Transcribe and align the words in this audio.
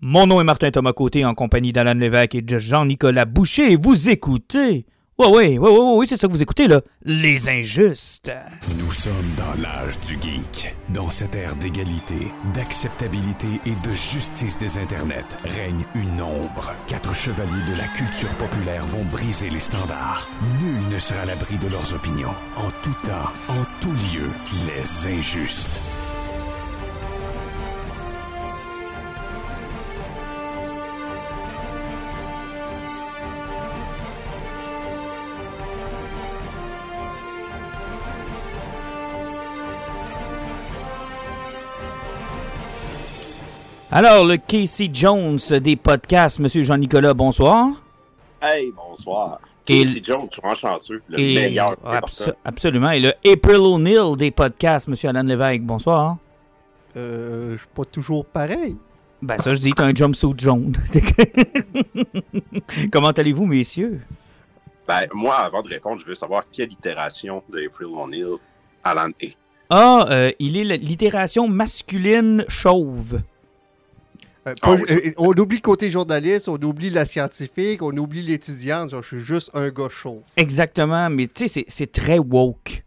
Mon 0.00 0.28
nom 0.28 0.40
est 0.40 0.44
Martin 0.44 0.70
Thomas 0.70 0.92
Côté 0.92 1.24
en 1.24 1.34
compagnie 1.34 1.72
d'Alan 1.72 1.94
Lévesque 1.94 2.36
et 2.36 2.42
de 2.42 2.58
Jean-Nicolas 2.60 3.24
Boucher 3.24 3.72
et 3.72 3.76
vous 3.76 4.08
écoutez. 4.08 4.86
Ouais, 5.18 5.26
ouais, 5.26 5.58
ouais, 5.58 5.70
ouais, 5.70 5.96
ouais, 5.96 6.06
c'est 6.06 6.16
ça 6.16 6.28
que 6.28 6.32
vous 6.32 6.42
écoutez 6.42 6.68
là. 6.68 6.80
Les 7.02 7.48
injustes. 7.48 8.30
Nous 8.78 8.92
sommes 8.92 9.32
dans 9.36 9.60
l'âge 9.60 9.98
du 10.06 10.12
geek. 10.12 10.76
Dans 10.90 11.10
cette 11.10 11.34
ère 11.34 11.56
d'égalité, 11.56 12.28
d'acceptabilité 12.54 13.48
et 13.66 13.88
de 13.88 13.92
justice 13.92 14.56
des 14.58 14.78
internets 14.78 15.36
règne 15.42 15.84
une 15.96 16.22
ombre. 16.22 16.72
Quatre 16.86 17.16
chevaliers 17.16 17.72
de 17.72 17.76
la 17.76 17.88
culture 17.88 18.32
populaire 18.38 18.84
vont 18.86 19.04
briser 19.10 19.50
les 19.50 19.58
standards. 19.58 20.28
Nul 20.62 20.94
ne 20.94 20.98
sera 21.00 21.22
à 21.22 21.24
l'abri 21.24 21.56
de 21.56 21.68
leurs 21.72 21.92
opinions. 21.92 22.34
En 22.56 22.70
tout 22.84 22.94
temps, 23.04 23.32
en 23.48 23.64
tout 23.80 23.90
lieu, 24.14 24.30
les 24.68 25.18
injustes. 25.18 25.66
Alors, 43.90 44.24
le 44.26 44.36
Casey 44.36 44.90
Jones 44.92 45.38
des 45.62 45.76
podcasts, 45.76 46.38
Monsieur 46.40 46.62
Jean-Nicolas, 46.62 47.14
bonsoir. 47.14 47.68
Hey, 48.42 48.70
bonsoir. 48.76 49.40
Et 49.68 49.84
Casey 49.84 50.00
Jones, 50.04 50.28
tu 50.30 50.40
rends 50.40 50.54
chanceux, 50.54 51.02
le 51.08 51.18
Et- 51.18 51.34
meilleur. 51.34 51.72
abso- 51.84 52.34
absolument. 52.44 52.90
Et 52.90 53.00
le 53.00 53.12
April 53.26 53.56
O'Neil 53.56 54.16
des 54.16 54.30
podcasts, 54.30 54.88
Monsieur 54.88 55.08
Alan 55.08 55.22
Lévesque, 55.22 55.62
bonsoir. 55.62 56.16
Euh, 56.96 57.52
je 57.52 57.58
suis 57.58 57.68
pas 57.74 57.84
toujours 57.84 58.24
pareil. 58.26 58.76
Ben 59.20 59.38
ça, 59.38 59.52
je 59.54 59.58
dis, 59.58 59.72
t'as 59.72 59.84
un 59.84 59.94
jumpsuit 59.94 60.30
jaune. 60.38 60.74
Comment 62.92 63.10
allez-vous, 63.10 63.46
messieurs? 63.46 64.00
Ben, 64.86 65.06
moi, 65.12 65.34
avant 65.36 65.60
de 65.62 65.68
répondre, 65.68 66.00
je 66.00 66.06
veux 66.06 66.14
savoir 66.14 66.44
quelle 66.52 66.72
itération 66.72 67.42
d'April 67.48 67.88
O'Neil 67.88 68.24
Alan 68.84 69.08
est. 69.20 69.36
Ah, 69.70 70.06
euh, 70.10 70.30
il 70.38 70.56
est 70.56 70.64
l'itération 70.78 71.46
masculine 71.48 72.44
chauve. 72.48 73.20
Euh, 74.50 74.54
Ah 74.62 74.66
pas- 74.66 74.74
oui. 74.74 74.82
euh, 74.90 75.10
on 75.18 75.32
oublie 75.32 75.56
le 75.56 75.62
côté 75.62 75.90
journaliste, 75.90 76.48
on 76.48 76.56
oublie 76.62 76.90
la 76.90 77.04
scientifique, 77.04 77.82
on 77.82 77.96
oublie 77.96 78.22
l'étudiante. 78.22 78.90
Genre, 78.90 79.02
Je 79.02 79.08
suis 79.08 79.20
juste 79.20 79.50
un 79.54 79.68
gars 79.70 79.88
chauve. 79.88 80.22
Exactement, 80.36 81.08
mais 81.10 81.26
tu 81.26 81.48
sais, 81.48 81.64
c'est- 81.68 81.92
très 81.92 82.18
woke. 82.18 82.84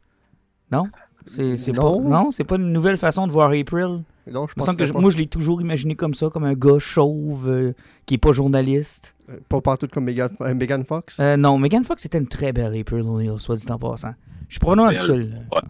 Non? 0.72 0.86
C'est 1.30 1.74
pas, 1.74 1.82
Non. 1.82 2.02
non, 2.02 2.32
c'est 2.32 2.44
pas 2.44 2.56
une 2.56 2.72
nouvelle 2.74 2.98
façon 2.98 3.28
de 3.28 3.32
voir 3.32 3.52
April. 3.52 4.04
Non, 4.32 4.48
je 4.48 4.54
pense 4.54 4.76
que 4.76 4.86
je- 4.86 4.94
pas, 4.94 5.00
moi, 5.00 5.10
je 5.12 5.18
l'ai 5.18 5.26
toujours 5.28 5.62
imaginé 5.62 5.96
comme 5.96 6.14
ça, 6.14 6.30
comme 6.30 6.44
un 6.46 6.54
gars 6.54 6.80
chauve 6.80 7.48
euh, 7.50 7.74
qui 8.06 8.16
est 8.16 8.18
pas 8.18 8.32
journaliste. 8.32 9.16
euh, 9.30 9.38
pas 9.50 9.62
partout 9.62 9.88
comme 9.88 10.06
Megan, 10.06 10.30
euh, 10.42 10.54
Megan 10.56 10.84
Fox? 10.86 11.20
Euh, 11.20 11.38
non, 11.38 11.58
Megan 11.58 11.84
Fox 11.84 12.06
était 12.06 12.18
une 12.18 12.28
très 12.28 12.52
belle 12.54 12.76
April 12.80 13.02
O'Neil, 13.02 13.32
soit 13.38 13.56
dit 13.56 13.72
en 13.72 13.78
passant. 13.80 14.14
Je 14.48 14.54
suis 14.54 14.60
probablement 14.60 14.90
le 14.90 14.96
seul. 14.96 15.46
Ouais. 15.54 15.62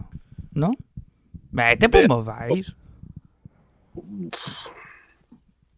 Non? 0.54 0.70
Ben, 1.52 1.64
elle 1.68 1.74
était 1.74 1.88
pas 1.88 1.98
Belle. 1.98 2.08
mauvaise. 2.08 2.74
Oh 3.96 4.02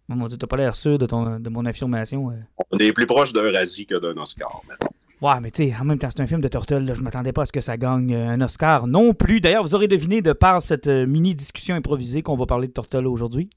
mon 0.09 0.27
dieu, 0.29 0.37
t'as 0.37 0.47
pas 0.47 0.57
l'air 0.57 0.75
sûr 0.75 0.99
de, 0.99 1.07
ton, 1.07 1.39
de 1.41 1.49
mon 1.49 1.65
affirmation. 1.67 2.31
euh. 2.31 2.35
On 2.71 2.79
est 2.79 2.93
plus 2.93 3.07
proche 3.07 3.33
d'un 3.33 3.51
Razzie 3.51 3.87
que 3.87 3.99
d'un 3.99 4.21
Oscar, 4.21 4.61
mettons. 4.69 4.89
Ouais, 5.23 5.41
mais 5.41 5.51
tu 5.51 5.65
sais, 5.69 5.75
en 5.81 5.85
même 5.85 5.99
temps, 5.99 6.09
c'est 6.15 6.23
un 6.23 6.27
film 6.27 6.41
de 6.43 6.49
Turtle. 6.49 6.85
Là. 6.85 6.93
Je 6.93 7.01
m'attendais 7.01 7.33
pas 7.33 7.43
à 7.43 7.45
ce 7.47 7.53
que 7.53 7.63
ça 7.63 7.77
gagne 7.79 8.13
euh, 8.15 8.29
un 8.29 8.41
Oscar 8.43 8.87
non 8.87 9.15
plus. 9.15 9.41
D'ailleurs, 9.41 9.63
vous 9.63 9.75
aurez 9.75 9.89
deviné 9.89 10.21
de 10.21 10.33
par 10.35 10.61
cette 10.61 10.87
euh, 10.89 11.07
mini-discussion 11.07 11.75
improvisée 11.75 12.21
qu'on 12.23 12.37
va 12.37 12.45
parler 12.45 12.69
de 12.69 12.73
Turtle 12.73 13.07
aujourd'hui. 13.07 13.49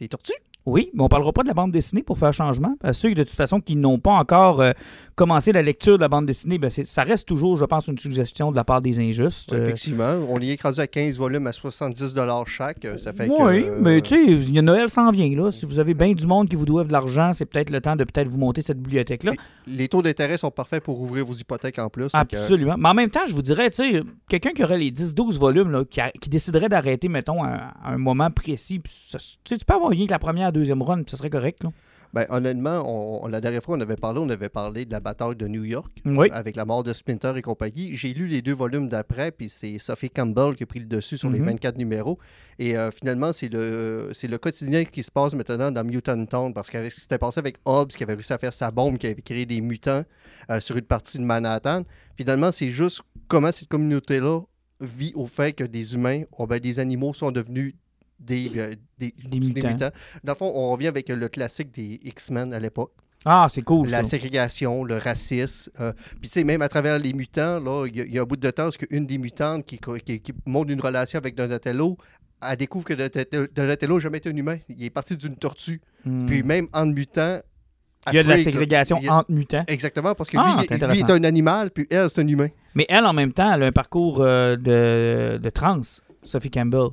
Des 0.00 0.08
tortues? 0.08 0.32
Oui, 0.64 0.90
mais 0.94 1.02
on 1.02 1.08
parlera 1.08 1.32
pas 1.32 1.42
de 1.42 1.48
la 1.48 1.54
bande 1.54 1.72
dessinée 1.72 2.02
pour 2.02 2.18
faire 2.18 2.32
changement. 2.32 2.76
À 2.84 2.92
ceux, 2.92 3.14
de 3.14 3.22
toute 3.24 3.34
façon, 3.34 3.60
qui 3.60 3.74
n'ont 3.76 3.98
pas 3.98 4.12
encore 4.12 4.60
euh, 4.60 4.72
commencé 5.16 5.50
la 5.52 5.62
lecture 5.62 5.96
de 5.98 6.02
la 6.02 6.08
bande 6.08 6.26
dessinée, 6.26 6.58
ben, 6.58 6.70
ça 6.70 7.02
reste 7.02 7.26
toujours, 7.26 7.56
je 7.56 7.64
pense, 7.64 7.88
une 7.88 7.98
suggestion 7.98 8.50
de 8.50 8.56
la 8.56 8.64
part 8.64 8.80
des 8.80 9.00
injustes. 9.00 9.52
Euh, 9.52 9.64
Effectivement. 9.64 10.14
On 10.28 10.38
y 10.40 10.50
est 10.50 10.54
écrasé 10.54 10.82
à 10.82 10.86
15 10.86 11.18
volumes 11.18 11.46
à 11.46 11.52
70 11.52 12.14
chaque. 12.46 12.84
euh, 12.84 12.96
Ça 12.98 13.12
fait 13.12 13.26
que. 13.28 13.32
oui, 13.32 13.64
euh, 13.66 13.78
mais 13.80 14.00
tu 14.00 14.10
sais, 14.10 14.24
il 14.24 14.54
y 14.54 14.58
a 14.58 14.62
Noël 14.62 14.88
s'en 14.88 15.10
vient. 15.10 15.28
Là. 15.36 15.50
Si 15.50 15.66
vous 15.66 15.78
avez 15.78 15.94
bien 15.94 16.12
du 16.12 16.26
monde 16.26 16.48
qui 16.48 16.56
vous 16.56 16.64
doit 16.64 16.84
de 16.84 16.92
l'argent, 16.92 17.32
c'est 17.32 17.44
peut-être 17.46 17.70
le 17.70 17.80
temps 17.80 17.96
de 17.96 18.04
peut-être 18.04 18.28
vous 18.28 18.38
monter 18.38 18.62
cette 18.62 18.78
bibliothèque-là. 18.80 19.32
Les 19.66 19.88
taux 19.88 20.02
d'intérêt 20.02 20.36
sont 20.36 20.50
parfaits 20.50 20.82
pour 20.82 21.00
ouvrir 21.00 21.24
vos 21.24 21.34
hypothèques 21.34 21.78
en 21.78 21.88
plus. 21.88 22.08
que- 22.08 22.16
Absolument. 22.16 22.74
Mais 22.78 22.88
en 22.88 22.94
même 22.94 23.10
temps, 23.10 23.26
je 23.28 23.34
vous 23.34 23.42
dirais, 23.42 23.70
tu 23.70 23.82
sais, 23.82 24.02
quelqu'un 24.28 24.50
qui 24.52 24.62
aurait 24.64 24.78
les 24.78 24.90
10-12 24.90 25.38
volumes, 25.38 25.70
là, 25.70 25.84
qui, 25.84 26.00
a- 26.00 26.10
qui 26.20 26.28
déciderait 26.28 26.68
d'arrêter, 26.68 27.08
mettons, 27.08 27.42
à, 27.42 27.72
un 27.84 27.98
moment 27.98 28.30
précis, 28.30 28.80
ça- 28.88 29.18
tu 29.44 29.56
peux 29.64 29.74
avoir 29.74 29.90
rien 29.90 30.06
que 30.06 30.10
la 30.12 30.18
première, 30.18 30.51
la 30.52 30.60
deuxième 30.60 30.82
run, 30.82 31.02
ça 31.08 31.16
serait 31.16 31.30
correct. 31.30 31.64
Là. 31.64 31.70
Ben, 32.14 32.26
honnêtement, 32.28 32.82
on, 32.86 33.24
on- 33.24 33.28
la 33.28 33.40
dernière 33.40 33.62
fois, 33.62 33.74
on 33.78 33.80
avait 33.80 33.96
parlé, 33.96 34.20
on 34.20 34.28
avait 34.28 34.50
parlé 34.50 34.84
de 34.84 34.92
la 34.92 35.00
bataille 35.00 35.34
de 35.34 35.48
New 35.48 35.64
York. 35.64 35.90
Oui. 36.04 36.28
avec 36.30 36.56
la 36.56 36.66
mort 36.66 36.82
de 36.84 36.92
Splinter 36.92 37.32
et 37.36 37.40
compagnie. 37.42 37.96
J'ai 37.96 38.12
lu 38.12 38.26
les 38.26 38.42
deux 38.42 38.52
volumes 38.52 38.90
d'après, 38.90 39.30
puis 39.32 39.48
c'est 39.48 39.78
Sophie 39.78 40.10
Campbell 40.10 40.54
qui 40.54 40.64
a 40.64 40.66
pris 40.66 40.80
le 40.80 40.84
dessus 40.84 41.16
sur 41.16 41.30
les 41.30 41.38
Mhm. 41.38 41.46
24 41.46 41.78
numéros. 41.78 42.18
Et 42.58 42.76
euh, 42.76 42.90
finalement, 42.90 43.32
c'est 43.32 43.48
le, 43.48 44.10
c'est 44.12 44.28
le 44.28 44.36
quotidien 44.36 44.84
qui 44.84 45.02
se 45.02 45.10
passe 45.10 45.32
maintenant 45.34 45.70
dans 45.72 45.84
Mutant 45.84 46.22
Town, 46.26 46.52
parce 46.52 46.68
que 46.68 46.86
ce 46.90 46.94
qui 46.94 47.00
s'était 47.00 47.16
passé 47.16 47.38
avec 47.38 47.56
Hobbs, 47.64 47.88
qui 47.96 48.02
avait 48.02 48.12
réussi 48.12 48.32
à 48.34 48.38
faire 48.38 48.52
sa 48.52 48.70
bombe, 48.70 48.98
qui 48.98 49.06
avait 49.06 49.22
créé 49.22 49.46
des 49.46 49.62
mutants 49.62 50.02
euh, 50.50 50.60
sur 50.60 50.76
une 50.76 50.82
partie 50.84 51.16
de 51.16 51.24
Manhattan. 51.24 51.84
Finalement, 52.18 52.52
c'est 52.52 52.70
juste 52.72 53.00
comment 53.26 53.50
cette 53.52 53.68
communauté-là 53.68 54.40
vit 54.82 55.12
au 55.14 55.26
fait 55.26 55.54
que 55.54 55.64
des 55.64 55.94
humains, 55.94 56.24
oh, 56.36 56.46
ben, 56.46 56.58
des 56.60 56.78
animaux 56.78 57.14
sont 57.14 57.30
devenus 57.30 57.74
des, 58.24 58.50
euh, 58.56 58.74
des, 58.98 59.14
Des 59.28 59.40
mutants. 59.40 59.90
Dans 60.24 60.32
le 60.32 60.36
fond, 60.38 60.52
on 60.54 60.70
revient 60.72 60.86
avec 60.88 61.08
le 61.08 61.28
classique 61.28 61.72
des 61.72 62.00
X-Men 62.04 62.54
à 62.54 62.58
l'époque 62.58 62.92
Ah, 63.24 63.46
c'est 63.50 63.62
cool. 63.62 63.88
la 63.88 64.02
ça. 64.02 64.10
ségrégation, 64.10 64.84
le 64.84 64.96
racisme. 64.98 65.70
euh, 65.80 65.92
Puis, 66.20 66.28
tu 66.30 66.34
sais, 66.40 66.44
même 66.44 66.62
à 66.62 66.68
travers 66.68 66.98
les 66.98 67.12
mutants, 67.12 67.60
il 67.86 67.96
y, 67.96 68.00
a- 68.00 68.04
il 68.04 68.12
y 68.14 68.18
a 68.18 68.22
un 68.22 68.24
bout 68.24 68.36
de 68.36 68.50
temps, 68.50 68.64
parce 68.64 68.76
qu'une 68.76 69.06
des 69.06 69.18
mutantes 69.18 69.64
qui, 69.66 69.78
qui, 70.04 70.20
qui 70.20 70.32
monte 70.46 70.70
une 70.70 70.80
relation 70.80 71.18
avec 71.18 71.34
Donatello, 71.34 71.96
elle 72.48 72.56
découvre 72.56 72.84
que 72.84 72.94
Donatello 73.54 73.94
n'a 73.96 74.00
jamais 74.00 74.18
été 74.18 74.28
un 74.30 74.36
humain. 74.36 74.58
Il 74.68 74.82
est 74.84 74.90
parti 74.90 75.16
d'une 75.16 75.36
tortue. 75.36 75.80
Hmm. 76.04 76.26
Puis, 76.26 76.42
même 76.42 76.66
entre 76.72 76.92
mutants. 76.92 77.40
il 78.10 78.14
y 78.16 78.18
a 78.18 78.24
de 78.24 78.28
la 78.28 78.38
ségrégation 78.38 78.98
a- 79.08 79.18
entre 79.20 79.30
mutants. 79.30 79.64
Exactement, 79.68 80.14
parce 80.16 80.28
que 80.28 80.36
Ah, 80.38 80.54
lui, 80.58 80.74
intéressant. 80.74 81.06
est 81.06 81.10
un 81.12 81.22
animal, 81.24 81.70
puis 81.70 81.86
elle, 81.90 82.10
c'est 82.10 82.20
un 82.20 82.26
humain. 82.26 82.48
Mais 82.74 82.84
elle, 82.88 83.04
en 83.04 83.12
même 83.12 83.32
temps, 83.32 83.52
elle 83.52 83.62
a 83.62 83.66
un 83.66 83.70
parcours 83.72 84.20
euh, 84.20 84.56
de, 84.56 85.38
de 85.38 85.50
trans, 85.50 85.80
Sophie 86.24 86.50
Campbell. 86.50 86.88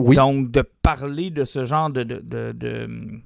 Oui. 0.00 0.16
Donc, 0.16 0.50
de 0.50 0.62
parler 0.82 1.30
de 1.30 1.44
ce 1.44 1.64
genre 1.64 1.90
de, 1.90 2.02
de, 2.02 2.20
de, 2.20 2.52
de- 2.52 3.20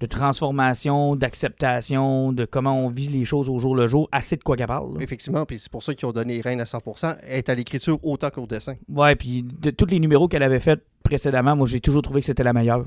de 0.00 0.06
transformation, 0.06 1.14
d'acceptation, 1.14 2.32
de 2.32 2.46
comment 2.46 2.78
on 2.78 2.88
vit 2.88 3.08
les 3.08 3.26
choses 3.26 3.50
au 3.50 3.58
jour 3.58 3.76
le 3.76 3.86
jour, 3.86 4.08
assez 4.12 4.36
de 4.36 4.42
quoi 4.42 4.56
qu'elle 4.56 4.66
parle. 4.66 4.94
là. 4.96 5.02
Effectivement, 5.02 5.44
puis 5.44 5.58
c'est 5.58 5.70
pour 5.70 5.82
ça 5.82 5.92
qu'ils 5.94 6.06
ont 6.08 6.12
donné 6.12 6.40
Reine 6.40 6.60
à 6.62 6.64
100%. 6.64 7.16
Elle 7.26 7.38
est 7.38 7.48
à 7.50 7.54
l'écriture 7.54 7.98
autant 8.02 8.30
qu'au 8.30 8.46
dessin. 8.46 8.76
Ouais, 8.88 9.14
puis 9.14 9.42
de 9.42 9.70
tous 9.70 9.84
les 9.86 10.00
numéros 10.00 10.26
qu'elle 10.26 10.42
avait 10.42 10.58
fait 10.60 10.82
précédemment, 11.02 11.54
moi, 11.54 11.66
j'ai 11.66 11.80
toujours 11.80 12.00
trouvé 12.00 12.20
que 12.20 12.26
c'était 12.26 12.42
la 12.44 12.54
meilleure. 12.54 12.86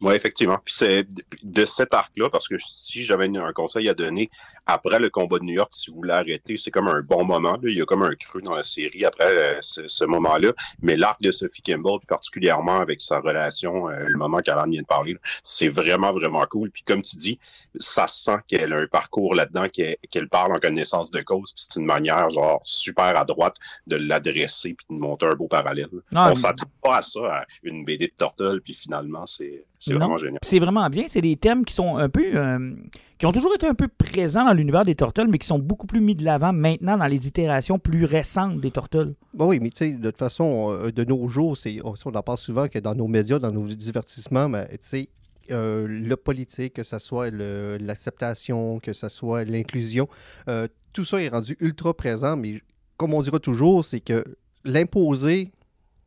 Oui, 0.00 0.14
effectivement. 0.14 0.58
Puis 0.64 0.74
c'est 0.78 1.04
de 1.42 1.64
cet 1.64 1.92
arc-là, 1.92 2.30
parce 2.30 2.46
que 2.46 2.54
si 2.58 3.02
j'avais 3.02 3.26
un 3.36 3.52
conseil 3.52 3.88
à 3.88 3.94
donner, 3.94 4.30
après 4.68 4.98
le 5.00 5.08
combat 5.08 5.38
de 5.38 5.44
New 5.44 5.54
York, 5.54 5.70
si 5.74 5.90
vous 5.90 5.96
voulez 5.96 6.12
arrêter, 6.12 6.56
c'est 6.58 6.70
comme 6.70 6.88
un 6.88 7.00
bon 7.00 7.24
moment. 7.24 7.52
là. 7.52 7.58
Il 7.64 7.76
y 7.76 7.80
a 7.82 7.86
comme 7.86 8.02
un 8.02 8.14
creux 8.14 8.42
dans 8.42 8.54
la 8.54 8.62
série 8.62 9.04
après 9.04 9.24
euh, 9.26 9.58
ce, 9.60 9.88
ce 9.88 10.04
moment-là. 10.04 10.52
Mais 10.82 10.94
l'arc 10.96 11.20
de 11.22 11.32
Sophie 11.32 11.62
puis 11.62 11.74
particulièrement 12.06 12.80
avec 12.80 13.00
sa 13.00 13.18
relation, 13.20 13.88
euh, 13.88 14.04
le 14.06 14.18
moment 14.18 14.38
qu'Alan 14.38 14.68
vient 14.70 14.82
de 14.82 14.86
parler, 14.86 15.16
c'est 15.42 15.68
vraiment, 15.68 16.12
vraiment 16.12 16.44
cool. 16.50 16.70
Puis 16.70 16.82
comme 16.82 17.02
tu 17.02 17.16
dis, 17.16 17.38
ça 17.80 18.06
sent 18.06 18.36
qu'elle 18.46 18.72
a 18.72 18.76
un 18.76 18.86
parcours 18.86 19.34
là-dedans, 19.34 19.66
qu'elle 19.68 20.28
parle 20.28 20.52
en 20.52 20.60
connaissance 20.60 21.10
de 21.10 21.20
cause. 21.22 21.52
Puis 21.52 21.66
c'est 21.68 21.80
une 21.80 21.86
manière, 21.86 22.28
genre, 22.30 22.60
super 22.62 23.16
à 23.16 23.24
droite 23.24 23.56
de 23.86 23.96
l'adresser 23.96 24.74
puis 24.74 24.86
de 24.90 24.94
monter 25.00 25.26
un 25.26 25.34
beau 25.34 25.48
parallèle. 25.48 25.88
Ah, 26.14 26.26
On 26.26 26.28
mais- 26.30 26.34
s'attend 26.34 26.66
pas 26.82 26.98
à 26.98 27.02
ça, 27.02 27.20
à 27.20 27.44
une 27.62 27.84
BD 27.84 28.06
de 28.08 28.12
Turtle, 28.18 28.60
puis 28.62 28.74
finalement, 28.74 29.24
c'est 29.26 29.64
c'est 29.80 29.92
Non. 29.92 30.00
vraiment 30.00 30.16
génial. 30.18 30.38
C'est 30.42 30.58
vraiment 30.58 30.90
bien. 30.90 31.04
C'est 31.06 31.20
des 31.20 31.36
thèmes 31.36 31.64
qui 31.64 31.72
sont 31.72 31.96
un 31.96 32.08
peu. 32.08 32.34
euh, 32.34 32.74
qui 33.18 33.26
ont 33.26 33.32
toujours 33.32 33.54
été 33.54 33.66
un 33.66 33.74
peu 33.74 33.88
présents 33.88 34.44
dans 34.44 34.52
l'univers 34.52 34.84
des 34.84 34.94
Turtles, 34.94 35.26
mais 35.28 35.38
qui 35.38 35.46
sont 35.46 35.58
beaucoup 35.58 35.86
plus 35.86 36.00
mis 36.00 36.14
de 36.14 36.24
l'avant 36.24 36.52
maintenant 36.52 36.96
dans 36.96 37.06
les 37.06 37.26
itérations 37.26 37.78
plus 37.78 38.04
récentes 38.04 38.60
des 38.60 38.70
Turtles. 38.70 39.14
Bon, 39.34 39.48
oui, 39.48 39.58
mais 39.60 39.70
tu 39.70 39.78
sais, 39.78 39.90
de 39.90 40.10
toute 40.10 40.18
façon, 40.18 40.70
euh, 40.72 40.92
de 40.92 41.04
nos 41.04 41.28
jours, 41.28 41.56
on, 41.84 41.94
on 42.04 42.14
en 42.14 42.22
parle 42.22 42.38
souvent 42.38 42.68
que 42.68 42.78
dans 42.78 42.94
nos 42.94 43.08
médias, 43.08 43.38
dans 43.38 43.50
nos 43.50 43.66
divertissements, 43.66 44.48
mais 44.48 44.68
tu 44.68 44.78
sais, 44.82 45.08
euh, 45.50 45.86
le 45.88 46.16
politique, 46.16 46.74
que 46.74 46.82
ce 46.82 46.98
soit 46.98 47.30
l'acceptation, 47.30 48.78
que 48.80 48.92
ce 48.92 49.08
soit 49.08 49.44
l'inclusion, 49.44 50.08
euh, 50.48 50.68
tout 50.92 51.04
ça 51.04 51.22
est 51.22 51.28
rendu 51.28 51.56
ultra 51.60 51.94
présent, 51.94 52.36
mais 52.36 52.60
comme 52.96 53.14
on 53.14 53.22
dira 53.22 53.38
toujours, 53.38 53.84
c'est 53.84 54.00
que 54.00 54.24
l'imposer, 54.64 55.50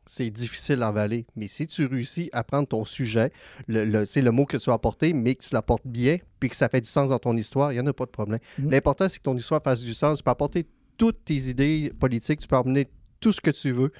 c'est 0.06 0.30
difficile 0.30 0.82
à 0.82 0.88
avaler. 0.88 1.26
Mais 1.36 1.48
si 1.48 1.66
tu 1.66 1.86
réussis 1.86 2.28
à 2.32 2.44
prendre 2.44 2.66
ton 2.68 2.84
sujet, 2.84 3.30
le, 3.68 3.84
le, 3.84 4.04
le 4.14 4.30
mot 4.30 4.46
que 4.46 4.56
tu 4.56 4.66
vas 4.66 4.74
apporter, 4.74 5.12
mais 5.12 5.34
que 5.34 5.44
tu 5.44 5.54
l'apportes 5.54 5.86
bien, 5.86 6.18
puis 6.40 6.48
que 6.50 6.56
ça 6.56 6.68
fait 6.68 6.80
du 6.80 6.88
sens 6.88 7.10
dans 7.10 7.18
ton 7.18 7.36
histoire, 7.36 7.72
il 7.72 7.76
n'y 7.76 7.80
en 7.80 7.86
a 7.86 7.92
pas 7.92 8.06
de 8.06 8.10
problème. 8.10 8.40
Mhm. 8.58 8.70
L'important, 8.70 9.08
c'est 9.08 9.18
que 9.18 9.22
ton 9.24 9.36
histoire 9.36 9.62
fasse 9.62 9.82
du 9.82 9.94
sens. 9.94 10.18
Tu 10.18 10.24
peux 10.24 10.30
apporter 10.30 10.66
toutes 10.98 11.24
tes 11.24 11.34
idées 11.48 11.92
politiques, 11.98 12.40
tu 12.40 12.48
peux 12.48 12.56
amener 12.56 12.88
tout 13.20 13.32
ce 13.32 13.40
que 13.40 13.50
tu 13.50 13.70
veux. 13.72 13.92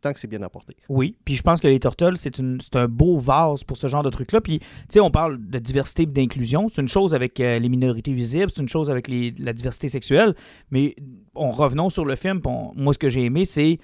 tant 0.00 0.12
que 0.12 0.18
c'est 0.20 0.28
bien 0.28 0.42
apporté. 0.42 0.76
Oui, 0.90 1.16
puis 1.24 1.34
je 1.34 1.40
pense 1.42 1.60
que 1.60 1.66
les 1.66 1.80
Turtles, 1.80 2.18
c'est 2.18 2.38
un 2.76 2.88
beau 2.88 3.18
vase 3.18 3.64
pour 3.64 3.78
ce 3.78 3.86
genre 3.86 4.02
de 4.02 4.10
truc-là. 4.10 4.42
Puis, 4.42 4.58
tu 4.58 4.66
sais, 4.90 5.00
on 5.00 5.10
parle 5.10 5.38
de 5.48 5.58
diversité 5.58 6.02
et 6.02 6.06
d'inclusion. 6.06 6.68
C'est 6.68 6.82
une 6.82 6.88
chose 6.88 7.14
avec 7.14 7.40
euh, 7.40 7.58
les 7.58 7.70
minorités 7.70 8.12
visibles, 8.12 8.52
c'est 8.54 8.60
une 8.60 8.68
chose 8.68 8.90
avec 8.90 9.08
les- 9.08 9.30
la 9.38 9.54
diversité 9.54 9.88
sexuelle. 9.88 10.34
Mais 10.70 10.94
on 11.34 11.50
revenons 11.52 11.88
sur 11.88 12.04
le 12.04 12.16
film. 12.16 12.40
on- 12.44 12.72
moi, 12.76 12.92
ce 12.92 12.98
que 12.98 13.08
j'ai 13.08 13.24
aimé, 13.24 13.46
c'est 13.46 13.78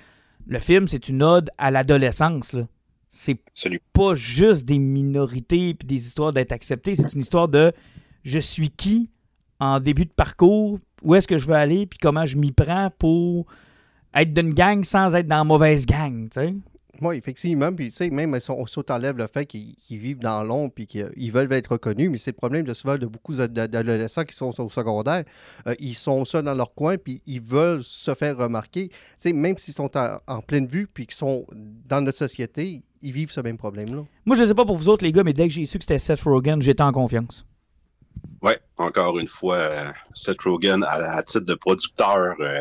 le 0.47 0.59
film, 0.59 0.89
c'est 0.89 1.09
une 1.09 1.23
ode 1.23 1.51
à 1.59 1.71
l'adolescence. 1.71 2.55
C'est 3.11 3.41
pas 3.93 4.15
juste 4.15 4.65
des 4.65 4.79
minorités 4.79 5.75
puis 5.75 5.87
des 5.87 6.07
histoires 6.07 6.33
d'être 6.33 6.53
accepté. 6.53 6.97
C'est 6.97 7.13
une 7.15 7.21
histoire 7.21 7.49
de 7.49 7.73
je 8.23 8.39
suis 8.39 8.71
qui 8.71 9.11
en 9.59 9.79
début 9.79 10.07
de 10.07 10.13
parcours, 10.13 10.79
où 11.03 11.15
est-ce 11.15 11.29
que 11.29 11.39
je 11.39 11.47
veux 11.47 11.55
aller, 11.55 11.87
puis 11.87 11.99
comment 11.99 12.25
je 12.25 12.37
m'y 12.37 12.51
prends 12.51 12.91
pour 12.99 13.47
être 14.15 14.33
d'une 14.33 14.55
gang 14.55 14.83
sans 14.85 15.15
être 15.15 15.27
dans 15.27 15.37
la 15.37 15.45
mauvaise 15.45 15.87
gang. 15.87 16.29
tu 16.31 16.41
sais? 16.41 16.55
Oui, 17.01 17.17
effectivement. 17.17 17.73
Puis, 17.73 17.89
tu 17.89 17.97
sais, 17.97 18.11
même 18.11 18.39
si 18.39 18.51
on, 18.51 18.65
t'enlève 18.83 19.17
le 19.17 19.27
fait 19.27 19.47
qu'ils 19.47 19.75
vivent 19.89 20.19
dans 20.19 20.43
l'ombre 20.45 20.73
puis 20.75 20.87
qu'ils 20.87 21.33
veulent 21.33 21.53
être 21.53 21.73
reconnus, 21.73 22.11
mais 22.11 22.19
c'est 22.19 22.33
le 22.33 22.37
problème 22.37 22.65
de 22.65 22.75
souvent 22.75 22.99
de 22.99 23.07
beaucoup 23.07 23.35
d'ad- 23.35 23.53
d'adolescents 23.53 24.25
qui 24.25 24.35
sont 24.37 24.53
au 24.61 24.69
secondaire. 24.69 25.25
Euh, 25.67 25.75
ils 25.79 25.95
sont 25.95 26.25
seuls 26.25 26.45
dans 26.45 26.55
leur 26.55 26.75
coin 26.75 26.99
puis 26.99 27.23
ils 27.27 27.41
veulent 27.41 27.83
se 27.83 28.15
faire 28.15 28.37
remarquer. 28.37 28.89
Tu 28.89 28.97
sais, 29.19 29.33
même 29.33 29.57
s'ils 29.57 29.75
sont 29.75 29.97
en, 29.97 30.19
en 30.27 30.41
pleine 30.43 30.67
vue 30.67 30.87
puis 30.93 31.07
qu'ils 31.07 31.17
sont 31.17 31.47
dans 31.89 32.03
notre 32.03 32.19
société, 32.19 32.83
ils 33.03 33.13
vivent 33.13 33.31
ce 33.33 33.41
même 33.41 33.57
problème-là. 33.57 34.03
Moi, 34.27 34.37
je 34.37 34.45
sais 34.45 34.55
pas 34.55 34.67
pour 34.67 34.77
vous 34.77 34.89
autres, 34.91 35.05
les 35.05 35.13
gars, 35.13 35.25
mais 35.25 35.33
dès 35.33 35.49
que 35.49 35.55
j'ai 35.55 35.65
su 35.65 35.79
que 35.79 35.85
c'était 35.85 35.99
Seth 35.99 36.21
Rogen, 36.21 36.61
j'étais 36.61 36.83
en 36.83 36.93
confiance. 36.93 37.47
Ouais, 38.43 38.59
encore 38.77 39.19
une 39.19 39.27
fois, 39.27 39.57
euh, 39.57 39.91
Seth 40.13 40.43
Rogen, 40.43 40.83
à, 40.83 41.17
à 41.17 41.23
titre 41.23 41.47
de 41.47 41.55
producteur, 41.55 42.35
euh, 42.41 42.61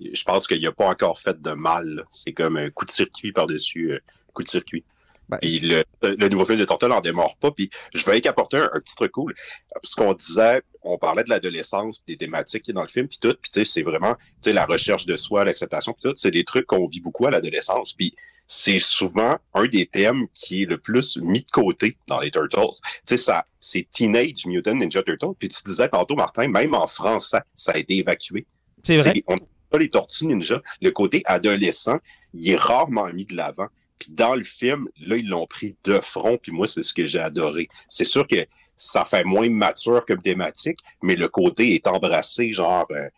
je 0.00 0.24
pense 0.24 0.46
qu'il 0.46 0.62
n'a 0.62 0.72
pas 0.72 0.88
encore 0.88 1.18
fait 1.18 1.40
de 1.40 1.50
mal. 1.52 1.88
là. 1.88 2.02
C'est 2.10 2.32
comme 2.32 2.56
un 2.56 2.70
coup 2.70 2.84
de 2.84 2.90
circuit 2.90 3.32
par-dessus 3.32 3.92
euh, 3.92 4.00
coup 4.32 4.42
de 4.42 4.48
circuit. 4.48 4.84
Ben, 5.28 5.38
Puis 5.40 5.58
le, 5.58 5.82
le 6.02 6.28
nouveau 6.28 6.44
film 6.44 6.58
de 6.58 6.64
Tortel 6.64 6.92
en 6.92 7.00
démarre 7.00 7.36
pas. 7.38 7.50
Puis 7.50 7.70
je 7.94 8.04
vais 8.04 8.20
qu'apporter 8.20 8.58
un, 8.58 8.70
un 8.72 8.80
petit 8.80 8.94
truc 8.94 9.12
cool. 9.12 9.34
Parce 9.74 9.94
qu'on 9.94 10.12
disait, 10.14 10.62
on 10.82 10.98
parlait 10.98 11.24
de 11.24 11.30
l'adolescence, 11.30 12.02
des 12.06 12.16
thématiques 12.16 12.62
qui 12.62 12.70
est 12.70 12.74
dans 12.74 12.82
le 12.82 12.88
film, 12.88 13.08
puis 13.08 13.18
tout. 13.20 13.34
Puis 13.40 13.50
tu 13.50 13.60
sais, 13.60 13.64
c'est 13.64 13.82
vraiment 13.82 14.14
tu 14.14 14.22
sais, 14.42 14.52
la 14.52 14.66
recherche 14.66 15.04
de 15.06 15.16
soi, 15.16 15.44
l'acceptation, 15.44 15.92
puis 15.94 16.08
tout. 16.08 16.16
C'est 16.16 16.30
des 16.30 16.44
trucs 16.44 16.66
qu'on 16.66 16.86
vit 16.86 17.00
beaucoup 17.00 17.26
à 17.26 17.30
l'adolescence. 17.32 17.92
Puis 17.92 18.14
c'est 18.46 18.78
souvent 18.78 19.38
un 19.54 19.66
des 19.66 19.86
thèmes 19.86 20.28
qui 20.32 20.62
est 20.62 20.66
le 20.66 20.78
plus 20.78 21.16
mis 21.16 21.42
de 21.42 21.50
côté 21.50 21.96
dans 22.06 22.20
les 22.20 22.30
Turtles. 22.30 22.78
Tu 22.80 23.00
sais, 23.06 23.16
ça, 23.16 23.46
c'est 23.58 23.88
Teenage 23.90 24.46
Mutant 24.46 24.74
Ninja 24.74 25.02
Turtles. 25.02 25.34
Puis 25.38 25.48
tu 25.48 25.60
disais 25.66 25.88
tantôt, 25.88 26.14
Martin, 26.14 26.46
même 26.46 26.74
en 26.74 26.86
français, 26.86 27.40
ça 27.56 27.72
a 27.72 27.78
été 27.78 27.96
évacué. 27.96 28.46
C'est 28.84 28.98
vrai. 28.98 29.24
On 29.26 29.38
les 29.78 29.90
Tortues 29.90 30.26
Ninja. 30.26 30.62
Le 30.80 30.90
côté 30.90 31.22
adolescent, 31.24 31.98
il 32.34 32.50
est 32.50 32.56
rarement 32.56 33.12
mis 33.12 33.24
de 33.24 33.36
l'avant. 33.36 33.68
Puis 33.98 34.10
dans 34.12 34.34
le 34.34 34.42
film, 34.42 34.88
là, 35.00 35.16
ils 35.16 35.28
l'ont 35.28 35.46
pris 35.46 35.74
de 35.84 36.00
front, 36.00 36.38
puis 36.40 36.52
moi, 36.52 36.66
c'est 36.66 36.82
ce 36.82 36.92
que 36.92 37.06
j'ai 37.06 37.18
adoré. 37.18 37.68
C'est 37.88 38.04
sûr 38.04 38.26
que 38.26 38.46
ça 38.76 39.04
fait 39.04 39.24
moins 39.24 39.48
mature 39.48 40.04
comme 40.04 40.20
thématique, 40.20 40.78
mais 41.02 41.16
le 41.16 41.28
côté 41.28 41.74
est 41.74 41.86
embrassé, 41.86 42.52
genre, 42.52 42.86
euh, 42.90 43.08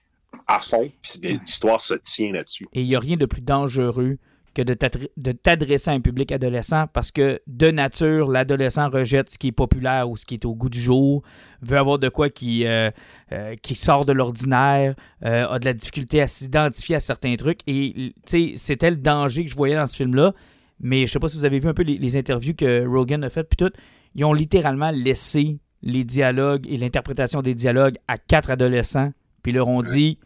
à 0.47 0.61
fond, 0.61 0.91
puis 1.03 1.21
l'histoire 1.45 1.81
se 1.81 1.95
tient 1.95 2.33
là-dessus. 2.33 2.67
Et 2.73 2.83
il 2.83 2.89
n'y 2.89 2.95
a 2.95 3.01
rien 3.01 3.17
de 3.17 3.27
plus 3.27 3.41
dangereux 3.41 4.19
que 4.59 4.63
de 4.65 4.75
t'adre- 4.75 5.09
de 5.17 5.31
t'adresser 5.31 5.91
à 5.91 5.95
un 5.95 6.01
public 6.01 6.33
adolescent 6.33 6.87
parce 6.93 7.13
que 7.13 7.41
de 7.47 7.71
nature, 7.71 8.29
l'adolescent 8.29 8.89
rejette 8.91 9.31
ce 9.31 9.39
qui 9.39 9.49
est 9.49 9.53
populaire 9.53 10.11
ou 10.11 10.17
ce 10.17 10.27
qui 10.27 10.35
est 10.35 10.45
au 10.45 10.57
goût 10.57 10.69
du 10.69 10.81
jour, 10.81 11.23
veut 11.63 11.79
avoir 11.79 12.01
de 12.01 12.09
quoi 12.09 12.29
qui, 12.29 12.67
euh, 12.67 12.91
euh, 13.31 13.55
qui 13.63 13.77
sort 13.77 14.05
de 14.05 14.13
l'ordinaire, 14.13 14.97
euh, 15.25 15.47
a 15.49 15.61
de 15.61 15.65
la 15.65 15.75
difficulté 15.75 16.21
à 16.21 16.27
s'identifier 16.27 16.97
à 16.97 17.01
certains 17.01 17.37
trucs. 17.37 17.61
Et 17.69 18.15
c'était 18.57 18.91
le 18.91 18.97
danger 18.97 19.45
que 19.45 19.51
je 19.51 19.57
voyais 19.57 19.77
dans 19.77 19.87
ce 19.87 19.95
film-là. 19.95 20.35
Mais 20.81 21.07
je 21.07 21.13
sais 21.13 21.21
pas 21.21 21.29
si 21.29 21.37
vous 21.37 21.45
avez 21.45 21.61
vu 21.61 21.69
un 21.69 21.75
peu 21.75 21.85
les, 21.85 21.97
les 21.97 22.17
interviews 22.17 22.55
que 22.55 22.85
Rogan 22.85 23.23
a 23.23 23.31
faites, 23.31 23.49
puis 23.49 23.57
tout. 23.57 23.73
Ils 24.17 24.25
ont 24.25 24.33
littéralement 24.33 24.91
laissé 24.91 25.61
les 25.83 26.03
dialogues 26.03 26.67
et 26.69 26.79
l'interprétation 26.79 27.43
des 27.43 27.55
dialogues 27.55 27.99
à 28.09 28.19
quatre 28.19 28.51
adolescents, 28.51 29.13
puis 29.45 29.53
leur 29.53 29.69
ont 29.69 29.83
dit 29.83 30.19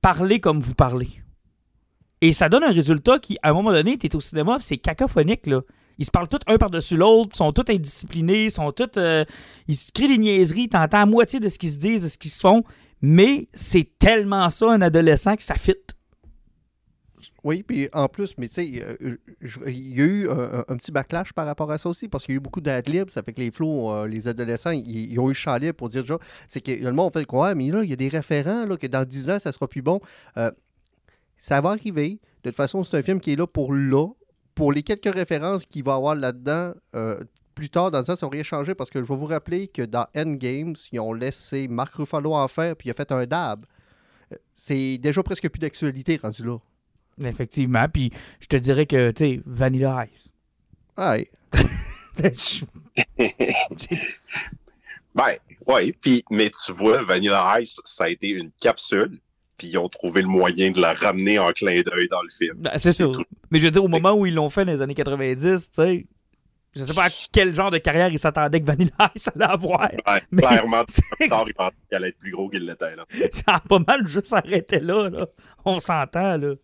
parlez 0.00 0.40
comme 0.40 0.58
vous 0.58 0.74
parlez. 0.74 1.21
Et 2.22 2.32
ça 2.32 2.48
donne 2.48 2.62
un 2.62 2.70
résultat 2.70 3.18
qui, 3.18 3.36
à 3.42 3.50
un 3.50 3.52
moment 3.52 3.72
donné, 3.72 3.98
tu 3.98 4.06
es 4.06 4.16
au 4.16 4.20
cinéma, 4.20 4.58
c'est 4.60 4.78
cacophonique, 4.78 5.46
là. 5.48 5.60
Ils 5.98 6.06
se 6.06 6.10
parlent 6.10 6.28
tous 6.28 6.38
un 6.46 6.56
par-dessus 6.56 6.96
l'autre, 6.96 7.36
sont 7.36 7.52
tous 7.52 7.70
indisciplinés, 7.70 8.48
sont 8.48 8.70
tous. 8.70 8.96
euh, 8.96 9.24
ils 9.66 9.74
se 9.74 9.90
crient 9.92 10.08
des 10.08 10.18
niaiseries, 10.18 10.68
t'entends 10.68 11.02
à 11.02 11.06
moitié 11.06 11.40
de 11.40 11.48
ce 11.48 11.58
qu'ils 11.58 11.72
se 11.72 11.78
disent, 11.78 12.04
de 12.04 12.08
ce 12.08 12.16
qu'ils 12.16 12.30
se 12.30 12.40
font, 12.40 12.62
mais 13.02 13.48
c'est 13.52 13.98
tellement 13.98 14.48
ça, 14.50 14.70
un 14.70 14.80
adolescent, 14.82 15.34
que 15.34 15.42
ça 15.42 15.56
fit. 15.56 15.74
Oui, 17.42 17.64
puis 17.64 17.88
en 17.92 18.06
plus, 18.06 18.34
mais 18.38 18.46
tu 18.46 18.54
sais, 18.54 18.84
euh, 19.02 19.16
il 19.66 19.98
y 19.98 20.00
a 20.00 20.04
eu 20.04 20.30
un, 20.30 20.76
petit 20.76 20.92
backlash 20.92 21.32
par 21.32 21.44
rapport 21.44 21.72
à 21.72 21.78
ça 21.78 21.88
aussi, 21.88 22.08
parce 22.08 22.24
qu'il 22.24 22.34
y 22.34 22.36
a 22.36 22.38
eu 22.38 22.40
beaucoup 22.40 22.60
d'adlibs, 22.60 23.10
ça 23.10 23.24
fait 23.24 23.32
que 23.32 23.40
les 23.40 23.50
flots, 23.50 23.90
euh, 23.90 24.06
les 24.06 24.28
adolescents, 24.28 24.70
ils, 24.70 25.18
ont 25.18 25.28
eu 25.28 25.34
libre 25.60 25.76
pour 25.76 25.88
dire, 25.88 26.06
genre, 26.06 26.20
c'est 26.46 26.60
que 26.60 26.70
le 26.70 26.92
monde 26.92 27.12
fait 27.12 27.24
quoi, 27.24 27.56
mais 27.56 27.68
là, 27.72 27.82
il 27.82 27.90
y 27.90 27.92
a 27.92 27.96
des 27.96 28.08
référents, 28.08 28.64
là, 28.64 28.76
que 28.76 28.86
dans 28.86 29.04
10 29.04 29.30
ans, 29.30 29.38
ça 29.40 29.50
sera 29.50 29.66
plus 29.66 29.82
bon. 29.82 30.00
Ça 31.42 31.60
va 31.60 31.70
arriver. 31.70 32.20
De 32.44 32.50
toute 32.50 32.56
façon, 32.56 32.84
c'est 32.84 32.96
un 32.96 33.02
film 33.02 33.20
qui 33.20 33.32
est 33.32 33.36
là 33.36 33.48
pour 33.48 33.74
là. 33.74 34.06
Pour 34.54 34.70
les 34.72 34.82
quelques 34.82 35.12
références 35.12 35.66
qu'il 35.66 35.82
va 35.82 35.92
y 35.92 35.94
avoir 35.96 36.14
là-dedans, 36.14 36.72
euh, 36.94 37.18
plus 37.54 37.68
tard 37.68 37.90
dans 37.90 37.98
le 37.98 38.04
temps, 38.04 38.14
ça 38.14 38.28
rien 38.28 38.42
changer, 38.44 38.74
parce 38.76 38.90
que 38.90 39.02
je 39.02 39.08
vais 39.08 39.16
vous 39.16 39.26
rappeler 39.26 39.66
que 39.66 39.82
dans 39.82 40.06
Endgames, 40.14 40.74
ils 40.92 41.00
ont 41.00 41.12
laissé 41.12 41.66
Mark 41.68 41.94
Ruffalo 41.94 42.32
en 42.34 42.46
faire, 42.48 42.76
puis 42.76 42.88
il 42.88 42.90
a 42.92 42.94
fait 42.94 43.10
un 43.10 43.26
dab. 43.26 43.64
Euh, 44.32 44.36
C'est 44.54 44.98
déjà 44.98 45.22
presque 45.24 45.48
plus 45.48 45.58
d'actualité 45.58 46.16
rendu 46.22 46.44
là. 46.44 46.58
Effectivement. 47.24 47.86
Puis 47.92 48.12
je 48.40 48.46
te 48.46 48.56
dirais 48.56 48.86
que, 48.86 49.10
tu 49.10 49.24
sais, 49.24 49.40
Vanilla 49.44 50.06
Ice. 50.14 50.28
Ouais. 50.98 51.30
Je- 52.18 52.64
Ben, 55.14 55.36
oui, 55.66 55.92
puis, 56.00 56.22
mais 56.30 56.50
tu 56.50 56.72
vois, 56.72 57.02
Vanilla 57.02 57.60
Ice, 57.60 57.80
ça 57.84 58.04
a 58.04 58.08
été 58.08 58.28
une 58.28 58.50
capsule, 58.60 59.18
puis 59.62 59.70
ils 59.70 59.78
ont 59.78 59.88
trouvé 59.88 60.22
le 60.22 60.28
moyen 60.28 60.72
de 60.72 60.80
la 60.80 60.92
ramener 60.92 61.38
en 61.38 61.52
clin 61.52 61.82
d'œil 61.82 62.08
dans 62.10 62.22
le 62.22 62.30
film. 62.30 62.56
Ben, 62.58 62.72
c'est 62.78 62.94
tout. 62.96 63.22
Mais 63.52 63.60
je 63.60 63.64
veux 63.66 63.70
dire, 63.70 63.84
au 63.84 63.88
moment 63.88 64.12
où 64.12 64.26
ils 64.26 64.34
l'ont 64.34 64.50
fait 64.50 64.64
dans 64.64 64.72
les 64.72 64.82
années 64.82 64.94
90, 64.94 65.70
tu 65.70 65.82
sais, 65.82 66.06
je 66.74 66.82
sais 66.82 66.94
pas 66.94 67.04
à 67.04 67.08
quel 67.32 67.54
genre 67.54 67.70
de 67.70 67.78
carrière 67.78 68.08
ils 68.08 68.18
s'attendaient 68.18 68.60
que 68.60 68.66
Vanilla 68.66 69.12
Ice 69.14 69.28
allait 69.32 69.44
avoir. 69.44 69.82
Ouais, 69.82 70.22
Mais- 70.32 70.42
clairement, 70.42 70.82
ils 71.20 71.28
pensaient 71.28 71.52
qu'elle 71.88 71.98
allait 71.98 72.08
être 72.08 72.18
plus 72.18 72.32
gros 72.32 72.48
qu'il 72.48 72.66
l'était. 72.66 72.86
Ça 73.30 73.54
a 73.54 73.60
pas 73.60 73.78
mal 73.86 74.04
juste 74.08 74.32
arrêté 74.32 74.80
là, 74.80 75.08
là. 75.10 75.26
On 75.64 75.78
s'entend, 75.78 76.36
là. 76.38 76.54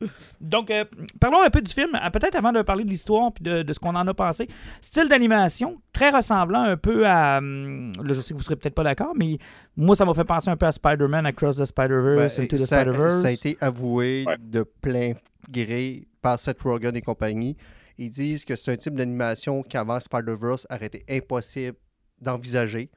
Donc, 0.40 0.70
euh, 0.70 0.84
parlons 1.20 1.42
un 1.42 1.50
peu 1.50 1.60
du 1.60 1.72
film. 1.72 1.94
Euh, 1.94 2.10
Peut-être 2.10 2.34
avant 2.36 2.52
de 2.52 2.62
parler 2.62 2.84
de 2.84 2.90
l'histoire 2.90 3.32
puis 3.32 3.42
de, 3.44 3.62
de 3.62 3.72
ce 3.72 3.78
qu'on 3.78 3.94
en 3.94 4.06
a 4.06 4.14
pensé. 4.14 4.48
Style 4.80 5.08
d'animation, 5.08 5.80
très 5.92 6.10
ressemblant 6.10 6.62
un 6.62 6.76
peu 6.76 7.06
à... 7.06 7.38
hum, 7.38 7.92
Là, 8.02 8.12
je 8.14 8.20
sais 8.20 8.32
que 8.34 8.38
vous 8.38 8.44
serez 8.44 8.56
peut-être 8.56 8.74
pas 8.74 8.84
d'accord, 8.84 9.12
mais 9.16 9.38
moi, 9.76 9.94
ça 9.96 10.04
m'a 10.04 10.14
fait 10.14 10.24
penser 10.24 10.50
un 10.50 10.56
peu 10.56 10.66
à 10.66 10.72
Spider-Man, 10.72 11.26
Across 11.26 11.56
the 11.58 11.64
Spider-Verse, 11.64 12.36
Ben, 12.36 12.44
Into 12.44 12.56
the 12.56 12.60
ça, 12.60 12.80
Spider-Verse. 12.82 13.22
ça 13.22 13.28
a 13.28 13.30
été 13.32 13.56
avoué 13.60 14.24
Ouais. 14.26 14.36
de 14.40 14.62
plein 14.62 15.12
gré 15.50 16.06
par 16.20 16.38
Seth 16.40 16.60
Rogen 16.62 16.94
et 16.96 17.00
compagnie. 17.00 17.56
Ils 17.98 18.10
disent 18.10 18.44
que 18.44 18.54
c'est 18.56 18.72
un 18.72 18.76
type 18.76 18.94
d'animation 18.94 19.62
qu'avant 19.62 19.98
Spider-Verse 19.98 20.66
aurait 20.70 20.86
été 20.86 21.02
impossible 21.10 21.76
d'envisager. 22.20 22.90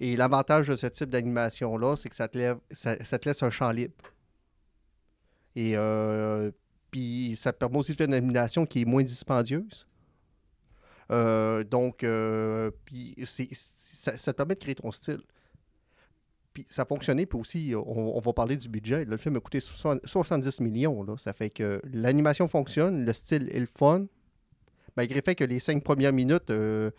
Et 0.00 0.16
l'avantage 0.16 0.68
de 0.68 0.74
ce 0.76 0.86
type 0.88 1.10
d'animation-là, 1.10 1.94
c'est 1.96 2.08
que 2.08 2.14
ça 2.16 2.26
te, 2.26 2.36
lève, 2.38 2.56
ça, 2.70 2.96
ça 3.04 3.18
te 3.18 3.28
laisse 3.28 3.42
un 3.42 3.50
champ 3.50 3.70
libre. 3.70 3.94
Et 5.56 5.72
euh, 5.76 6.50
puis 6.90 7.34
ça 7.36 7.52
te 7.52 7.58
permet 7.58 7.78
aussi 7.78 7.92
de 7.92 7.96
faire 7.96 8.06
une 8.06 8.14
animation 8.14 8.66
qui 8.66 8.82
est 8.82 8.84
moins 8.84 9.02
dispendieuse. 9.02 9.86
Euh, 11.10 11.62
donc, 11.64 12.04
euh, 12.04 12.70
puis 12.84 13.14
ça, 13.24 14.16
ça 14.16 14.32
te 14.32 14.36
permet 14.36 14.54
de 14.54 14.60
créer 14.60 14.74
ton 14.74 14.90
style. 14.90 15.20
Puis 16.54 16.66
ça 16.68 16.82
a 16.82 16.84
fonctionné, 16.84 17.24
puis 17.26 17.38
aussi, 17.38 17.72
on, 17.74 18.16
on 18.16 18.20
va 18.20 18.32
parler 18.32 18.56
du 18.56 18.68
budget. 18.68 19.04
Là, 19.04 19.12
le 19.12 19.16
film 19.16 19.36
a 19.36 19.40
coûté 19.40 19.60
soixante- 19.60 20.06
70 20.06 20.60
millions. 20.60 21.02
Là. 21.02 21.16
Ça 21.16 21.32
fait 21.32 21.50
que 21.50 21.80
l'animation 21.92 22.46
fonctionne, 22.46 23.04
le 23.04 23.12
style 23.12 23.48
est 23.50 23.60
le 23.60 23.68
fun. 23.78 24.04
Malgré 24.96 25.16
le 25.16 25.22
fait 25.24 25.34
que 25.34 25.44
les 25.44 25.58
cinq 25.58 25.82
premières 25.82 26.12
minutes, 26.12 26.50
euh, 26.50 26.90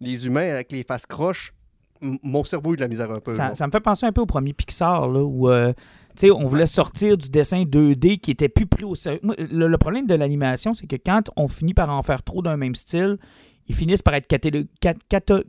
les 0.00 0.26
humains 0.26 0.50
avec 0.50 0.72
les 0.72 0.82
faces 0.82 1.06
croches, 1.06 1.54
mon 2.00 2.42
cerveau 2.44 2.70
a 2.70 2.72
eu 2.72 2.76
de 2.76 2.80
la 2.80 2.88
misère 2.88 3.10
un 3.10 3.20
peu. 3.20 3.36
Ça, 3.36 3.66
me 3.66 3.70
fait 3.72 3.80
penser 3.80 4.06
un 4.06 4.12
peu 4.12 4.20
au 4.20 4.26
premier 4.26 4.52
Pixar, 4.52 5.08
là, 5.08 5.22
où 5.22 5.48
euh, 5.48 5.72
sais, 6.26 6.30
on 6.30 6.46
voulait 6.46 6.66
sortir 6.66 7.16
du 7.16 7.28
dessin 7.28 7.62
2D 7.64 8.18
qui 8.18 8.30
était 8.30 8.48
plus 8.48 8.66
pris 8.66 8.84
au 8.84 8.94
sérieux. 8.94 9.20
Le, 9.22 9.66
le 9.68 9.78
problème 9.78 10.06
de 10.06 10.14
l'animation, 10.14 10.74
c'est 10.74 10.86
que 10.86 10.96
quand 10.96 11.30
on 11.36 11.48
finit 11.48 11.74
par 11.74 11.90
en 11.90 12.02
faire 12.02 12.22
trop 12.22 12.42
d'un 12.42 12.56
même 12.56 12.74
style, 12.74 13.18
ils 13.68 13.74
finissent 13.74 14.02
par 14.02 14.14
être 14.14 14.26
cat- 14.26 14.38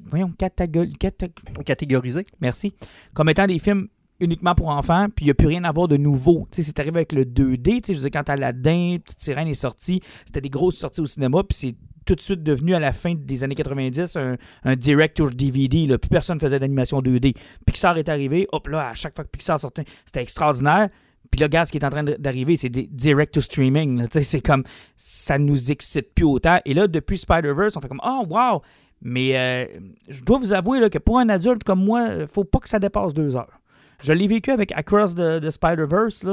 voyons, 0.06 0.34
catagol- 0.38 0.96
cata- 0.98 1.28
Catégorisé. 1.66 2.26
merci, 2.42 2.74
comme 3.14 3.30
étant 3.30 3.48
des 3.48 3.60
films 3.60 3.88
uniquement 4.20 4.54
pour 4.54 4.68
enfants, 4.68 5.08
puis 5.16 5.24
il 5.24 5.28
n'y 5.28 5.32
a 5.32 5.34
plus 5.34 5.48
rien 5.48 5.64
à 5.64 5.72
voir 5.72 5.88
de 5.88 5.96
nouveau. 5.96 6.46
C'est 6.52 6.78
arrivé 6.80 6.98
avec 6.98 7.14
le 7.14 7.24
2D, 7.24 7.64
tu 7.64 7.88
sais, 7.88 7.94
je 7.94 8.00
veux 8.00 8.10
dire, 8.10 8.22
quand 8.22 8.30
Aladdin, 8.30 8.98
Petite 9.02 9.22
Sirène 9.22 9.48
est 9.48 9.54
sorti, 9.54 10.02
c'était 10.26 10.42
des 10.42 10.50
grosses 10.50 10.76
sorties 10.78 11.00
au 11.00 11.06
cinéma, 11.06 11.42
puis 11.44 11.58
c'est 11.58 11.76
tout 12.10 12.16
de 12.16 12.22
suite 12.22 12.42
devenu 12.42 12.74
à 12.74 12.80
la 12.80 12.92
fin 12.92 13.14
des 13.14 13.44
années 13.44 13.54
90 13.54 14.16
un, 14.16 14.38
un 14.64 14.76
direct 14.76 15.20
or 15.20 15.30
DVD. 15.30 15.86
Là. 15.86 16.00
Plus 16.00 16.10
personne 16.10 16.40
faisait 16.40 16.58
d'animation 16.58 17.02
2D. 17.02 17.36
Pixar 17.68 17.98
est 18.00 18.10
arrivé, 18.10 18.48
hop 18.52 18.68
là, 18.68 18.90
à 18.90 18.96
chaque 18.96 19.14
fois 19.14 19.24
que 19.24 19.30
Pixar 19.30 19.60
sortait, 19.60 19.84
c'était 20.06 20.24
extraordinaire. 20.24 20.90
Puis 21.30 21.40
là, 21.40 21.46
regarde 21.46 21.68
ce 21.68 21.72
qui 21.72 21.78
est 21.78 21.86
en 21.86 21.92
train 21.92 22.04
d'arriver, 22.04 22.56
c'est 22.56 22.70
direct 22.70 23.36
to 23.36 23.42
streaming. 23.42 24.08
C'est 24.10 24.42
comme 24.42 24.64
ça 24.98 25.38
nous 25.38 25.70
excite 25.70 26.16
plus 26.16 26.26
autant. 26.26 26.60
Et 26.66 26.74
là, 26.74 26.88
depuis 26.88 27.20
Spider-Verse, 27.20 27.78
on 27.78 27.82
fait 27.82 27.88
comme 27.88 28.02
Oh 28.04 28.26
wow! 28.28 28.64
Mais 29.04 29.38
euh, 29.38 29.80
je 30.08 30.24
dois 30.24 30.40
vous 30.40 30.52
avouer 30.52 30.80
là, 30.80 30.90
que 30.90 30.98
pour 30.98 31.20
un 31.20 31.30
adulte 31.30 31.64
comme 31.64 31.86
moi, 31.86 32.26
faut 32.26 32.44
pas 32.44 32.58
que 32.58 32.68
ça 32.68 32.80
dépasse 32.80 33.14
deux 33.14 33.36
heures. 33.36 33.62
Je 34.02 34.14
l'ai 34.14 34.26
vécu 34.26 34.50
avec 34.50 34.72
Across 34.72 35.14
the, 35.14 35.48
Spider-Verse. 35.48 36.26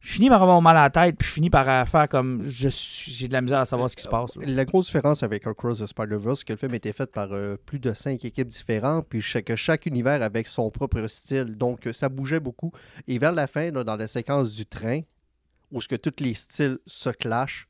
Je 0.00 0.12
finis 0.12 0.28
par 0.28 0.42
avoir 0.42 0.62
mal 0.62 0.76
à 0.76 0.82
la 0.82 0.90
tête, 0.90 1.16
puis 1.16 1.26
je 1.26 1.32
finis 1.32 1.50
par 1.50 1.88
faire 1.88 2.08
comme 2.08 2.40
j'ai 2.42 3.28
de 3.28 3.32
la 3.32 3.40
misère 3.40 3.58
à 3.58 3.64
savoir 3.64 3.90
ce 3.90 3.96
qui 3.96 4.02
se 4.02 4.08
passe. 4.08 4.36
La 4.36 4.64
grosse 4.64 4.86
différence 4.86 5.22
avec 5.22 5.46
Across 5.46 5.80
the 5.80 5.86
Spider-Verse, 5.86 6.40
c'est 6.40 6.44
que 6.44 6.52
le 6.52 6.58
film 6.58 6.74
était 6.74 6.92
fait 6.92 7.10
par 7.10 7.32
euh, 7.32 7.56
plus 7.56 7.80
de 7.80 7.92
cinq 7.92 8.24
équipes 8.24 8.48
différentes, 8.48 9.06
puis 9.08 9.20
chaque, 9.20 9.54
chaque 9.56 9.86
univers 9.86 10.22
avec 10.22 10.46
son 10.46 10.70
propre 10.70 11.06
style. 11.08 11.56
Donc, 11.56 11.88
ça 11.92 12.08
bougeait 12.08 12.40
beaucoup. 12.40 12.70
Et 13.08 13.18
vers 13.18 13.32
la 13.32 13.48
fin, 13.48 13.72
dans 13.72 13.96
la 13.96 14.06
séquence 14.06 14.54
du 14.54 14.66
train, 14.66 15.00
où 15.72 15.80
ce 15.80 15.88
que 15.88 15.96
tous 15.96 16.22
les 16.22 16.34
styles 16.34 16.78
se 16.86 17.10
clashent, 17.10 17.68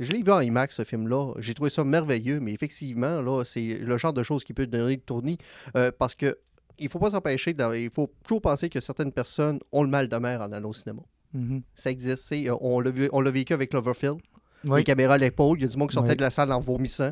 je 0.00 0.10
l'ai 0.10 0.22
vu 0.22 0.32
en 0.32 0.40
IMAX, 0.40 0.74
ce 0.74 0.84
film-là. 0.84 1.34
J'ai 1.38 1.54
trouvé 1.54 1.70
ça 1.70 1.84
merveilleux, 1.84 2.40
mais 2.40 2.52
effectivement, 2.52 3.22
là, 3.22 3.44
c'est 3.44 3.78
le 3.78 3.96
genre 3.96 4.12
de 4.12 4.24
choses 4.24 4.42
qui 4.42 4.52
peut 4.52 4.66
donner 4.66 4.96
le 4.96 5.00
tournis. 5.00 5.38
Euh, 5.76 5.92
parce 5.96 6.16
que 6.16 6.36
il 6.78 6.88
faut 6.88 6.98
pas 6.98 7.10
s'empêcher, 7.10 7.54
il 7.74 7.90
faut 7.90 8.10
toujours 8.24 8.40
penser 8.40 8.68
que 8.68 8.80
certaines 8.80 9.12
personnes 9.12 9.60
ont 9.72 9.82
le 9.82 9.88
mal 9.88 10.08
de 10.08 10.16
mer 10.16 10.40
en 10.40 10.52
allant 10.52 10.70
au 10.70 10.72
cinéma. 10.72 11.02
Mm-hmm. 11.36 11.62
Ça 11.74 11.90
existe. 11.90 12.32
Euh, 12.32 12.56
on 12.60 12.80
l'a 12.80 13.30
vécu 13.30 13.52
avec 13.52 13.70
Cloverfield. 13.70 14.18
Les 14.64 14.84
caméras 14.84 15.14
à 15.14 15.18
l'épaule, 15.18 15.58
il 15.58 15.62
y 15.62 15.64
a 15.66 15.68
du 15.68 15.76
monde 15.76 15.90
qui 15.90 15.94
sortait 15.94 16.16
de 16.16 16.22
la 16.22 16.30
salle 16.30 16.50
en 16.50 16.60
vomissant. 16.60 17.10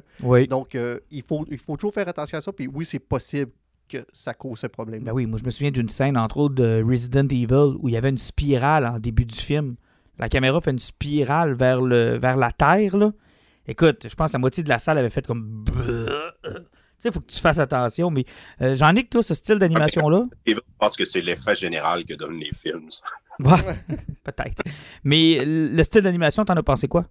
Donc, 0.48 0.74
euh, 0.74 0.98
il, 1.10 1.22
faut, 1.22 1.44
il 1.50 1.58
faut 1.58 1.76
toujours 1.76 1.92
faire 1.92 2.08
attention 2.08 2.38
à 2.38 2.40
ça. 2.40 2.50
Puis 2.52 2.66
oui, 2.66 2.86
c'est 2.86 2.98
possible 2.98 3.52
que 3.88 3.98
ça 4.12 4.32
cause 4.32 4.60
ce 4.60 4.68
problème. 4.68 5.04
Ben 5.04 5.12
oui, 5.12 5.26
moi 5.26 5.38
je 5.38 5.44
me 5.44 5.50
souviens 5.50 5.70
d'une 5.70 5.88
scène, 5.90 6.16
entre 6.16 6.38
autres, 6.38 6.54
de 6.54 6.82
Resident 6.82 7.28
Evil, 7.28 7.76
où 7.78 7.88
il 7.88 7.94
y 7.94 7.96
avait 7.96 8.08
une 8.08 8.18
spirale 8.18 8.86
en 8.86 8.98
début 8.98 9.26
du 9.26 9.36
film. 9.36 9.76
La 10.18 10.28
caméra 10.28 10.60
fait 10.60 10.70
une 10.70 10.78
spirale 10.78 11.52
vers, 11.52 11.82
le, 11.82 12.16
vers 12.16 12.36
la 12.36 12.52
Terre. 12.52 12.96
Là. 12.96 13.12
Écoute, 13.66 14.06
je 14.08 14.14
pense 14.14 14.30
que 14.30 14.36
la 14.36 14.40
moitié 14.40 14.62
de 14.62 14.68
la 14.68 14.78
salle 14.78 14.98
avait 14.98 15.10
fait 15.10 15.26
comme 15.26 15.64
sais, 17.02 17.08
il 17.08 17.12
faut 17.12 17.20
que 17.20 17.32
tu 17.32 17.40
fasses 17.40 17.58
attention, 17.58 18.10
mais 18.10 18.24
euh, 18.60 18.74
j'en 18.74 18.94
ai 18.94 19.04
que 19.04 19.10
toi, 19.10 19.22
ce 19.22 19.34
style 19.34 19.58
d'animation-là. 19.58 20.26
Je 20.46 20.54
pense 20.78 20.96
que 20.96 21.04
c'est 21.04 21.20
l'effet 21.20 21.56
général 21.56 22.04
que 22.04 22.14
donnent 22.14 22.38
les 22.38 22.52
films. 22.52 22.88
Peut-être. 23.38 24.62
Mais 25.04 25.42
le 25.44 25.82
style 25.82 26.02
d'animation, 26.02 26.44
t'en 26.44 26.56
as 26.56 26.62
pensé 26.62 26.88
quoi? 26.88 27.04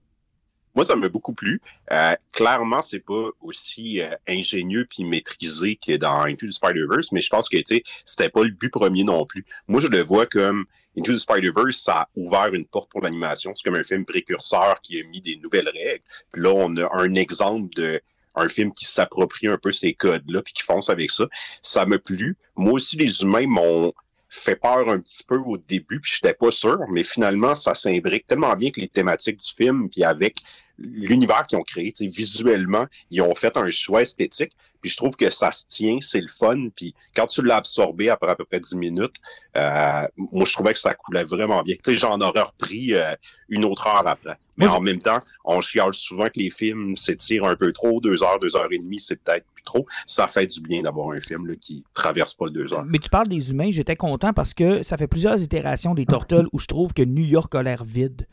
Moi, 0.74 0.86
ça 0.86 0.95
m'a 0.95 1.10
beaucoup 1.10 1.33
plu. 1.33 1.62
Euh, 1.91 2.13
clairement, 2.31 2.81
c'est 2.81 3.01
pas 3.01 3.29
aussi 3.41 4.00
euh, 4.00 4.15
ingénieux 4.27 4.88
puis 4.89 5.03
maîtrisé 5.03 5.75
que 5.75 5.98
dans 5.98 6.21
Into 6.21 6.48
the 6.48 6.51
Spider-Verse, 6.51 7.12
mais 7.12 7.19
je 7.19 7.29
pense 7.29 7.50
que 7.50 7.57
c'était 8.05 8.29
pas 8.29 8.43
le 8.43 8.51
but 8.51 8.69
premier 8.69 9.03
non 9.03 9.25
plus. 9.25 9.45
Moi, 9.67 9.81
je 9.81 9.88
le 9.88 10.01
vois 10.01 10.25
comme 10.25 10.65
Into 10.98 11.13
the 11.13 11.17
Spider-Verse, 11.17 11.75
ça 11.75 11.93
a 11.93 12.10
ouvert 12.15 12.53
une 12.53 12.65
porte 12.65 12.89
pour 12.89 13.01
l'animation. 13.01 13.51
C'est 13.53 13.63
comme 13.69 13.77
un 13.77 13.83
film 13.83 14.05
précurseur 14.05 14.79
qui 14.81 15.01
a 15.01 15.03
mis 15.03 15.19
des 15.19 15.36
nouvelles 15.38 15.67
règles. 15.67 16.03
Puis 16.31 16.41
là, 16.41 16.53
on 16.55 16.74
a 16.77 16.89
un 16.93 17.15
exemple 17.15 17.74
de 17.75 18.01
un 18.36 18.48
film 18.48 18.74
qui 18.74 18.86
s'approprie 18.86 19.48
un 19.48 19.58
peu 19.58 19.72
ces 19.72 19.94
codes-là, 19.94 20.42
puis 20.42 20.54
qui 20.54 20.64
fonce 20.64 20.90
avec 20.90 21.12
ça. 21.12 21.28
Ça 21.62 21.86
m'a 21.86 21.98
plu. 21.98 22.38
Moi 22.56 22.74
aussi, 22.74 22.98
les 22.98 23.22
humains 23.22 23.48
m'ont 23.48 23.94
fait 24.30 24.56
peur 24.56 24.88
un 24.88 25.00
petit 25.00 25.24
peu 25.24 25.38
au 25.38 25.58
début, 25.58 26.00
puis 26.00 26.14
j'étais 26.16 26.34
pas 26.34 26.52
sûr, 26.52 26.80
mais 26.90 27.04
finalement, 27.04 27.54
ça 27.54 27.76
s'imbrique 27.76 28.28
tellement 28.28 28.56
bien 28.56 28.72
que 28.72 28.80
les 28.80 28.88
thématiques 28.88 29.38
du 29.38 29.54
film, 29.54 29.90
puis 29.90 30.06
avec 30.06 30.38
l'univers 30.82 31.46
qu'ils 31.48 31.58
ont 31.58 31.64
créé, 31.64 31.94
visuellement, 32.02 32.86
ils 33.10 33.22
ont 33.22 33.36
fait 33.36 33.58
un 33.58 33.70
choix 33.70 34.02
esthétique. 34.02 34.54
Puis 34.82 34.90
je 34.90 34.98
trouve 34.98 35.16
que 35.16 35.30
ça 35.30 35.52
se 35.52 35.66
tient, 35.68 36.00
c'est 36.02 36.20
le 36.20 36.28
fun. 36.28 36.70
Puis 36.76 36.96
quand 37.16 37.28
tu 37.28 37.44
l'as 37.44 37.58
absorbé 37.58 38.10
après 38.10 38.32
à 38.32 38.36
peu 38.36 38.46
près 38.46 38.60
10 38.60 38.76
minutes, 38.76 39.16
euh, 39.56 40.08
moi 40.18 40.44
je 40.46 40.54
trouvais 40.54 40.74
que 40.74 40.80
ça 40.80 40.94
coulait 40.96 41.24
vraiment 41.24 41.62
bien. 41.62 41.76
Tu 41.76 41.92
sais, 41.92 41.98
j'en 41.98 42.20
aurais 42.20 42.42
repris 42.42 42.96
euh, 42.96 43.14
une 43.50 43.64
autre 43.64 43.86
heure 43.86 44.08
après. 44.08 44.38
Mais 44.58 44.68
en 44.68 44.82
même 44.82 45.00
temps, 45.00 45.20
on 45.46 45.62
chiale 45.62 45.94
souvent 45.94 46.26
que 46.26 46.40
les 46.40 46.50
films 46.50 46.96
s'étirent 46.96 47.46
un 47.46 47.56
peu 47.56 47.72
trop. 47.72 48.02
Deux 48.02 48.24
heures, 48.24 48.40
deux 48.40 48.56
heures 48.56 48.72
et 48.72 48.78
demie, 48.78 49.00
c'est 49.00 49.22
peut-être 49.22 49.46
plus 49.54 49.64
trop. 49.64 49.86
Ça 50.06 50.28
fait 50.28 50.48
du 50.48 50.62
bien 50.62 50.82
d'avoir 50.82 51.12
un 51.12 51.20
film 51.20 51.48
là, 51.48 51.56
qui 51.60 51.86
traverse 51.94 52.34
pas 52.34 52.46
le 52.46 52.52
deux 52.52 52.74
heures. 52.74 52.86
Mais 52.86 53.00
tu 53.00 53.10
parles 53.10 53.28
des 53.28 53.52
humains, 53.52 53.70
j'étais 53.72 53.96
content 53.96 54.34
parce 54.34 54.54
que 54.54 54.84
ça 54.84 54.98
fait 54.98 55.08
plusieurs 55.08 55.42
itérations 55.42 55.94
des 55.94 56.06
Turtles 56.08 56.48
où 56.54 56.60
je 56.60 56.68
trouve 56.68 56.94
que 56.94 57.04
New 57.04 57.26
York 57.26 57.54
a 57.56 57.64
l'air 57.64 57.84
vide. 57.84 58.28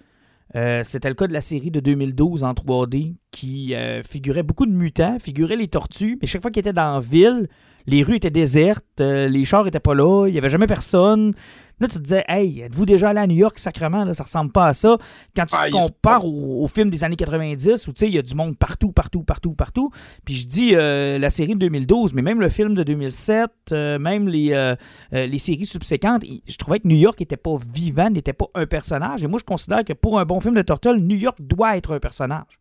Euh, 0.56 0.82
c'était 0.82 1.08
le 1.08 1.14
cas 1.14 1.26
de 1.26 1.32
la 1.32 1.40
série 1.40 1.70
de 1.70 1.80
2012 1.80 2.42
en 2.42 2.52
3D 2.52 3.16
qui 3.30 3.74
euh, 3.74 4.02
figurait 4.02 4.42
beaucoup 4.42 4.66
de 4.66 4.72
mutants, 4.72 5.18
figurait 5.18 5.56
les 5.56 5.68
tortues, 5.68 6.18
mais 6.20 6.26
chaque 6.26 6.40
fois 6.40 6.50
qu'ils 6.50 6.60
étaient 6.60 6.72
dans 6.72 6.94
la 6.94 7.00
ville, 7.00 7.48
les 7.86 8.02
rues 8.02 8.16
étaient 8.16 8.30
désertes, 8.30 9.00
euh, 9.00 9.28
les 9.28 9.44
chars 9.44 9.66
étaient 9.66 9.80
pas 9.80 9.94
là, 9.94 10.26
il 10.26 10.32
n'y 10.32 10.38
avait 10.38 10.50
jamais 10.50 10.66
personne. 10.66 11.34
Là, 11.80 11.86
tu 11.86 11.96
te 11.96 12.02
disais, 12.02 12.24
hey, 12.28 12.60
êtes-vous 12.60 12.86
déjà 12.86 13.10
allé 13.10 13.20
à 13.20 13.26
New 13.26 13.36
York, 13.36 13.58
sacrement? 13.58 14.04
Là, 14.04 14.14
ça 14.14 14.24
ressemble 14.24 14.50
pas 14.50 14.66
à 14.66 14.72
ça. 14.72 14.98
Quand 15.36 15.46
tu 15.46 15.56
ah, 15.56 15.68
compares 15.70 16.24
au, 16.24 16.66
film 16.66 16.90
des 16.90 17.04
années 17.04 17.16
90, 17.16 17.86
où 17.86 17.92
il 18.02 18.14
y 18.14 18.18
a 18.18 18.22
du 18.22 18.34
monde 18.34 18.56
partout, 18.58 18.92
partout, 18.92 19.22
partout, 19.22 19.54
partout. 19.54 19.90
Puis 20.24 20.34
je 20.34 20.48
dis 20.48 20.74
euh, 20.74 21.18
la 21.18 21.30
série 21.30 21.54
de 21.54 21.60
2012, 21.60 22.14
mais 22.14 22.22
même 22.22 22.40
le 22.40 22.48
film 22.48 22.74
de 22.74 22.82
2007, 22.82 23.50
euh, 23.72 23.98
même 23.98 24.28
les, 24.28 24.52
euh, 24.52 24.74
les 25.12 25.38
séries 25.38 25.66
subséquentes, 25.66 26.24
je 26.24 26.56
trouvais 26.56 26.80
que 26.80 26.88
New 26.88 26.96
York 26.96 27.20
n'était 27.20 27.36
pas 27.36 27.56
vivant, 27.72 28.10
n'était 28.10 28.32
pas 28.32 28.46
un 28.54 28.66
personnage. 28.66 29.22
Et 29.22 29.26
moi, 29.28 29.38
je 29.38 29.44
considère 29.44 29.84
que 29.84 29.92
pour 29.92 30.18
un 30.18 30.24
bon 30.24 30.40
film 30.40 30.54
de 30.54 30.62
Turtle, 30.62 30.96
New 30.96 31.16
York 31.16 31.38
doit 31.40 31.76
être 31.76 31.94
un 31.94 32.00
personnage. 32.00 32.58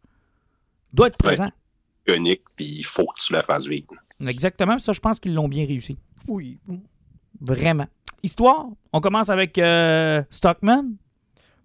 Doit 0.94 1.08
être 1.08 1.18
présent. 1.18 1.50
Unique, 2.08 2.44
puis 2.56 2.66
il 2.66 2.86
faut 2.86 3.06
que 3.06 3.22
tu 3.22 3.34
la 3.34 3.42
fasses 3.42 3.68
vivre. 3.68 3.94
Exactement, 4.26 4.80
ça, 4.80 4.94
je 4.94 5.00
pense 5.00 5.20
qu'ils 5.20 5.34
l'ont 5.34 5.48
bien 5.48 5.66
réussi. 5.66 5.98
Oui. 6.28 6.60
Vraiment. 7.40 7.88
Histoire, 8.24 8.68
on 8.94 9.00
commence 9.00 9.30
avec 9.30 9.58
euh, 9.58 10.24
Stockman. 10.30 10.96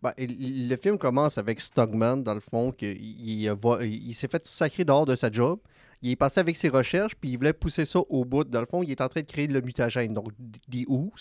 Ben, 0.03 0.13
le 0.19 0.77
film 0.77 0.99
commence 0.99 1.39
avec 1.39 1.61
Stockman, 1.61 2.19
dans 2.19 2.35
le 2.35 2.41
fond, 2.41 2.73
qu'il 2.73 2.99
il, 3.01 4.15
s'est 4.15 4.29
fait 4.29 4.45
sacrer 4.47 4.85
dehors 4.85 5.07
de 5.07 5.15
sa 5.15 5.31
job. 5.31 5.61
Il 6.03 6.11
est 6.11 6.17
passé 6.17 6.41
avec 6.41 6.57
ses 6.57 6.69
recherches, 6.69 7.15
puis 7.15 7.31
il 7.31 7.37
voulait 7.37 7.53
pousser 7.53 7.85
ça 7.85 8.01
au 8.09 8.25
bout. 8.25 8.45
Dans 8.45 8.61
le 8.61 8.67
fond, 8.67 8.83
il 8.83 8.91
est 8.91 9.01
en 9.01 9.09
train 9.09 9.21
de 9.21 9.27
créer 9.27 9.47
le 9.47 9.61
mutagène, 9.61 10.13
donc 10.13 10.29
des 10.69 10.85
ous. 10.89 11.13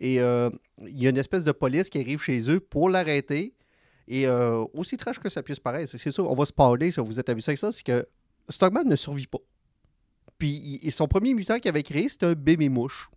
Et 0.00 0.20
euh, 0.20 0.50
il 0.80 1.00
y 1.00 1.06
a 1.06 1.10
une 1.10 1.18
espèce 1.18 1.44
de 1.44 1.52
police 1.52 1.88
qui 1.88 2.00
arrive 2.00 2.20
chez 2.20 2.50
eux 2.50 2.58
pour 2.58 2.90
l'arrêter. 2.90 3.54
Et 4.08 4.26
euh, 4.26 4.64
aussi 4.74 4.96
trash 4.96 5.20
que 5.20 5.28
ça 5.28 5.42
puisse 5.42 5.60
paraître, 5.60 5.96
c'est 5.96 6.10
sûr, 6.10 6.28
on 6.28 6.34
va 6.34 6.44
se 6.44 6.52
parler 6.52 6.90
si 6.90 6.98
vous 6.98 7.20
êtes 7.20 7.28
habitué 7.28 7.50
avec 7.50 7.58
ça, 7.58 7.70
c'est 7.70 7.84
que 7.84 8.04
Stockman 8.48 8.82
ne 8.84 8.96
survit 8.96 9.28
pas. 9.28 9.38
Puis 10.36 10.80
son 10.90 11.06
premier 11.06 11.32
mutant 11.32 11.60
qu'il 11.60 11.68
avait 11.68 11.84
créé, 11.84 12.08
c'était 12.08 12.26
un 12.26 12.32
bébé 12.32 12.68
mouche 12.68 13.08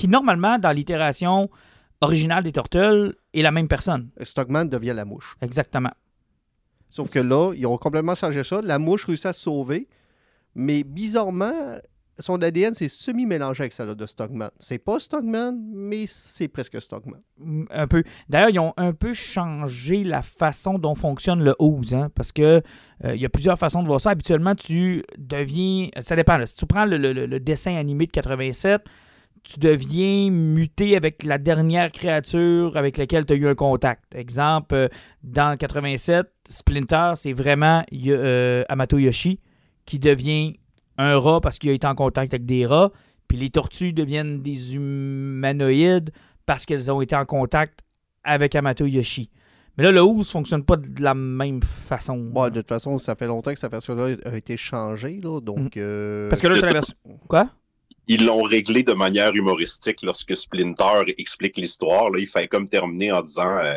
qui 0.00 0.08
normalement, 0.08 0.58
dans 0.58 0.72
l'itération 0.72 1.50
originale 2.00 2.42
des 2.42 2.52
Turtles, 2.52 3.14
est 3.34 3.42
la 3.42 3.50
même 3.50 3.68
personne. 3.68 4.08
Stockman 4.22 4.64
devient 4.64 4.94
la 4.96 5.04
mouche. 5.04 5.36
Exactement. 5.42 5.90
Sauf 6.88 7.10
que 7.10 7.18
là, 7.18 7.52
ils 7.54 7.66
ont 7.66 7.76
complètement 7.76 8.14
changé 8.14 8.42
ça. 8.42 8.62
La 8.62 8.78
mouche 8.78 9.04
réussit 9.04 9.26
à 9.26 9.34
se 9.34 9.42
sauver, 9.42 9.88
mais 10.54 10.84
bizarrement, 10.84 11.52
son 12.18 12.40
ADN 12.40 12.72
s'est 12.72 12.88
semi-mélangé 12.88 13.64
avec 13.64 13.74
celle 13.74 13.94
de 13.94 14.06
Stockman. 14.06 14.48
C'est 14.58 14.78
pas 14.78 14.98
Stockman, 14.98 15.52
mais 15.70 16.06
c'est 16.08 16.48
presque 16.48 16.80
Stockman. 16.80 17.20
Un 17.68 17.86
peu. 17.86 18.02
D'ailleurs, 18.30 18.48
ils 18.48 18.58
ont 18.58 18.72
un 18.78 18.94
peu 18.94 19.12
changé 19.12 20.02
la 20.02 20.22
façon 20.22 20.78
dont 20.78 20.94
fonctionne 20.94 21.44
le 21.44 21.54
Ooze, 21.58 21.92
hein, 21.92 22.10
parce 22.14 22.32
que 22.32 22.62
euh, 23.04 23.14
il 23.14 23.20
y 23.20 23.26
a 23.26 23.28
plusieurs 23.28 23.58
façons 23.58 23.82
de 23.82 23.86
voir 23.86 24.00
ça. 24.00 24.08
Habituellement, 24.08 24.54
tu 24.54 25.04
deviens. 25.18 25.88
Ça 26.00 26.16
dépend. 26.16 26.44
si 26.46 26.54
tu 26.54 26.64
prends 26.64 26.86
le, 26.86 27.38
dessin 27.38 27.76
animé 27.76 28.06
de 28.06 28.12
87, 28.12 28.80
tu 29.42 29.58
deviens 29.58 30.30
muté 30.30 30.96
avec 30.96 31.22
la 31.24 31.38
dernière 31.38 31.90
créature 31.92 32.76
avec 32.76 32.98
laquelle 32.98 33.24
tu 33.26 33.32
as 33.32 33.36
eu 33.36 33.48
un 33.48 33.54
contact. 33.54 34.14
Exemple, 34.14 34.74
euh, 34.74 34.88
dans 35.22 35.56
87, 35.56 36.26
Splinter, 36.48 37.12
c'est 37.16 37.32
vraiment 37.32 37.84
euh, 38.06 38.64
Amato 38.68 38.98
Yoshi 38.98 39.40
qui 39.86 39.98
devient 39.98 40.58
un 40.98 41.18
rat 41.18 41.40
parce 41.40 41.58
qu'il 41.58 41.70
a 41.70 41.72
été 41.72 41.86
en 41.86 41.94
contact 41.94 42.34
avec 42.34 42.46
des 42.46 42.66
rats. 42.66 42.90
Puis 43.28 43.38
les 43.38 43.50
tortues 43.50 43.92
deviennent 43.92 44.42
des 44.42 44.74
humanoïdes 44.74 46.10
parce 46.46 46.66
qu'elles 46.66 46.90
ont 46.90 47.00
été 47.00 47.16
en 47.16 47.24
contact 47.24 47.80
avec 48.24 48.54
Amato 48.54 48.86
Yoshi. 48.86 49.30
Mais 49.78 49.84
là, 49.84 49.92
le 49.92 50.02
OOS 50.02 50.18
ne 50.18 50.24
fonctionne 50.24 50.64
pas 50.64 50.76
de 50.76 51.02
la 51.02 51.14
même 51.14 51.62
façon. 51.62 52.16
de 52.16 52.50
toute 52.50 52.68
façon, 52.68 52.98
ça 52.98 53.14
fait 53.14 53.26
longtemps 53.26 53.52
que 53.52 53.58
cette 53.58 53.70
version-là 53.70 54.16
a 54.24 54.36
été 54.36 54.56
changée. 54.56 55.20
Là, 55.22 55.40
donc, 55.40 55.76
mm. 55.76 55.78
euh, 55.78 56.28
Parce 56.28 56.42
que 56.42 56.48
là, 56.48 56.56
c'est 56.56 56.66
la 56.66 56.72
version. 56.72 56.96
Quoi? 57.28 57.48
Ils 58.10 58.26
l'ont 58.26 58.42
réglé 58.42 58.82
de 58.82 58.92
manière 58.92 59.36
humoristique 59.36 60.02
lorsque 60.02 60.36
Splinter 60.36 61.14
explique 61.16 61.56
l'histoire. 61.56 62.10
Là, 62.10 62.18
il 62.18 62.26
fait 62.26 62.48
comme 62.48 62.68
terminer 62.68 63.12
en 63.12 63.22
disant 63.22 63.56
euh, 63.58 63.76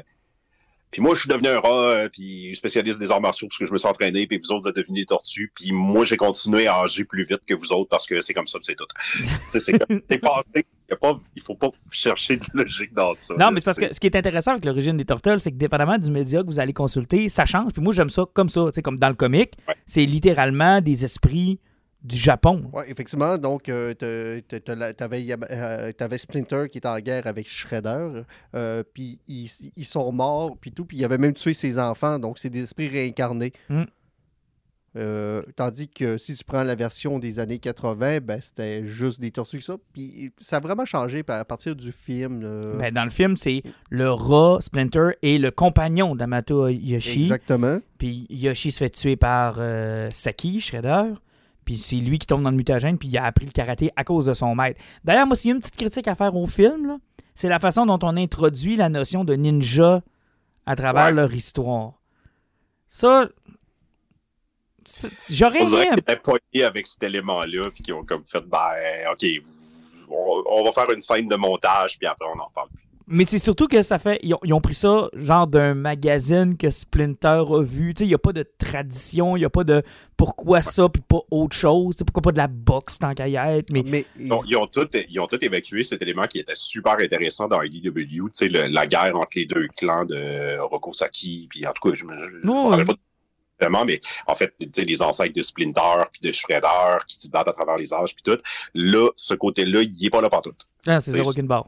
Puis 0.90 1.04
moi, 1.04 1.14
je 1.14 1.20
suis 1.20 1.30
devenu 1.30 1.50
un 1.50 1.60
rat, 1.60 1.90
euh, 1.90 2.10
puis 2.10 2.56
spécialiste 2.56 3.00
des 3.00 3.12
arts 3.12 3.22
martiaux 3.22 3.48
parce 3.48 3.60
que 3.60 3.68
je 3.68 3.72
me 3.72 3.78
suis 3.78 3.88
entraîné, 3.88 4.26
puis 4.26 4.40
vous 4.40 4.52
autres, 4.52 4.64
vous 4.64 4.70
êtes 4.70 4.76
devenus 4.76 5.04
des 5.04 5.06
tortues, 5.06 5.52
puis 5.54 5.72
moi, 5.72 6.04
j'ai 6.04 6.18
continué 6.18 6.66
à 6.66 6.80
agir 6.80 7.06
plus 7.08 7.26
vite 7.26 7.42
que 7.48 7.54
vous 7.54 7.72
autres 7.74 7.90
parce 7.90 8.08
que 8.08 8.22
c'est 8.22 8.34
comme 8.34 8.48
ça, 8.48 8.58
c'est 8.64 8.74
tout. 8.74 8.88
c'est 9.50 9.78
comme, 9.78 10.02
passé. 10.02 10.66
Il 10.90 10.96
ne 11.38 11.42
faut 11.44 11.54
pas 11.54 11.70
chercher 11.92 12.38
de 12.38 12.46
logique 12.56 12.94
dans 12.96 13.14
ça. 13.14 13.36
Non, 13.38 13.52
mais 13.52 13.60
c'est 13.60 13.66
parce 13.66 13.78
que 13.78 13.94
ce 13.94 14.00
qui 14.00 14.08
est 14.08 14.16
intéressant 14.16 14.54
avec 14.54 14.66
l'origine 14.66 14.98
des 14.98 15.06
Turtles, 15.06 15.40
c'est 15.40 15.52
que 15.52 15.58
dépendamment 15.58 16.00
du 16.00 16.10
média 16.10 16.42
que 16.42 16.48
vous 16.48 16.60
allez 16.60 16.74
consulter, 16.74 17.30
ça 17.30 17.46
change. 17.46 17.72
Puis 17.72 17.84
moi, 17.84 17.94
j'aime 17.94 18.10
ça 18.10 18.26
comme 18.34 18.50
ça. 18.50 18.66
Comme 18.84 18.98
dans 18.98 19.10
le 19.10 19.16
comic, 19.16 19.52
c'est 19.86 20.06
littéralement 20.06 20.82
des 20.82 21.06
esprits 21.06 21.60
du 22.04 22.18
Japon. 22.18 22.70
Oui, 22.74 22.84
effectivement. 22.88 23.38
Donc, 23.38 23.70
euh, 23.70 23.94
tu 24.00 24.72
avais, 25.04 26.18
Splinter 26.18 26.66
qui 26.70 26.78
était 26.78 26.88
en 26.88 27.00
guerre 27.00 27.28
avec 27.28 27.48
Shredder. 27.48 28.24
euh, 28.56 28.84
puis 28.94 29.20
ils, 29.28 29.50
ils 29.76 29.86
sont 29.86 30.12
morts, 30.12 30.58
puis 30.60 30.72
tout. 30.72 30.86
Puis 30.86 30.98
il 30.98 31.06
avait 31.06 31.18
même 31.18 31.34
tué 31.34 31.54
ses 31.54 31.80
enfants. 31.80 32.20
Donc, 32.20 32.40
c'est 32.40 32.50
des 32.50 32.64
esprits 32.64 32.90
réincarnés. 32.90 33.54
Mm. 33.70 33.84
Euh, 34.96 35.42
tandis 35.56 35.90
que 35.90 36.18
si 36.20 36.36
tu 36.36 36.44
prends 36.44 36.64
la 36.64 36.76
version 36.76 37.18
des 37.18 37.40
années 37.40 37.58
80, 37.58 38.20
ben, 38.20 38.40
c'était 38.42 38.86
juste 38.86 39.20
des 39.20 39.32
tortues 39.32 39.58
que 39.58 39.64
ça. 39.64 39.78
Puis 39.92 40.32
ça 40.40 40.58
a 40.58 40.60
vraiment 40.60 40.86
changé 40.86 41.24
à 41.28 41.46
partir 41.46 41.76
du 41.76 41.92
film. 41.92 42.42
Ben, 42.78 42.94
dans 42.94 43.04
le 43.04 43.10
film, 43.10 43.36
c'est 43.36 43.64
le 43.90 44.12
rat, 44.12 44.58
Splinter, 44.62 45.12
et 45.24 45.40
le 45.40 45.50
compagnon 45.50 46.16
d'Amato 46.16 46.68
Yoshi. 46.68 47.22
Exactement. 47.22 47.80
Puis 47.98 48.28
Yoshi 48.30 48.72
se 48.72 48.80
fait 48.80 48.90
tuer 48.92 49.16
par 49.16 49.56
euh, 49.58 50.08
Saki, 50.12 50.60
Shredder. 50.60 51.14
Puis 51.66 51.78
c'est 51.78 51.96
lui 51.98 52.20
qui 52.20 52.28
tombe 52.28 52.44
dans 52.44 52.50
le 52.52 52.56
mutagène, 52.58 52.98
puis 52.98 53.08
il 53.08 53.18
a 53.18 53.26
appris 53.26 53.46
le 53.46 53.52
karaté 53.52 53.92
à 53.96 54.04
cause 54.04 54.26
de 54.26 54.34
son 54.34 54.56
maître. 54.56 54.80
D'ailleurs, 55.04 55.28
moi, 55.28 55.36
s'il 55.36 55.50
y 55.50 55.52
a 55.52 55.56
une 55.56 55.62
petite 55.62 55.78
critique 55.78 56.08
à 56.08 56.16
faire 56.16 56.36
au 56.36 56.46
film, 56.48 56.88
là, 56.88 56.98
c'est 57.36 57.50
la 57.50 57.60
façon 57.60 57.86
dont 57.86 58.00
on 58.04 58.16
introduit 58.18 58.76
la 58.76 58.90
notion 58.90 59.24
de 59.24 59.34
ninja 59.36 60.02
à 60.66 60.76
travers 60.76 61.06
Ouais. 61.06 61.12
leur 61.14 61.34
histoire. 61.34 61.94
Ça, 62.90 63.28
j'aurais 65.30 65.62
aimé 65.64 65.90
un 65.90 66.66
avec 66.66 66.88
cet 66.88 67.04
élément-là, 67.04 67.72
puis 67.74 67.84
qu'ils 67.84 67.94
ont 67.94 68.04
comme 68.04 68.24
fait, 68.26 68.42
ben, 68.42 68.60
OK, 69.12 69.26
on, 70.10 70.44
on 70.50 70.64
va 70.64 70.72
faire 70.72 70.90
une 70.92 71.02
scène 71.02 71.28
de 71.28 71.36
montage, 71.36 71.98
puis 71.98 72.08
après, 72.08 72.28
on 72.36 72.40
en 72.40 72.46
reparle 72.46 72.70
plus. 72.70 72.83
Mais 73.08 73.26
c'est 73.26 73.40
surtout 73.40 73.68
que 73.68 73.82
ça 73.82 74.00
fait. 74.00 74.20
Ils 74.24 74.34
ont, 74.34 74.40
ils 74.44 74.54
ont 74.54 74.62
pris 74.62 74.74
ça 74.74 75.10
genre 75.14 75.46
d'un 75.48 75.74
magazine 75.74 76.56
que 76.58 76.70
Splinter 76.70 77.44
a 77.50 77.62
vu. 77.62 77.94
Tu 77.94 78.00
sais, 78.00 78.06
il 78.06 78.10
n'y 78.10 78.14
a 78.14 78.18
pas 78.20 78.32
de 78.34 78.44
tradition, 78.58 79.36
il 79.36 79.40
n'y 79.42 79.46
a 79.46 79.50
pas 79.50 79.64
de 79.64 79.84
pourquoi 80.16 80.62
ça 80.62 80.88
puis 80.90 81.02
pas 81.02 81.20
autre 81.32 81.56
chose. 81.56 81.96
Tu 81.96 82.00
sais, 82.00 82.06
pourquoi 82.06 82.22
pas 82.22 82.32
de 82.32 82.38
la 82.38 82.48
boxe 82.48 83.00
tant 83.00 83.14
qu'à 83.14 83.28
y 83.28 83.36
être. 83.36 83.72
Mais 83.72 83.84
Mais, 83.86 84.06
Bon, 84.20 84.42
ils, 84.48 84.56
ont 84.56 84.68
tout, 84.68 84.88
ils 85.10 85.20
ont 85.20 85.28
tout 85.28 85.44
évacué 85.44 85.84
cet 85.84 86.02
élément 86.02 86.24
qui 86.24 86.40
était 86.40 86.56
super 86.56 86.94
intéressant 86.94 87.48
dans 87.48 87.62
IDW, 87.62 87.92
tu 87.94 88.22
sais, 88.32 88.48
le- 88.48 88.68
la 88.68 88.88
guerre 88.88 89.16
entre 89.18 89.32
les 89.36 89.46
deux 89.46 89.68
clans 89.76 90.06
de 90.06 90.58
Rokosaki, 90.60 91.48
puis 91.50 91.68
en 91.68 91.74
tout 91.74 91.90
cas, 91.90 91.96
je 91.96 92.06
me 92.06 92.42
pas 92.86 92.94
vraiment, 93.60 93.86
mais 93.86 94.00
en 94.28 94.36
fait, 94.36 94.54
tu 94.60 94.68
sais, 94.74 94.84
les 94.86 95.02
ancêtres 95.02 95.34
de 95.34 95.42
Splinter, 95.42 96.04
puis 96.12 96.22
de 96.22 96.32
Shredder, 96.34 96.98
qui 97.08 97.18
se 97.20 97.30
battent 97.30 97.48
à 97.48 97.54
travers 97.54 97.78
les 97.78 97.94
âges, 97.94 98.14
puis 98.16 98.24
tout, 98.24 98.42
là, 98.74 99.10
ce 99.16 99.34
côté-là, 99.34 99.82
il 99.82 100.06
est 100.06 100.10
pas 100.10 100.22
là 100.22 100.30
partout. 100.30 100.54
ah, 100.88 101.00
c'est 101.00 101.12
C'est- 101.12 101.18
zéro 101.18 101.32
qu'une 101.34 101.48
barre. 101.48 101.68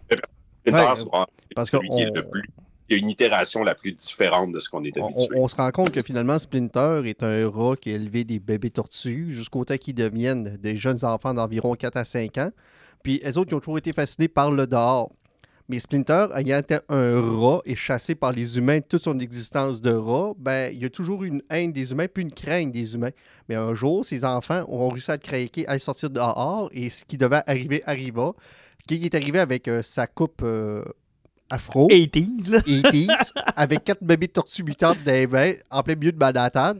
Ouais, 0.72 1.25
parce 1.55 1.69
que 1.69 1.77
celui 1.77 1.89
qui 1.89 2.01
est 2.01 2.10
on- 2.10 2.13
le 2.13 2.29
plus... 2.29 2.43
Il 2.88 2.95
y 2.95 3.00
a 3.00 3.01
une 3.01 3.10
itération 3.10 3.63
la 3.63 3.74
plus 3.74 3.93
différente 3.93 4.51
de 4.51 4.60
ce 4.60 4.69
qu'on 4.69 4.84
est 4.84 4.95
on, 5.00 5.05
habitué. 5.07 5.27
on- 5.36 5.43
on 5.45 5.48
se 5.48 5.55
rend 5.55 5.72
compte 5.72 5.89
que 5.91 6.03
finalement, 6.03 6.38
Splinter 6.38 7.01
est 7.05 7.24
un 7.24 7.50
rat 7.50 7.75
qui 7.77 7.91
a 7.91 7.95
élevé 7.95 8.24
des 8.24 8.39
bébés 8.39 8.69
tortues 8.69 9.34
jusqu'au 9.34 9.65
temps 9.65 9.77
qu'ils 9.77 9.95
deviennent 9.95 10.57
des 10.57 10.77
jeunes 10.77 11.03
enfants 11.03 11.34
d'environ 11.34 11.74
4 11.74 11.98
à 11.98 12.05
5 12.05 12.38
ans. 12.38 12.51
Puis, 13.01 13.22
eux 13.25 13.38
autres, 13.39 13.51
ils 13.51 13.55
ont 13.55 13.60
toujours 13.60 13.79
été 13.79 13.91
fascinés 13.91 14.27
par 14.27 14.51
le 14.51 14.67
dehors. 14.67 15.12
Mais 15.67 15.79
Splinter, 15.79 16.27
ayant 16.36 16.60
été 16.60 16.77
un 16.89 17.22
rat 17.39 17.60
et 17.65 17.75
chassé 17.75 18.13
par 18.13 18.31
les 18.34 18.60
humains 18.60 18.81
toute 18.81 19.01
son 19.01 19.17
existence 19.17 19.81
de 19.81 19.91
rat, 19.91 20.34
ben, 20.38 20.72
il 20.72 20.79
y 20.79 20.86
a 20.86 20.89
toujours 20.91 21.24
une 21.24 21.41
haine 21.50 21.72
des 21.74 21.91
humains 21.91 22.05
puis 22.07 22.22
une 22.22 22.31
crainte 22.31 22.72
des 22.72 22.93
humains. 22.93 23.10
Mais 23.50 23.55
un 23.55 23.74
jour, 23.74 24.05
ses 24.05 24.24
enfants 24.24 24.63
ont 24.67 24.89
réussi 24.89 25.10
à 25.10 25.15
le 25.15 25.22
craquer, 25.22 25.67
à 25.67 25.79
sortir 25.79 26.12
dehors 26.12 26.69
et 26.72 26.91
ce 26.91 27.03
qui 27.03 27.17
devait 27.17 27.41
arriver 27.48 27.81
arriva. 27.88 28.34
Qui 28.88 29.06
est 29.06 29.15
arrivé 29.15 29.39
avec 29.39 29.68
euh, 29.68 29.82
sa 29.82 30.08
coupe 30.08 30.42
euh, 30.44 30.84
afro. 31.50 31.88
80s, 31.89 32.50
là. 32.50 32.60
80s, 32.60 33.32
avec 33.56 33.84
quatre 33.84 34.04
bébés 34.04 34.27
de 34.27 34.34
tortues 34.34 34.63
mutantes 34.63 35.04
dans 35.04 35.12
les 35.12 35.27
mains, 35.27 35.54
en 35.72 35.82
plein 35.82 35.96
milieu 35.96 36.12
de 36.12 36.18
Manhattan, 36.18 36.75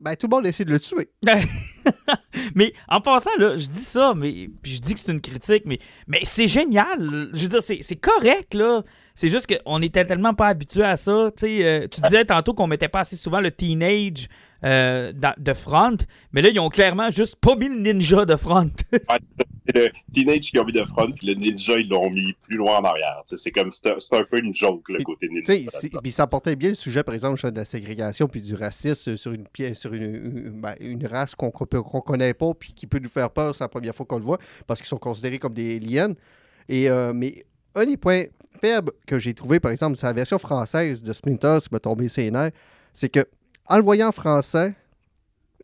ben, 0.00 0.16
tout 0.16 0.26
le 0.26 0.36
monde 0.36 0.46
essaie 0.46 0.64
de 0.64 0.72
le 0.72 0.80
tuer. 0.80 1.10
mais 2.56 2.72
en 2.88 3.00
passant, 3.00 3.30
là, 3.38 3.56
je 3.56 3.68
dis 3.68 3.84
ça, 3.84 4.14
mais 4.16 4.48
puis 4.60 4.72
je 4.72 4.80
dis 4.80 4.94
que 4.94 5.00
c'est 5.00 5.12
une 5.12 5.20
critique, 5.20 5.62
mais, 5.64 5.78
mais 6.08 6.20
c'est 6.24 6.48
génial. 6.48 7.30
Je 7.32 7.42
veux 7.42 7.48
dire, 7.48 7.62
c'est 7.62 7.78
c'est 7.82 7.96
correct, 7.96 8.54
là. 8.54 8.82
C'est 9.14 9.28
juste 9.28 9.46
qu'on 9.64 9.82
était 9.82 10.04
tellement 10.04 10.34
pas 10.34 10.48
habitué 10.48 10.84
à 10.84 10.96
ça. 10.96 11.28
Euh, 11.42 11.88
tu 11.88 12.00
disais 12.00 12.24
tantôt 12.24 12.54
qu'on 12.54 12.66
mettait 12.66 12.88
pas 12.88 13.00
assez 13.00 13.16
souvent 13.16 13.40
le 13.40 13.50
teenage 13.50 14.28
euh, 14.64 15.12
de 15.38 15.52
front, 15.54 15.96
mais 16.32 16.40
là, 16.40 16.48
ils 16.48 16.60
ont 16.60 16.68
clairement 16.68 17.10
juste 17.10 17.36
pas 17.36 17.56
mis 17.56 17.68
le 17.68 17.80
ninja 17.80 18.24
de 18.24 18.36
front. 18.36 18.70
C'est 19.66 19.76
le 19.76 19.90
Teenage 20.12 20.50
qui 20.50 20.58
ont 20.58 20.64
mis 20.64 20.72
de 20.72 20.84
front, 20.84 21.10
puis 21.12 21.28
le 21.28 21.34
ninja, 21.34 21.74
ils 21.78 21.88
l'ont 21.88 22.10
mis 22.10 22.32
plus 22.42 22.56
loin 22.56 22.78
en 22.78 22.84
arrière. 22.84 23.22
C'est 23.24 23.52
comme, 23.52 23.70
c'est 23.70 23.88
un, 23.90 24.24
peu 24.24 24.38
une 24.38 24.52
joke, 24.52 24.88
le 24.88 25.02
côté 25.04 25.28
ninja. 25.28 25.54
puis 26.02 26.10
ça 26.12 26.26
portait 26.26 26.56
bien 26.56 26.70
le 26.70 26.74
sujet, 26.74 27.04
par 27.04 27.14
exemple, 27.14 27.40
de 27.50 27.56
la 27.56 27.64
ségrégation 27.64 28.26
puis 28.26 28.40
du 28.42 28.54
racisme 28.56 29.16
sur 29.16 29.32
une 29.32 29.46
pièce, 29.46 29.78
sur 29.78 29.94
une, 29.94 30.02
une- 30.02 30.60
ben, 30.60 30.74
une 30.80 31.06
race 31.06 31.36
qu'on 31.36 31.50
qu'on 31.50 32.00
connaît 32.00 32.34
pas 32.34 32.52
puis 32.54 32.72
qui 32.72 32.86
peut 32.88 32.98
nous 32.98 33.08
faire 33.08 33.30
peur, 33.30 33.54
c'est 33.54 33.62
la 33.62 33.68
première 33.68 33.94
fois 33.94 34.04
qu'on 34.04 34.18
le 34.18 34.24
voit, 34.24 34.38
parce 34.66 34.80
qu'ils 34.80 34.88
sont 34.88 34.98
considérés 34.98 35.38
comme 35.38 35.54
des 35.54 35.76
aliens. 35.76 36.14
Et, 36.68 36.90
euh, 36.90 37.12
mais 37.14 37.44
un 37.76 37.86
des 37.86 37.96
points 37.96 38.24
que 39.06 39.18
j'ai 39.18 39.34
trouvé, 39.34 39.60
par 39.60 39.70
exemple, 39.72 39.96
c'est 39.96 40.06
la 40.06 40.12
version 40.12 40.38
française 40.38 41.02
de 41.02 41.12
Splinter, 41.12 41.58
qui 41.60 41.68
m'a 41.72 41.80
tombé 41.80 42.08
ses 42.08 42.30
nerfs, 42.30 42.52
c'est 42.92 43.08
que 43.08 43.24
en 43.68 43.76
le 43.76 43.82
voyant 43.82 44.08
en 44.08 44.12
français, 44.12 44.74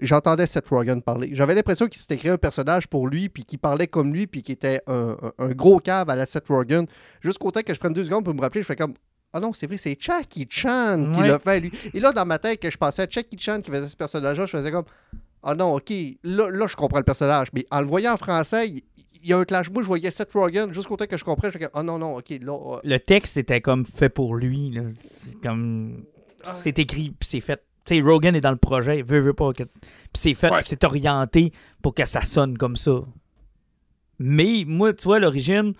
j'entendais 0.01 0.47
Seth 0.47 0.69
Rogen 0.69 1.03
parler. 1.03 1.31
J'avais 1.33 1.55
l'impression 1.55 1.87
qu'il 1.89 2.01
s'était 2.01 2.17
créé 2.17 2.31
un 2.31 2.37
personnage 2.39 2.87
pour 2.87 3.09
lui, 3.09 3.29
puis 3.29 3.45
qu'il 3.45 3.59
parlait 3.59 3.87
comme 3.87 4.13
lui, 4.13 4.27
puis 4.27 4.43
qu'il 4.43 4.53
était 4.55 4.81
un, 4.87 5.17
un- 5.23 5.33
un 5.47 5.49
gros 5.51 5.79
cave 5.79 6.09
à 6.11 6.17
la 6.17 6.27
Seth 6.27 6.49
Rogen. 6.49 6.87
Jusqu'au 7.21 7.51
temps 7.51 7.63
que 7.63 7.75
je 7.75 7.79
prenne 7.81 7.93
deux 7.93 8.05
secondes 8.05 8.25
pour 8.25 8.35
me 8.35 8.41
rappeler, 8.41 8.63
je 8.63 8.67
fais 8.67 8.77
comme 8.77 8.95
Ah 9.33 9.41
non, 9.41 9.53
c'est 9.53 9.67
vrai, 9.67 9.77
c'est 9.77 9.97
Jackie 10.01 10.47
Chan 10.49 11.11
qui 11.13 11.21
Ouais. 11.21 11.29
l'a 11.29 11.39
fait, 11.39 11.61
lui. 11.61 11.71
Et 11.93 12.01
là, 12.01 12.13
dans 12.13 12.25
ma 12.25 12.39
tête, 12.39 12.61
que 12.61 12.71
je 12.71 12.79
pensais 12.79 13.03
à 13.03 13.07
Jackie 13.11 13.39
Chan 13.39 13.61
qui 13.61 13.71
faisait 13.71 13.89
ce 13.89 13.97
personnage-là, 13.97 14.47
je 14.47 14.57
faisais 14.57 14.71
comme 14.71 14.85
Ah 15.43 15.55
non, 15.55 15.75
ok, 15.75 15.93
là, 16.25 16.49
là, 16.51 16.67
je 16.67 16.77
comprends 16.77 16.99
le 16.99 17.05
personnage. 17.05 17.49
Mais 17.53 17.67
en 17.71 17.81
le 17.81 17.87
voyant 17.87 18.15
en 18.15 18.17
français, 18.17 18.83
il, 19.23 19.29
y 19.31 19.33
a 19.33 19.39
un 19.39 19.45
clash. 19.45 19.71
Moi, 19.71 19.83
je 19.83 19.89
voyais 19.89 20.11
Seth 20.11 20.33
Rogen 20.33 20.73
jusqu'au 20.73 20.97
temps 20.97 21.07
que 21.07 21.17
je 21.17 21.25
comprenne, 21.25 21.51
je 21.53 21.59
comme 21.59 21.69
Ah 21.75 21.83
non, 21.83 21.99
non, 21.99 22.17
ok, 22.17 22.31
là. 22.41 22.53
euh, 22.53 22.81
le 22.85 22.99
texte 22.99 23.37
était 23.37 23.61
comme 23.61 23.85
fait 23.87 24.09
pour 24.09 24.35
lui. 24.37 24.71
là. 24.71 24.83
C'est 25.25 25.41
comme. 25.41 26.05
C'est 26.43 26.79
écrit, 26.79 27.11
puis 27.19 27.29
c'est 27.29 27.41
fait. 27.41 27.63
Tu 27.85 27.97
sais, 27.97 28.01
Rogan 28.03 28.37
est 28.37 28.41
dans 28.41 28.51
le 28.51 28.57
projet, 28.59 29.03
veut, 29.03 29.21
veut 29.21 29.33
pas. 29.35 29.53
que- 29.53 29.63
Puis 29.65 29.73
c'est 30.15 30.35
fait, 30.35 30.51
Ouais. 30.53 30.61
c'est 30.63 30.85
orienté 30.85 31.53
pour 31.83 31.95
que 31.95 32.05
ça 32.07 32.21
sonne 32.21 32.57
comme 32.59 32.77
ça. 32.77 33.01
Mais 34.19 34.65
moi, 34.67 34.93
tu 34.93 35.05
vois, 35.05 35.19
l'origine, 35.21 35.75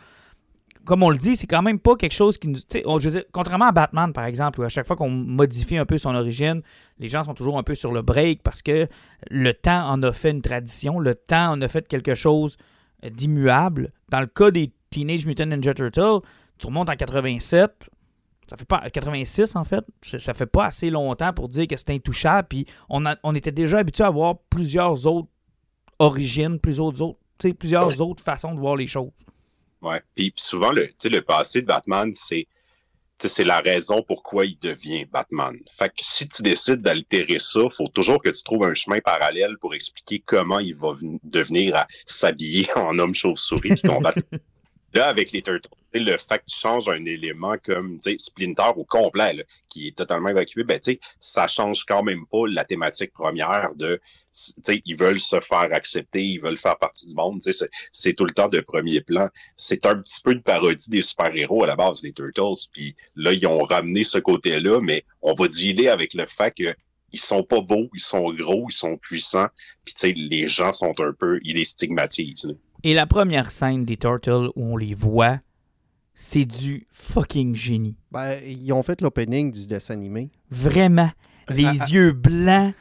comme 0.85 1.03
on 1.03 1.11
le 1.11 1.19
dit, 1.19 1.37
c'est 1.37 1.47
quand 1.47 1.63
même 1.63 1.79
pas 1.79 1.97
quelque 1.97 2.13
chose 2.15 2.39
qui 2.39 2.49
nous. 2.49 2.59
tu 2.59 2.65
sais, 2.69 2.83
on- 2.87 2.99
je 2.99 3.09
veux 3.09 3.15
dire, 3.21 3.25
contrairement 3.33 3.67
à 3.67 3.73
Batman, 3.73 4.13
par 4.13 4.25
exemple, 4.25 4.61
où 4.61 4.63
à 4.63 4.69
chaque 4.69 4.87
fois 4.87 4.97
qu'on 4.97 5.11
modifie 5.11 5.77
un 5.77 5.87
peu 5.87 5.99
son 5.99 6.15
origine, 6.15 6.63
les 6.99 7.09
gens 7.09 7.25
sont 7.25 7.35
toujours 7.35 7.59
un 7.59 7.63
peu 7.63 7.75
sur 7.75 7.93
le 7.93 8.01
break 8.03 8.43
parce 8.43 8.63
que 8.63 8.89
le 9.31 9.53
temps 9.53 9.87
en 9.89 10.03
a 10.03 10.13
fait 10.13 10.31
une 10.31 10.43
tradition, 10.43 10.99
le 10.99 11.15
temps 11.15 11.51
en 11.53 11.61
a 11.61 11.69
fait 11.69 11.87
quelque 11.89 12.15
chose 12.15 12.57
d'immuable. 13.03 13.93
Dans 14.09 14.21
le 14.21 14.27
cas 14.27 14.51
des 14.51 14.73
Teenage 14.91 15.27
Mutant 15.27 15.47
Ninja 15.47 15.75
Turtles, 15.75 16.21
tu 16.59 16.67
remontes 16.67 16.91
en 16.91 16.97
87, 16.97 17.91
ça 18.49 18.57
fait 18.57 18.65
pas 18.65 18.81
86 18.91 19.55
en 19.57 19.65
fait, 19.65 19.85
ça 20.19 20.33
fait 20.35 20.47
pas 20.47 20.65
assez 20.67 20.91
longtemps 20.91 21.33
pour 21.33 21.49
dire 21.49 21.67
que 21.67 21.77
c'est 21.77 21.91
intouchable. 21.91 22.49
Puis 22.49 22.67
on, 22.89 23.05
a- 23.07 23.17
on 23.23 23.35
était 23.35 23.53
déjà 23.53 23.79
habitué 23.79 24.05
à 24.05 24.11
voir 24.11 24.37
plusieurs 24.51 25.07
autres 25.07 25.29
origines, 25.99 26.59
plusieurs 26.59 26.87
autres, 27.03 27.19
tu 27.39 27.49
sais, 27.49 27.55
plusieurs 27.55 28.01
autres 28.01 28.23
façons 28.23 28.55
de 28.55 28.61
voir 28.61 28.77
les 28.77 28.87
choses. 28.87 29.11
Ouais. 29.83 30.03
Puis, 30.15 30.33
souvent, 30.37 30.73
le, 30.73 30.89
le 31.05 31.21
passé 31.21 31.63
de 31.63 31.67
Batman, 31.67 32.11
c'est 32.15 32.47
c'est 33.27 33.43
la 33.45 33.59
raison 33.61 34.03
pourquoi 34.03 34.47
il 34.47 34.57
devient 34.61 35.05
Batman. 35.07 35.57
Fait 35.77 35.89
que 35.89 35.95
si 36.03 36.29
tu 36.29 36.43
décides 36.43 36.83
d'altérer 36.83 37.39
ça, 37.41 37.61
faut 37.71 37.89
toujours 37.89 38.23
que 38.23 38.29
tu 38.29 38.43
trouves 38.45 38.65
un 38.65 38.75
chemin 38.75 39.01
parallèle 39.01 39.57
pour 39.59 39.75
expliquer 39.75 40.23
comment 40.25 40.61
il 40.61 40.77
va 40.77 40.93
ven- 40.93 41.19
devenir 41.25 41.75
à 41.75 41.87
s'habiller 42.07 42.69
en 42.77 42.97
homme 42.99 43.15
chauve-souris 43.15 43.71
puis 43.71 43.83
combattre. 43.89 44.21
Là, 44.95 45.09
avec 45.09 45.33
les 45.33 45.43
Turtles, 45.43 45.69
le 45.95 46.17
fait 46.17 46.39
que 46.39 46.45
tu 46.47 46.59
changes 46.59 46.89
un 46.89 47.05
élément 47.05 47.55
comme 47.65 47.99
Splinter 48.19 48.71
au 48.77 48.85
complet, 48.85 49.45
qui 49.69 49.89
est 49.89 49.97
totalement 49.97 50.29
évacué, 50.29 50.65
ben, 50.65 50.79
ça 51.21 51.47
change 51.47 51.85
quand 51.85 52.03
même 52.03 52.27
pas 52.27 52.43
la 52.49 52.65
thématique 52.65 53.13
première 53.13 53.75
de, 53.75 54.01
ils 54.85 54.97
veulent 54.97 55.21
se 55.21 55.41
faire 55.41 55.69
accepter, 55.73 56.23
ils 56.23 56.41
veulent 56.41 56.59
faire 56.59 56.79
partie 56.79 57.09
du 57.09 57.15
monde, 57.15 57.41
c'est- 57.93 58.13
tout 58.13 58.25
le 58.25 58.35
temps 58.35 58.49
de 58.49 58.61
premier 58.61 59.01
plan 59.01 59.29
c'est 59.57 59.85
un 59.87 59.97
petit 59.97 60.21
peu 60.23 60.33
une 60.33 60.43
parodie 60.43 60.91
des 60.91 61.03
super-héros 61.03 61.65
à 61.65 61.67
la 61.67 61.77
base, 61.77 62.03
les 62.03 62.13
Turtles. 62.13 62.69
Puis 62.73 62.95
là, 63.17 63.33
ils 63.33 63.47
ont 63.47 63.63
ramené 63.63 64.05
ce 64.05 64.19
côté-là, 64.19 64.81
mais 64.81 65.05
on 65.23 65.35
va 65.35 65.49
dealer 65.49 65.89
avec 65.89 66.15
le 66.15 66.27
fait 66.27 66.55
que 66.57 66.75
ils 67.13 67.19
sont 67.21 67.43
pas 67.43 67.61
beaux, 67.61 67.89
ils 67.95 68.01
sont 68.01 68.33
gros, 68.35 68.67
ils 68.69 68.75
sont 68.75 68.97
puissants. 68.99 69.49
Puis 69.85 70.13
les 70.15 70.47
gens 70.47 70.73
sont 70.73 70.95
un 70.99 71.13
peu, 71.19 71.41
ils 71.43 71.57
les 71.57 71.65
stigmatisent. 71.65 72.55
Et 72.85 72.95
la 72.95 73.07
première 73.07 73.51
scène 73.51 73.85
des 73.85 73.97
Turtles 73.97 74.51
où 74.55 74.73
on 74.73 74.77
les 74.77 74.95
voit, 74.95 75.41
c'est 76.21 76.45
du 76.45 76.85
fucking 76.93 77.55
génie. 77.55 77.95
Ben, 78.11 78.41
ils 78.45 78.73
ont 78.73 78.83
fait 78.83 79.01
l'opening 79.01 79.53
du 79.53 79.69
dessin 79.69 79.95
animé. 79.95 80.31
Vraiment. 80.51 81.11
Les 81.49 81.65
Ah, 81.65 81.87
yeux 81.91 82.13
blancs, 82.13 82.75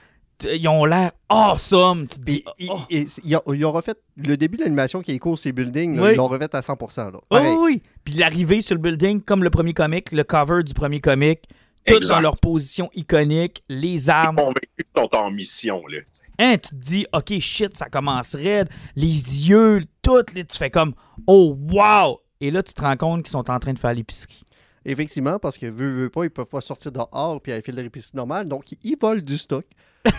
ils 0.43 0.67
ont 0.67 0.85
l'air 0.85 1.11
awesome. 1.29 2.07
Tu 2.07 2.19
te 2.19 2.25
dis, 2.25 2.43
ils, 2.57 2.67
oh, 2.71 2.79
ils- 2.89 3.07
ils 3.23 3.35
ont, 3.35 3.53
ils 3.53 3.63
ont 3.63 3.71
refait 3.71 3.93
le 4.17 4.35
début 4.37 4.57
de 4.57 4.63
l'animation 4.63 5.01
qui 5.03 5.11
est 5.11 5.19
court, 5.19 5.37
ces 5.37 5.51
buildings, 5.51 5.95
là, 5.97 6.03
Oui. 6.03 6.09
ils 6.13 6.17
l'ont 6.17 6.27
refait 6.27 6.53
à 6.55 6.61
100%. 6.61 7.11
Là. 7.11 7.19
oh 7.29 7.57
oui. 7.63 7.81
Puis 8.03 8.15
l'arrivée 8.15 8.61
sur 8.61 8.73
le 8.75 8.81
building, 8.81 9.21
comme 9.21 9.43
le 9.43 9.51
premier 9.51 9.73
comic, 9.73 10.11
le 10.11 10.23
cover 10.23 10.63
du 10.63 10.73
premier 10.73 10.99
comic, 10.99 11.41
toutes 11.85 12.07
dans 12.07 12.19
leur 12.19 12.35
position 12.37 12.89
iconique, 12.95 13.63
les 13.69 14.09
armes. 14.09 14.35
Convaincus 14.35 14.63
qu'ils 14.77 14.85
sont 15.03 15.15
en 15.15 15.31
mission, 15.31 15.85
là. 15.87 15.99
Hein, 16.39 16.57
tu 16.57 16.69
te 16.69 16.75
dis, 16.75 17.05
OK, 17.13 17.39
shit, 17.39 17.77
ça 17.77 17.87
commence 17.89 18.35
raide. 18.35 18.67
Les 18.95 19.07
yeux, 19.49 19.83
tout, 20.01 20.17
là, 20.35 20.43
tu 20.43 20.57
fais 20.57 20.69
comme, 20.69 20.93
oh, 21.27 21.55
wow! 21.71 22.19
Et 22.41 22.51
là, 22.51 22.61
tu 22.63 22.73
te 22.73 22.81
rends 22.81 22.97
compte 22.97 23.23
qu'ils 23.23 23.31
sont 23.31 23.49
en 23.49 23.59
train 23.59 23.73
de 23.73 23.79
faire 23.79 23.93
l'épicerie. 23.93 24.43
Effectivement, 24.85 25.37
parce 25.39 25.57
que 25.57 25.65
veut, 25.65 25.91
veut 26.03 26.09
pas, 26.09 26.23
ils 26.23 26.29
peuvent 26.29 26.45
pas 26.45 26.61
sortir 26.61 26.91
dehors 26.91 27.41
puis 27.41 27.51
aller 27.51 27.61
faire 27.61 27.75
de 27.75 27.81
l'épicerie 27.81 28.15
normale, 28.15 28.47
donc 28.47 28.63
ils 28.83 28.97
volent 28.99 29.21
du 29.21 29.37
stock. 29.37 29.65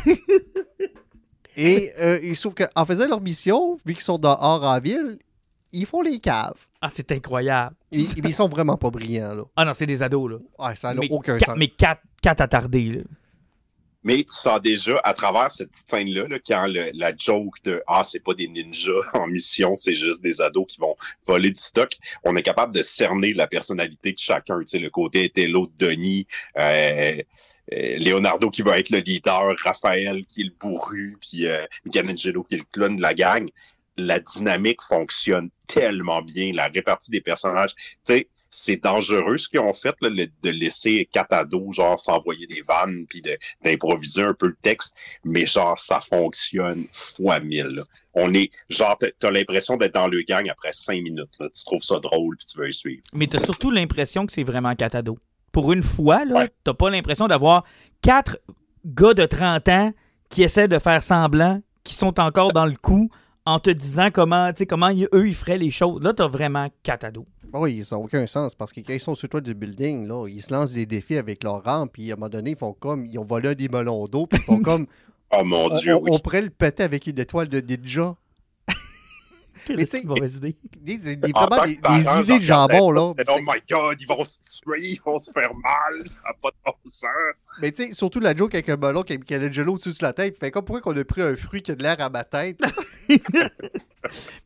Et 1.57 1.91
euh, 1.99 2.21
il 2.23 2.37
se 2.37 2.43
trouve 2.43 2.55
qu'en 2.55 2.85
faisant 2.85 3.09
leur 3.09 3.21
mission, 3.21 3.79
vu 3.85 3.95
qu'ils 3.95 4.03
sont 4.03 4.19
dehors 4.19 4.63
en 4.63 4.79
ville, 4.79 5.19
ils 5.73 5.87
font 5.87 6.03
les 6.03 6.21
caves. 6.21 6.69
Ah, 6.81 6.89
c'est 6.89 7.11
incroyable. 7.13 7.75
Ils, 7.91 8.07
ils 8.25 8.35
sont 8.35 8.49
vraiment 8.49 8.77
pas 8.77 8.91
brillants, 8.91 9.35
là. 9.35 9.43
Ah 9.57 9.65
non, 9.65 9.73
c'est 9.73 9.87
des 9.87 10.03
ados, 10.03 10.31
là. 10.31 10.37
Ouais, 10.59 10.77
ça 10.77 10.95
n'a 10.95 11.01
aucun 11.11 11.39
sens. 11.39 11.57
mais 11.57 11.69
quatre, 11.69 12.03
quatre 12.23 12.43
attardés, 12.43 12.91
là. 12.91 13.01
Mais 14.09 14.25
tu 14.25 14.35
sens 14.35 14.59
déjà, 14.63 14.99
à 15.05 15.13
travers 15.13 15.53
cette 15.53 15.77
scène-là, 15.77 16.29
là, 16.29 16.39
quand 16.39 16.67
la 16.67 17.13
joke 17.15 17.63
de 17.65 17.83
Ah, 17.87 18.03
c'est 18.03 18.25
pas 18.25 18.33
des 18.33 18.49
ninjas 18.49 19.03
en 19.13 19.27
mission, 19.27 19.77
c'est 19.77 19.97
juste 19.97 20.23
des 20.23 20.41
ados 20.41 20.65
qui 20.67 20.81
vont 20.81 20.97
voler 21.27 21.51
du 21.51 21.61
stock, 21.61 21.93
on 22.25 22.35
est 22.35 22.43
capable 22.43 22.75
de 22.75 22.83
cerner 22.83 23.35
la 23.35 23.47
personnalité 23.47 24.13
de 24.13 24.19
chacun. 24.19 24.61
Tu 24.61 24.67
sais, 24.69 24.79
le 24.79 24.89
côté 24.89 25.25
était 25.25 25.47
l'autre 25.47 25.75
Denis, 25.79 26.27
euh, 26.57 27.21
euh, 27.75 27.97
Leonardo 27.99 28.49
qui 28.49 28.63
va 28.63 28.79
être 28.79 28.89
le 28.89 29.01
leader, 29.01 29.55
Raphaël 29.63 30.25
qui 30.25 30.41
est 30.41 30.45
le 30.45 30.55
bourru, 30.59 31.19
puis 31.21 31.47
euh, 31.47 31.67
Michelangelo 31.85 32.45
qui 32.45 32.55
est 32.55 32.59
le 32.61 32.65
clown 32.73 32.97
de 32.97 33.03
la 33.03 33.13
gang. 33.13 33.47
La 33.99 34.21
dynamique 34.21 34.81
fonctionne 34.81 35.51
tellement 35.67 36.23
bien, 36.23 36.53
la 36.55 36.69
répartie 36.69 37.11
des 37.11 37.21
personnages. 37.21 37.75
Tu 38.07 38.15
sais, 38.15 38.29
c'est 38.51 38.77
dangereux 38.77 39.37
ce 39.37 39.49
qu'ils 39.49 39.61
ont 39.61 39.73
fait, 39.73 39.95
là, 40.01 40.09
le- 40.09 40.27
de 40.43 40.51
laisser 40.51 41.09
quatre 41.13 41.33
ados, 41.35 41.77
genre, 41.77 41.99
s'envoyer 41.99 42.47
des 42.47 42.63
vannes, 42.63 43.05
puis 43.09 43.21
de- 43.23 43.37
d'improviser 43.63 44.23
un 44.23 44.33
peu 44.35 44.47
le 44.49 44.57
texte, 44.63 44.95
mais 45.25 45.45
genre, 45.47 45.79
ça 45.79 46.01
fonctionne 46.09 46.87
fois 46.93 47.41
mille. 47.41 47.67
là. 47.67 47.83
On 48.15 48.33
est, 48.35 48.51
genre, 48.69 48.97
t'as- 48.99 49.31
l'impression 49.31 49.77
d'être 49.77 49.95
dans 49.95 50.09
le 50.09 50.23
gang 50.23 50.49
après 50.49 50.73
cinq 50.73 51.03
minutes. 51.03 51.37
là. 51.39 51.49
Tu 51.55 51.65
trouves 51.65 51.83
ça 51.83 51.99
drôle, 52.01 52.37
puis 52.37 52.47
tu 52.47 52.59
veux 52.59 52.69
y 52.69 52.73
suivre. 52.75 53.03
Mais 53.13 53.27
t'as 53.27 53.39
surtout 53.39 53.71
l'impression 53.71 54.27
que 54.27 54.33
c'est 54.33 54.43
vraiment 54.45 54.75
quatre 54.75 54.95
ados. 54.97 55.19
Pour 55.53 55.73
une 55.73 55.83
fois, 55.83 56.25
là, 56.25 56.41
Ouais. 56.41 56.51
t'as 56.65 56.75
pas 56.75 56.91
l'impression 56.91 57.27
d'avoir 57.29 57.65
quatre 58.03 58.39
gars 58.87 59.15
de 59.15 59.25
30 59.27 59.69
ans 59.69 59.93
qui 60.31 60.43
essaient 60.43 60.69
de 60.69 60.79
faire 60.79 61.03
semblant, 61.03 61.61
qui 61.85 61.95
sont 61.95 62.19
encore 62.21 62.53
dans 62.53 62.67
le 62.67 62.77
coup, 62.77 63.11
en 63.49 63.59
te 63.59 63.71
disant 63.71 64.11
comment, 64.13 64.51
tu 64.53 64.59
sais, 64.59 64.67
comment 64.67 64.89
ils- 64.89 65.09
eux, 65.15 65.27
ils 65.29 65.35
feraient 65.35 65.59
les 65.59 65.71
choses. 65.71 66.03
Là, 66.03 66.13
t'as 66.13 66.29
vraiment 66.29 66.69
quatre 66.83 67.05
ados. 67.05 67.25
Ah 67.53 67.61
Oui, 67.61 67.83
ça 67.85 67.97
n'a 67.97 68.03
aucun 68.03 68.27
sens 68.27 68.55
parce 68.55 68.73
que 68.73 68.81
quand 68.81 68.93
ils 68.93 69.01
sont 69.01 69.15
sur 69.15 69.25
le 69.27 69.31
toit 69.31 69.41
du 69.41 69.55
building, 69.55 70.07
là, 70.07 70.27
ils 70.29 70.43
se 70.43 70.53
lancent 70.53 70.73
des 70.73 70.85
défis 70.85 71.17
avec 71.17 71.43
leur 71.43 71.65
rampe, 71.65 71.93
puis 71.95 72.11
à 72.11 72.15
un 72.15 72.17
moment 72.17 72.29
donné, 72.29 72.51
ils 72.51 72.57
font 72.59 72.75
comme, 72.75 73.07
ils 73.07 73.19
ont 73.19 73.25
volé 73.25 73.49
un 73.51 73.55
des 73.55 73.69
melons 73.69 74.07
d'eau, 74.07 74.27
puis 74.27 74.39
ils 74.41 74.45
font 74.45 74.61
comme, 74.63 74.87
Oh 75.33 75.45
mon 75.45 75.67
on, 75.67 75.79
Dieu, 75.79 75.95
on- 75.95 76.03
oui. 76.03 76.11
on 76.13 76.19
pourrait 76.19 76.43
le 76.43 76.51
péter 76.51 76.83
avec 76.83 77.07
une 77.07 77.19
étoile 77.19 77.49
de 77.49 77.61
ninja. 77.61 78.15
Mais 79.77 79.85
tu 79.87 79.99
sais. 79.99 80.03
Des, 80.81 80.99
des- 80.99 81.17
des- 81.17 81.31
En 81.35 81.47
vraiment 81.47 81.65
des, 81.65 82.23
idées 82.23 82.39
de 82.39 82.45
jambon, 82.45 82.91
là. 82.91 83.13
Oh 83.29 83.39
my 83.41 83.61
god, 83.71 83.97
ils 84.01 84.07
vont 84.07 84.25
se 84.25 84.39
tuer, 84.41 84.91
ils 84.93 85.01
vont 85.05 85.19
se 85.19 85.31
faire 85.31 85.55
mal, 85.55 86.07
ça 86.07 86.21
n'a 86.25 86.35
pas 86.43 86.51
de 86.51 86.57
bon 86.65 86.73
sens. 86.87 87.09
Mais 87.61 87.73
tu 87.73 87.85
sais, 87.87 87.93
surtout 87.95 88.21
la 88.21 88.35
joke 88.37 88.55
avec 88.55 88.69
un 88.69 88.77
melon 88.77 89.03
qui 89.03 89.15
a 89.15 89.19
Michelangelo 89.19 89.75
au-dessus 89.75 89.91
de 89.91 89.97
la 90.03 90.13
tête, 90.13 90.39
fait 90.39 90.51
comme 90.51 90.65
pourquoi 90.65 90.81
qu'on 90.81 90.99
a 90.99 91.05
pris 91.05 91.23
un 91.23 91.35
fruit 91.37 91.61
qui 91.63 91.73
a 91.73 91.75
de 91.75 91.83
l'air 91.83 91.97
à 92.01 92.09
ma 92.09 92.25
tête? 92.25 92.59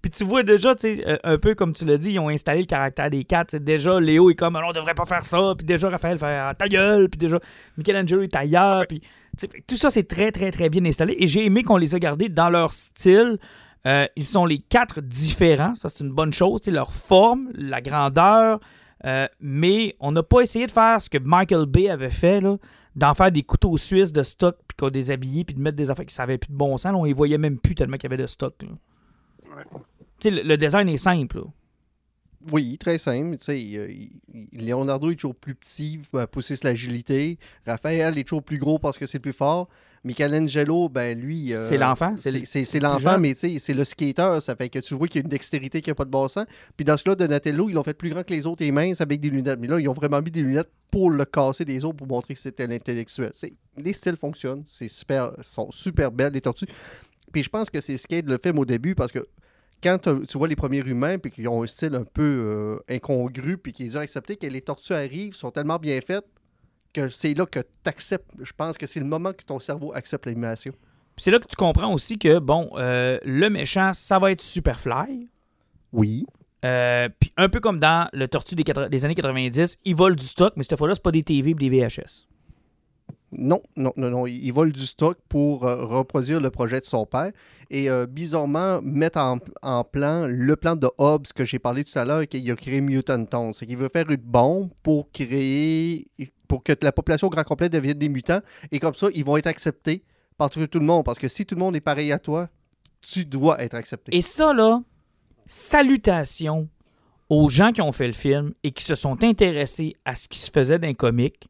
Puis 0.00 0.10
tu 0.10 0.24
vois 0.24 0.42
déjà, 0.42 0.74
tu 0.74 0.96
sais, 0.96 1.04
euh, 1.06 1.18
un 1.24 1.38
peu 1.38 1.54
comme 1.54 1.72
tu 1.74 1.84
l'as 1.84 1.98
dit, 1.98 2.12
ils 2.12 2.18
ont 2.18 2.28
installé 2.30 2.60
le 2.60 2.66
caractère 2.66 3.10
des 3.10 3.24
quatre. 3.24 3.56
Déjà, 3.58 4.00
Léo 4.00 4.30
est 4.30 4.34
comme, 4.34 4.56
on 4.56 4.72
devrait 4.72 4.94
pas 4.94 5.04
faire 5.04 5.24
ça. 5.24 5.54
Puis 5.56 5.66
déjà, 5.66 5.88
Raphaël 5.88 6.18
fait 6.18 6.26
Ah, 6.26 6.54
ta 6.56 6.68
gueule. 6.68 7.08
Puis 7.08 7.18
déjà, 7.18 7.38
Michelangelo 7.76 8.22
est 8.22 8.34
ailleurs. 8.34 8.86
Puis 8.88 9.02
tout 9.66 9.76
ça, 9.76 9.90
c'est 9.90 10.04
très, 10.08 10.32
très, 10.32 10.50
très 10.50 10.68
bien 10.70 10.84
installé. 10.86 11.16
Et 11.18 11.26
j'ai 11.26 11.44
aimé 11.44 11.62
qu'on 11.62 11.76
les 11.76 11.94
a 11.94 11.98
gardés 11.98 12.28
dans 12.28 12.50
leur 12.50 12.72
style. 12.72 13.38
Euh, 13.86 14.06
ils 14.16 14.24
sont 14.24 14.44
les 14.46 14.58
quatre 14.58 15.00
différents. 15.00 15.74
Ça, 15.74 15.88
c'est 15.88 16.04
une 16.04 16.12
bonne 16.12 16.32
chose. 16.32 16.60
Tu 16.60 16.66
sais, 16.66 16.70
leur 16.70 16.92
forme, 16.92 17.50
la 17.54 17.80
grandeur. 17.80 18.60
Euh, 19.04 19.26
mais 19.40 19.96
on 19.98 20.12
n'a 20.12 20.22
pas 20.22 20.40
essayé 20.42 20.66
de 20.66 20.70
faire 20.70 21.00
ce 21.00 21.10
que 21.10 21.18
Michael 21.18 21.66
Bay 21.66 21.88
avait 21.88 22.10
fait, 22.10 22.40
là, 22.40 22.56
d'en 22.94 23.14
faire 23.14 23.32
des 23.32 23.42
couteaux 23.42 23.76
suisses 23.76 24.12
de 24.12 24.22
stock, 24.22 24.56
puis 24.68 24.76
qu'on 24.76 24.90
déshabillait, 24.90 25.42
puis 25.42 25.56
de 25.56 25.60
mettre 25.60 25.76
des 25.76 25.90
affaires 25.90 26.06
qui 26.06 26.14
savaient 26.14 26.38
plus 26.38 26.52
de 26.52 26.56
bon 26.56 26.76
sens. 26.76 26.92
là. 26.92 26.96
on 26.98 27.04
les 27.04 27.12
voyait 27.12 27.38
même 27.38 27.58
plus 27.58 27.74
tellement 27.74 27.96
qu'il 27.96 28.04
y 28.10 28.12
avait 28.14 28.22
de 28.22 28.28
stock. 28.28 28.54
là. 28.62 28.68
Ouais. 29.56 29.64
Tu 30.20 30.28
sais, 30.28 30.30
le, 30.30 30.42
le 30.42 30.56
design 30.56 30.88
est 30.88 30.96
simple. 30.98 31.38
là. 31.38 31.44
Oui, 32.50 32.76
très 32.78 32.98
simple. 32.98 33.36
Tu 33.36 33.44
sais, 33.44 33.52
euh, 33.76 33.88
il- 33.90 34.10
il- 34.52 34.66
Leonardo 34.66 35.10
est 35.10 35.14
toujours 35.14 35.34
plus 35.36 35.54
petit, 35.54 36.00
va 36.12 36.26
pousser 36.26 36.54
l'agilité. 36.64 37.38
Raphaël 37.66 38.18
est 38.18 38.24
toujours 38.24 38.42
plus 38.42 38.58
gros 38.58 38.78
parce 38.78 38.98
que 38.98 39.06
c'est 39.06 39.18
le 39.18 39.22
plus 39.22 39.32
fort. 39.32 39.68
Michelangelo, 40.04 40.88
ben 40.88 41.16
lui. 41.18 41.52
euh, 41.52 41.68
C'est 41.68 41.78
l'enfant, 41.78 42.12
c'est 42.64 42.80
l'enfant, 42.80 43.18
mais 43.20 43.34
tu 43.34 43.40
sais, 43.40 43.58
c'est 43.60 43.74
le 43.74 43.84
skater. 43.84 44.38
Ça 44.40 44.56
fait 44.56 44.68
que 44.68 44.80
tu 44.80 44.94
vois 44.94 45.06
qu'il 45.06 45.20
y 45.20 45.22
a 45.22 45.24
une 45.24 45.30
dextérité 45.30 45.80
qui 45.80 45.90
n'a 45.90 45.94
pas 45.94 46.04
de 46.04 46.10
bon 46.10 46.26
sens. 46.28 46.44
Puis 46.76 46.84
dans 46.84 46.96
celui-là, 46.96 47.14
Donatello, 47.14 47.68
ils 47.68 47.74
l'ont 47.74 47.84
fait 47.84 47.94
plus 47.94 48.10
grand 48.10 48.24
que 48.24 48.32
les 48.32 48.44
autres 48.46 48.62
et 48.62 48.72
mince 48.72 49.00
avec 49.00 49.20
des 49.20 49.30
lunettes. 49.30 49.60
Mais 49.60 49.68
là, 49.68 49.78
ils 49.78 49.88
ont 49.88 49.92
vraiment 49.92 50.20
mis 50.20 50.30
des 50.32 50.42
lunettes 50.42 50.70
pour 50.90 51.10
le 51.10 51.24
casser 51.24 51.64
des 51.64 51.84
autres 51.84 51.96
pour 51.98 52.08
montrer 52.08 52.34
que 52.34 52.40
c'était 52.40 52.66
l'intellectuel. 52.66 53.30
C'est- 53.34 53.52
Les 53.76 53.92
styles 53.92 54.16
fonctionnent. 54.16 54.64
C'est 54.66 54.88
super, 54.88 55.30
sont 55.42 55.70
super 55.70 56.10
belles, 56.10 56.32
les 56.32 56.40
tortues. 56.40 56.66
Puis 57.32 57.42
je 57.44 57.48
pense 57.48 57.70
que 57.70 57.80
c'est 57.80 57.96
Skate 57.96 58.26
le 58.26 58.38
film 58.42 58.58
au 58.58 58.64
début 58.64 58.94
parce 58.94 59.12
que 59.12 59.24
quand 59.82 59.98
tu 59.98 60.38
vois 60.38 60.48
les 60.48 60.56
premiers 60.56 60.86
humains 60.86 61.18
puis 61.18 61.30
qu'ils 61.30 61.48
ont 61.48 61.62
un 61.62 61.66
style 61.66 61.94
un 61.94 62.04
peu 62.04 62.22
euh, 62.22 62.78
incongru 62.88 63.58
puis 63.58 63.72
qu'ils 63.72 63.96
ont 63.96 64.00
accepté 64.00 64.36
que 64.36 64.46
les 64.46 64.60
tortues 64.60 64.92
arrivent, 64.92 65.34
sont 65.34 65.50
tellement 65.50 65.78
bien 65.78 66.00
faites 66.00 66.24
que 66.92 67.08
c'est 67.08 67.34
là 67.34 67.46
que 67.46 67.60
tu 67.60 67.66
acceptes. 67.86 68.30
Je 68.40 68.52
pense 68.56 68.78
que 68.78 68.86
c'est 68.86 69.00
le 69.00 69.06
moment 69.06 69.32
que 69.32 69.44
ton 69.44 69.58
cerveau 69.58 69.92
accepte 69.94 70.26
l'animation. 70.26 70.72
Puis 71.16 71.24
c'est 71.24 71.30
là 71.30 71.38
que 71.38 71.46
tu 71.46 71.56
comprends 71.56 71.92
aussi 71.92 72.18
que, 72.18 72.38
bon, 72.38 72.70
euh, 72.76 73.18
le 73.24 73.48
méchant, 73.48 73.92
ça 73.92 74.18
va 74.18 74.30
être 74.30 74.40
Superfly. 74.40 75.28
Oui. 75.92 76.26
Euh, 76.64 77.08
puis 77.18 77.32
un 77.36 77.48
peu 77.48 77.60
comme 77.60 77.80
dans 77.80 78.08
le 78.12 78.28
Tortue 78.28 78.54
des, 78.54 78.64
des 78.64 79.04
années 79.04 79.14
90, 79.14 79.78
ils 79.84 79.96
volent 79.96 80.14
du 80.14 80.26
stock, 80.26 80.54
mais 80.56 80.62
cette 80.62 80.78
fois-là, 80.78 80.94
c'est 80.94 81.02
pas 81.02 81.10
des 81.10 81.22
TV 81.22 81.50
et 81.50 81.54
des 81.54 81.68
VHS. 81.68 82.28
Non, 83.32 83.62
non, 83.76 83.92
non, 83.96 84.10
non. 84.10 84.26
Il 84.26 84.50
vole 84.52 84.72
du 84.72 84.86
stock 84.86 85.18
pour 85.28 85.66
euh, 85.66 85.84
reproduire 85.86 86.40
le 86.40 86.50
projet 86.50 86.80
de 86.80 86.84
son 86.84 87.06
père 87.06 87.32
et 87.70 87.88
euh, 87.88 88.06
bizarrement 88.06 88.80
mettre 88.82 89.18
en, 89.18 89.38
en 89.62 89.84
plan 89.84 90.26
le 90.26 90.54
plan 90.56 90.76
de 90.76 90.88
Hobbes 90.98 91.26
que 91.34 91.44
j'ai 91.44 91.58
parlé 91.58 91.84
tout 91.84 91.98
à 91.98 92.04
l'heure 92.04 92.26
qu'il 92.28 92.50
a 92.50 92.54
créé 92.54 92.80
Mutant 92.80 93.24
Town. 93.24 93.52
C'est 93.54 93.66
qu'il 93.66 93.78
veut 93.78 93.88
faire 93.90 94.08
une 94.10 94.16
bombe 94.16 94.70
pour 94.82 95.10
créer, 95.10 96.08
pour 96.46 96.62
que 96.62 96.72
la 96.82 96.92
population 96.92 97.28
au 97.28 97.30
grand 97.30 97.44
complet 97.44 97.70
devienne 97.70 97.98
des 97.98 98.10
mutants 98.10 98.40
et 98.70 98.78
comme 98.78 98.94
ça, 98.94 99.06
ils 99.14 99.24
vont 99.24 99.38
être 99.38 99.46
acceptés 99.46 100.04
par 100.36 100.50
tout 100.50 100.66
tout 100.66 100.78
le 100.78 100.84
monde. 100.84 101.04
Parce 101.04 101.18
que 101.18 101.28
si 101.28 101.46
tout 101.46 101.54
le 101.54 101.60
monde 101.60 101.74
est 101.74 101.80
pareil 101.80 102.12
à 102.12 102.18
toi, 102.18 102.48
tu 103.00 103.24
dois 103.24 103.62
être 103.62 103.74
accepté. 103.74 104.14
Et 104.14 104.22
ça, 104.22 104.52
là, 104.52 104.82
salutations 105.46 106.68
aux 107.28 107.48
gens 107.48 107.72
qui 107.72 107.80
ont 107.80 107.92
fait 107.92 108.06
le 108.06 108.12
film 108.12 108.52
et 108.62 108.72
qui 108.72 108.84
se 108.84 108.94
sont 108.94 109.22
intéressés 109.24 109.96
à 110.04 110.14
ce 110.16 110.28
qui 110.28 110.38
se 110.38 110.50
faisait 110.50 110.78
d'un 110.78 110.94
comique 110.94 111.48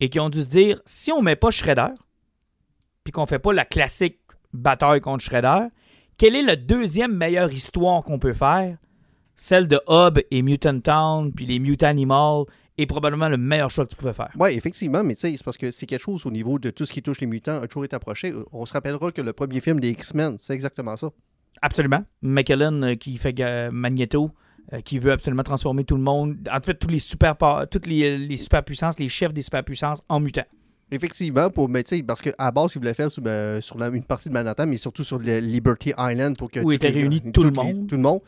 et 0.00 0.08
qui 0.08 0.20
ont 0.20 0.28
dû 0.28 0.42
se 0.42 0.48
dire 0.48 0.80
si 0.86 1.12
on 1.12 1.22
met 1.22 1.36
pas 1.36 1.50
Shredder, 1.50 1.94
puis 3.04 3.12
qu'on 3.12 3.26
fait 3.26 3.38
pas 3.38 3.52
la 3.52 3.64
classique 3.64 4.18
bataille 4.52 5.00
contre 5.00 5.24
Shredder, 5.24 5.66
quelle 6.16 6.34
est 6.34 6.42
la 6.42 6.56
deuxième 6.56 7.16
meilleure 7.16 7.52
histoire 7.52 8.02
qu'on 8.02 8.18
peut 8.18 8.34
faire? 8.34 8.76
Celle 9.36 9.68
de 9.68 9.80
Hobb 9.86 10.20
et 10.30 10.42
Mutant 10.42 10.80
Town, 10.80 11.32
puis 11.32 11.46
les 11.46 11.60
Mutant 11.60 11.86
Animals, 11.86 12.44
est 12.78 12.86
probablement 12.86 13.28
le 13.28 13.36
meilleur 13.36 13.70
choix 13.70 13.84
que 13.84 13.90
tu 13.90 13.96
pouvais 13.96 14.12
faire. 14.12 14.30
Oui, 14.38 14.50
effectivement, 14.50 15.02
mais 15.02 15.14
tu 15.14 15.22
sais, 15.22 15.36
c'est 15.36 15.44
parce 15.44 15.56
que 15.56 15.70
c'est 15.70 15.86
quelque 15.86 16.02
chose 16.02 16.24
au 16.26 16.30
niveau 16.30 16.58
de 16.58 16.70
tout 16.70 16.86
ce 16.86 16.92
qui 16.92 17.02
touche 17.02 17.20
les 17.20 17.26
mutants 17.26 17.60
a 17.60 17.66
toujours 17.66 17.84
été 17.84 17.96
approché. 17.96 18.32
On 18.52 18.66
se 18.66 18.72
rappellera 18.72 19.10
que 19.10 19.20
le 19.20 19.32
premier 19.32 19.60
film 19.60 19.80
des 19.80 19.90
X-Men, 19.90 20.36
c'est 20.38 20.54
exactement 20.54 20.96
ça. 20.96 21.10
Absolument. 21.60 22.04
McKellen 22.22 22.84
euh, 22.84 22.94
qui 22.94 23.16
fait 23.16 23.34
euh, 23.40 23.70
Magneto, 23.72 24.30
euh, 24.72 24.80
qui 24.80 24.98
veut 24.98 25.12
absolument 25.12 25.42
transformer 25.42 25.84
tout 25.84 25.96
le 25.96 26.02
monde, 26.02 26.36
en 26.52 26.60
fait, 26.60 26.74
tous 26.74 26.88
les 26.88 26.98
super, 26.98 27.36
toutes 27.70 27.86
les, 27.86 28.18
les 28.18 28.36
superpuissances, 28.36 28.98
les 28.98 29.08
chefs 29.08 29.32
des 29.32 29.42
superpuissances 29.42 30.02
en 30.08 30.20
mutants. 30.20 30.46
Effectivement, 30.90 31.50
pour, 31.50 31.68
mais 31.68 31.84
parce 32.06 32.22
qu'à 32.22 32.50
base, 32.50 32.74
il 32.74 32.78
voulait 32.78 32.94
faire 32.94 33.10
sur, 33.10 33.22
euh, 33.26 33.60
sur 33.60 33.76
la- 33.78 33.88
une 33.88 34.02
partie 34.04 34.28
de 34.30 34.34
Manhattan, 34.34 34.66
mais 34.66 34.78
surtout 34.78 35.04
sur 35.04 35.18
le 35.18 35.38
Liberty 35.38 35.92
Island 35.98 36.36
pour 36.38 36.50
que 36.50 36.60
Où 36.60 36.72
était 36.72 36.88
réuni 36.88 37.20
tout 37.30 37.42
le 37.42 37.50
les- 37.50 37.54
monde. 37.54 37.86
Tout 37.86 37.96
le 37.96 38.00
monde. 38.02 38.20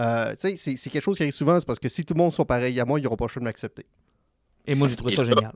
Euh, 0.00 0.32
c'est 0.38 0.56
quelque 0.56 1.00
chose 1.00 1.16
qui 1.16 1.22
arrive 1.24 1.34
souvent, 1.34 1.58
c'est 1.58 1.66
parce 1.66 1.78
que 1.80 1.88
si 1.88 2.04
tout 2.04 2.14
le 2.14 2.18
monde 2.18 2.32
sont 2.32 2.44
pareils 2.44 2.78
à 2.80 2.84
moi, 2.84 2.98
ils 3.00 3.02
n'auront 3.02 3.16
pas 3.16 3.24
le 3.24 3.30
choix 3.30 3.40
de 3.40 3.44
m'accepter. 3.44 3.84
Et 4.66 4.74
moi, 4.74 4.88
j'ai 4.88 4.96
trouvé 4.96 5.14
ça 5.14 5.24
génial. 5.24 5.52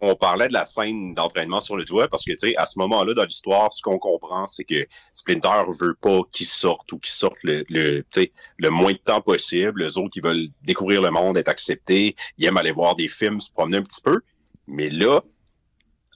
On 0.00 0.14
parlait 0.14 0.48
de 0.48 0.52
la 0.52 0.66
scène 0.66 1.14
d'entraînement 1.14 1.60
sur 1.60 1.76
le 1.76 1.84
toit 1.84 2.08
parce 2.08 2.24
que, 2.24 2.32
tu 2.32 2.48
sais, 2.48 2.56
à 2.56 2.66
ce 2.66 2.78
moment-là 2.78 3.14
dans 3.14 3.24
l'histoire, 3.24 3.72
ce 3.72 3.80
qu'on 3.82 3.98
comprend, 3.98 4.46
c'est 4.46 4.64
que 4.64 4.86
Splinter 5.12 5.62
veut 5.80 5.94
pas 5.94 6.20
qu'il 6.32 6.46
sorte 6.46 6.92
ou 6.92 6.98
qu'il 6.98 7.12
sorte 7.12 7.36
le, 7.42 7.64
le, 7.68 8.02
tu 8.12 8.22
sais, 8.22 8.32
le 8.58 8.70
moins 8.70 8.92
de 8.92 8.98
temps 8.98 9.20
possible. 9.20 9.82
Les 9.82 9.96
autres, 9.96 10.12
ils 10.16 10.22
veulent 10.22 10.48
découvrir 10.62 11.00
le 11.00 11.10
monde, 11.10 11.36
être 11.36 11.48
acceptés. 11.48 12.14
Ils 12.38 12.46
aiment 12.46 12.58
aller 12.58 12.72
voir 12.72 12.94
des 12.94 13.08
films, 13.08 13.40
se 13.40 13.50
promener 13.52 13.78
un 13.78 13.82
petit 13.82 14.02
peu. 14.02 14.20
Mais 14.66 14.90
là, 14.90 15.22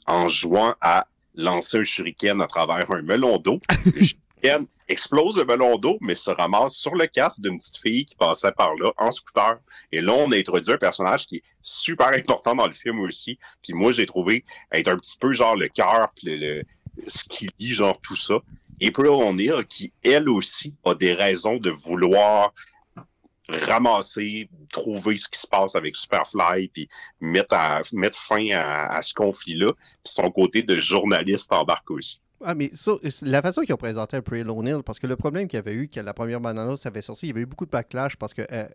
en 0.07 0.29
jouant 0.29 0.75
à 0.81 1.07
lancer 1.35 1.79
un 1.79 1.85
shuriken 1.85 2.41
à 2.43 2.47
travers 2.47 2.91
un 2.91 3.03
melon 3.03 3.39
d'eau, 3.39 3.61
le 3.95 4.03
shuriken 4.43 4.67
explose 4.91 5.37
le 5.37 5.45
ballon 5.45 5.79
d'eau, 5.79 5.99
mais 6.01 6.15
se 6.15 6.31
ramasse 6.31 6.75
sur 6.75 6.95
le 6.95 7.07
casque 7.07 7.41
d'une 7.41 7.59
petite 7.59 7.79
fille 7.79 8.05
qui 8.05 8.17
passait 8.17 8.53
par 8.53 8.75
là 8.75 8.91
en 8.99 9.11
scooter. 9.11 9.59
Et 9.93 10.01
là, 10.01 10.13
on 10.13 10.31
a 10.33 10.37
introduit 10.37 10.73
un 10.73 10.79
personnage 10.79 11.27
qui 11.27 11.37
est 11.37 11.43
super 11.63 12.09
important 12.09 12.55
dans 12.55 12.67
le 12.67 12.73
film 12.73 13.01
aussi. 13.01 13.39
Puis 13.63 13.73
moi, 13.73 13.93
j'ai 13.93 14.07
trouvé 14.07 14.45
être 14.73 14.89
un 14.89 14.97
petit 14.97 15.17
peu 15.19 15.33
genre 15.33 15.57
le 15.57 15.69
cœur, 15.69 16.11
puis 16.17 16.37
le, 16.37 16.65
ce 17.07 17.25
qui 17.25 17.49
lit 17.59 17.73
genre 17.73 18.01
tout 18.01 18.17
ça. 18.17 18.35
April 18.83 19.09
O'Neil, 19.09 19.65
qui 19.69 19.93
elle 20.03 20.29
aussi 20.29 20.75
a 20.85 20.95
des 20.95 21.13
raisons 21.13 21.59
de 21.59 21.71
vouloir 21.71 22.53
ramasser, 23.49 24.49
trouver 24.71 25.19
ce 25.19 25.29
qui 25.29 25.41
se 25.41 25.47
passe 25.47 25.75
avec 25.75 25.97
Superfly, 25.97 26.69
puis 26.69 26.89
mettre, 27.21 27.57
mettre 27.93 28.19
fin 28.19 28.47
à, 28.53 29.03
ce 29.03 29.13
conflit-là. 29.15 29.73
Puis 30.05 30.13
son 30.13 30.31
côté 30.31 30.63
de 30.63 30.79
journaliste 30.81 31.53
embarque 31.53 31.91
aussi. 31.91 32.21
Ah, 32.43 32.55
mais 32.55 32.71
la 33.23 33.43
façon 33.43 33.63
qu'ils 33.63 33.75
ont 33.75 33.79
présenté 33.79 34.17
April 34.17 34.49
O'Neil, 34.49 34.83
parce 34.85 34.99
que 34.99 35.07
le 35.07 35.17
problème 35.17 35.47
qu'il 35.47 35.59
y 35.59 35.61
avait 35.61 35.75
eu, 35.75 35.89
que 35.89 36.01
la 36.01 36.15
première 36.15 36.41
ça 36.77 36.89
avait 36.89 37.03
sorti, 37.03 37.27
il 37.27 37.29
y 37.29 37.33
avait 37.33 37.43
eu 37.43 37.47
beaucoup 37.47 37.67
de 37.67 37.71
backlash 37.71 38.17
parce 38.17 38.33
que 38.33 38.43
euh, 38.51 38.67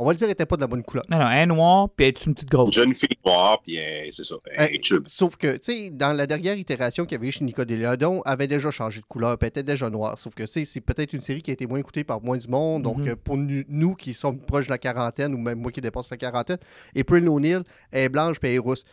on 0.00 0.04
va 0.04 0.12
le 0.12 0.16
dire, 0.16 0.26
elle 0.26 0.30
n'était 0.30 0.46
pas 0.46 0.54
de 0.54 0.60
la 0.60 0.68
bonne 0.68 0.84
couleur. 0.84 1.04
Non, 1.10 1.18
non, 1.18 1.28
elle 1.28 1.38
est 1.38 1.46
noire, 1.46 1.88
puis 1.88 2.06
elle 2.06 2.10
est 2.10 2.26
une 2.26 2.34
petite 2.34 2.48
grosse. 2.48 2.72
Jeune 2.72 2.94
fille 2.94 3.08
noire, 3.24 3.60
puis 3.60 3.78
c'est 4.12 4.24
ça, 4.24 4.36
elle 4.52 4.74
est 4.74 4.92
euh, 4.92 5.00
Sauf 5.06 5.36
que, 5.36 5.56
tu 5.56 5.72
sais, 5.72 5.90
dans 5.90 6.16
la 6.16 6.26
dernière 6.26 6.56
itération 6.56 7.04
qu'il 7.04 7.16
y 7.16 7.18
avait 7.18 7.28
eu 7.28 7.32
chez 7.32 7.44
Nickelodeon, 7.44 8.22
elle 8.24 8.32
avait 8.32 8.46
déjà 8.46 8.70
changé 8.70 9.00
de 9.00 9.06
couleur, 9.06 9.36
puis 9.38 9.46
elle 9.46 9.48
était 9.48 9.62
déjà 9.64 9.90
noire. 9.90 10.16
Sauf 10.16 10.34
que, 10.34 10.44
tu 10.44 10.50
sais, 10.50 10.64
c'est 10.64 10.80
peut-être 10.80 11.14
une 11.14 11.20
série 11.20 11.42
qui 11.42 11.50
a 11.50 11.54
été 11.54 11.66
moins 11.66 11.80
écoutée 11.80 12.04
par 12.04 12.22
moins 12.22 12.36
du 12.36 12.46
monde. 12.46 12.84
Donc, 12.84 12.98
mhm. 12.98 13.08
euh, 13.08 13.16
pour 13.16 13.36
nous 13.36 13.94
qui 13.96 14.14
sommes 14.14 14.38
proches 14.38 14.66
de 14.66 14.70
la 14.70 14.78
quarantaine, 14.78 15.34
ou 15.34 15.38
même 15.38 15.58
moi 15.58 15.72
qui 15.72 15.80
dépasse 15.80 16.10
la 16.10 16.16
quarantaine, 16.16 16.58
April 16.96 17.28
O'Neil, 17.28 17.62
elle 17.90 18.04
est 18.04 18.08
blanche, 18.08 18.38
puis 18.38 18.50
elle 18.50 18.56
est 18.56 18.60
rousse. 18.60 18.84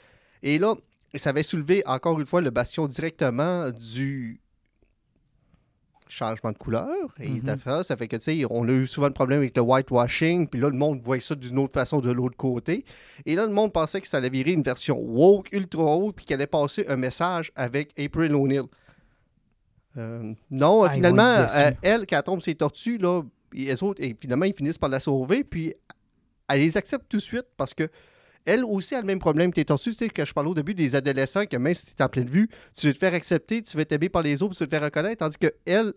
Et 0.41 0.57
là, 0.57 0.73
ça 1.17 1.31
avait 1.31 1.43
soulevé 1.43 1.83
encore 1.85 2.19
une 2.19 2.25
fois 2.25 2.41
le 2.41 2.49
bastion 2.49 2.87
directement 2.87 3.69
du 3.71 4.39
changement 6.07 6.51
de 6.51 6.57
couleur. 6.57 6.87
Et 7.19 7.29
mm-hmm. 7.29 7.83
ça 7.83 7.97
fait 7.97 8.07
que, 8.07 8.15
tu 8.15 8.23
sais, 8.23 8.45
on 8.49 8.67
a 8.67 8.71
eu 8.71 8.87
souvent 8.87 9.07
le 9.07 9.13
problème 9.13 9.39
avec 9.39 9.55
le 9.55 9.63
whitewashing, 9.63 10.47
puis 10.47 10.59
là, 10.59 10.69
le 10.69 10.77
monde 10.77 11.01
voyait 11.03 11.21
ça 11.21 11.35
d'une 11.35 11.57
autre 11.59 11.73
façon 11.73 11.99
de 11.99 12.11
l'autre 12.11 12.37
côté. 12.37 12.85
Et 13.25 13.35
là, 13.35 13.45
le 13.45 13.51
monde 13.51 13.73
pensait 13.73 14.01
que 14.01 14.07
ça 14.07 14.17
allait 14.17 14.29
virer 14.29 14.51
une 14.51 14.63
version 14.63 14.97
woke, 14.99 15.51
ultra 15.51 15.83
haute, 15.83 16.15
puis 16.15 16.25
qu'elle 16.25 16.35
allait 16.35 16.47
passer 16.47 16.85
un 16.87 16.95
message 16.95 17.51
avec 17.55 17.91
April 17.99 18.33
O'Neil. 18.35 18.63
Euh, 19.97 20.33
non, 20.51 20.83
ah, 20.83 20.89
finalement, 20.89 21.23
euh, 21.23 21.71
elle, 21.81 22.05
quand 22.05 22.17
elle 22.17 22.23
tombe 22.23 22.41
ses 22.41 22.55
tortues, 22.55 22.97
là, 22.97 23.23
et, 23.53 23.71
autres, 23.81 24.01
et 24.03 24.15
finalement, 24.19 24.45
ils 24.45 24.53
finissent 24.53 24.77
par 24.77 24.89
la 24.89 24.99
sauver, 24.99 25.43
puis 25.43 25.73
elle 26.49 26.59
les 26.59 26.77
accepte 26.77 27.05
tout 27.09 27.17
de 27.17 27.21
suite 27.21 27.47
parce 27.57 27.73
que 27.73 27.89
elle 28.45 28.63
aussi 28.63 28.95
a 28.95 29.01
le 29.01 29.07
même 29.07 29.19
problème 29.19 29.51
que 29.51 29.57
les 29.57 29.65
tortues. 29.65 29.91
Tu 29.91 30.05
sais, 30.05 30.09
que 30.09 30.25
je 30.25 30.33
parlais 30.33 30.49
au 30.49 30.53
début 30.53 30.73
des 30.73 30.95
adolescents, 30.95 31.45
que 31.45 31.57
même 31.57 31.73
si 31.73 31.87
tu 31.87 31.91
es 31.97 32.03
en 32.03 32.09
pleine 32.09 32.29
vue, 32.29 32.49
tu 32.75 32.87
veux 32.87 32.93
te 32.93 32.97
faire 32.97 33.13
accepter, 33.13 33.61
tu 33.61 33.75
veux 33.75 33.85
t'aimer 33.85 34.09
par 34.09 34.21
les 34.21 34.41
autres, 34.43 34.55
tu 34.55 34.63
veux 34.63 34.67
te 34.67 34.75
faire 34.75 34.83
reconnaître, 34.83 35.19
tandis 35.19 35.37
que 35.37 35.53
elle, 35.65 35.93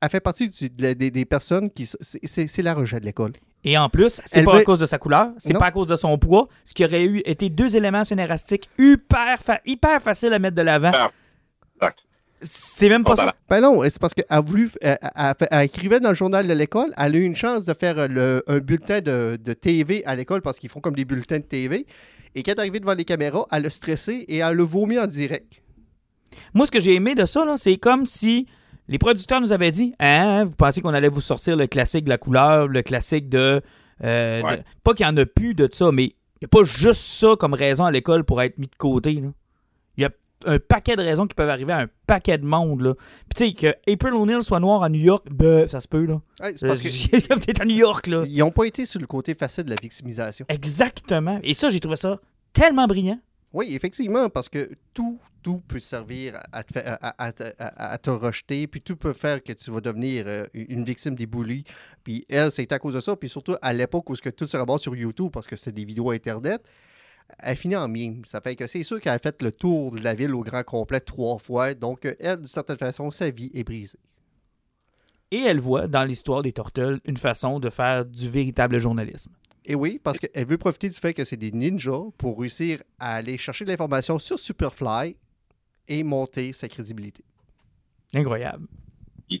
elle 0.00 0.08
fait 0.08 0.20
partie 0.20 0.48
des, 0.48 1.24
personnes 1.24 1.70
qui. 1.70 1.86
C'est 1.86 2.62
la 2.62 2.74
rejet 2.74 3.00
de 3.00 3.04
l'école. 3.04 3.32
Et 3.64 3.78
en 3.78 3.88
plus, 3.88 4.20
c'est 4.24 4.42
pas 4.42 4.56
à 4.56 4.64
cause 4.64 4.80
de 4.80 4.86
sa 4.86 4.98
couleur, 4.98 5.30
c'est 5.38 5.54
pas 5.54 5.66
à 5.66 5.70
cause 5.70 5.86
de 5.86 5.96
son 5.96 6.18
poids, 6.18 6.48
ce 6.64 6.74
qui 6.74 6.84
aurait 6.84 7.04
eu 7.04 7.22
été 7.24 7.48
deux 7.48 7.76
éléments 7.76 8.02
scénaristiques 8.02 8.68
hyper, 8.78 9.38
hyper 9.64 10.02
faciles 10.02 10.32
à 10.32 10.38
mettre 10.38 10.56
de 10.56 10.62
l'avant. 10.62 10.90
Exact. 11.76 12.04
C'est 12.42 12.88
même 12.88 13.04
pas 13.04 13.16
ça. 13.16 13.34
Ben 13.48 13.60
non, 13.60 13.82
c'est 13.84 14.00
parce 14.00 14.14
qu'elle 14.14 14.26
a 14.28 14.40
voulu. 14.40 14.70
Elle, 14.80 14.98
écrivait 15.62 16.00
dans 16.00 16.10
le 16.10 16.14
journal 16.14 16.46
de 16.46 16.52
l'école. 16.52 16.92
Elle 16.96 17.14
a 17.14 17.18
eu 17.18 17.24
une 17.24 17.36
chance 17.36 17.64
de 17.64 17.74
faire 17.74 18.08
le, 18.08 18.42
un 18.46 18.58
bulletin 18.58 19.00
de, 19.00 19.38
de 19.42 19.52
TV 19.52 20.04
à 20.04 20.14
l'école 20.16 20.42
parce 20.42 20.58
qu'ils 20.58 20.70
font 20.70 20.80
comme 20.80 20.96
des 20.96 21.04
bulletins 21.04 21.38
de 21.38 21.44
TV. 21.44 21.86
Et 22.34 22.42
quand 22.42 22.52
elle 22.52 22.58
est 22.58 22.60
arrivée 22.60 22.80
devant 22.80 22.94
les 22.94 23.04
caméras, 23.04 23.46
elle 23.52 23.66
a 23.66 23.70
stressé 23.70 24.24
et 24.28 24.38
elle 24.38 24.60
a 24.60 24.64
vomi 24.64 24.98
en 24.98 25.06
direct. 25.06 25.62
Moi, 26.54 26.66
ce 26.66 26.70
que 26.70 26.80
j'ai 26.80 26.94
aimé 26.94 27.14
de 27.14 27.26
ça, 27.26 27.44
c'est 27.56 27.76
comme 27.76 28.06
si 28.06 28.46
les 28.88 28.98
producteurs 28.98 29.40
nous 29.40 29.52
avaient 29.52 29.70
dit 29.70 29.94
Hein, 30.00 30.44
vous 30.44 30.54
pensez 30.54 30.80
qu'on 30.80 30.94
allait 30.94 31.08
vous 31.08 31.20
sortir 31.20 31.56
le 31.56 31.66
classique 31.66 32.04
de 32.04 32.10
la 32.10 32.18
couleur, 32.18 32.68
le 32.68 32.82
classique 32.82 33.28
de. 33.28 33.60
Euh, 34.02 34.42
pas 34.82 34.94
qu'il 34.94 35.06
n'y 35.06 35.12
en 35.12 35.16
a 35.16 35.26
plus 35.26 35.54
de 35.54 35.68
ça, 35.70 35.92
mais 35.92 36.04
il 36.04 36.42
n'y 36.42 36.46
a 36.46 36.48
pas 36.48 36.64
juste 36.64 37.02
ça 37.02 37.36
comme 37.38 37.54
raison 37.54 37.84
à 37.84 37.90
l'école 37.90 38.24
pour 38.24 38.42
être 38.42 38.58
mis 38.58 38.66
de 38.66 38.76
côté. 38.76 39.12
Il 39.12 40.02
y 40.02 40.04
a 40.04 40.10
un 40.46 40.58
paquet 40.58 40.96
de 40.96 41.02
raisons 41.02 41.26
qui 41.26 41.34
peuvent 41.34 41.48
arriver 41.48 41.72
à 41.72 41.78
un 41.78 41.88
paquet 42.06 42.38
de 42.38 42.44
monde. 42.44 42.82
Là. 42.82 42.94
Puis 42.94 43.34
tu 43.36 43.46
sais, 43.46 43.52
que 43.54 43.90
April 43.90 44.14
O'Neil 44.14 44.42
soit 44.42 44.60
noire 44.60 44.82
à 44.82 44.88
New 44.88 45.00
York, 45.00 45.26
ben, 45.30 45.68
ça 45.68 45.80
se 45.80 45.88
peut. 45.88 46.04
là. 46.04 46.20
c'est 46.40 46.66
parce 46.66 46.80
que... 46.80 47.60
à 47.62 47.64
New 47.64 47.76
York. 47.76 48.06
là. 48.06 48.24
Ils 48.26 48.38
n'ont 48.38 48.50
pas 48.50 48.64
été 48.64 48.86
sur 48.86 49.00
le 49.00 49.06
côté 49.06 49.34
facile 49.34 49.64
de 49.64 49.70
la 49.70 49.76
victimisation. 49.80 50.46
Exactement. 50.48 51.38
Et 51.42 51.54
ça, 51.54 51.70
j'ai 51.70 51.80
trouvé 51.80 51.96
ça 51.96 52.20
tellement 52.52 52.86
brillant. 52.86 53.18
Oui, 53.52 53.74
effectivement, 53.74 54.30
parce 54.30 54.48
que 54.48 54.70
tout, 54.94 55.18
tout 55.42 55.60
peut 55.68 55.80
servir 55.80 56.40
à 56.52 56.62
te, 56.62 56.78
à, 56.78 57.98
te, 57.98 58.10
rejeter, 58.10 58.66
puis 58.66 58.80
tout 58.80 58.96
peut 58.96 59.12
faire 59.12 59.42
que 59.42 59.52
tu 59.52 59.70
vas 59.70 59.80
devenir 59.80 60.24
euh, 60.26 60.46
une 60.54 60.84
victime 60.84 61.14
des 61.14 61.26
bullies. 61.26 61.64
Puis 62.02 62.24
elle, 62.30 62.50
c'est 62.50 62.72
à 62.72 62.78
cause 62.78 62.94
de 62.94 63.00
ça, 63.00 63.14
puis 63.14 63.28
surtout 63.28 63.56
à 63.60 63.72
l'époque 63.74 64.08
où 64.08 64.14
que 64.14 64.30
tout 64.30 64.46
se 64.46 64.56
rabat 64.56 64.78
sur 64.78 64.96
YouTube, 64.96 65.30
parce 65.32 65.46
que 65.46 65.56
c'était 65.56 65.72
des 65.72 65.84
vidéos 65.84 66.10
Internet, 66.10 66.62
elle 67.38 67.56
finit 67.56 67.76
en 67.76 67.88
mime. 67.88 68.24
Ça 68.24 68.40
fait 68.40 68.56
que 68.56 68.66
c'est 68.66 68.82
sûr 68.82 69.00
qu'elle 69.00 69.12
a 69.12 69.18
fait 69.18 69.42
le 69.42 69.52
tour 69.52 69.92
de 69.92 70.00
la 70.00 70.14
ville 70.14 70.34
au 70.34 70.42
grand 70.42 70.62
complet 70.64 71.00
trois 71.00 71.38
fois, 71.38 71.74
donc 71.74 72.06
elle, 72.20 72.38
d'une 72.38 72.46
certaine 72.46 72.76
façon, 72.76 73.10
sa 73.10 73.30
vie 73.30 73.50
est 73.54 73.64
brisée. 73.64 73.98
Et 75.30 75.40
elle 75.40 75.60
voit 75.60 75.88
dans 75.88 76.04
l'histoire 76.04 76.42
des 76.42 76.52
Tortelles 76.52 77.00
une 77.06 77.16
façon 77.16 77.58
de 77.58 77.70
faire 77.70 78.04
du 78.04 78.28
véritable 78.28 78.78
journalisme. 78.78 79.32
Et 79.64 79.74
oui, 79.74 80.00
parce 80.02 80.18
qu'elle 80.18 80.46
veut 80.46 80.58
profiter 80.58 80.88
du 80.88 80.96
fait 80.96 81.14
que 81.14 81.24
c'est 81.24 81.36
des 81.36 81.52
ninjas 81.52 82.10
pour 82.18 82.38
réussir 82.38 82.82
à 82.98 83.14
aller 83.14 83.38
chercher 83.38 83.64
de 83.64 83.70
l'information 83.70 84.18
sur 84.18 84.38
Superfly 84.38 85.16
et 85.88 86.02
monter 86.02 86.52
sa 86.52 86.68
crédibilité. 86.68 87.24
Incroyable. 88.12 88.66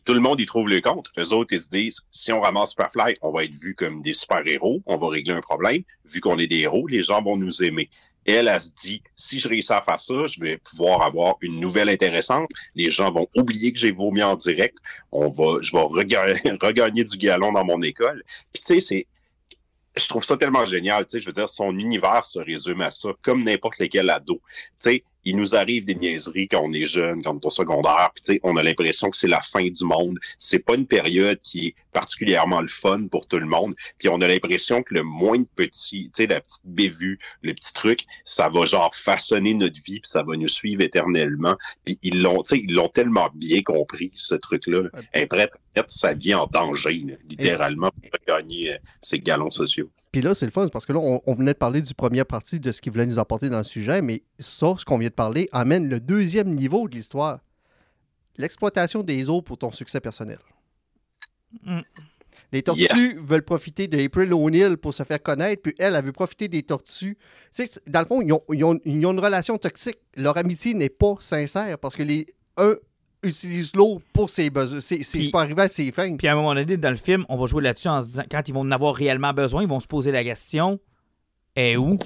Tout 0.00 0.14
le 0.14 0.20
monde 0.20 0.40
y 0.40 0.46
trouve 0.46 0.68
le 0.68 0.80
compte. 0.80 1.10
Eux 1.18 1.32
autres, 1.32 1.52
ils 1.54 1.60
se 1.60 1.68
disent, 1.68 2.00
si 2.10 2.32
on 2.32 2.40
ramasse 2.40 2.70
Superfly, 2.70 3.14
on 3.22 3.30
va 3.30 3.44
être 3.44 3.54
vu 3.54 3.74
comme 3.74 4.02
des 4.02 4.12
super-héros, 4.12 4.82
on 4.86 4.96
va 4.96 5.08
régler 5.08 5.34
un 5.34 5.40
problème. 5.40 5.82
Vu 6.04 6.20
qu'on 6.20 6.38
est 6.38 6.46
des 6.46 6.60
héros, 6.60 6.86
les 6.86 7.02
gens 7.02 7.22
vont 7.22 7.36
nous 7.36 7.62
aimer. 7.62 7.88
elle, 8.24 8.48
elle 8.48 8.62
se 8.62 8.72
dit, 8.74 9.02
si 9.16 9.40
je 9.40 9.48
réussis 9.48 9.72
à 9.72 9.82
faire 9.82 10.00
ça, 10.00 10.26
je 10.28 10.40
vais 10.40 10.58
pouvoir 10.58 11.02
avoir 11.02 11.36
une 11.40 11.58
nouvelle 11.60 11.88
intéressante. 11.88 12.50
Les 12.74 12.90
gens 12.90 13.10
vont 13.10 13.28
oublier 13.36 13.72
que 13.72 13.78
j'ai 13.78 13.92
vomi 13.92 14.22
en 14.22 14.36
direct. 14.36 14.78
On 15.10 15.28
va, 15.28 15.58
je 15.60 15.72
vais 15.72 15.82
regagner 15.82 17.04
du 17.04 17.16
galon 17.16 17.52
dans 17.52 17.64
mon 17.64 17.82
école. 17.82 18.22
Puis 18.52 18.62
tu 18.64 18.74
sais, 18.74 18.80
c'est 18.80 19.06
je 19.96 20.08
trouve 20.08 20.24
ça 20.24 20.36
tellement 20.36 20.64
génial, 20.64 21.04
tu 21.04 21.10
sais, 21.10 21.20
je 21.20 21.26
veux 21.26 21.32
dire, 21.32 21.48
son 21.48 21.78
univers 21.78 22.24
se 22.24 22.38
résume 22.38 22.80
à 22.80 22.90
ça, 22.90 23.10
comme 23.22 23.44
n'importe 23.44 23.78
lequel 23.78 24.08
ado. 24.08 24.40
Tu 24.82 24.90
sais, 24.90 25.04
il 25.24 25.36
nous 25.36 25.54
arrive 25.54 25.84
des 25.84 25.94
niaiseries 25.94 26.48
quand 26.48 26.62
on 26.62 26.72
est 26.72 26.86
jeune, 26.86 27.22
quand 27.22 27.34
on 27.34 27.38
est 27.38 27.46
au 27.46 27.50
secondaire, 27.50 28.10
puis 28.14 28.22
tu 28.22 28.32
sais, 28.32 28.40
on 28.42 28.56
a 28.56 28.62
l'impression 28.62 29.10
que 29.10 29.16
c'est 29.16 29.28
la 29.28 29.40
fin 29.40 29.62
du 29.62 29.84
monde. 29.84 30.18
C'est 30.38 30.58
pas 30.58 30.74
une 30.74 30.86
période 30.86 31.38
qui 31.38 31.68
est 31.68 31.74
particulièrement 31.92 32.60
le 32.60 32.68
fun 32.68 33.06
pour 33.06 33.26
tout 33.26 33.38
le 33.38 33.46
monde. 33.46 33.74
Puis 33.98 34.08
on 34.08 34.20
a 34.20 34.28
l'impression 34.28 34.82
que 34.82 34.94
le 34.94 35.02
moins 35.02 35.38
de 35.38 35.46
petit, 35.54 36.10
tu 36.14 36.22
sais, 36.22 36.26
la 36.26 36.40
petite 36.40 36.64
bévue, 36.64 37.18
le 37.42 37.54
petit 37.54 37.72
truc, 37.72 38.04
ça 38.24 38.48
va 38.48 38.64
genre 38.64 38.94
façonner 38.94 39.54
notre 39.54 39.80
vie, 39.82 40.00
puis 40.00 40.10
ça 40.10 40.22
va 40.22 40.36
nous 40.36 40.48
suivre 40.48 40.82
éternellement. 40.82 41.56
Puis 41.84 41.98
ils 42.02 42.20
l'ont, 42.22 42.42
tu 42.42 42.56
sais, 42.56 42.62
ils 42.66 42.74
l'ont 42.74 42.88
tellement 42.88 43.30
bien 43.34 43.62
compris, 43.62 44.10
ce 44.14 44.34
truc-là. 44.34 44.88
Elle 45.12 45.22
est 45.22 45.26
prête 45.26 45.52
à 45.54 45.80
mettre 45.80 45.92
sa 45.92 46.14
vie 46.14 46.34
en 46.34 46.46
danger, 46.46 47.04
littéralement, 47.28 47.90
pour 47.90 48.18
gagner 48.26 48.74
euh, 48.74 48.78
ses 49.00 49.18
galons 49.18 49.50
sociaux. 49.50 49.90
Puis 50.12 50.20
là, 50.20 50.34
c'est 50.34 50.44
le 50.44 50.52
fun, 50.52 50.68
parce 50.68 50.84
que 50.84 50.92
là, 50.92 50.98
on, 51.00 51.34
venait 51.34 51.54
de 51.54 51.58
parler 51.58 51.80
du 51.80 51.94
premier 51.94 52.22
parti 52.24 52.60
de 52.60 52.70
ce 52.70 52.82
qu'il 52.82 52.92
voulait 52.92 53.06
nous 53.06 53.18
apporter 53.18 53.48
dans 53.48 53.58
le 53.58 53.64
sujet, 53.64 54.02
mais 54.02 54.22
ça, 54.38 54.74
ce 54.78 54.84
qu'on 54.84 54.98
vient 54.98 55.08
de 55.08 55.14
parler, 55.14 55.48
amène 55.52 55.88
le 55.88 56.00
deuxième 56.00 56.54
niveau 56.54 56.86
de 56.86 56.94
l'histoire. 56.94 57.40
L'exploitation 58.36 59.02
des 59.02 59.30
eaux 59.30 59.40
pour 59.40 59.56
ton 59.56 59.70
succès 59.70 60.00
personnel. 60.00 60.38
Mm. 61.62 61.80
Les 62.52 62.62
tortues 62.62 63.18
veulent 63.18 63.42
profiter 63.42 63.88
d'April 63.88 64.34
O'Neil 64.34 64.76
pour 64.76 64.92
se 64.92 65.02
faire 65.02 65.22
connaître, 65.22 65.62
puis 65.62 65.74
elle, 65.78 65.96
elle 65.96 66.04
veut 66.04 66.12
profiter 66.12 66.48
des 66.48 66.62
tortues. 66.62 67.16
dans 67.86 68.00
le 68.00 68.06
fond, 68.06 68.20
ils 68.20 68.32
ont, 68.34 68.42
ils 68.50 68.64
ont, 68.64 68.78
une 68.84 69.18
relation 69.18 69.56
toxique. 69.56 69.98
Leur 70.16 70.36
amitié 70.36 70.74
n'est 70.74 70.90
pas 70.90 71.14
sincère 71.20 71.78
parce 71.78 71.96
que 71.96 72.02
les 72.02 72.26
un 72.58 72.76
utilise 73.22 73.74
l'eau 73.74 74.02
pour 74.12 74.30
ses 74.30 74.50
besoins. 74.50 74.80
C'est 74.80 75.30
pas 75.30 75.42
arriver 75.42 75.62
à 75.62 75.68
ses 75.68 75.92
fins. 75.92 76.16
Puis 76.16 76.26
à 76.28 76.32
un 76.32 76.34
moment 76.34 76.54
donné, 76.54 76.76
dans 76.76 76.90
le 76.90 76.96
film, 76.96 77.24
on 77.28 77.36
va 77.36 77.46
jouer 77.46 77.62
là-dessus 77.62 77.88
en 77.88 78.02
se 78.02 78.08
disant, 78.08 78.24
quand 78.30 78.48
ils 78.48 78.52
vont 78.54 78.60
en 78.60 78.70
avoir 78.70 78.94
réellement 78.94 79.32
besoin, 79.32 79.62
ils 79.62 79.68
vont 79.68 79.80
se 79.80 79.86
poser 79.86 80.12
la 80.12 80.24
question 80.24 80.80
est 81.56 81.76
où? 81.76 81.98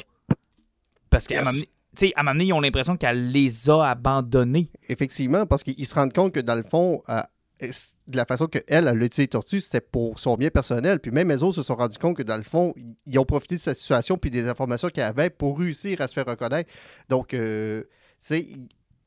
Parce 1.10 1.26
qu'à 1.26 1.40
un 1.40 1.44
moment 1.44 2.32
donné, 2.32 2.44
ils 2.44 2.52
ont 2.52 2.60
l'impression 2.60 2.96
qu'elle 2.96 3.30
les 3.30 3.70
a 3.70 3.90
abandonnés. 3.90 4.70
Effectivement, 4.88 5.46
parce 5.46 5.62
qu'ils 5.62 5.86
se 5.86 5.94
rendent 5.94 6.12
compte 6.12 6.32
que 6.32 6.40
dans 6.40 6.56
le 6.56 6.62
fond, 6.62 7.02
euh, 7.08 7.22
de 7.60 8.16
la 8.16 8.24
façon 8.24 8.46
qu'elle, 8.46 8.64
elle 8.66 8.88
a 8.88 8.94
utilisé 8.94 9.22
les 9.22 9.28
tortues, 9.28 9.60
c'était 9.60 9.80
pour 9.80 10.18
son 10.18 10.34
bien 10.34 10.50
personnel. 10.50 11.00
Puis 11.00 11.10
même 11.10 11.28
les 11.28 11.42
autres 11.42 11.56
se 11.56 11.62
sont 11.62 11.76
rendus 11.76 11.98
compte 11.98 12.16
que 12.16 12.22
dans 12.22 12.36
le 12.36 12.42
fond, 12.42 12.74
ils 13.06 13.18
ont 13.18 13.24
profité 13.24 13.56
de 13.56 13.60
sa 13.60 13.74
situation 13.74 14.18
puis 14.18 14.30
des 14.30 14.48
informations 14.48 14.88
qu'elle 14.88 15.04
avait 15.04 15.30
pour 15.30 15.58
réussir 15.58 16.00
à 16.00 16.08
se 16.08 16.14
faire 16.14 16.26
reconnaître. 16.26 16.70
Donc, 17.08 17.32
euh, 17.34 17.84
sais 18.18 18.46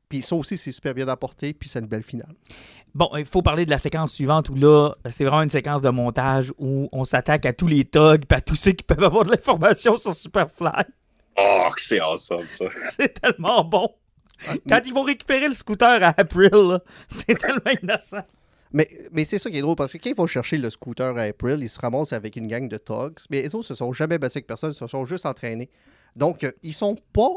puis 0.09 0.23
ça 0.23 0.35
aussi, 0.35 0.57
c'est 0.57 0.71
super 0.71 0.93
bien 0.95 1.07
apporté, 1.07 1.53
puis 1.53 1.69
c'est 1.69 1.79
une 1.79 1.85
belle 1.85 2.03
finale. 2.03 2.33
Bon, 2.95 3.09
il 3.15 3.25
faut 3.25 3.43
parler 3.43 3.65
de 3.65 3.69
la 3.69 3.77
séquence 3.77 4.11
suivante 4.11 4.49
où 4.49 4.55
là, 4.55 4.91
c'est 5.11 5.23
vraiment 5.23 5.43
une 5.43 5.49
séquence 5.51 5.83
de 5.83 5.89
montage 5.89 6.51
où 6.57 6.89
on 6.91 7.05
s'attaque 7.05 7.45
à 7.45 7.53
tous 7.53 7.67
les 7.67 7.85
thugs 7.85 8.23
et 8.29 8.33
à 8.33 8.41
tous 8.41 8.55
ceux 8.55 8.71
qui 8.71 8.83
peuvent 8.83 9.03
avoir 9.03 9.23
de 9.23 9.29
l'information 9.31 9.95
sur 9.95 10.13
Superfly. 10.13 10.85
Oh, 11.37 11.69
c'est 11.77 11.99
awesome 11.99 12.47
ça. 12.49 12.65
c'est 12.97 13.21
tellement 13.21 13.63
bon. 13.63 13.89
Ah, 14.47 14.53
Quand 14.67 14.81
ils 14.85 14.93
vont 14.93 15.03
récupérer 15.03 15.47
le 15.47 15.53
scooter 15.53 16.03
à 16.03 16.15
April, 16.17 16.79
c'est 17.07 17.37
tellement 17.37 17.77
innocent. 17.81 18.23
Mais, 18.71 18.89
mais 19.11 19.25
c'est 19.25 19.39
ça 19.39 19.49
qui 19.49 19.57
est 19.57 19.61
drôle, 19.61 19.75
parce 19.75 19.91
que 19.91 19.97
quand 19.97 20.09
ils 20.09 20.15
vont 20.15 20.27
chercher 20.27 20.57
le 20.57 20.69
scooter 20.69 21.15
à 21.17 21.21
April, 21.21 21.57
ils 21.61 21.69
se 21.69 21.79
ramassent 21.79 22.13
avec 22.13 22.35
une 22.35 22.47
gang 22.47 22.67
de 22.67 22.77
thugs, 22.77 23.17
mais 23.29 23.41
les 23.43 23.53
autres 23.53 23.67
se 23.67 23.75
sont 23.75 23.93
jamais 23.93 24.17
battus 24.17 24.37
avec 24.37 24.47
personne, 24.47 24.71
ils 24.71 24.75
se 24.75 24.87
sont 24.87 25.05
juste 25.05 25.25
entraînés. 25.25 25.69
Donc, 26.15 26.43
euh, 26.43 26.51
ils 26.63 26.73
sont 26.73 26.95
pas 27.13 27.29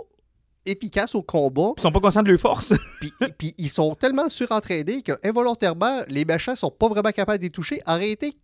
efficaces 0.67 1.15
au 1.15 1.23
combat. 1.23 1.73
Ils 1.77 1.83
sont 1.83 1.93
pas 1.93 2.01
conscients 2.01 2.23
de 2.23 2.31
leur 2.31 2.41
force. 2.41 2.73
puis, 3.01 3.13
puis 3.39 3.55
ils 3.59 3.71
sont 3.71 3.95
tellement 3.95 4.29
surentraînés 4.29 5.03
que 5.03 5.13
involontairement, 5.25 6.01
les 6.09 6.25
méchants 6.25 6.57
sont 6.57 6.71
pas 6.71 6.89
vraiment 6.89 7.11
capables 7.11 7.39
de 7.39 7.45
les 7.45 7.51
toucher. 7.51 7.81
Arrêtez, 7.85 8.37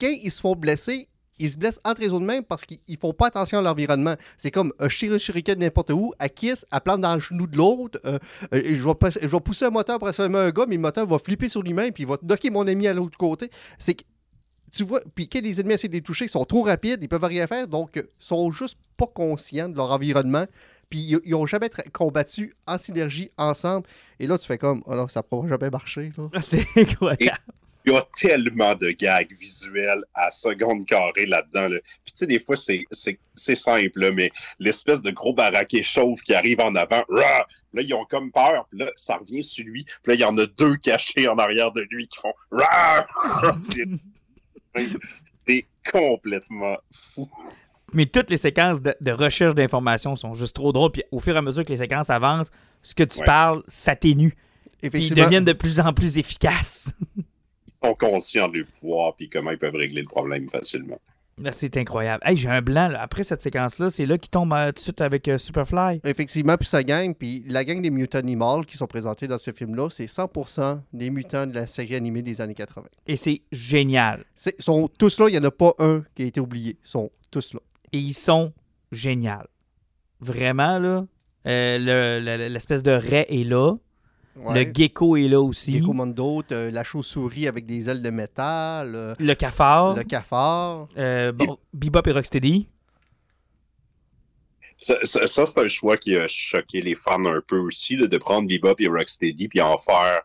quand 0.00 0.10
ils 0.10 0.30
se 0.30 0.40
font 0.40 0.54
blesser, 0.54 1.08
ils 1.38 1.50
se 1.50 1.58
blessent 1.58 1.80
entre 1.84 2.02
eux 2.04 2.20
mêmes 2.20 2.44
parce 2.44 2.64
qu'ils 2.64 2.98
font 2.98 3.12
pas 3.12 3.26
attention 3.26 3.58
à 3.58 3.62
l'environnement. 3.62 4.14
C'est 4.36 4.50
comme 4.50 4.72
un 4.78 4.88
shuriken 4.88 5.58
n'importe 5.58 5.90
où, 5.90 6.12
à 6.18 6.28
kiss, 6.28 6.64
à 6.70 6.80
plante 6.80 7.00
dans 7.00 7.14
le 7.14 7.20
genou 7.20 7.46
de 7.46 7.56
l'autre. 7.56 7.98
Euh, 8.04 8.18
euh, 8.52 8.62
je, 8.64 8.84
vais, 8.84 9.20
je 9.22 9.26
vais 9.26 9.40
pousser 9.40 9.64
un 9.64 9.70
moteur 9.70 9.98
pour 9.98 10.08
essayer 10.08 10.32
un 10.32 10.50
gars, 10.50 10.66
mais 10.68 10.76
le 10.76 10.82
moteur 10.82 11.06
va 11.06 11.18
flipper 11.18 11.48
sur 11.48 11.62
lui-même 11.62 11.92
puis 11.92 12.04
il 12.04 12.08
va 12.08 12.16
docker 12.22 12.50
mon 12.50 12.66
ami 12.66 12.86
à 12.86 12.94
l'autre 12.94 13.18
côté. 13.18 13.50
C'est 13.78 13.94
que 13.94 14.04
tu 14.72 14.82
vois, 14.82 15.02
puis 15.14 15.28
quand 15.28 15.40
les 15.40 15.60
ennemis 15.60 15.74
essaient 15.74 15.88
de 15.88 15.92
les 15.92 16.02
toucher, 16.02 16.24
ils 16.24 16.30
sont 16.30 16.44
trop 16.44 16.62
rapides, 16.62 16.98
ils 17.00 17.08
peuvent 17.08 17.22
rien 17.22 17.46
faire, 17.46 17.68
donc 17.68 17.90
ils 17.94 18.04
sont 18.18 18.50
juste 18.50 18.76
pas 18.96 19.06
conscients 19.06 19.68
de 19.68 19.76
leur 19.76 19.92
environnement. 19.92 20.46
Puis 20.94 21.20
ils 21.24 21.32
n'ont 21.32 21.44
jamais 21.44 21.68
combattu 21.92 22.54
en 22.68 22.78
synergie 22.78 23.28
ensemble. 23.36 23.84
Et 24.20 24.28
là, 24.28 24.38
tu 24.38 24.46
fais 24.46 24.58
comme, 24.58 24.80
oh 24.86 24.94
non, 24.94 25.08
ça 25.08 25.22
ne 25.22 25.24
pourra 25.24 25.48
jamais 25.48 25.68
marcher. 25.68 26.12
C'est 26.40 26.64
incroyable 26.76 27.40
il 27.86 27.92
y 27.92 27.96
a 27.96 28.06
tellement 28.16 28.74
de 28.74 28.92
gags 28.92 29.30
visuels 29.38 30.02
à 30.14 30.30
seconde 30.30 30.86
carrée 30.86 31.26
là-dedans. 31.26 31.68
Puis 31.68 32.12
tu 32.12 32.12
sais, 32.14 32.26
des 32.26 32.40
fois, 32.40 32.56
c'est 32.56 32.86
simple, 33.34 34.10
mais 34.12 34.30
l'espèce 34.58 35.02
de 35.02 35.10
gros 35.10 35.34
baraquet 35.34 35.82
chauve 35.82 36.22
qui 36.22 36.32
arrive 36.32 36.60
en 36.60 36.74
avant, 36.76 37.02
là, 37.10 37.46
ils 37.74 37.92
ont 37.92 38.06
comme 38.06 38.32
peur, 38.32 38.66
puis 38.70 38.78
là, 38.78 38.90
ça 38.96 39.16
revient 39.16 39.42
sur 39.42 39.66
lui, 39.66 39.84
puis 39.84 40.12
là, 40.12 40.14
il 40.14 40.20
y 40.20 40.24
en 40.24 40.38
a 40.38 40.46
deux 40.46 40.76
cachés 40.76 41.28
en 41.28 41.36
arrière 41.36 41.72
de 41.72 41.86
lui 41.90 42.08
qui 42.08 42.18
font 42.20 42.32
C'est 45.46 45.66
complètement 45.92 46.78
fou. 46.90 47.28
Mais 47.94 48.06
toutes 48.06 48.28
les 48.30 48.36
séquences 48.36 48.82
de, 48.82 49.10
recherche 49.12 49.54
d'informations 49.54 50.16
sont 50.16 50.34
juste 50.34 50.54
trop 50.54 50.72
drôles, 50.72 50.90
puis 50.90 51.04
au 51.12 51.20
fur 51.20 51.34
et 51.34 51.38
à 51.38 51.42
mesure 51.42 51.64
que 51.64 51.70
les 51.70 51.78
séquences 51.78 52.10
avancent, 52.10 52.50
ce 52.82 52.94
que 52.94 53.04
tu 53.04 53.22
parles 53.24 53.62
s'atténue. 53.68 54.34
Puis 54.80 55.08
ils 55.08 55.14
deviennent 55.14 55.44
de 55.44 55.52
plus 55.52 55.80
en 55.80 55.92
plus 55.92 56.18
efficaces. 56.18 56.92
sont 57.82 57.94
conscients 57.94 58.48
du 58.48 58.64
pouvoir 58.64 59.14
puis 59.14 59.28
comment 59.28 59.50
ils 59.50 59.58
peuvent 59.58 59.74
régler 59.74 60.02
le 60.02 60.08
problème 60.08 60.48
facilement. 60.48 60.98
C'est 61.52 61.76
incroyable. 61.76 62.22
Hey, 62.24 62.36
j'ai 62.36 62.48
un 62.48 62.62
blanc. 62.62 62.92
Après 62.96 63.24
cette 63.24 63.42
séquence-là, 63.42 63.90
c'est 63.90 64.06
là 64.06 64.18
qu'il 64.18 64.30
tombe 64.30 64.52
euh, 64.52 64.68
tout 64.68 64.74
de 64.74 64.78
suite 64.78 65.00
avec 65.00 65.26
euh, 65.26 65.36
Superfly. 65.36 66.00
Effectivement, 66.04 66.56
puis 66.56 66.68
sa 66.68 66.84
gang, 66.84 67.12
puis 67.12 67.42
la 67.46 67.64
gang 67.64 67.82
des 67.82 67.90
mutants 67.90 68.18
animals 68.18 68.64
qui 68.66 68.76
sont 68.76 68.86
présentés 68.86 69.26
dans 69.26 69.38
ce 69.38 69.50
film-là, 69.50 69.90
c'est 69.90 70.06
100% 70.06 70.80
des 70.92 71.10
mutants 71.10 71.46
de 71.46 71.54
la 71.54 71.66
série 71.66 71.96
animée 71.96 72.22
des 72.22 72.40
années 72.40 72.54
80. 72.54 72.86
Et 73.08 73.16
c'est 73.16 73.42
génial. 73.50 74.24
Ils 74.46 74.62
sont 74.62 74.88
tous 74.96 75.18
là, 75.18 75.28
il 75.28 75.32
n'y 75.32 75.38
en 75.38 75.44
a 75.44 75.50
pas 75.50 75.74
un 75.80 76.04
qui 76.14 76.22
a 76.22 76.26
été 76.26 76.38
oublié. 76.38 76.76
Ils 76.80 76.88
sont 76.88 77.10
tous 77.32 77.52
là. 77.54 77.60
Et 77.94 77.98
ils 77.98 78.12
sont 78.12 78.52
géniaux. 78.90 79.46
Vraiment, 80.18 80.80
là. 80.80 81.06
Euh, 81.46 82.48
l'espèce 82.48 82.82
de 82.82 82.90
raie 82.90 83.24
est 83.28 83.44
là. 83.44 83.76
Le 84.36 84.64
gecko 84.74 85.16
est 85.16 85.28
là 85.28 85.40
aussi. 85.40 85.74
Gecko 85.74 85.92
Mondo, 85.92 86.42
la 86.50 86.82
chauve-souris 86.82 87.46
avec 87.46 87.66
des 87.66 87.88
ailes 87.88 88.02
de 88.02 88.10
métal. 88.10 88.96
Euh, 88.96 89.14
le 89.20 89.34
cafard. 89.34 89.94
Le 89.94 90.02
cafard. 90.02 90.88
Euh, 90.98 91.30
Bebop 91.72 92.02
et 92.08 92.10
Rocksteady. 92.10 92.68
Ça, 94.76 94.96
c'est 95.04 95.58
un 95.58 95.68
choix 95.68 95.96
qui 95.96 96.16
a 96.16 96.26
choqué 96.26 96.82
les 96.82 96.96
fans 96.96 97.24
un 97.26 97.40
peu 97.46 97.58
aussi, 97.58 97.96
de 97.96 98.18
prendre 98.18 98.48
Bebop 98.48 98.74
et 98.80 98.88
Rocksteady 98.88 99.46
puis 99.46 99.60
en 99.60 99.78
faire 99.78 100.22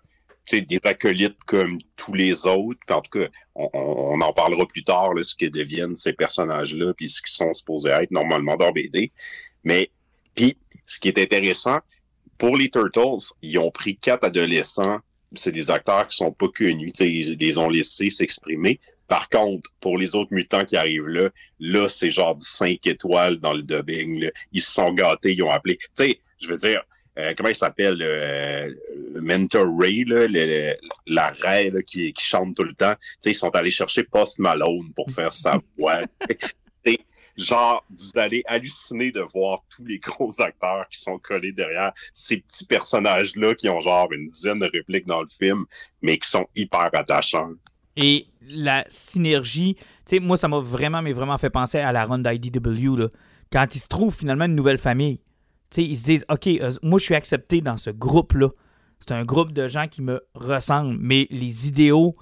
des 0.52 0.80
acolytes 0.84 1.38
comme 1.46 1.78
tous 1.96 2.14
les 2.14 2.46
autres. 2.46 2.80
en 2.90 3.02
tout 3.02 3.20
cas, 3.20 3.28
on, 3.56 4.20
en 4.22 4.34
parlera 4.34 4.66
plus 4.66 4.84
tard, 4.84 5.12
ce 5.22 5.36
que 5.36 5.46
deviennent 5.46 5.96
ces 5.96 6.14
personnages-là 6.14 6.94
puis 6.94 7.10
ce 7.10 7.22
qu'ils 7.22 7.34
sont 7.34 7.54
supposés 7.54 7.90
être 7.90 8.12
normalement 8.12 8.56
dans 8.56 8.72
BD. 8.72 9.12
Mais, 9.64 9.92
puis, 10.36 10.58
ce 10.86 11.00
qui 11.00 11.10
est 11.10 11.20
intéressant, 11.20 11.80
pour 12.38 12.58
les 12.58 12.70
Turtles, 12.70 13.34
ils 13.42 13.60
ont 13.60 13.72
pris 13.72 13.98
quatre 13.98 14.26
adolescents. 14.26 15.00
C'est 15.36 15.52
des 15.52 15.70
acteurs 15.70 16.08
qui 16.08 16.18
sont 16.18 16.32
pas 16.32 16.48
connus. 16.48 16.92
Ils 17.00 17.38
les 17.38 17.58
ont 17.58 17.70
laissés 17.70 18.10
s'exprimer. 18.10 18.80
Par 19.08 19.28
contre, 19.30 19.72
pour 19.80 19.98
les 19.98 20.16
autres 20.16 20.34
mutants 20.34 20.64
qui 20.64 20.78
arrivent 20.78 21.08
là, 21.08 21.30
là, 21.60 21.90
c'est 21.90 22.12
genre 22.12 22.36
du 22.36 22.46
5 22.46 22.86
étoiles 22.88 23.38
dans 23.38 23.54
le 23.54 23.64
dubbing. 23.64 24.30
Ils 24.52 24.62
se 24.62 24.72
sont 24.72 24.94
gâtés, 24.94 25.34
ils 25.34 25.44
ont 25.44 25.52
appelé. 25.52 25.78
Tu 25.78 26.06
sais, 26.06 26.20
je 26.40 26.48
veux 26.48 26.58
dire, 26.58 26.82
euh, 27.20 27.34
comment 27.36 27.50
il 27.50 27.56
s'appelle? 27.56 27.98
Euh, 28.02 28.74
Mentor 29.22 29.68
Ray, 29.78 30.06
la 31.08 31.28
raie 31.42 31.72
qui, 31.86 32.14
qui, 32.14 32.24
chante 32.24 32.56
tout 32.56 32.64
le 32.64 32.74
temps. 32.74 32.94
Ils 33.26 33.36
sont 33.36 33.54
allés 33.56 33.72
chercher 33.72 34.04
Post 34.04 34.40
Malone 34.40 34.92
pour 34.96 35.10
faire 35.12 35.34
sa 35.34 35.60
voix. 35.78 36.02
genre, 37.38 37.86
vous 37.90 38.20
allez 38.20 38.44
halluciner 38.48 39.12
de 39.12 39.22
voir 39.22 39.64
tous 39.70 39.86
les 39.86 39.98
gros 40.00 40.30
acteurs 40.42 40.88
qui 40.90 41.00
sont 41.00 41.18
collés 41.20 41.54
derrière 41.54 41.94
ces 42.14 42.38
petits 42.38 42.66
personnages-là 42.66 43.56
qui 43.56 43.70
ont 43.70 43.80
genre 43.80 44.12
une 44.12 44.28
dizaine 44.28 44.60
de 44.60 44.70
répliques 44.72 45.06
dans 45.06 45.22
le 45.22 45.28
film, 45.28 45.66
mais 46.02 46.18
qui 46.18 46.30
sont 46.30 46.48
hyper 46.56 46.90
attachants. 46.94 47.52
Et 47.96 48.28
la 48.42 48.86
synergie, 48.90 49.76
tu 49.76 49.84
sais, 50.06 50.20
moi, 50.20 50.38
ça 50.38 50.48
m'a 50.48 50.60
vraiment, 50.60 51.02
mais 51.02 51.14
vraiment 51.14 51.38
fait 51.38 51.50
penser 51.50 51.80
à 51.80 51.92
la 51.92 52.06
run 52.06 52.20
d'IDW, 52.20 52.98
là. 52.98 53.08
Quand 53.52 53.74
ils 53.74 53.80
se 53.80 53.88
trouvent 53.88 54.16
finalement 54.16 54.46
une 54.46 54.56
nouvelle 54.56 54.78
famille, 54.78 55.22
tu 55.72 55.82
sais, 55.82 55.84
ils 55.84 55.98
se 55.98 56.04
disent, 56.04 56.26
OK, 56.30 56.48
euh, 56.48 56.72
moi, 56.82 57.00
je 57.00 57.06
suis 57.06 57.16
accepté 57.16 57.62
dans 57.62 57.78
ce 57.78 57.90
groupe-là. 57.90 58.50
C'est 59.00 59.12
un 59.12 59.24
groupe 59.24 59.54
de 59.54 59.68
gens 59.68 59.88
qui 59.88 60.02
me 60.02 60.22
ressemblent, 60.34 60.98
mais 61.00 61.28
les 61.30 61.68
idéaux 61.68 62.16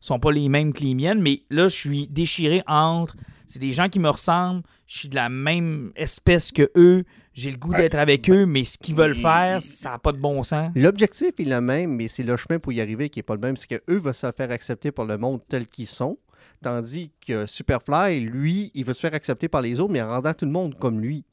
sont 0.00 0.18
pas 0.18 0.32
les 0.32 0.48
mêmes 0.48 0.72
que 0.72 0.82
les 0.82 0.94
miennes, 0.94 1.22
mais 1.22 1.42
là, 1.48 1.68
je 1.68 1.76
suis 1.76 2.06
déchiré 2.08 2.62
entre 2.66 3.16
c'est 3.46 3.58
des 3.58 3.72
gens 3.72 3.88
qui 3.88 3.98
me 3.98 4.08
ressemblent, 4.08 4.62
je 4.86 4.98
suis 4.98 5.08
de 5.08 5.14
la 5.14 5.28
même 5.28 5.92
espèce 5.96 6.50
que 6.50 6.70
eux, 6.76 7.04
j'ai 7.32 7.50
le 7.50 7.56
goût 7.56 7.74
d'être 7.74 7.94
avec 7.94 8.30
eux, 8.30 8.46
mais 8.46 8.64
ce 8.64 8.78
qu'ils 8.78 8.94
veulent 8.94 9.14
faire, 9.14 9.60
ça 9.60 9.90
n'a 9.90 9.98
pas 9.98 10.12
de 10.12 10.18
bon 10.18 10.42
sens. 10.44 10.70
L'objectif 10.74 11.32
est 11.38 11.44
le 11.44 11.60
même, 11.60 11.94
mais 11.94 12.08
c'est 12.08 12.22
le 12.22 12.36
chemin 12.36 12.58
pour 12.58 12.72
y 12.72 12.80
arriver 12.80 13.08
qui 13.08 13.18
n'est 13.18 13.24
pas 13.24 13.34
le 13.34 13.40
même. 13.40 13.56
C'est 13.56 13.66
qu'eux 13.66 13.98
veulent 13.98 14.14
se 14.14 14.30
faire 14.32 14.50
accepter 14.50 14.92
par 14.92 15.04
le 15.04 15.18
monde 15.18 15.40
tel 15.48 15.66
qu'ils 15.66 15.86
sont, 15.86 16.18
tandis 16.62 17.10
que 17.26 17.46
Superfly, 17.46 18.20
lui, 18.20 18.70
il 18.74 18.84
veut 18.84 18.94
se 18.94 19.00
faire 19.00 19.14
accepter 19.14 19.48
par 19.48 19.62
les 19.62 19.80
autres, 19.80 19.92
mais 19.92 20.02
en 20.02 20.08
rendant 20.08 20.34
tout 20.34 20.46
le 20.46 20.52
monde 20.52 20.78
comme 20.78 21.00
lui. 21.00 21.24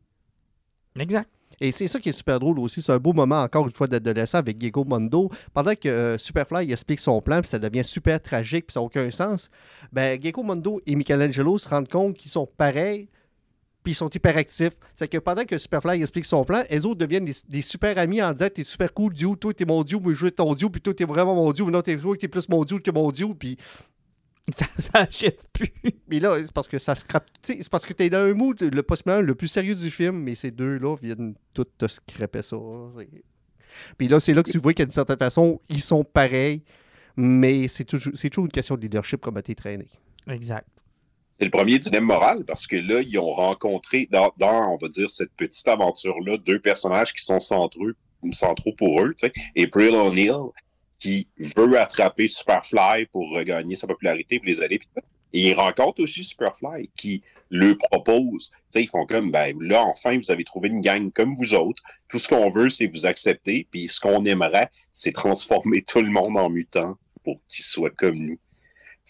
Exact. 0.99 1.29
Et 1.61 1.71
c'est 1.71 1.87
ça 1.87 1.99
qui 1.99 2.09
est 2.09 2.13
super 2.13 2.39
drôle 2.39 2.57
aussi. 2.57 2.81
C'est 2.81 2.91
un 2.91 2.97
beau 2.97 3.13
moment, 3.13 3.43
encore 3.43 3.67
une 3.67 3.71
fois, 3.71 3.85
d'adolescent 3.85 4.39
avec 4.39 4.59
Gecko 4.59 4.83
Mondo. 4.83 5.29
Pendant 5.53 5.75
que 5.75 5.87
euh, 5.87 6.17
Superfly 6.17 6.71
explique 6.71 6.99
son 6.99 7.21
plan, 7.21 7.39
puis 7.39 7.49
ça 7.49 7.59
devient 7.59 7.83
super 7.83 8.19
tragique, 8.19 8.65
puis 8.65 8.73
ça 8.73 8.79
n'a 8.79 8.85
aucun 8.87 9.11
sens, 9.11 9.51
ben, 9.93 10.19
Gecko 10.19 10.41
Mondo 10.41 10.81
et 10.87 10.95
Michelangelo 10.95 11.59
se 11.59 11.69
rendent 11.69 11.87
compte 11.87 12.17
qu'ils 12.17 12.31
sont 12.31 12.47
pareils, 12.57 13.09
puis 13.83 13.91
ils 13.91 13.95
sont 13.95 14.09
hyperactifs. 14.09 14.73
C'est 14.95 15.07
que 15.07 15.19
pendant 15.19 15.45
que 15.45 15.59
Superfly 15.59 16.01
explique 16.01 16.25
son 16.25 16.43
plan, 16.43 16.63
les 16.67 16.83
autres 16.83 16.97
deviennent 16.97 17.29
des, 17.47 17.61
super 17.61 17.95
amis 17.99 18.23
en 18.23 18.33
disant 18.33 18.47
T'es 18.53 18.63
super 18.63 18.91
cool, 18.91 19.13
Dieu, 19.13 19.29
toi 19.39 19.53
t'es 19.53 19.65
mon 19.65 19.83
Dieu, 19.83 19.99
moi 19.99 20.15
je 20.15 20.25
veux 20.25 20.31
ton 20.31 20.55
Dieu, 20.55 20.67
puis 20.69 20.81
toi 20.81 20.95
t'es 20.95 21.05
vraiment 21.05 21.35
mon 21.35 21.51
Dieu, 21.51 21.65
non, 21.65 21.81
t'es, 21.83 21.95
t'es 22.19 22.27
plus 22.27 22.49
mon 22.49 22.63
Dieu 22.63 22.79
que 22.79 22.89
mon 22.89 23.11
Dieu, 23.11 23.27
puis 23.37 23.57
ça, 24.53 24.65
n'achève 24.93 25.37
plus. 25.53 25.71
Mais 26.07 26.19
là, 26.19 26.35
c'est 26.37 26.51
parce 26.51 26.67
que 26.67 26.79
ça 26.79 26.95
scrape. 26.95 27.27
C'est 27.41 27.69
parce 27.69 27.85
que 27.85 27.93
t'es 27.93 28.09
dans 28.09 28.19
un 28.19 28.33
mood, 28.33 28.61
le 28.61 28.83
possiblement 28.83 29.21
le 29.21 29.35
plus 29.35 29.47
sérieux 29.47 29.75
du 29.75 29.89
film, 29.89 30.17
mais 30.17 30.35
ces 30.35 30.51
deux-là 30.51 30.95
viennent 31.01 31.35
tout 31.53 31.65
te 31.65 31.87
scraper 31.87 32.41
ça. 32.41 32.57
Puis 33.97 34.07
là, 34.07 34.19
c'est 34.19 34.33
là 34.33 34.43
que 34.43 34.51
tu 34.51 34.57
vois 34.57 34.73
qu'à 34.73 34.85
d'une 34.85 34.91
certaine 34.91 35.17
façon, 35.17 35.61
ils 35.69 35.81
sont 35.81 36.03
pareils, 36.03 36.63
mais 37.15 37.67
c'est 37.67 37.85
toujours, 37.85 38.13
toujours 38.13 38.45
une 38.45 38.51
question 38.51 38.75
de 38.75 38.81
leadership 38.81 39.21
comme 39.21 39.37
a 39.37 39.39
été 39.39 39.55
traîné. 39.55 39.87
Exact. 40.27 40.67
C'est 41.39 41.45
le 41.45 41.51
premier 41.51 41.79
dilemme 41.79 42.05
moral 42.05 42.43
parce 42.45 42.67
que 42.67 42.75
là, 42.75 43.01
ils 43.01 43.17
ont 43.17 43.33
rencontré 43.33 44.07
dans, 44.11 44.31
on 44.39 44.77
va 44.77 44.89
dire, 44.89 45.09
cette 45.09 45.31
petite 45.37 45.67
aventure-là, 45.67 46.37
deux 46.37 46.59
personnages 46.59 47.13
qui 47.13 47.23
sont 47.23 47.39
centraux, 47.39 47.91
centraux 48.31 48.73
pour 48.77 49.01
eux. 49.01 49.15
April 49.57 49.95
O'Neil, 49.95 50.33
qui 51.01 51.27
veut 51.57 51.79
attraper 51.79 52.27
Superfly 52.27 53.07
pour 53.11 53.31
regagner 53.31 53.75
sa 53.75 53.87
popularité 53.87 54.37
pour 54.37 54.45
les 54.45 54.61
aller. 54.61 54.79
Et 55.33 55.49
il 55.49 55.53
rencontre 55.55 56.03
aussi 56.03 56.23
Superfly 56.23 56.91
qui 56.95 57.23
le 57.49 57.75
propose. 57.75 58.51
sais, 58.69 58.83
ils 58.83 58.87
font 58.87 59.05
comme, 59.07 59.31
ben 59.31 59.57
là, 59.61 59.81
enfin, 59.83 60.17
vous 60.17 60.29
avez 60.29 60.43
trouvé 60.43 60.69
une 60.69 60.79
gang 60.79 61.11
comme 61.11 61.33
vous 61.35 61.55
autres. 61.55 61.81
Tout 62.07 62.19
ce 62.19 62.27
qu'on 62.27 62.49
veut, 62.49 62.69
c'est 62.69 62.85
vous 62.85 63.07
accepter. 63.07 63.67
Puis 63.71 63.87
ce 63.87 63.99
qu'on 63.99 64.25
aimerait, 64.25 64.69
c'est 64.91 65.11
transformer 65.11 65.81
tout 65.81 66.01
le 66.01 66.11
monde 66.11 66.37
en 66.37 66.49
mutant 66.49 66.97
pour 67.23 67.39
qu'ils 67.47 67.65
soient 67.65 67.89
comme 67.89 68.17
nous. 68.17 68.39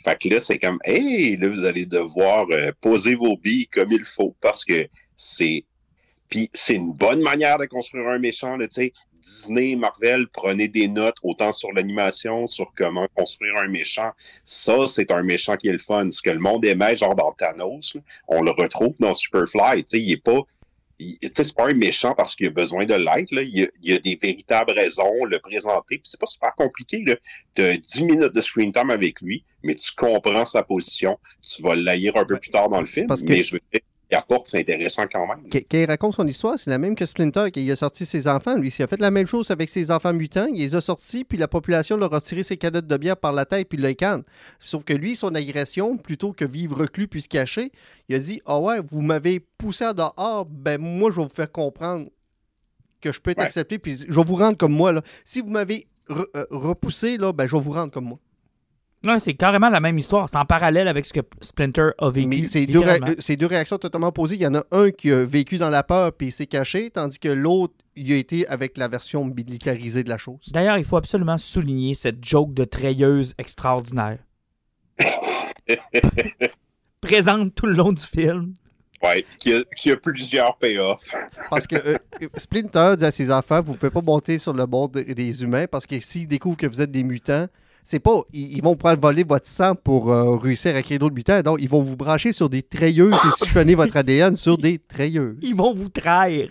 Fait 0.03 0.17
que 0.17 0.29
là, 0.29 0.39
c'est 0.39 0.59
comme, 0.59 0.79
hey, 0.85 1.35
là, 1.35 1.49
vous 1.49 1.65
allez 1.65 1.85
devoir 1.85 2.47
euh, 2.51 2.71
poser 2.79 3.15
vos 3.15 3.35
billes 3.35 3.67
comme 3.67 3.91
il 3.91 4.05
faut 4.05 4.35
parce 4.39 4.63
que 4.63 4.87
c'est. 5.17 5.65
Puis 6.29 6.49
c'est 6.53 6.75
une 6.75 6.93
bonne 6.93 7.21
manière 7.21 7.57
de 7.57 7.65
construire 7.65 8.07
un 8.07 8.17
méchant, 8.17 8.57
tu 8.57 8.67
sais. 8.71 8.93
Disney, 9.21 9.75
Marvel, 9.75 10.27
prenez 10.27 10.67
des 10.67 10.87
notes 10.87 11.17
autant 11.23 11.51
sur 11.51 11.71
l'animation, 11.73 12.47
sur 12.47 12.71
comment 12.75 13.07
construire 13.15 13.55
un 13.57 13.67
méchant. 13.67 14.11
Ça, 14.43 14.87
c'est 14.87 15.11
un 15.11 15.21
méchant 15.23 15.55
qui 15.57 15.67
est 15.67 15.73
le 15.73 15.77
fun. 15.77 16.09
Ce 16.09 16.21
que 16.21 16.29
le 16.31 16.39
monde 16.39 16.65
aimait, 16.65 16.95
genre 16.97 17.15
dans 17.15 17.31
Thanos, 17.31 17.97
on 18.27 18.41
le 18.41 18.51
retrouve 18.51 18.95
dans 18.99 19.13
Superfly. 19.13 19.83
Tu 19.85 19.97
sais, 19.97 19.99
il 20.03 20.11
est 20.13 20.23
pas, 20.23 20.41
c'est 21.33 21.55
pas 21.55 21.67
un 21.69 21.73
méchant 21.73 22.13
parce 22.15 22.35
qu'il 22.35 22.47
a 22.47 22.51
besoin 22.51 22.85
de 22.85 22.93
l'être. 22.93 23.31
Il, 23.31 23.49
y 23.59 23.63
a- 23.63 23.69
il 23.81 23.93
a 23.93 23.99
des 23.99 24.15
véritables 24.21 24.71
raisons, 24.73 25.25
le 25.25 25.39
présenter. 25.39 25.97
Puis 25.97 26.01
c'est 26.03 26.19
pas 26.19 26.25
super 26.27 26.53
compliqué. 26.55 27.03
Tu 27.55 27.61
as 27.61 27.77
10 27.77 28.03
minutes 28.03 28.33
de 28.35 28.41
screen 28.41 28.71
time 28.71 28.89
avec 28.91 29.21
lui, 29.21 29.43
mais 29.63 29.75
tu 29.75 29.91
comprends 29.95 30.45
sa 30.45 30.63
position. 30.63 31.17
Tu 31.41 31.61
vas 31.63 31.75
l'haïr 31.75 32.15
un 32.17 32.25
peu 32.25 32.37
plus 32.37 32.51
tard 32.51 32.69
dans 32.69 32.79
le 32.79 32.85
film. 32.85 33.07
parce 33.07 33.21
que- 33.21 33.29
Mais 33.29 33.43
je 33.43 33.53
veux 33.53 33.61
dire, 33.71 33.81
apporte, 34.15 34.47
c'est 34.47 34.59
intéressant 34.59 35.03
quand 35.11 35.25
même. 35.27 35.43
Qu- 35.49 35.63
Quand 35.69 35.77
il 35.77 35.85
raconte 35.85 36.15
son 36.15 36.27
histoire, 36.27 36.57
c'est 36.59 36.69
la 36.69 36.77
même 36.77 36.95
que 36.95 37.05
Splinter, 37.05 37.51
qu'il 37.51 37.69
a 37.71 37.75
sorti 37.75 38.05
ses 38.05 38.27
enfants. 38.27 38.55
Lui, 38.55 38.69
il 38.77 38.83
a 38.83 38.87
fait 38.87 38.99
la 38.99 39.11
même 39.11 39.27
chose 39.27 39.49
avec 39.51 39.69
ses 39.69 39.91
enfants 39.91 40.13
mutants. 40.13 40.47
Il 40.53 40.59
les 40.59 40.75
a 40.75 40.81
sortis, 40.81 41.23
puis 41.23 41.37
la 41.37 41.47
population 41.47 41.97
leur 41.97 42.13
a 42.13 42.21
tiré 42.21 42.43
ses 42.43 42.57
cadettes 42.57 42.87
de 42.87 42.97
bière 42.97 43.17
par 43.17 43.31
la 43.33 43.45
tête, 43.45 43.69
puis 43.69 43.77
le 43.77 43.93
canne. 43.93 44.23
Sauf 44.59 44.83
que 44.83 44.93
lui, 44.93 45.15
son 45.15 45.33
agression, 45.35 45.97
plutôt 45.97 46.33
que 46.33 46.45
vivre 46.45 46.77
reclus 46.79 47.07
puis 47.07 47.21
se 47.21 47.27
cacher, 47.27 47.71
il 48.09 48.15
a 48.15 48.19
dit 48.19 48.41
Ah 48.45 48.59
ouais, 48.59 48.79
vous 48.81 49.01
m'avez 49.01 49.39
poussé 49.57 49.83
à 49.85 49.93
dehors, 49.93 50.45
ben 50.49 50.79
moi, 50.79 51.11
je 51.11 51.17
vais 51.17 51.23
vous 51.23 51.29
faire 51.29 51.51
comprendre 51.51 52.07
que 53.01 53.11
je 53.11 53.19
peux 53.19 53.31
être 53.31 53.39
Ouais. 53.39 53.45
accepté, 53.45 53.79
puis 53.79 53.97
je 53.97 54.13
vais 54.13 54.23
vous 54.23 54.35
rendre 54.35 54.57
comme 54.57 54.73
moi. 54.73 54.91
Là. 54.91 55.01
Si 55.25 55.41
vous 55.41 55.49
m'avez 55.49 55.87
re- 56.09 56.25
euh, 56.35 56.45
repoussé, 56.51 57.17
là, 57.17 57.33
ben 57.33 57.47
je 57.47 57.55
vais 57.55 57.61
vous 57.61 57.71
rendre 57.71 57.91
comme 57.91 58.05
moi. 58.05 58.17
Ouais, 59.03 59.19
c'est 59.19 59.33
carrément 59.33 59.69
la 59.69 59.79
même 59.79 59.97
histoire. 59.97 60.27
C'est 60.29 60.37
en 60.37 60.45
parallèle 60.45 60.87
avec 60.87 61.07
ce 61.07 61.13
que 61.13 61.21
Splinter 61.41 61.89
a 61.97 62.11
vécu. 62.11 62.27
Mais 62.27 62.45
c'est 62.45 62.67
deux, 62.67 62.81
ré- 62.81 62.99
réactions 63.47 63.79
totalement 63.79 64.09
opposées. 64.09 64.35
Il 64.35 64.41
y 64.41 64.45
en 64.47 64.53
a 64.53 64.63
un 64.71 64.91
qui 64.91 65.11
a 65.11 65.23
vécu 65.25 65.57
dans 65.57 65.69
la 65.69 65.81
peur 65.81 66.13
puis 66.13 66.27
il 66.27 66.31
s'est 66.31 66.45
caché, 66.45 66.91
tandis 66.91 67.17
que 67.17 67.29
l'autre, 67.29 67.73
il 67.95 68.13
a 68.13 68.17
été 68.17 68.47
avec 68.47 68.77
la 68.77 68.87
version 68.87 69.25
militarisée 69.25 70.03
de 70.03 70.09
la 70.09 70.19
chose. 70.19 70.49
D'ailleurs, 70.53 70.77
il 70.77 70.85
faut 70.85 70.97
absolument 70.97 71.39
souligner 71.39 71.95
cette 71.95 72.23
joke 72.23 72.53
de 72.53 72.63
treilleuse 72.63 73.33
extraordinaire. 73.39 74.19
Présente 77.01 77.55
tout 77.55 77.65
le 77.65 77.73
long 77.73 77.91
du 77.91 78.03
film. 78.03 78.53
Ouais, 79.03 79.25
qui 79.39 79.51
a, 79.53 79.63
qui 79.75 79.89
a 79.91 79.97
plusieurs 79.97 80.55
payoffs. 80.57 81.15
Parce 81.49 81.65
que 81.65 81.75
euh, 81.75 81.97
Splinter 82.37 82.93
dit 82.99 83.05
à 83.05 83.09
ses 83.09 83.31
enfants, 83.31 83.59
vous 83.63 83.73
pouvez 83.73 83.89
pas 83.89 84.01
monter 84.01 84.37
sur 84.37 84.53
le 84.53 84.63
bord 84.67 84.89
de- 84.89 85.01
des 85.01 85.41
humains 85.41 85.65
parce 85.65 85.87
que 85.87 85.99
s'ils 85.99 86.27
découvrent 86.27 86.57
que 86.57 86.67
vous 86.67 86.81
êtes 86.81 86.91
des 86.91 87.01
mutants, 87.01 87.47
c'est 87.83 87.99
pas, 87.99 88.21
ils, 88.33 88.57
ils 88.57 88.61
vont 88.63 88.75
prendre 88.75 88.99
voler 89.01 89.23
votre 89.23 89.47
sang 89.47 89.75
pour 89.75 90.11
euh, 90.11 90.35
réussir 90.37 90.75
à 90.75 90.81
créer 90.81 90.99
d'autres 90.99 91.15
mutants. 91.15 91.41
Non, 91.45 91.57
ils 91.57 91.69
vont 91.69 91.81
vous 91.81 91.95
brancher 91.95 92.31
sur 92.33 92.49
des 92.49 92.61
treilleuses 92.61 93.13
et 93.13 93.31
siphonner 93.37 93.75
votre 93.75 93.97
ADN 93.97 94.35
sur 94.35 94.57
des 94.57 94.77
treilleuses. 94.79 95.37
Ils 95.41 95.55
vont 95.55 95.73
vous 95.73 95.89
trahir. 95.89 96.49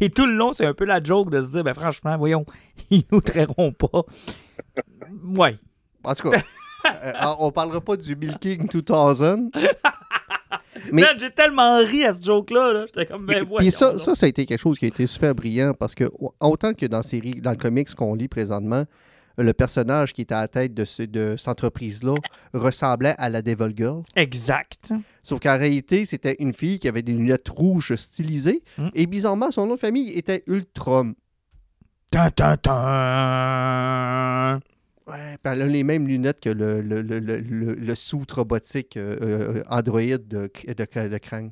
Et 0.00 0.08
tout 0.10 0.24
le 0.26 0.32
long, 0.32 0.52
c'est 0.52 0.64
un 0.64 0.72
peu 0.74 0.84
la 0.86 1.02
joke 1.02 1.30
de 1.30 1.42
se 1.42 1.50
dire, 1.50 1.62
ben 1.62 1.74
franchement, 1.74 2.16
voyons, 2.16 2.44
ils 2.90 3.04
nous 3.12 3.20
trairont 3.20 3.72
pas. 3.72 4.02
Ouais. 5.36 5.58
En 6.02 6.14
tout 6.14 6.30
cas, 6.30 6.38
euh, 6.86 7.12
on 7.40 7.50
parlera 7.50 7.80
pas 7.80 7.96
du 7.96 8.16
Milking 8.16 8.68
2000. 8.68 9.50
Mais- 10.92 11.02
J'ai 11.18 11.30
tellement 11.30 11.78
ri 11.78 12.04
à 12.04 12.14
ce 12.14 12.22
joke-là. 12.22 12.72
là. 12.72 12.84
J'étais 12.86 13.06
comme, 13.06 13.26
ben. 13.26 13.44
Puis 13.58 13.70
ça, 13.70 13.98
ça, 13.98 14.14
ça 14.14 14.26
a 14.26 14.28
été 14.28 14.46
quelque 14.46 14.60
chose 14.60 14.78
qui 14.78 14.84
a 14.84 14.88
été 14.88 15.06
super 15.06 15.34
brillant 15.34 15.72
parce 15.74 15.94
que 15.94 16.04
au- 16.18 16.34
autant 16.40 16.74
que 16.74 16.86
dans, 16.86 17.02
série, 17.02 17.34
dans 17.40 17.50
le 17.50 17.56
comics 17.56 17.92
qu'on 17.94 18.14
lit 18.14 18.28
présentement, 18.28 18.84
le 19.38 19.52
personnage 19.52 20.12
qui 20.12 20.22
était 20.22 20.34
à 20.34 20.42
la 20.42 20.48
tête 20.48 20.74
de, 20.74 20.84
ce- 20.84 21.02
de 21.02 21.34
cette 21.36 21.48
entreprise-là 21.48 22.14
ressemblait 22.54 23.14
à 23.18 23.28
la 23.28 23.42
Devil 23.42 23.72
Girl. 23.76 24.02
Exact. 24.14 24.92
Sauf 25.22 25.40
qu'en 25.40 25.58
réalité, 25.58 26.04
c'était 26.06 26.36
une 26.38 26.54
fille 26.54 26.78
qui 26.78 26.88
avait 26.88 27.02
des 27.02 27.12
lunettes 27.12 27.48
rouges 27.48 27.94
stylisées. 27.96 28.62
Mm. 28.78 28.88
Et 28.94 29.06
bizarrement, 29.06 29.50
son 29.50 29.66
nom 29.66 29.74
de 29.74 29.80
famille 29.80 30.10
était 30.12 30.42
tin. 32.56 34.60
Ouais, 35.08 35.36
elle 35.44 35.62
a 35.62 35.66
les 35.66 35.84
mêmes 35.84 36.06
lunettes 36.08 36.40
que 36.40 36.48
le, 36.50 36.80
le, 36.80 37.00
le, 37.02 37.18
le, 37.20 37.38
le- 37.40 37.74
robotique 38.32 38.96
euh, 38.96 39.16
euh, 39.22 39.62
Android 39.68 40.00
de, 40.00 40.50
de, 40.66 41.08
de 41.08 41.18
Krang. 41.18 41.50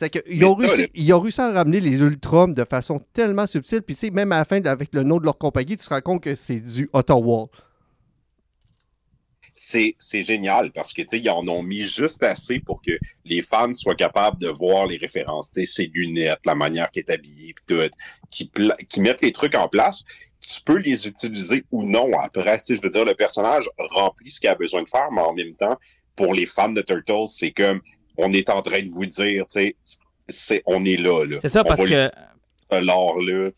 C'est 0.00 0.08
qu'ils 0.08 0.44
ont, 0.46 0.54
réussi, 0.54 0.88
ils 0.94 1.12
ont 1.12 1.20
réussi 1.20 1.42
à 1.42 1.52
ramener 1.52 1.78
les 1.80 2.00
Ultroms 2.00 2.54
de 2.54 2.64
façon 2.64 3.00
tellement 3.12 3.46
subtile. 3.46 3.82
Puis, 3.82 3.94
tu 3.94 4.00
sais, 4.00 4.10
même 4.10 4.32
à 4.32 4.38
la 4.38 4.44
fin, 4.46 4.64
avec 4.64 4.94
le 4.94 5.02
nom 5.02 5.18
de 5.18 5.24
leur 5.24 5.36
compagnie, 5.36 5.76
tu 5.76 5.84
te 5.86 5.92
rends 5.92 6.00
compte 6.00 6.22
que 6.22 6.34
c'est 6.34 6.60
du 6.60 6.88
Ottawa. 6.94 7.48
c'est 9.54 9.94
c'est 9.98 10.22
génial 10.24 10.72
parce 10.72 10.94
que 10.94 11.02
tu 11.02 11.08
sais 11.08 11.20
ils 11.20 11.28
en 11.28 11.46
ont 11.48 11.62
mis 11.62 11.82
juste 11.86 12.22
assez 12.22 12.60
pour 12.60 12.80
que 12.80 12.92
les 13.26 13.42
fans 13.42 13.72
soient 13.74 13.94
capables 13.94 14.38
de 14.38 14.48
voir 14.48 14.86
les 14.86 14.96
références, 14.96 15.52
ses 15.64 15.86
lunettes, 15.92 16.40
la 16.46 16.54
manière 16.54 16.90
qu'il 16.90 17.04
est 17.06 17.10
habillé, 17.10 17.52
puis 17.54 17.64
tout, 17.76 17.82
qui 18.30 18.46
pla- 18.48 18.76
qui 18.88 19.00
mettent 19.00 19.20
les 19.20 19.32
trucs 19.32 19.54
en 19.54 19.68
place. 19.68 20.04
Tu 20.40 20.62
peux 20.62 20.78
les 20.78 21.06
utiliser 21.06 21.64
ou 21.70 21.84
non 21.84 22.10
après. 22.18 22.58
Tu 22.60 22.68
sais, 22.68 22.76
je 22.76 22.80
veux 22.82 22.88
dire, 22.88 23.04
le 23.04 23.14
personnage 23.14 23.68
remplit 23.76 24.30
ce 24.30 24.40
qu'il 24.40 24.48
a 24.48 24.54
besoin 24.54 24.82
de 24.82 24.88
faire, 24.88 25.10
mais 25.12 25.20
en 25.20 25.34
même 25.34 25.54
temps, 25.54 25.76
pour 26.16 26.32
les 26.32 26.46
fans 26.46 26.70
de 26.72 26.80
Turtles, 26.80 27.28
c'est 27.28 27.52
comme 27.52 27.82
on 28.22 28.32
est 28.32 28.48
en 28.50 28.62
train 28.62 28.82
de 28.82 28.88
vous 28.90 29.06
dire, 29.06 29.46
tu 29.46 29.60
sais, 29.60 29.76
c'est 30.28 30.62
on 30.66 30.84
est 30.84 30.96
là, 30.96 31.24
là. 31.24 31.38
C'est 31.42 31.48
ça 31.48 31.64
parce 31.64 31.84
que 31.84 32.10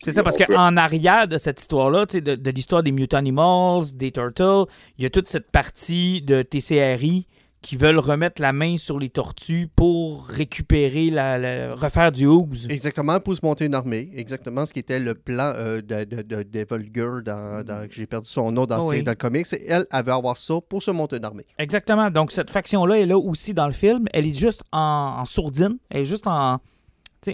C'est 0.03 0.11
ça, 0.11 0.23
parce 0.23 0.37
peut- 0.37 0.45
qu'en 0.45 0.75
arrière 0.75 1.27
de 1.27 1.37
cette 1.37 1.61
histoire-là, 1.61 2.07
tu 2.07 2.13
sais, 2.17 2.21
de, 2.21 2.35
de 2.35 2.49
l'histoire 2.51 2.81
des 2.81 2.91
Mutant 2.91 3.17
Animals, 3.17 3.83
des 3.93 4.11
Turtles, 4.11 4.65
il 4.97 5.03
y 5.03 5.05
a 5.05 5.09
toute 5.11 5.27
cette 5.27 5.51
partie 5.51 6.21
de 6.23 6.41
TCRI 6.41 7.27
qui 7.63 7.77
veulent 7.77 7.97
remettre 7.97 8.41
la 8.41 8.53
main 8.53 8.77
sur 8.77 8.99
les 8.99 9.09
tortues 9.09 9.69
pour 9.75 10.27
récupérer, 10.27 11.09
la, 11.09 11.39
la- 11.39 11.73
refaire 11.73 12.11
du 12.11 12.27
ooze. 12.27 12.67
Exactement, 12.69 13.19
pour 13.19 13.35
se 13.35 13.43
monter 13.43 13.65
une 13.65 13.73
armée. 13.73 14.11
Exactement 14.13 14.65
ce 14.67 14.73
qui 14.73 14.79
était 14.79 14.99
le 14.99 15.15
plan 15.15 15.53
euh, 15.55 15.81
de, 15.81 16.03
de, 16.03 16.21
de 16.21 16.43
Devil 16.43 16.89
Girl 16.93 17.23
dans, 17.23 17.65
dans- 17.65 17.87
J'ai 17.89 18.05
perdu 18.05 18.29
son 18.29 18.51
nom 18.51 18.65
dans, 18.65 18.79
Oh 18.81 18.91
ses- 18.91 18.97
oui. 18.97 19.03
dans 19.03 19.13
le 19.13 19.15
comics. 19.15 19.47
Et 19.53 19.65
Elle, 19.67 19.85
elle 19.91 20.05
veut 20.05 20.11
avoir 20.11 20.35
ça 20.37 20.55
pour 20.67 20.83
se 20.83 20.91
monter 20.91 21.15
une 21.17 21.25
armée. 21.25 21.45
Exactement. 21.57 22.11
Donc, 22.11 22.31
cette 22.33 22.51
faction-là 22.51 22.99
est 22.99 23.05
là 23.05 23.17
aussi 23.17 23.53
dans 23.53 23.65
le 23.67 23.73
film. 23.73 24.05
Elle 24.13 24.27
est 24.27 24.37
juste 24.37 24.63
en, 24.73 25.15
en 25.21 25.25
sourdine. 25.25 25.77
Elle 25.89 26.01
est 26.01 26.05
juste 26.05 26.27
en, 26.27 26.59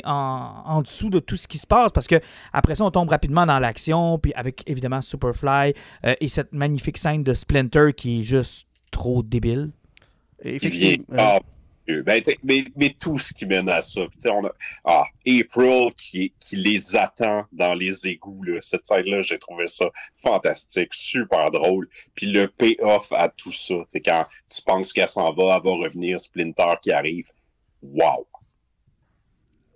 en, 0.03 0.63
en 0.65 0.81
dessous 0.83 1.09
de 1.09 1.17
tout 1.19 1.37
ce 1.37 1.47
qui 1.47 1.57
se 1.57 1.65
passe 1.65 1.91
parce 1.91 2.05
que 2.07 2.21
après 2.53 2.75
ça, 2.75 2.83
on 2.85 2.91
tombe 2.91 3.09
rapidement 3.09 3.47
dans 3.47 3.57
l'action. 3.57 4.19
Puis 4.19 4.31
avec 4.35 4.63
évidemment 4.67 5.01
Superfly 5.01 5.73
euh, 6.05 6.13
et 6.21 6.27
cette 6.27 6.53
magnifique 6.53 6.99
scène 6.99 7.23
de 7.23 7.33
Splinter 7.33 7.93
qui 7.97 8.19
est 8.19 8.23
juste 8.23 8.67
trop 8.91 9.23
débile. 9.23 9.71
Effectivement, 10.43 11.05
Ah, 11.17 11.39
ben, 11.87 12.21
mais, 12.43 12.65
mais 12.75 12.95
tout 12.99 13.17
ce 13.17 13.33
qui 13.33 13.45
mène 13.45 13.67
à 13.67 13.81
ça. 13.81 14.01
On 14.25 14.45
a, 14.45 14.51
ah, 14.85 15.05
April 15.27 15.91
qui, 15.97 16.31
qui 16.39 16.55
les 16.55 16.95
attend 16.95 17.45
dans 17.51 17.73
les 17.73 18.07
égouts. 18.07 18.43
Là. 18.43 18.59
Cette 18.61 18.85
scène-là, 18.85 19.21
j'ai 19.23 19.39
trouvé 19.39 19.65
ça 19.65 19.89
fantastique, 20.21 20.93
super 20.93 21.49
drôle. 21.49 21.89
Puis 22.13 22.27
le 22.27 22.47
payoff 22.47 23.11
à 23.11 23.27
tout 23.29 23.51
ça, 23.51 23.75
quand 24.05 24.25
tu 24.49 24.61
penses 24.61 24.93
qu'elle 24.93 25.07
s'en 25.07 25.33
va, 25.33 25.55
elle 25.57 25.63
va 25.63 25.83
revenir, 25.83 26.19
Splinter 26.19 26.73
qui 26.81 26.91
arrive. 26.91 27.29
Wow! 27.81 28.27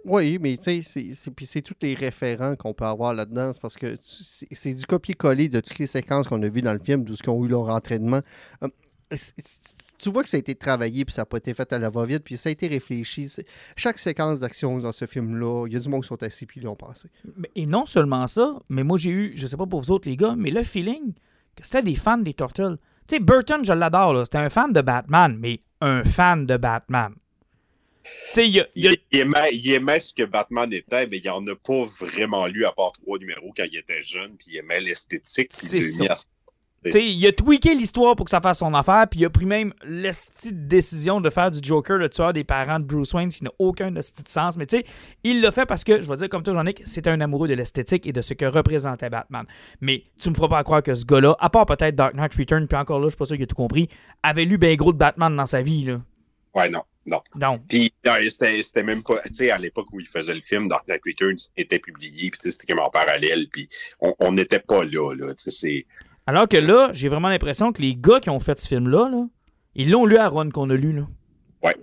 Oui, 0.06 0.38
mais 0.40 0.58
tu 0.58 0.84
sais, 0.84 1.14
c'est- 1.14 1.62
tous 1.62 1.76
les 1.82 1.94
référents 1.96 2.56
qu'on 2.58 2.74
peut 2.74 2.84
avoir 2.86 3.14
là-dedans. 3.14 3.54
C'est 3.54 3.62
parce 3.62 3.76
que 3.78 3.96
c'est 4.02 4.74
du 4.74 4.86
copier-coller 4.86 5.48
de 5.48 5.62
toutes 5.62 5.80
les 5.80 5.88
séquences 5.88 6.28
qu'on 6.28 6.42
a 6.44 6.50
vues 6.50 6.62
dans 6.62 6.74
le 6.74 6.80
film, 6.84 7.06
d'où 7.06 7.16
ce 7.16 7.24
qu'ils 7.24 7.30
ont 7.32 7.44
eu 7.46 7.48
leur 7.48 7.70
entraînement. 7.70 8.20
Euh, 8.64 8.68
tu 9.98 10.10
vois 10.10 10.24
que 10.24 10.30
ça 10.30 10.38
a 10.38 10.40
été 10.40 10.56
travaillé, 10.56 11.06
puis 11.06 11.14
ça 11.14 11.22
n'a 11.22 11.26
pas 11.26 11.38
été 11.38 11.54
fait 11.54 11.72
à 11.74 11.80
la 11.80 11.90
va-vite, 11.90 12.24
puis 12.24 12.38
ça 12.38 12.50
a 12.50 12.52
été 12.52 12.68
réfléchi. 12.68 13.30
Chaque 13.76 13.98
séquence 14.00 14.40
d'action 14.40 14.78
dans 14.80 14.92
ce 14.92 15.06
film-là, 15.06 15.66
il 15.68 15.74
y 15.74 15.76
a 15.76 15.80
du 15.80 15.90
monde 15.90 16.02
qui 16.02 16.08
sont 16.08 16.22
assis, 16.24 16.46
puis 16.46 16.60
ils 16.60 16.64
l'ont 16.64 16.76
pensé. 16.76 17.10
Et 17.56 17.66
non 17.66 17.86
seulement 17.86 18.28
ça, 18.28 18.60
mais 18.70 18.84
moi 18.84 18.98
j'ai 18.98 19.12
eu, 19.12 19.34
je 19.36 19.48
sais 19.48 19.58
pas 19.58 19.66
pour 19.66 19.82
vous 19.82 19.92
autres 19.92 20.10
les 20.10 20.18
gars, 20.18 20.36
mais 20.38 20.52
le 20.52 20.64
feeling 20.64 21.14
que 21.56 21.64
c'était 21.66 21.84
des 21.84 21.96
fans 21.96 22.18
des 22.18 22.34
Turtles. 22.34 22.78
Tu 23.08 23.16
sais, 23.16 23.20
Burton, 23.20 23.64
je 23.64 23.74
l'adore, 23.74 24.14
là. 24.14 24.26
C'était 24.26 24.38
un 24.40 24.50
fan 24.50 24.72
de 24.74 24.82
Batman, 24.82 25.38
mais 25.40 25.60
un 25.82 26.04
fan 26.04 26.46
de 26.46 26.58
Batman. 26.58 27.14
Tu 28.04 28.10
sais, 28.34 28.48
il 28.48 28.56
y 28.56 28.60
a- 28.60 28.68
il 28.76 28.84
y 28.84 28.88
a- 28.88 28.92
Il, 28.92 28.98
il 29.12 29.20
aimait, 29.20 29.50
il 29.54 29.72
aimait 29.72 30.00
ce 30.00 30.14
que 30.14 30.24
Batman 30.24 30.72
était, 30.74 31.08
mais 31.08 31.20
il 31.20 31.30
en 31.30 31.46
a 31.48 31.56
pas 31.56 31.86
vraiment 31.86 32.48
lu 32.48 32.66
à 32.66 32.72
part 32.72 32.92
trois 32.94 33.18
numéros 33.20 33.54
quand 33.56 33.64
il 33.72 33.78
était 33.78 34.02
jeune, 34.02 34.36
puis 34.38 34.48
il 34.52 34.58
aimait 34.58 34.80
l'esthétique. 34.82 35.50
puis 35.50 35.68
C'est 35.68 35.78
il 35.80 35.84
l'a 35.84 35.90
ça. 35.92 36.04
mis 36.04 36.10
à- 36.10 36.16
sais, 36.16 36.28
il 36.86 37.28
a 37.28 37.32
tweaké 37.32 37.76
l'histoire 37.76 38.16
pour 38.16 38.26
que 38.26 38.32
ça 38.32 38.42
fasse 38.42 38.60
son 38.60 38.74
affaire, 38.74 39.08
puis 39.10 39.22
il 39.22 39.26
a 39.26 39.30
pris 39.30 39.46
même 39.46 39.74
l'esti 39.86 40.52
de 40.52 40.68
décision 40.68 41.22
de 41.22 41.30
faire 41.30 41.52
du 41.52 41.60
Joker, 41.62 41.98
le 41.98 42.10
tueur 42.10 42.34
des 42.34 42.44
parents 42.44 42.80
de 42.80 42.86
Bruce 42.86 43.14
Wayne, 43.14 43.32
ce 43.32 43.40
qui 43.40 43.44
n'a 43.44 43.52
aucun 43.60 43.92
de 43.92 44.02
sens. 44.28 44.58
Mais 44.58 44.66
tu 44.66 44.78
sais, 44.78 44.86
il 45.24 45.42
l'a 45.42 45.52
fait 45.52 45.66
parce 45.66 45.84
que, 45.84 46.02
je 46.02 46.08
vais 46.08 46.16
dire 46.16 46.30
comme 46.30 46.44
toi, 46.44 46.54
Jean-Nic, 46.54 46.84
c'était 46.86 47.10
un 47.10 47.22
amoureux 47.22 47.48
de 47.48 47.54
l'esthétique 47.54 48.06
et 48.06 48.14
de 48.14 48.22
ce 48.22 48.34
que 48.34 48.46
représentait 48.46 49.10
Batman. 49.10 49.46
Mais 49.82 50.04
tu 50.20 50.30
me 50.30 50.36
feras 50.36 50.48
pas 50.48 50.64
croire 50.64 50.84
que 50.84 50.96
ce 50.96 51.06
gars-là, 51.06 51.36
à 51.40 51.50
part 51.50 51.66
peut-être 51.66 51.96
Dark 51.96 52.16
Knight 52.16 52.34
Return, 52.36 52.68
puis 52.68 52.78
encore 52.78 53.00
là, 53.00 53.06
je 53.06 53.12
suis 53.12 53.18
pas 53.18 53.26
sûr 53.26 53.36
qu'il 53.36 53.44
a 53.44 53.48
tout 53.48 53.56
compris, 53.56 53.90
avait 54.22 54.46
lu 54.46 54.58
ben 54.58 54.76
gros 54.76 54.94
de 54.94 54.98
Batman 54.98 55.36
dans 55.36 55.46
sa 55.46 55.62
vie, 55.62 55.86
là. 55.86 56.02
Ouais, 56.54 56.70
non, 56.70 56.84
non. 57.08 57.22
Donc, 57.36 57.62
Puis 57.68 57.92
non, 58.06 58.14
c'était 58.30 58.84
même 58.84 59.02
pas, 59.02 59.20
tu 59.26 59.34
sais, 59.34 59.52
à 59.52 59.58
l'époque 59.58 59.88
où 59.92 60.00
il 60.00 60.08
faisait 60.08 60.36
le 60.36 60.42
film, 60.42 60.68
Dark 60.68 60.88
Knight 60.88 61.02
Returns 61.06 61.50
était 61.58 61.80
publié, 61.80 62.30
puis 62.30 62.52
c'était 62.52 62.72
comme 62.72 62.84
en 62.84 62.90
parallèle, 62.90 63.48
puis 63.52 63.68
on 64.00 64.14
on 64.20 64.34
n'était 64.34 64.60
pas 64.60 64.84
là, 64.86 65.14
là, 65.14 65.34
tu 65.34 65.50
sais, 65.50 65.52
c'est... 65.52 65.86
Alors 66.26 66.48
que 66.48 66.58
là, 66.58 66.90
j'ai 66.94 67.10
vraiment 67.10 67.30
l'impression 67.30 67.72
que 67.74 67.82
les 67.82 67.96
gars 67.96 68.20
qui 68.20 68.30
ont 68.30 68.40
fait 68.40 68.58
ce 68.58 68.68
film-là, 68.68 69.10
là, 69.10 69.28
ils 69.76 69.90
l'ont 69.90 70.06
lu 70.06 70.18
à 70.18 70.28
Ron 70.28 70.50
qu'on 70.50 70.70
a 70.70 70.76
lu. 70.76 70.94
Là. 70.94 71.08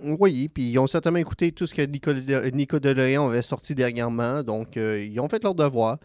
Oui, 0.03 0.47
puis 0.53 0.69
ils 0.69 0.79
ont 0.79 0.87
certainement 0.87 1.19
écouté 1.19 1.51
tout 1.51 1.65
ce 1.65 1.73
que 1.73 1.81
Nico, 1.81 2.13
Nico 2.53 2.77
avait 2.77 3.41
sorti 3.41 3.73
dernièrement, 3.73 4.43
donc 4.43 4.77
euh, 4.77 5.03
ils 5.03 5.19
ont 5.19 5.27
fait 5.27 5.43
leur 5.43 5.55
devoir. 5.55 5.97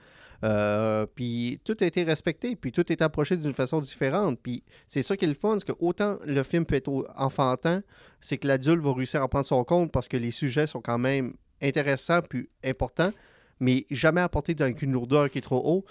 Euh, 0.45 1.07
puis 1.15 1.61
tout 1.65 1.77
a 1.81 1.85
été 1.85 2.03
respecté, 2.03 2.57
puis 2.57 2.73
tout 2.73 2.91
est 2.93 3.03
approché 3.03 3.37
d'une 3.37 3.55
façon 3.55 3.81
différente. 3.81 4.39
Puis 4.43 4.63
c'est 4.87 5.03
ça 5.03 5.17
qui 5.17 5.25
est 5.25 5.29
le 5.29 5.35
fun, 5.35 5.57
c'est 5.59 5.67
que 5.67 5.77
autant 5.79 6.17
le 6.27 6.43
film 6.43 6.65
peut 6.65 6.75
être 6.75 7.05
enfantin, 7.17 7.83
c'est 8.21 8.39
que 8.39 8.47
l'adulte 8.47 8.83
va 8.83 8.93
réussir 8.93 9.23
à 9.23 9.29
prendre 9.29 9.47
son 9.47 9.65
compte 9.65 9.93
parce 9.93 10.09
que 10.09 10.17
les 10.17 10.31
sujets 10.31 10.67
sont 10.67 10.81
quand 10.81 10.99
même 10.99 11.35
intéressants 11.63 12.21
puis 12.23 12.49
importants, 12.65 13.13
mais 13.61 13.87
jamais 13.91 14.21
apportés 14.21 14.55
dans 14.55 14.73
une 14.75 14.93
lourdeur 14.93 15.31
qui 15.31 15.39
est 15.39 15.43
trop 15.43 15.63
haut. 15.65 15.85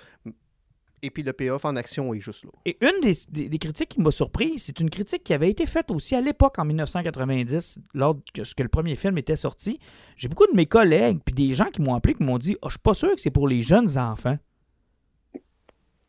Et 1.06 1.12
puis 1.12 1.22
le 1.22 1.34
payoff 1.34 1.66
en 1.66 1.76
action 1.76 2.16
est 2.16 2.20
juste 2.20 2.46
là. 2.46 2.50
Et 2.66 2.78
une 2.82 3.00
des, 3.00 3.60
critiques 3.60 3.90
qui 3.90 4.02
m'a 4.02 4.10
surpris, 4.10 4.58
c'est 4.58 4.80
une 4.80 4.90
critique 4.90 5.24
qui 5.24 5.36
avait 5.36 5.52
été 5.52 5.68
faite 5.68 5.92
aussi 5.92 6.16
à 6.16 6.22
l'époque, 6.22 6.58
en 6.58 6.66
1990, 6.66 7.78
lors 7.94 8.18
le 8.36 8.68
premier 8.68 8.96
film 8.96 9.16
était 9.20 9.36
sorti. 9.36 9.80
J'ai 10.18 10.30
beaucoup 10.30 10.48
de 10.48 10.56
mes 10.56 10.66
collègues, 10.66 11.20
puis 11.24 11.36
des 11.36 11.54
gens 11.54 11.66
qui 11.66 11.84
m'ont 11.84 11.94
appelé, 11.94 12.16
qui 12.16 12.24
m'ont 12.24 12.40
dit 12.40 12.58
oh, 12.64 12.70
Je 12.70 12.74
suis 12.74 12.80
pas 12.80 12.96
sûr 12.96 13.14
que 13.14 13.22
c'est 13.22 13.30
pour 13.30 13.48
les 13.48 13.62
jeunes 13.62 14.00
enfants. 14.00 14.40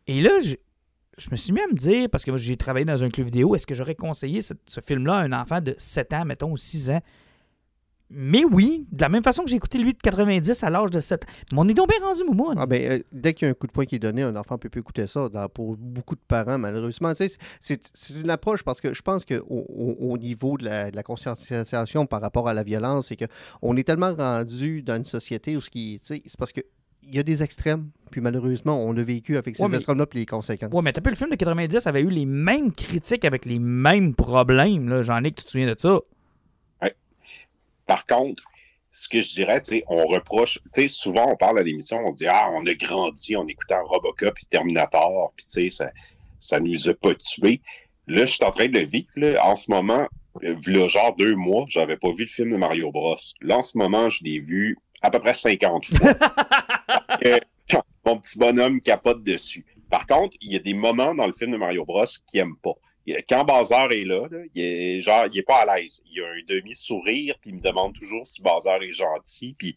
Et 0.06 0.22
là, 0.22 0.30
je, 0.42 0.54
je, 1.18 1.28
me 1.30 1.36
suis 1.36 1.52
mis 1.52 1.60
à 1.60 1.66
me 1.66 1.76
dire, 1.76 2.08
parce 2.08 2.24
que 2.24 2.34
j'ai 2.38 2.56
travaillé 2.56 2.86
dans 2.86 3.04
un 3.04 3.10
club 3.10 3.26
vidéo, 3.26 3.54
est-ce 3.54 3.66
que 3.66 3.74
j'aurais 3.74 3.96
conseillé 3.96 4.40
ce, 4.40 4.54
ce 4.66 4.80
film-là 4.80 5.16
à 5.16 5.20
un 5.20 5.32
enfant 5.32 5.60
de 5.60 5.74
7 5.76 6.14
ans, 6.14 6.24
mettons, 6.24 6.52
ou 6.52 6.56
6 6.56 6.88
ans? 6.90 7.02
Mais 8.08 8.44
oui, 8.44 8.86
de 8.92 9.02
la 9.02 9.08
même 9.08 9.22
façon 9.24 9.42
que 9.42 9.50
j'ai 9.50 9.56
écouté 9.56 9.78
lui 9.78 9.92
de 9.92 9.98
90 9.98 10.62
à 10.62 10.70
l'âge 10.70 10.90
de 10.90 11.00
7. 11.00 11.24
Mais 11.52 11.58
on 11.58 11.68
est 11.68 11.74
donc 11.74 11.88
bien 11.88 11.98
rendu, 12.00 12.22
Moumoun. 12.24 12.54
Ah 12.56 12.66
ben, 12.66 12.92
euh, 12.92 12.98
dès 13.12 13.34
qu'il 13.34 13.46
y 13.46 13.48
a 13.48 13.50
un 13.50 13.54
coup 13.54 13.66
de 13.66 13.72
poing 13.72 13.84
qui 13.84 13.96
est 13.96 14.00
donné, 14.00 14.22
un 14.22 14.36
enfant 14.36 14.58
peut 14.58 14.68
plus 14.68 14.80
écouter 14.80 15.06
ça. 15.06 15.28
pour 15.52 15.76
beaucoup 15.76 16.14
de 16.14 16.20
parents, 16.26 16.58
malheureusement. 16.58 17.12
C'est 17.16 17.78
une 18.14 18.30
approche 18.30 18.62
parce 18.62 18.80
que 18.80 18.94
je 18.94 19.02
pense 19.02 19.24
qu'au 19.24 19.44
au, 19.48 20.18
niveau 20.18 20.56
de 20.56 20.64
la, 20.64 21.02
conscientisation 21.02 22.06
par 22.06 22.20
rapport 22.20 22.48
à 22.48 22.54
la 22.54 22.62
violence, 22.62 23.08
c'est 23.08 23.16
qu'on 23.16 23.76
est 23.76 23.84
tellement 23.84 24.14
rendu 24.14 24.82
dans 24.82 24.96
une 24.96 25.04
société 25.04 25.56
où 25.56 25.60
ce 25.60 25.70
qui. 25.70 25.98
C'est 26.02 26.22
parce 26.38 26.52
que 26.52 26.60
il 27.08 27.14
y 27.14 27.20
a 27.20 27.22
des 27.22 27.42
extrêmes, 27.42 27.90
puis 28.10 28.20
malheureusement, 28.20 28.82
on 28.82 28.92
l'a 28.92 29.04
vécu 29.04 29.36
avec 29.36 29.54
ces 29.54 29.74
extrêmes-là 29.74 30.06
puis 30.06 30.18
les 30.18 30.26
conséquences. 30.26 30.72
Ouais, 30.72 30.80
mais 30.82 30.92
t'as 30.92 31.00
pas 31.00 31.10
le 31.10 31.16
film 31.16 31.30
de 31.30 31.36
90 31.36 31.86
avait 31.86 32.00
eu 32.00 32.10
les 32.10 32.26
mêmes 32.26 32.72
critiques 32.72 33.24
avec 33.24 33.44
les 33.44 33.60
mêmes 33.60 34.14
problèmes. 34.14 35.02
J'en 35.02 35.22
ai 35.22 35.30
que 35.30 35.40
tu 35.40 35.44
te 35.44 35.50
souviens 35.52 35.72
de 35.72 35.76
ça? 35.78 36.00
Par 37.86 38.06
contre, 38.06 38.42
ce 38.90 39.08
que 39.08 39.20
je 39.20 39.34
dirais, 39.34 39.60
tu 39.60 39.70
sais, 39.70 39.84
on 39.88 40.06
reproche, 40.06 40.58
tu 40.72 40.82
sais, 40.82 40.88
souvent 40.88 41.30
on 41.30 41.36
parle 41.36 41.58
à 41.58 41.62
l'émission, 41.62 41.98
on 42.04 42.10
se 42.10 42.16
dit, 42.16 42.26
ah, 42.26 42.50
on 42.52 42.64
a 42.66 42.74
grandi 42.74 43.36
en 43.36 43.46
écoutant 43.46 43.84
Robocop 43.84 44.38
et 44.38 44.46
Terminator, 44.48 45.32
puis 45.36 45.46
tu 45.46 45.70
sais, 45.70 45.70
ça, 45.70 45.90
ça 46.40 46.60
nous 46.60 46.88
a 46.88 46.94
pas 46.94 47.14
tués. 47.14 47.60
Là, 48.06 48.24
je 48.24 48.32
suis 48.32 48.44
en 48.44 48.50
train 48.50 48.68
de 48.68 48.78
le 48.78 48.84
vivre, 48.84 49.08
là. 49.16 49.44
En 49.44 49.54
ce 49.54 49.70
moment, 49.70 50.06
le 50.40 50.88
genre 50.88 51.14
deux 51.16 51.34
mois, 51.34 51.64
j'avais 51.68 51.96
pas 51.96 52.10
vu 52.12 52.24
le 52.24 52.28
film 52.28 52.50
de 52.50 52.56
Mario 52.56 52.90
Bros. 52.90 53.16
Là, 53.40 53.58
en 53.58 53.62
ce 53.62 53.76
moment, 53.76 54.08
je 54.08 54.22
l'ai 54.24 54.38
vu 54.38 54.78
à 55.02 55.10
peu 55.10 55.18
près 55.18 55.34
50 55.34 55.86
fois. 55.86 56.14
mon 58.06 58.18
petit 58.18 58.38
bonhomme 58.38 58.80
capote 58.80 59.24
dessus. 59.24 59.66
Par 59.90 60.06
contre, 60.06 60.36
il 60.40 60.52
y 60.52 60.56
a 60.56 60.60
des 60.60 60.74
moments 60.74 61.14
dans 61.14 61.26
le 61.26 61.32
film 61.32 61.50
de 61.50 61.56
Mario 61.56 61.84
Bros 61.84 62.04
qui 62.26 62.38
aiment 62.38 62.56
pas 62.62 62.74
quand 63.28 63.44
Bazar 63.44 63.92
est 63.92 64.04
là, 64.04 64.28
il 64.54 64.62
est 64.62 65.00
genre, 65.00 65.26
il 65.30 65.38
est 65.38 65.42
pas 65.42 65.62
à 65.62 65.78
l'aise. 65.78 66.00
Il 66.10 66.20
a 66.20 66.26
un 66.26 66.42
demi-sourire, 66.46 67.36
puis 67.40 67.50
il 67.50 67.56
me 67.56 67.60
demande 67.60 67.94
toujours 67.94 68.26
si 68.26 68.42
Bazar 68.42 68.82
est 68.82 68.92
gentil. 68.92 69.54
Puis, 69.58 69.76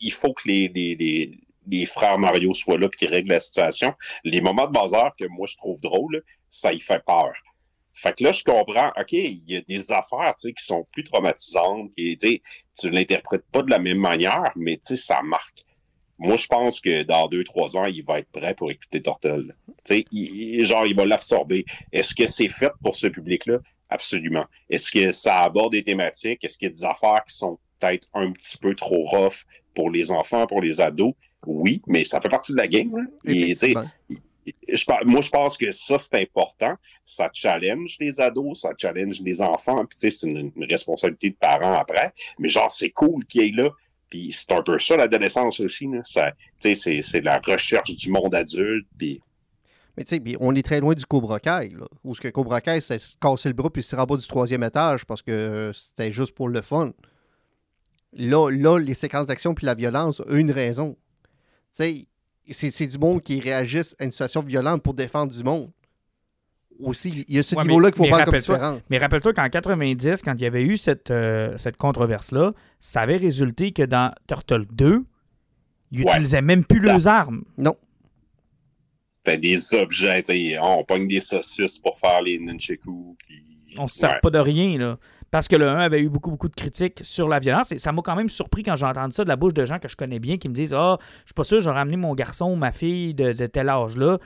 il 0.00 0.12
faut 0.12 0.32
que 0.32 0.48
les, 0.48 0.68
les, 0.68 1.38
les, 1.66 1.86
frères 1.86 2.18
Mario 2.18 2.52
soient 2.52 2.78
là, 2.78 2.88
puis 2.88 2.98
qu'ils 3.00 3.14
règlent 3.14 3.30
la 3.30 3.40
situation. 3.40 3.94
Les 4.22 4.40
moments 4.40 4.66
de 4.66 4.72
Bazar 4.72 5.14
que 5.16 5.24
moi 5.26 5.46
je 5.46 5.56
trouve 5.56 5.80
drôle, 5.80 6.22
ça 6.48 6.72
y 6.72 6.80
fait 6.80 7.02
peur. 7.04 7.32
Fait 7.92 8.16
que 8.16 8.24
là, 8.24 8.32
je 8.32 8.42
comprends, 8.42 8.92
OK, 8.98 9.12
il 9.12 9.48
y 9.48 9.56
a 9.56 9.60
des 9.60 9.92
affaires, 9.92 10.34
qui 10.36 10.64
sont 10.64 10.84
plus 10.92 11.04
traumatisantes, 11.04 11.92
tu 11.96 12.16
tu 12.16 12.90
l'interprètes 12.90 13.46
pas 13.52 13.62
de 13.62 13.70
la 13.70 13.78
même 13.78 13.98
manière, 13.98 14.50
mais 14.56 14.78
ça 14.80 15.22
marque. 15.22 15.64
Moi, 16.18 16.36
je 16.36 16.46
pense 16.46 16.80
que 16.80 17.02
dans 17.02 17.28
deux, 17.28 17.44
trois 17.44 17.76
ans, 17.76 17.84
il 17.86 18.04
va 18.04 18.20
être 18.20 18.30
prêt 18.30 18.54
pour 18.54 18.70
écouter 18.70 19.02
Tortel. 19.02 19.54
Tu 19.84 20.04
sais, 20.12 20.64
genre, 20.64 20.86
il 20.86 20.94
va 20.94 21.06
l'absorber. 21.06 21.64
Est-ce 21.92 22.14
que 22.14 22.26
c'est 22.26 22.48
fait 22.48 22.72
pour 22.82 22.94
ce 22.94 23.08
public-là? 23.08 23.58
Absolument. 23.90 24.46
Est-ce 24.70 24.90
que 24.90 25.12
ça 25.12 25.40
aborde 25.40 25.72
des 25.72 25.82
thématiques? 25.82 26.44
Est-ce 26.44 26.56
qu'il 26.56 26.66
y 26.66 26.70
a 26.70 26.72
des 26.72 26.84
affaires 26.84 27.24
qui 27.26 27.34
sont 27.34 27.58
peut-être 27.78 28.08
un 28.14 28.30
petit 28.32 28.56
peu 28.56 28.74
trop 28.74 29.06
rough 29.06 29.44
pour 29.74 29.90
les 29.90 30.10
enfants, 30.10 30.46
pour 30.46 30.62
les 30.62 30.80
ados? 30.80 31.14
Oui, 31.46 31.82
mais 31.86 32.04
ça 32.04 32.20
fait 32.20 32.28
partie 32.28 32.52
de 32.52 32.58
la 32.58 32.66
game. 32.66 32.94
Hein. 32.96 33.06
Et, 33.26 33.54
je, 34.68 34.84
moi, 35.06 35.20
je 35.20 35.30
pense 35.30 35.56
que 35.56 35.70
ça, 35.70 35.98
c'est 35.98 36.20
important. 36.20 36.74
Ça 37.04 37.30
challenge 37.32 37.96
les 37.98 38.20
ados, 38.20 38.60
ça 38.60 38.70
challenge 38.76 39.20
les 39.20 39.40
enfants. 39.42 39.84
Puis, 39.86 40.10
c'est 40.10 40.26
une, 40.26 40.52
une, 40.54 40.64
responsabilité 40.64 41.30
de 41.30 41.36
parents 41.36 41.74
après. 41.74 42.12
Mais 42.38 42.48
genre, 42.48 42.70
c'est 42.70 42.90
cool 42.90 43.24
qu'il 43.26 43.42
y 43.42 43.48
ait 43.48 43.52
là 43.52 43.70
c'est 44.32 44.52
un 44.52 44.62
peu 44.62 44.78
ça 44.78 44.96
l'adolescence 44.96 45.60
aussi. 45.60 45.88
C'est 46.04 47.20
la 47.20 47.38
recherche 47.38 47.94
du 47.96 48.10
monde 48.10 48.34
adulte. 48.34 48.86
Puis... 48.98 49.20
Mais 49.96 50.04
tu 50.04 50.16
sais, 50.16 50.36
on 50.40 50.54
est 50.54 50.62
très 50.62 50.80
loin 50.80 50.94
du 50.94 51.04
Cobra 51.06 51.38
Kai, 51.40 51.74
où 52.02 52.14
ce 52.14 52.20
que 52.20 52.28
Cobra 52.28 52.60
Kai, 52.60 52.80
c'est 52.80 52.98
se 52.98 53.16
casser 53.20 53.48
le 53.48 53.54
bras 53.54 53.70
puis 53.70 53.82
se 53.82 53.94
bas 53.94 54.16
du 54.16 54.26
troisième 54.26 54.62
étage 54.62 55.04
parce 55.04 55.22
que 55.22 55.70
c'était 55.74 56.12
juste 56.12 56.34
pour 56.34 56.48
le 56.48 56.62
fun. 56.62 56.92
Là, 58.12 58.50
là 58.50 58.78
les 58.78 58.94
séquences 58.94 59.26
d'action 59.26 59.54
puis 59.54 59.66
la 59.66 59.74
violence 59.74 60.20
ont 60.20 60.34
une 60.34 60.50
raison. 60.50 60.96
Tu 61.76 62.06
sais, 62.52 62.70
c'est 62.70 62.86
du 62.86 62.98
monde 62.98 63.22
qui 63.22 63.40
réagisse 63.40 63.96
à 63.98 64.04
une 64.04 64.10
situation 64.10 64.42
violente 64.42 64.82
pour 64.82 64.94
défendre 64.94 65.32
du 65.32 65.42
monde 65.42 65.70
aussi, 66.80 67.24
il 67.28 67.36
y 67.36 67.38
a 67.38 67.42
ce 67.42 67.56
niveau-là 67.56 67.90
qu'il 67.90 68.04
faut 68.04 68.08
voir 68.08 68.24
comme 68.24 68.34
différent. 68.34 68.80
Mais 68.90 68.98
rappelle-toi 68.98 69.32
qu'en 69.32 69.48
90, 69.48 70.22
quand 70.22 70.34
il 70.34 70.42
y 70.42 70.46
avait 70.46 70.62
eu 70.62 70.76
cette, 70.76 71.10
euh, 71.10 71.56
cette 71.56 71.76
controverse-là, 71.76 72.52
ça 72.80 73.02
avait 73.02 73.16
résulté 73.16 73.72
que 73.72 73.82
dans 73.82 74.12
Turtle 74.26 74.66
2, 74.72 75.04
ils 75.92 76.00
n'utilisaient 76.00 76.42
même 76.42 76.64
plus 76.64 76.80
leurs 76.80 77.06
armes. 77.06 77.44
Non. 77.56 77.76
C'était 79.12 79.38
des 79.38 79.74
objets, 79.74 80.22
on 80.60 80.84
pogne 80.84 81.06
des 81.06 81.20
saucisses 81.20 81.78
pour 81.78 81.98
faire 81.98 82.20
les 82.22 82.38
nunchaku. 82.38 83.16
Puis... 83.18 83.74
On 83.78 83.88
se 83.88 83.98
sert 83.98 84.20
pas 84.20 84.30
de 84.30 84.38
rien, 84.38 84.78
là. 84.78 84.98
Parce 85.30 85.48
que 85.48 85.56
le 85.56 85.68
1 85.68 85.78
avait 85.78 86.00
eu 86.00 86.08
beaucoup, 86.08 86.30
beaucoup 86.30 86.48
de 86.48 86.54
critiques 86.54 87.00
sur 87.02 87.28
la 87.28 87.40
violence. 87.40 87.72
Et 87.72 87.78
ça 87.78 87.90
m'a 87.90 88.02
quand 88.02 88.14
même 88.14 88.28
surpris 88.28 88.62
quand 88.62 88.76
j'ai 88.76 88.86
entendu 88.86 89.14
ça 89.14 89.24
de 89.24 89.28
la 89.28 89.34
bouche 89.34 89.52
de 89.52 89.64
gens 89.64 89.80
que 89.80 89.88
je 89.88 89.96
connais 89.96 90.20
bien 90.20 90.38
qui 90.38 90.48
me 90.48 90.54
disent 90.54 90.72
Ah, 90.72 90.96
je 91.00 91.24
suis 91.24 91.34
pas 91.34 91.42
sûr, 91.42 91.60
j'aurais 91.60 91.80
amené 91.80 91.96
mon 91.96 92.14
garçon 92.14 92.52
ou 92.52 92.54
ma 92.54 92.70
fille 92.70 93.14
de, 93.14 93.32
de 93.32 93.46
tel 93.46 93.68
âge-là 93.68 94.18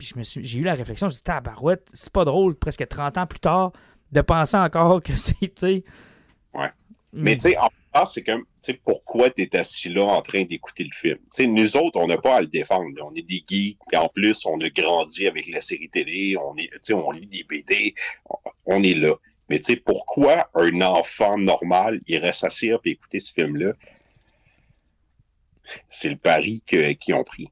j'ai 0.00 0.58
eu 0.58 0.64
la 0.64 0.74
réflexion, 0.74 1.08
je 1.08 1.10
me 1.10 1.14
suis 1.14 1.20
dit, 1.20 1.24
tabarouette, 1.24 1.88
c'est 1.92 2.12
pas 2.12 2.24
drôle, 2.24 2.54
presque 2.54 2.86
30 2.86 3.18
ans 3.18 3.26
plus 3.26 3.40
tard, 3.40 3.72
de 4.12 4.20
penser 4.20 4.56
encore 4.56 5.02
que 5.02 5.16
c'est, 5.16 5.34
tu 5.38 5.52
sais. 5.56 5.84
Ouais. 6.54 6.70
Mais 7.12 7.34
tu 7.34 7.50
sais, 7.50 7.56
en 7.58 7.68
fait, 7.68 8.12
c'est 8.12 8.22
comme, 8.22 8.42
tu 8.42 8.72
sais, 8.72 8.80
pourquoi 8.84 9.30
tu 9.30 9.42
es 9.42 9.56
assis 9.56 9.88
là 9.88 10.04
en 10.04 10.22
train 10.22 10.44
d'écouter 10.44 10.84
le 10.84 10.94
film? 10.94 11.18
Tu 11.18 11.42
sais, 11.42 11.46
nous 11.46 11.76
autres, 11.76 11.98
on 11.98 12.06
n'a 12.06 12.18
pas 12.18 12.36
à 12.36 12.40
le 12.40 12.46
défendre. 12.46 12.88
On 13.02 13.14
est 13.14 13.22
des 13.22 13.44
geeks, 13.48 13.78
puis 13.88 13.96
en 13.96 14.08
plus, 14.08 14.46
on 14.46 14.60
a 14.60 14.70
grandi 14.70 15.26
avec 15.26 15.48
la 15.48 15.60
série 15.60 15.88
télé, 15.88 16.36
on 16.36 16.56
est, 16.56 16.70
tu 16.70 16.78
sais, 16.82 16.92
on 16.92 17.10
lit 17.10 17.26
des 17.26 17.44
BD, 17.44 17.94
on, 18.66 18.82
est 18.82 18.94
là. 18.94 19.14
Mais 19.48 19.58
tu 19.58 19.64
sais, 19.64 19.76
pourquoi 19.76 20.48
un 20.54 20.80
enfant 20.82 21.36
normal 21.36 22.00
irait 22.06 22.32
s'asseoir 22.32 22.80
et 22.84 22.90
écouter 22.90 23.18
ce 23.18 23.32
film-là? 23.32 23.72
C'est 25.88 26.08
le 26.08 26.16
pari 26.16 26.62
qu'ils 26.66 27.14
ont 27.14 27.24
pris. 27.24 27.48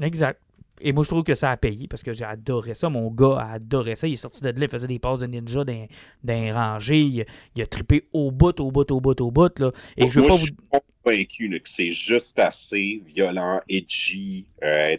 Exact. 0.00 0.40
Et 0.80 0.92
moi, 0.92 1.04
je 1.04 1.08
trouve 1.08 1.24
que 1.24 1.34
ça 1.34 1.50
a 1.50 1.56
payé 1.56 1.86
parce 1.88 2.02
que 2.02 2.12
j'ai 2.12 2.24
adoré 2.24 2.74
ça. 2.74 2.88
Mon 2.88 3.10
gars 3.10 3.38
a 3.38 3.52
adoré 3.54 3.96
ça. 3.96 4.06
Il 4.06 4.14
est 4.14 4.16
sorti 4.16 4.40
de 4.40 4.48
là, 4.48 4.54
il 4.60 4.68
faisait 4.68 4.86
des 4.86 4.98
passes 4.98 5.18
de 5.18 5.26
ninja 5.26 5.64
d'un 5.64 6.54
rangé. 6.54 7.26
Il, 7.54 7.62
a 7.62 7.66
trippé 7.66 8.04
au 8.12 8.30
bout, 8.30 8.58
au 8.60 8.70
bout, 8.70 8.90
au 8.90 9.00
bout, 9.00 9.20
au 9.20 9.30
bout. 9.30 9.58
Là. 9.58 9.72
Et 9.96 10.08
je 10.08 10.20
veux 10.20 10.26
pas 10.26 10.36
vous. 10.36 10.46
suis 10.46 10.56
convaincu 11.04 11.48
que 11.50 11.68
c'est 11.68 11.90
juste 11.90 12.38
assez 12.38 13.02
violent, 13.06 13.60
edgy, 13.68 14.46
euh, 14.62 14.96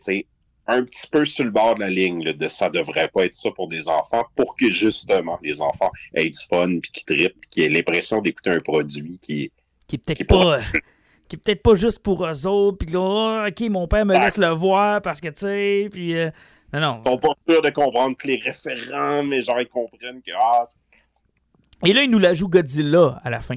un 0.67 0.83
petit 0.83 1.07
peu 1.11 1.25
sur 1.25 1.45
le 1.45 1.51
bord 1.51 1.75
de 1.75 1.81
la 1.81 1.89
ligne 1.89 2.23
là, 2.23 2.33
de 2.33 2.47
ça 2.47 2.69
devrait 2.69 3.09
pas 3.09 3.25
être 3.25 3.33
ça 3.33 3.49
pour 3.51 3.67
des 3.67 3.89
enfants 3.89 4.25
pour 4.35 4.55
que 4.55 4.69
justement 4.69 5.39
les 5.43 5.61
enfants 5.61 5.91
aient 6.13 6.29
du 6.29 6.39
fun 6.49 6.79
puis 6.81 6.91
qu'ils 6.91 7.05
trippent, 7.05 7.49
qu'ils 7.49 7.63
aient 7.63 7.69
l'impression 7.69 8.21
d'écouter 8.21 8.51
un 8.51 8.59
produit 8.59 9.19
qui, 9.21 9.51
qui 9.87 9.95
est 9.95 9.99
peut-être 9.99 10.27
pas 10.27 10.59
qui 11.31 11.37
est 11.37 11.39
peut-être 11.39 11.63
pas 11.63 11.75
juste 11.75 11.99
pour 11.99 12.25
eux 12.25 12.45
autres, 12.45 12.77
puis 12.77 12.89
là, 12.91 13.47
ok, 13.47 13.69
mon 13.69 13.87
père 13.87 14.05
me 14.05 14.13
laisse 14.13 14.37
le 14.37 14.49
voir 14.49 15.01
parce 15.01 15.21
que, 15.21 15.29
tu 15.29 15.43
sais, 15.43 15.89
puis. 15.89 16.17
Euh, 16.17 16.29
non, 16.73 16.81
non. 16.81 17.01
Ils 17.05 17.09
sont 17.09 17.17
pas 17.19 17.33
sûrs 17.47 17.61
de 17.61 17.69
comprendre 17.69 18.17
que 18.17 18.27
les 18.27 18.35
référents, 18.35 19.23
mais 19.23 19.41
genre, 19.41 19.61
ils 19.61 19.69
comprennent 19.69 20.21
que. 20.21 20.31
Ah, 20.37 20.67
Et 21.85 21.93
là, 21.93 22.03
il 22.03 22.11
nous 22.11 22.19
la 22.19 22.33
joue 22.33 22.49
Godzilla 22.49 23.21
à 23.23 23.29
la 23.29 23.39
fin. 23.39 23.55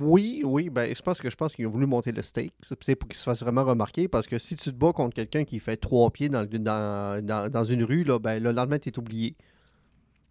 Oui, 0.00 0.42
oui, 0.44 0.70
ben 0.70 0.92
je 0.92 1.02
pense 1.02 1.20
que 1.20 1.30
je 1.30 1.36
pense 1.36 1.54
qu'ils 1.54 1.68
ont 1.68 1.70
voulu 1.70 1.86
monter 1.86 2.10
le 2.10 2.22
stake. 2.22 2.52
C'est 2.62 2.96
pour 2.96 3.08
qu'il 3.08 3.18
se 3.18 3.22
fasse 3.22 3.40
vraiment 3.40 3.64
remarquer 3.64 4.08
parce 4.08 4.26
que 4.26 4.38
si 4.38 4.56
tu 4.56 4.70
te 4.70 4.76
bats 4.76 4.92
contre 4.92 5.14
quelqu'un 5.14 5.44
qui 5.44 5.60
fait 5.60 5.76
trois 5.76 6.10
pieds 6.10 6.28
dans, 6.28 6.44
dans, 6.44 7.50
dans, 7.50 7.64
une 7.64 7.84
rue, 7.84 8.02
là, 8.02 8.18
ben, 8.18 8.42
le 8.42 8.50
lendemain, 8.50 8.80
tu 8.80 8.88
es 8.88 8.98
oublié. 8.98 9.36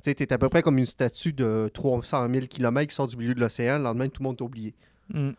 Tu 0.04 0.14
sais, 0.18 0.34
à 0.34 0.38
peu 0.38 0.50
près 0.50 0.62
comme 0.62 0.78
une 0.78 0.86
statue 0.86 1.32
de 1.32 1.70
300 1.74 2.28
000 2.30 2.48
km 2.48 2.90
qui 2.90 2.96
sort 2.96 3.08
du 3.08 3.16
milieu 3.16 3.34
de 3.34 3.40
l'océan. 3.40 3.78
Le 3.78 3.84
lendemain, 3.84 4.10
tout 4.10 4.22
le 4.22 4.28
monde 4.28 4.38
t'a 4.38 4.44
oublié. 4.44 4.76
Mm. 5.10 5.32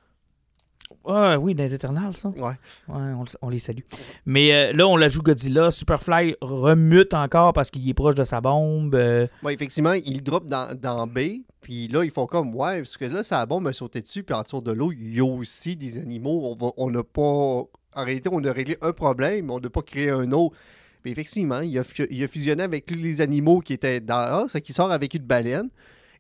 oui, 1.38 1.54
dans 1.54 1.64
les 1.64 1.74
Éternels, 1.74 2.16
ça. 2.16 2.28
Ouais. 2.30 2.54
Ouais, 2.88 3.24
on, 3.42 3.48
les 3.48 3.58
salue. 3.58 3.82
Mais 4.26 4.52
euh, 4.52 4.72
là, 4.72 4.86
on 4.86 4.96
la 4.96 5.08
joue 5.08 5.22
Godzilla. 5.22 5.70
Superfly 5.70 6.36
remute 6.40 7.14
encore 7.14 7.52
parce 7.52 7.70
qu'il 7.70 7.88
est 7.88 7.94
proche 7.94 8.14
de 8.14 8.24
sa 8.24 8.40
bombe. 8.40 8.94
Euh. 8.94 9.26
effectivement, 9.48 9.92
il 9.92 10.22
drop 10.22 10.46
dans, 10.46 10.74
dans 10.78 11.06
B. 11.06 11.42
Puis 11.60 11.88
là, 11.88 12.04
ils 12.04 12.10
font 12.10 12.26
comme, 12.26 12.54
ouais, 12.54 12.78
parce 12.78 12.96
que 12.96 13.04
là, 13.04 13.22
sa 13.22 13.44
bombe 13.46 13.66
a 13.68 13.72
sauté 13.72 14.00
dessus. 14.00 14.22
Puis 14.22 14.34
en 14.34 14.42
dessous 14.42 14.60
de 14.60 14.72
l'eau, 14.72 14.92
il 14.92 15.14
y 15.14 15.20
a 15.20 15.24
aussi 15.24 15.76
des 15.76 15.98
animaux. 15.98 16.56
On 16.76 16.90
n'a 16.90 17.02
pas 17.02 17.64
en 17.94 18.04
réalité, 18.04 18.28
on 18.32 18.42
a 18.44 18.52
réglé 18.52 18.76
un 18.82 18.92
problème, 18.92 19.46
mais 19.46 19.52
on 19.52 19.60
n'a 19.60 19.70
pas 19.70 19.82
créé 19.82 20.10
un 20.10 20.30
autre. 20.32 20.56
Mais 21.04 21.10
effectivement, 21.10 21.60
il 21.60 21.78
a, 21.78 21.82
il 22.10 22.22
a 22.22 22.28
fusionné 22.28 22.62
avec 22.62 22.86
tous 22.86 22.94
les 22.94 23.20
animaux 23.20 23.60
qui 23.60 23.72
étaient 23.72 24.00
dans 24.00 24.46
c'est 24.48 24.60
qui 24.60 24.72
sort 24.72 24.92
avec 24.92 25.14
une 25.14 25.22
baleine. 25.22 25.70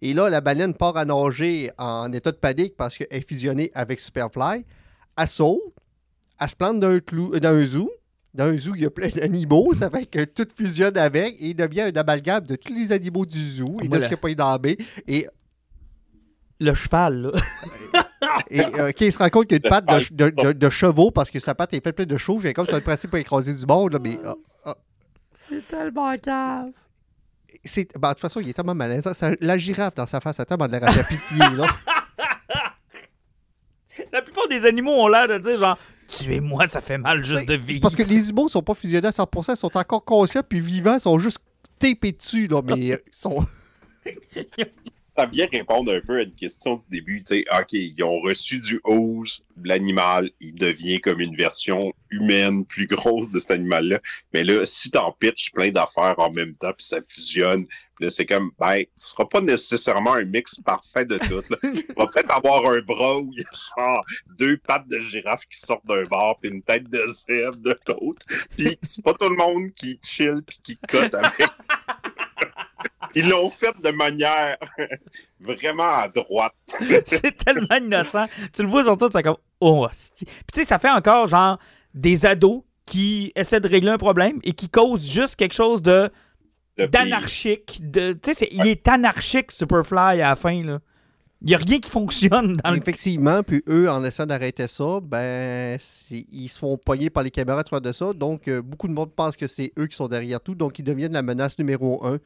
Et 0.02 0.14
là, 0.14 0.28
la 0.28 0.40
baleine 0.40 0.74
part 0.74 0.96
à 0.96 1.04
nager 1.04 1.70
en 1.78 2.12
état 2.12 2.32
de 2.32 2.36
panique 2.36 2.76
parce 2.76 2.96
qu'elle 2.96 3.06
est 3.10 3.26
fusionnée 3.28 3.70
avec 3.74 4.00
Superfly. 4.00 4.64
Elle 5.18 5.28
saute, 5.28 5.60
elle 6.40 6.48
se 6.48 6.56
plante 6.56 6.80
dans 6.80 6.88
un, 6.88 7.00
clou, 7.00 7.38
dans 7.38 7.50
un 7.54 7.66
zoo. 7.66 7.90
Dans 8.32 8.44
un 8.44 8.56
zoo, 8.56 8.74
il 8.76 8.82
y 8.82 8.86
a 8.86 8.90
plein 8.90 9.08
d'animaux. 9.08 9.74
Ça 9.74 9.90
fait 9.90 10.06
que 10.06 10.24
tout 10.24 10.46
fusionne 10.56 10.96
avec 10.96 11.34
et 11.42 11.48
il 11.48 11.54
devient 11.54 11.82
un 11.82 11.96
amalgame 11.96 12.46
de 12.46 12.56
tous 12.56 12.72
les 12.72 12.92
animaux 12.92 13.26
du 13.26 13.38
zoo 13.42 13.76
et 13.82 13.88
de 13.88 13.94
ce 13.96 14.00
qu'il 14.02 14.08
n'y 14.08 14.14
a 14.14 14.16
pas 14.18 14.34
dans 14.34 14.50
la 14.52 14.58
baie. 14.58 14.76
Et 15.08 15.26
Le 16.60 16.74
cheval, 16.74 17.22
là. 17.22 17.30
Et 18.50 18.60
euh, 18.64 18.92
il 19.00 19.12
se 19.12 19.18
rend 19.18 19.28
compte 19.30 19.46
qu'il 19.46 19.58
y 19.58 19.60
a 19.60 19.64
une 19.64 19.70
patte 19.70 20.10
de, 20.12 20.28
de- 20.28 20.42
de- 20.42 20.52
de 20.52 20.70
chevaux 20.70 21.10
parce 21.10 21.30
que 21.30 21.40
sa 21.40 21.54
patte 21.54 21.72
est 21.72 21.82
faite 21.82 21.96
pleine 21.96 22.06
de 22.08 22.18
chevaux. 22.18 22.38
Fait 22.38 22.52
comme 22.52 22.66
c'est 22.66 22.74
le 22.74 22.80
principe 22.82 23.10
pour 23.10 23.18
écraser 23.18 23.54
du 23.54 23.64
monde. 23.66 23.92
Là, 23.94 23.98
mais 24.02 24.18
ah, 24.24 24.34
ah, 24.66 24.76
C'est 25.48 25.66
tellement 25.66 26.14
cave. 26.18 26.68
C'est, 27.64 27.88
ben, 27.98 28.08
de 28.08 28.14
toute 28.14 28.20
façon, 28.20 28.40
il 28.40 28.48
est 28.48 28.52
tellement 28.52 28.74
malaisant. 28.74 29.12
Ça- 29.14 29.32
la 29.40 29.58
girafe 29.58 29.94
dans 29.94 30.06
sa 30.06 30.20
face 30.20 30.40
a 30.40 30.44
tellement 30.44 30.66
de 30.66 30.72
l'air 30.72 30.84
à 30.84 30.92
faire 30.92 31.06
pitié. 31.08 31.38
Là. 31.38 31.66
La 34.12 34.22
plupart 34.22 34.48
des 34.48 34.64
animaux 34.64 34.92
ont 34.92 35.08
l'air 35.08 35.28
de 35.28 35.36
dire 35.38 35.58
genre 35.58 35.76
Tuez-moi, 36.08 36.66
ça 36.66 36.80
fait 36.80 36.96
mal 36.98 37.22
juste 37.24 37.46
de 37.46 37.52
C'est 37.54 37.56
vivre. 37.56 37.80
parce 37.80 37.94
que 37.94 38.02
les 38.02 38.30
humains 38.30 38.48
sont 38.48 38.62
pas 38.62 38.74
fusionnés 38.74 39.08
à 39.08 39.10
100%, 39.12 39.52
ils 39.52 39.56
sont 39.56 39.76
encore 39.76 40.04
conscients 40.04 40.42
puis 40.48 40.60
vivants, 40.60 40.94
ils 40.94 41.00
sont 41.00 41.18
juste 41.18 41.38
tapés 41.78 42.12
dessus. 42.12 42.46
Là, 42.46 42.62
mais 42.64 42.92
euh, 42.92 42.96
ils 43.06 43.14
sont. 43.14 43.44
Ça 45.20 45.26
vient 45.26 45.48
répondre 45.52 45.92
un 45.92 46.00
peu 46.00 46.20
à 46.20 46.22
une 46.22 46.34
question 46.34 46.76
du 46.76 46.84
début. 46.88 47.22
Tu 47.22 47.34
sais, 47.34 47.44
OK, 47.52 47.74
ils 47.74 48.02
ont 48.02 48.22
reçu 48.22 48.56
du 48.56 48.80
hose, 48.84 49.44
l'animal, 49.62 50.30
il 50.40 50.54
devient 50.54 50.98
comme 50.98 51.20
une 51.20 51.34
version 51.34 51.92
humaine 52.08 52.64
plus 52.64 52.86
grosse 52.86 53.30
de 53.30 53.38
cet 53.38 53.50
animal-là. 53.50 54.00
Mais 54.32 54.42
là, 54.44 54.64
si 54.64 54.90
t'en 54.90 55.12
pitches 55.12 55.52
plein 55.52 55.70
d'affaires 55.72 56.18
en 56.18 56.30
même 56.30 56.56
temps, 56.56 56.72
puis 56.72 56.86
ça 56.86 57.00
fusionne, 57.06 57.66
puis 57.66 58.06
là, 58.06 58.08
c'est 58.08 58.24
comme, 58.24 58.50
ben, 58.58 58.82
ce 58.96 59.08
sera 59.08 59.28
pas 59.28 59.42
nécessairement 59.42 60.14
un 60.14 60.24
mix 60.24 60.58
parfait 60.64 61.04
de 61.04 61.18
tout. 61.18 61.42
Là. 61.50 61.56
Il 61.64 61.84
va 61.98 62.06
peut-être 62.06 62.34
avoir 62.34 62.64
un 62.64 62.80
bras 62.80 63.18
où 63.18 63.30
il 63.36 63.40
y 63.40 63.44
a 63.44 63.84
genre 63.84 64.02
deux 64.38 64.56
pattes 64.56 64.88
de 64.88 65.00
girafe 65.00 65.44
qui 65.50 65.60
sortent 65.60 65.86
d'un 65.86 66.04
bord, 66.04 66.38
puis 66.40 66.50
une 66.50 66.62
tête 66.62 66.88
de 66.88 67.06
zèbre 67.06 67.58
de 67.58 67.78
l'autre. 67.88 68.26
Puis 68.56 68.78
c'est 68.82 69.04
pas 69.04 69.12
tout 69.12 69.28
le 69.28 69.36
monde 69.36 69.74
qui 69.74 70.00
chill 70.02 70.42
puis 70.46 70.60
qui 70.62 70.78
cote 70.88 71.12
avec. 71.12 71.50
Ils 73.14 73.28
l'ont 73.28 73.50
fait 73.50 73.74
de 73.82 73.90
manière 73.90 74.56
vraiment 75.40 75.88
à 75.88 76.08
droite. 76.08 76.54
c'est 77.04 77.36
tellement 77.44 77.76
innocent. 77.76 78.26
Tu 78.52 78.62
le 78.62 78.68
vois 78.68 78.84
sur 78.84 78.96
tout, 78.96 79.08
c'est 79.12 79.22
comme 79.22 79.36
Oh. 79.60 79.86
Puis 79.90 80.26
tu 80.26 80.60
sais, 80.60 80.64
ça 80.64 80.78
fait 80.78 80.90
encore 80.90 81.26
genre 81.26 81.58
des 81.94 82.24
ados 82.24 82.62
qui 82.86 83.32
essaient 83.34 83.60
de 83.60 83.68
régler 83.68 83.90
un 83.90 83.98
problème 83.98 84.40
et 84.42 84.52
qui 84.52 84.68
causent 84.68 85.06
juste 85.06 85.36
quelque 85.36 85.54
chose 85.54 85.82
de 85.82 86.10
d'anarchique. 86.78 87.80
De, 87.82 88.14
tu 88.14 88.32
sais, 88.32 88.48
il 88.50 88.66
est 88.66 88.88
anarchique, 88.88 89.52
Superfly, 89.52 90.22
à 90.22 90.30
la 90.30 90.36
fin, 90.36 90.62
là. 90.62 90.80
Il 91.42 91.48
n'y 91.48 91.54
a 91.54 91.58
rien 91.58 91.80
qui 91.80 91.88
fonctionne 91.90 92.56
dans 92.62 92.70
le... 92.70 92.76
Effectivement, 92.76 93.42
puis 93.42 93.62
eux, 93.66 93.88
en 93.90 94.04
essayant 94.04 94.26
d'arrêter 94.26 94.66
ça, 94.68 95.00
ben, 95.02 95.78
ils 96.10 96.48
se 96.48 96.58
font 96.58 96.76
pogner 96.76 97.08
par 97.08 97.22
les 97.22 97.30
caméras 97.30 97.64
travers 97.64 97.80
de 97.80 97.92
ça. 97.92 98.12
Donc, 98.12 98.46
euh, 98.46 98.60
beaucoup 98.60 98.88
de 98.88 98.92
monde 98.92 99.10
pense 99.14 99.38
que 99.38 99.46
c'est 99.46 99.72
eux 99.78 99.86
qui 99.86 99.96
sont 99.96 100.08
derrière 100.08 100.40
tout. 100.42 100.54
Donc, 100.54 100.78
ils 100.78 100.82
deviennent 100.82 101.14
la 101.14 101.22
menace 101.22 101.58
numéro 101.58 102.04
un. 102.04 102.18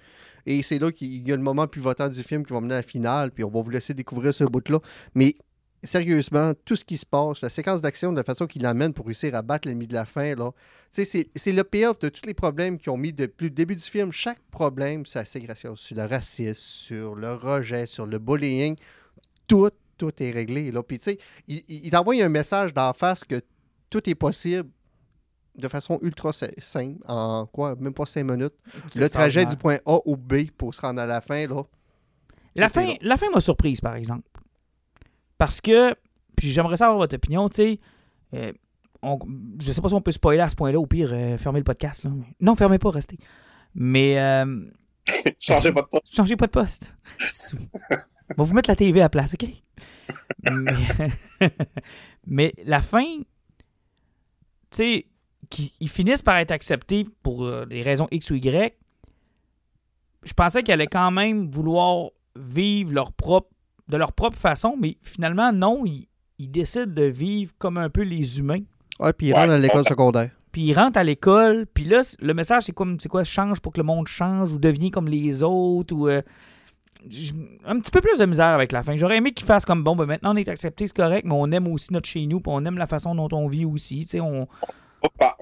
Et 0.46 0.62
c'est 0.62 0.80
là 0.80 0.90
qu'il 0.90 1.24
y 1.26 1.30
a 1.30 1.36
le 1.36 1.42
moment 1.42 1.68
plus 1.68 1.80
votant 1.80 2.08
du 2.08 2.22
film 2.24 2.44
qui 2.44 2.52
va 2.52 2.60
mener 2.60 2.74
à 2.74 2.78
la 2.78 2.82
finale. 2.82 3.30
Puis, 3.30 3.44
on 3.44 3.50
va 3.50 3.62
vous 3.62 3.70
laisser 3.70 3.94
découvrir 3.94 4.34
ce 4.34 4.42
bout-là. 4.42 4.80
Mais, 5.14 5.36
sérieusement, 5.84 6.52
tout 6.64 6.74
ce 6.74 6.84
qui 6.84 6.96
se 6.96 7.06
passe, 7.06 7.40
la 7.40 7.50
séquence 7.50 7.82
d'action, 7.82 8.10
de 8.10 8.16
la 8.16 8.24
façon 8.24 8.48
qu'il 8.48 8.62
l'amène 8.62 8.92
pour 8.92 9.06
réussir 9.06 9.32
à 9.36 9.42
battre 9.42 9.68
l'ennemi 9.68 9.86
de 9.86 9.94
la 9.94 10.06
fin, 10.06 10.34
là, 10.34 10.50
c'est- 10.90 11.28
le 11.46 11.62
payoff 11.62 12.00
de 12.00 12.08
tous 12.08 12.26
les 12.26 12.34
problèmes 12.34 12.78
qu'ils 12.78 12.90
ont 12.90 12.96
mis 12.96 13.12
depuis 13.12 13.44
le 13.44 13.50
début 13.50 13.76
du 13.76 13.82
film. 13.82 14.10
Chaque 14.10 14.40
problème, 14.50 15.06
c'est 15.06 15.20
la 15.20 15.24
ségrégation 15.24 15.76
sur 15.76 15.94
le 15.96 16.04
racisme, 16.04 16.54
sur 16.60 17.14
le 17.14 17.32
rejet, 17.32 17.86
sur 17.86 18.06
le 18.06 18.18
bullying. 18.18 18.74
Tout, 19.46 19.70
tout 19.98 20.12
est 20.22 20.30
réglé. 20.30 20.70
Là. 20.70 20.82
Puis, 20.82 20.98
tu 20.98 21.04
sais, 21.04 21.18
il, 21.48 21.90
t'envoie 21.90 22.14
un 22.22 22.28
message 22.28 22.72
d'en 22.74 22.92
face 22.92 23.24
que 23.24 23.40
tout 23.90 24.08
est 24.08 24.14
possible 24.14 24.68
de 25.56 25.68
façon 25.68 25.98
ultra 26.02 26.32
si- 26.32 26.46
simple, 26.58 26.98
en 27.06 27.46
quoi, 27.46 27.76
même 27.76 27.94
pas 27.94 28.06
cinq 28.06 28.24
minutes. 28.24 28.54
Le 28.96 29.08
trajet 29.08 29.46
du 29.46 29.56
point 29.56 29.78
A 29.86 29.98
au 30.04 30.16
B 30.16 30.46
pour 30.56 30.74
se 30.74 30.80
rendre 30.80 31.00
à 31.00 31.06
la 31.06 31.20
fin, 31.20 31.46
là. 31.46 31.62
La 32.56 32.68
fin, 32.68 32.86
là. 32.86 32.94
la 33.00 33.16
fin 33.16 33.30
m'a 33.30 33.40
surprise, 33.40 33.80
par 33.80 33.94
exemple. 33.94 34.28
Parce 35.38 35.60
que, 35.60 35.94
puis 36.36 36.50
j'aimerais 36.50 36.76
savoir 36.76 36.98
votre 36.98 37.14
opinion, 37.16 37.48
tu 37.48 37.56
sais. 37.56 37.80
euh, 38.34 38.52
je 39.60 39.70
sais 39.72 39.80
pas 39.82 39.88
si 39.88 39.94
on 39.94 40.00
peut 40.00 40.12
spoiler 40.12 40.40
à 40.40 40.48
ce 40.48 40.56
point-là, 40.56 40.78
au 40.80 40.86
pire, 40.86 41.10
euh, 41.12 41.36
fermez 41.36 41.60
le 41.60 41.64
podcast. 41.64 42.04
Là. 42.04 42.10
Non, 42.40 42.56
fermez 42.56 42.78
pas, 42.78 42.90
restez. 42.90 43.18
Mais 43.74 44.18
euh, 44.18 44.64
Changez 45.38 45.72
pas 45.72 45.82
de 45.82 45.86
poste. 45.88 46.14
changez 46.14 46.36
pas 46.36 46.46
de 46.46 46.52
poste. 46.52 46.96
On 48.30 48.42
va 48.42 48.44
vous 48.44 48.54
mettre 48.54 48.70
la 48.70 48.76
TV 48.76 49.00
à 49.00 49.04
la 49.04 49.08
place, 49.08 49.34
OK? 49.34 49.48
Mais, 50.50 51.50
mais 52.26 52.54
la 52.64 52.80
fin, 52.80 53.04
tu 54.70 54.76
sais, 54.76 55.06
qu'ils 55.50 55.70
ils 55.80 55.88
finissent 55.88 56.22
par 56.22 56.36
être 56.36 56.52
acceptés 56.52 57.06
pour 57.22 57.44
euh, 57.44 57.66
des 57.66 57.82
raisons 57.82 58.08
X 58.10 58.30
ou 58.30 58.34
Y, 58.36 58.74
je 60.24 60.32
pensais 60.32 60.62
qu'ils 60.62 60.72
allaient 60.72 60.86
quand 60.86 61.10
même 61.10 61.50
vouloir 61.50 62.10
vivre 62.36 62.92
leur 62.92 63.12
propre, 63.12 63.50
de 63.88 63.96
leur 63.96 64.12
propre 64.12 64.38
façon, 64.38 64.76
mais 64.80 64.96
finalement, 65.02 65.52
non, 65.52 65.84
ils, 65.84 66.08
ils 66.38 66.50
décident 66.50 66.86
de 66.92 67.04
vivre 67.04 67.52
comme 67.58 67.76
un 67.78 67.90
peu 67.90 68.02
les 68.02 68.38
humains. 68.38 68.62
Ouais, 69.00 69.12
puis 69.12 69.28
il 69.28 69.32
Ouais, 69.34 69.40
rentre 69.40 69.52
à 69.52 69.58
l'école 69.58 69.82
on- 69.82 69.88
secondaire. 69.88 70.30
Puis 70.50 70.62
ils 70.62 70.74
rentrent 70.74 70.98
à 70.98 71.04
l'école, 71.04 71.66
puis 71.74 71.84
là, 71.84 72.02
le 72.20 72.32
message, 72.32 72.62
c'est 72.64 72.72
comme, 72.72 72.98
c'est 73.00 73.08
quoi, 73.08 73.24
change 73.24 73.58
pour 73.60 73.72
que 73.72 73.78
le 73.80 73.84
monde 73.84 74.06
change 74.06 74.52
ou 74.52 74.58
deviens 74.58 74.88
comme 74.90 75.08
les 75.08 75.42
autres, 75.42 75.92
ou 75.94 76.08
euh, 76.08 76.22
un 77.64 77.78
petit 77.80 77.90
peu 77.90 78.00
plus 78.00 78.18
de 78.18 78.26
misère 78.26 78.46
avec 78.46 78.72
la 78.72 78.82
fin. 78.82 78.96
J'aurais 78.96 79.16
aimé 79.16 79.32
qu'ils 79.32 79.46
fassent 79.46 79.64
comme, 79.64 79.82
bon, 79.82 79.96
ben 79.96 80.06
maintenant 80.06 80.32
on 80.34 80.36
est 80.36 80.48
accepté, 80.48 80.86
c'est 80.86 80.96
correct, 80.96 81.24
mais 81.24 81.34
on 81.34 81.50
aime 81.52 81.68
aussi 81.68 81.92
notre 81.92 82.08
chez 82.08 82.26
nous, 82.26 82.40
puis 82.40 82.52
on 82.54 82.64
aime 82.64 82.78
la 82.78 82.86
façon 82.86 83.14
dont 83.14 83.28
on 83.32 83.46
vit 83.46 83.64
aussi, 83.64 84.06
on... 84.14 84.46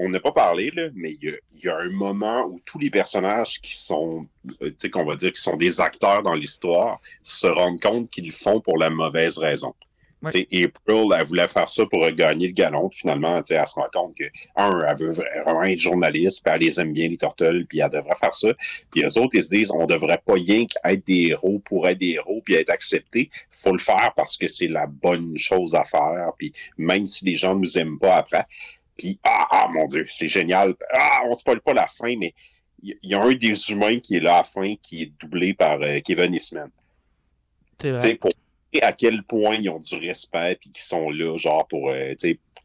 n'a 0.08 0.20
pas 0.20 0.32
parlé, 0.32 0.70
là, 0.74 0.88
mais 0.94 1.16
il 1.22 1.38
y, 1.62 1.68
a, 1.68 1.78
un 1.78 1.90
moment 1.90 2.44
où 2.46 2.60
tous 2.64 2.78
les 2.78 2.90
personnages 2.90 3.60
qui 3.60 3.76
sont, 3.76 4.26
euh, 4.62 4.70
qu'on 4.92 5.04
va 5.04 5.14
dire, 5.14 5.32
qui 5.32 5.40
sont 5.40 5.56
des 5.56 5.80
acteurs 5.80 6.22
dans 6.22 6.34
l'histoire, 6.34 7.00
se 7.22 7.46
rendent 7.46 7.80
compte 7.80 8.10
qu'ils 8.10 8.26
le 8.26 8.32
font 8.32 8.60
pour 8.60 8.78
la 8.78 8.90
mauvaise 8.90 9.38
raison. 9.38 9.74
Ouais. 10.22 10.64
April, 10.64 11.08
elle 11.18 11.26
voulait 11.26 11.48
faire 11.48 11.68
ça 11.68 11.84
pour 11.86 12.08
gagner 12.10 12.46
le 12.46 12.52
galon. 12.52 12.90
Finalement, 12.90 13.42
elle 13.48 13.66
se 13.66 13.74
rend 13.74 13.88
compte 13.92 14.16
que, 14.16 14.24
un, 14.56 14.80
elle 14.86 14.96
veut 14.96 15.10
vraiment 15.10 15.64
être 15.64 15.78
journaliste, 15.78 16.42
puis 16.44 16.54
elle 16.54 16.60
les 16.60 16.80
aime 16.80 16.92
bien, 16.92 17.08
les 17.08 17.16
Turtles, 17.16 17.64
puis 17.68 17.80
elle 17.80 17.90
devrait 17.90 18.14
faire 18.14 18.34
ça. 18.34 18.48
Puis 18.90 19.02
les 19.02 19.18
autres, 19.18 19.34
ils 19.34 19.44
se 19.44 19.54
disent, 19.54 19.70
on 19.72 19.86
devrait 19.86 20.20
pas 20.24 20.34
rien 20.34 20.64
qu'être 20.66 21.04
des 21.06 21.28
héros 21.30 21.60
pour 21.64 21.88
être 21.88 21.98
des 21.98 22.12
héros, 22.12 22.40
puis 22.44 22.54
être 22.54 22.70
accepté. 22.70 23.30
faut 23.50 23.72
le 23.72 23.78
faire 23.78 24.12
parce 24.14 24.36
que 24.36 24.46
c'est 24.46 24.68
la 24.68 24.86
bonne 24.86 25.36
chose 25.36 25.74
à 25.74 25.84
faire. 25.84 26.30
Puis 26.38 26.52
même 26.78 27.06
si 27.06 27.24
les 27.24 27.36
gens 27.36 27.54
nous 27.54 27.76
aiment 27.78 27.98
pas 27.98 28.16
après, 28.16 28.46
puis, 28.96 29.18
ah, 29.24 29.48
ah, 29.50 29.68
mon 29.72 29.86
Dieu, 29.86 30.04
c'est 30.08 30.28
génial. 30.28 30.74
Ah, 30.92 31.22
on 31.24 31.34
spoil 31.34 31.60
pas 31.60 31.72
la 31.72 31.86
fin, 31.86 32.14
mais 32.16 32.34
il 32.82 32.96
y, 33.02 33.08
y 33.08 33.14
a 33.14 33.22
un 33.22 33.32
des 33.32 33.70
humains 33.70 33.98
qui 33.98 34.16
est 34.16 34.20
là 34.20 34.34
à 34.34 34.38
la 34.38 34.44
fin, 34.44 34.74
qui 34.82 35.02
est 35.02 35.12
doublé 35.18 35.54
par 35.54 35.80
euh, 35.80 35.98
Kevin 36.04 36.34
Eastman. 36.34 36.70
c'est 37.80 37.90
vrai. 37.90 38.00
Tu 38.00 38.08
sais, 38.08 38.14
pour 38.14 38.30
à 38.80 38.92
quel 38.92 39.22
point 39.24 39.56
ils 39.56 39.68
ont 39.68 39.78
du 39.78 39.96
respect, 39.96 40.56
puis 40.60 40.70
qu'ils 40.70 40.82
sont 40.82 41.10
là, 41.10 41.36
genre, 41.36 41.66
pour, 41.68 41.90
euh, 41.90 42.14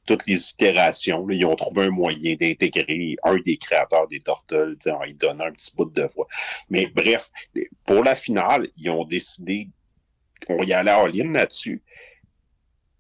toutes 0.06 0.26
les 0.26 0.50
itérations, 0.50 1.30
ils 1.30 1.46
ont 1.46 1.56
trouvé 1.56 1.86
un 1.86 1.90
moyen 1.90 2.36
d'intégrer 2.36 3.18
un 3.24 3.36
des 3.36 3.58
créateurs 3.58 4.08
des 4.08 4.22
Turtles, 4.22 4.78
en 4.90 5.04
lui 5.04 5.14
donnant 5.14 5.46
un 5.46 5.52
petit 5.52 5.76
bout 5.76 5.92
de 5.92 6.04
voix. 6.16 6.28
Mais 6.70 6.88
bref, 6.88 7.30
pour 7.86 8.04
la 8.04 8.16
finale, 8.16 8.70
ils 8.78 8.90
ont 8.90 9.04
décidé 9.04 9.68
qu'on 10.48 10.64
y 10.64 10.74
allait 10.74 10.94
en 10.94 11.08
ligne 11.08 11.34
là-dessus. 11.34 11.84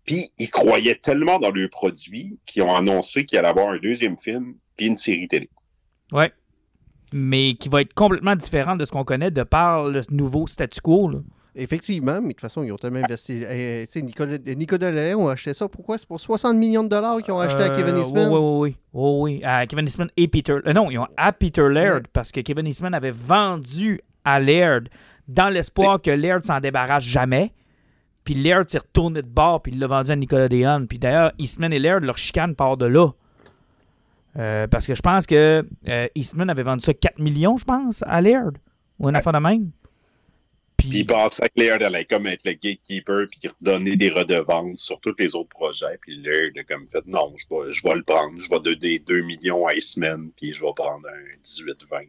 Puis, 0.06 0.32
ils 0.38 0.50
croyaient 0.50 0.96
tellement 0.96 1.40
dans 1.40 1.52
le 1.52 1.68
produit 1.70 2.38
qu'ils 2.46 2.64
ont 2.64 2.76
annoncé 2.76 3.26
qu'il 3.26 3.38
allait 3.38 3.48
avoir 3.48 3.70
un 3.70 3.78
deuxième 3.78 4.18
film 4.18 4.56
puis 4.76 4.88
une 4.88 4.96
série 4.96 5.28
télé. 5.28 5.50
Ouais. 6.12 6.32
Mais 7.14 7.56
qui 7.56 7.70
va 7.70 7.82
être 7.82 7.94
complètement 7.94 8.36
différent 8.36 8.76
de 8.76 8.86
ce 8.86 8.92
qu'on 8.92 9.06
connaît 9.06 9.32
de 9.32 9.44
par 9.44 9.86
le 9.86 10.02
nouveau 10.10 10.46
statu 10.48 10.82
quo, 10.82 11.10
là. 11.10 11.20
Effectivement, 11.60 12.20
mais 12.22 12.28
de 12.30 12.34
toute 12.34 12.42
façon, 12.42 12.64
ils 12.64 12.72
ont 12.72 12.78
tellement 12.78 13.00
investi. 13.04 13.42
Euh, 13.44 13.82
tu 13.86 13.92
sais, 13.92 14.02
Nicolas, 14.02 14.38
Nicolas 14.56 14.92
Lelaire 14.92 15.20
ont 15.20 15.28
acheté 15.28 15.54
ça. 15.54 15.68
Pourquoi? 15.68 15.98
C'est 15.98 16.08
pour 16.08 16.20
60 16.20 16.56
millions 16.56 16.84
de 16.84 16.90
dollars 16.90 17.22
qu'ils 17.24 17.34
ont 17.34 17.40
acheté 17.40 17.64
à 17.64 17.70
Kevin 17.70 17.96
Euh, 17.96 18.02
Eastman. 18.02 18.30
Oui, 18.30 18.40
oui, 18.40 18.60
oui. 18.60 18.76
oui, 18.94 19.34
oui. 19.40 19.44
À 19.44 19.66
Kevin 19.66 19.86
Eastman 19.88 20.10
et 20.16 20.28
Peter. 20.28 20.58
euh, 20.66 20.74
non, 20.74 20.92
ils 20.92 21.00
ont 21.00 21.08
à 21.18 21.32
Peter 21.34 21.68
Laird 21.68 22.08
parce 22.14 22.32
que 22.32 22.42
Kevin 22.42 22.68
Eastman 22.68 22.94
avait 22.94 23.12
vendu 23.12 24.02
à 24.24 24.40
Laird 24.40 24.88
dans 25.28 25.50
l'espoir 25.50 26.02
que 26.02 26.12
Laird 26.12 26.44
s'en 26.46 26.60
débarrasse 26.60 27.04
jamais. 27.04 27.52
Puis 28.24 28.36
Laird 28.36 28.70
s'est 28.70 28.78
retourné 28.80 29.22
de 29.22 29.28
bord 29.28 29.62
puis 29.62 29.72
il 29.72 29.80
l'a 29.80 29.88
vendu 29.88 30.12
à 30.12 30.16
Nicolas 30.16 30.48
Dehaene. 30.50 30.86
Puis 30.88 31.00
d'ailleurs, 31.00 31.32
Eastman 31.40 31.74
et 31.74 31.80
Laird, 31.80 32.04
leur 32.04 32.18
chicane 32.18 32.56
part 32.56 32.78
de 32.78 32.86
là. 32.86 33.10
Euh, 34.38 34.68
parce 34.68 34.86
que 34.86 34.94
je 34.94 35.02
pense 35.02 35.26
que 35.26 35.66
euh, 35.88 36.08
Eastman 36.14 36.50
avait 36.50 36.62
vendu 36.64 36.82
ça 36.84 36.94
4 36.94 37.18
millions, 37.20 37.58
je 37.58 37.66
pense, 37.66 38.04
à 38.06 38.22
Laird. 38.22 38.58
Ou 39.00 39.10
une 39.10 39.16
affaire 39.16 39.34
de 39.34 39.40
même. 39.40 39.70
Puis 40.78 40.90
il 41.00 41.06
pensait 41.06 41.50
que 41.50 41.60
Laird 41.60 41.82
allait 41.82 42.06
comme 42.06 42.28
être 42.28 42.44
le 42.46 42.54
gatekeeper 42.54 43.28
puis 43.30 43.50
redonner 43.60 43.96
des 43.96 44.10
redevances 44.10 44.80
sur 44.80 45.00
tous 45.02 45.16
les 45.18 45.36
autres 45.36 45.50
projets. 45.50 45.98
Puis 46.02 46.18
Laird 46.18 46.58
a 46.58 46.64
comme 46.64 46.88
fait 46.88 47.06
non, 47.08 47.34
je 47.36 47.46
vais, 47.50 47.72
je 47.72 47.84
vais 47.84 47.96
le 47.96 48.04
prendre. 48.04 48.38
Je 48.38 48.50
vais 48.50 48.60
donner 48.60 49.00
2 49.00 49.22
millions 49.22 49.66
à 49.66 49.74
Iceman 49.74 50.30
puis 50.38 50.54
je 50.54 50.62
vais 50.62 50.74
prendre 50.76 51.08
un 51.08 51.38
18-20. 51.44 52.08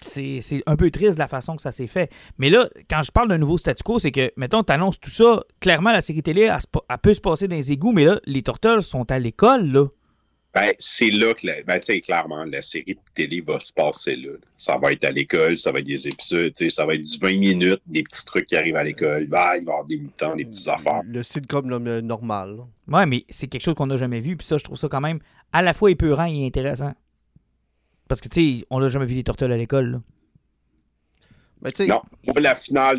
C'est 0.00 0.62
un 0.66 0.76
peu 0.76 0.90
triste 0.90 1.18
la 1.18 1.26
façon 1.26 1.56
que 1.56 1.62
ça 1.62 1.72
s'est 1.72 1.86
fait. 1.86 2.10
Mais 2.38 2.50
là, 2.50 2.68
quand 2.88 3.02
je 3.02 3.10
parle 3.10 3.28
d'un 3.28 3.38
nouveau 3.38 3.56
statu 3.56 3.82
quo, 3.82 3.98
c'est 3.98 4.12
que, 4.12 4.30
mettons, 4.36 4.62
tu 4.62 4.72
annonces 4.72 5.00
tout 5.00 5.10
ça. 5.10 5.42
Clairement, 5.60 5.90
la 5.90 6.02
série 6.02 6.22
télé, 6.22 6.42
elle, 6.42 6.58
elle 6.90 6.98
peut 6.98 7.14
se 7.14 7.20
passer 7.20 7.48
dans 7.48 7.56
les 7.56 7.72
égouts, 7.72 7.92
mais 7.92 8.04
là, 8.04 8.20
les 8.26 8.42
Turtles 8.42 8.82
sont 8.82 9.10
à 9.10 9.18
l'école, 9.18 9.66
là. 9.72 9.86
Ben, 10.56 10.72
c'est 10.78 11.10
là 11.10 11.34
que, 11.34 11.46
la, 11.46 11.62
ben, 11.64 11.78
tu 11.78 11.92
sais, 11.92 12.00
clairement, 12.00 12.42
la 12.44 12.62
série 12.62 12.94
de 12.94 13.00
télé 13.12 13.42
va 13.42 13.60
se 13.60 13.70
passer 13.70 14.16
là. 14.16 14.30
Ça 14.56 14.78
va 14.78 14.92
être 14.92 15.04
à 15.04 15.10
l'école, 15.10 15.58
ça 15.58 15.70
va 15.70 15.80
être 15.80 15.86
des 15.86 16.08
épisodes, 16.08 16.50
tu 16.54 16.64
sais, 16.64 16.70
ça 16.70 16.86
va 16.86 16.94
être 16.94 17.02
du 17.02 17.18
20 17.18 17.28
minutes, 17.32 17.82
des 17.86 18.02
petits 18.02 18.24
trucs 18.24 18.46
qui 18.46 18.56
arrivent 18.56 18.76
à 18.76 18.82
l'école. 18.82 19.26
Ben, 19.26 19.56
il 19.56 19.66
va 19.66 19.72
y 19.72 19.74
avoir 19.74 19.84
des 19.84 19.98
mutants, 19.98 20.34
des 20.34 20.46
petites 20.46 20.66
affaires. 20.66 21.02
Le 21.04 21.22
sitcom 21.22 21.68
là, 21.68 22.00
normal. 22.00 22.56
là. 22.56 22.98
Ouais, 22.98 23.04
mais 23.04 23.26
c'est 23.28 23.48
quelque 23.48 23.64
chose 23.64 23.74
qu'on 23.74 23.86
n'a 23.86 23.98
jamais 23.98 24.20
vu. 24.20 24.34
Puis 24.34 24.46
ça, 24.46 24.56
je 24.56 24.64
trouve 24.64 24.78
ça 24.78 24.88
quand 24.88 25.02
même 25.02 25.20
à 25.52 25.60
la 25.60 25.74
fois 25.74 25.90
épeurant 25.90 26.24
et 26.24 26.46
intéressant. 26.46 26.94
Parce 28.08 28.22
que, 28.22 28.28
tu 28.28 28.60
sais, 28.60 28.66
on 28.70 28.80
n'a 28.80 28.88
jamais 28.88 29.04
vu 29.04 29.14
des 29.14 29.24
Turtles 29.24 29.52
à 29.52 29.58
l'école, 29.58 30.00
sais, 31.74 31.86
Non, 31.86 32.02
moi, 32.26 32.40
la 32.40 32.54
finale, 32.54 32.98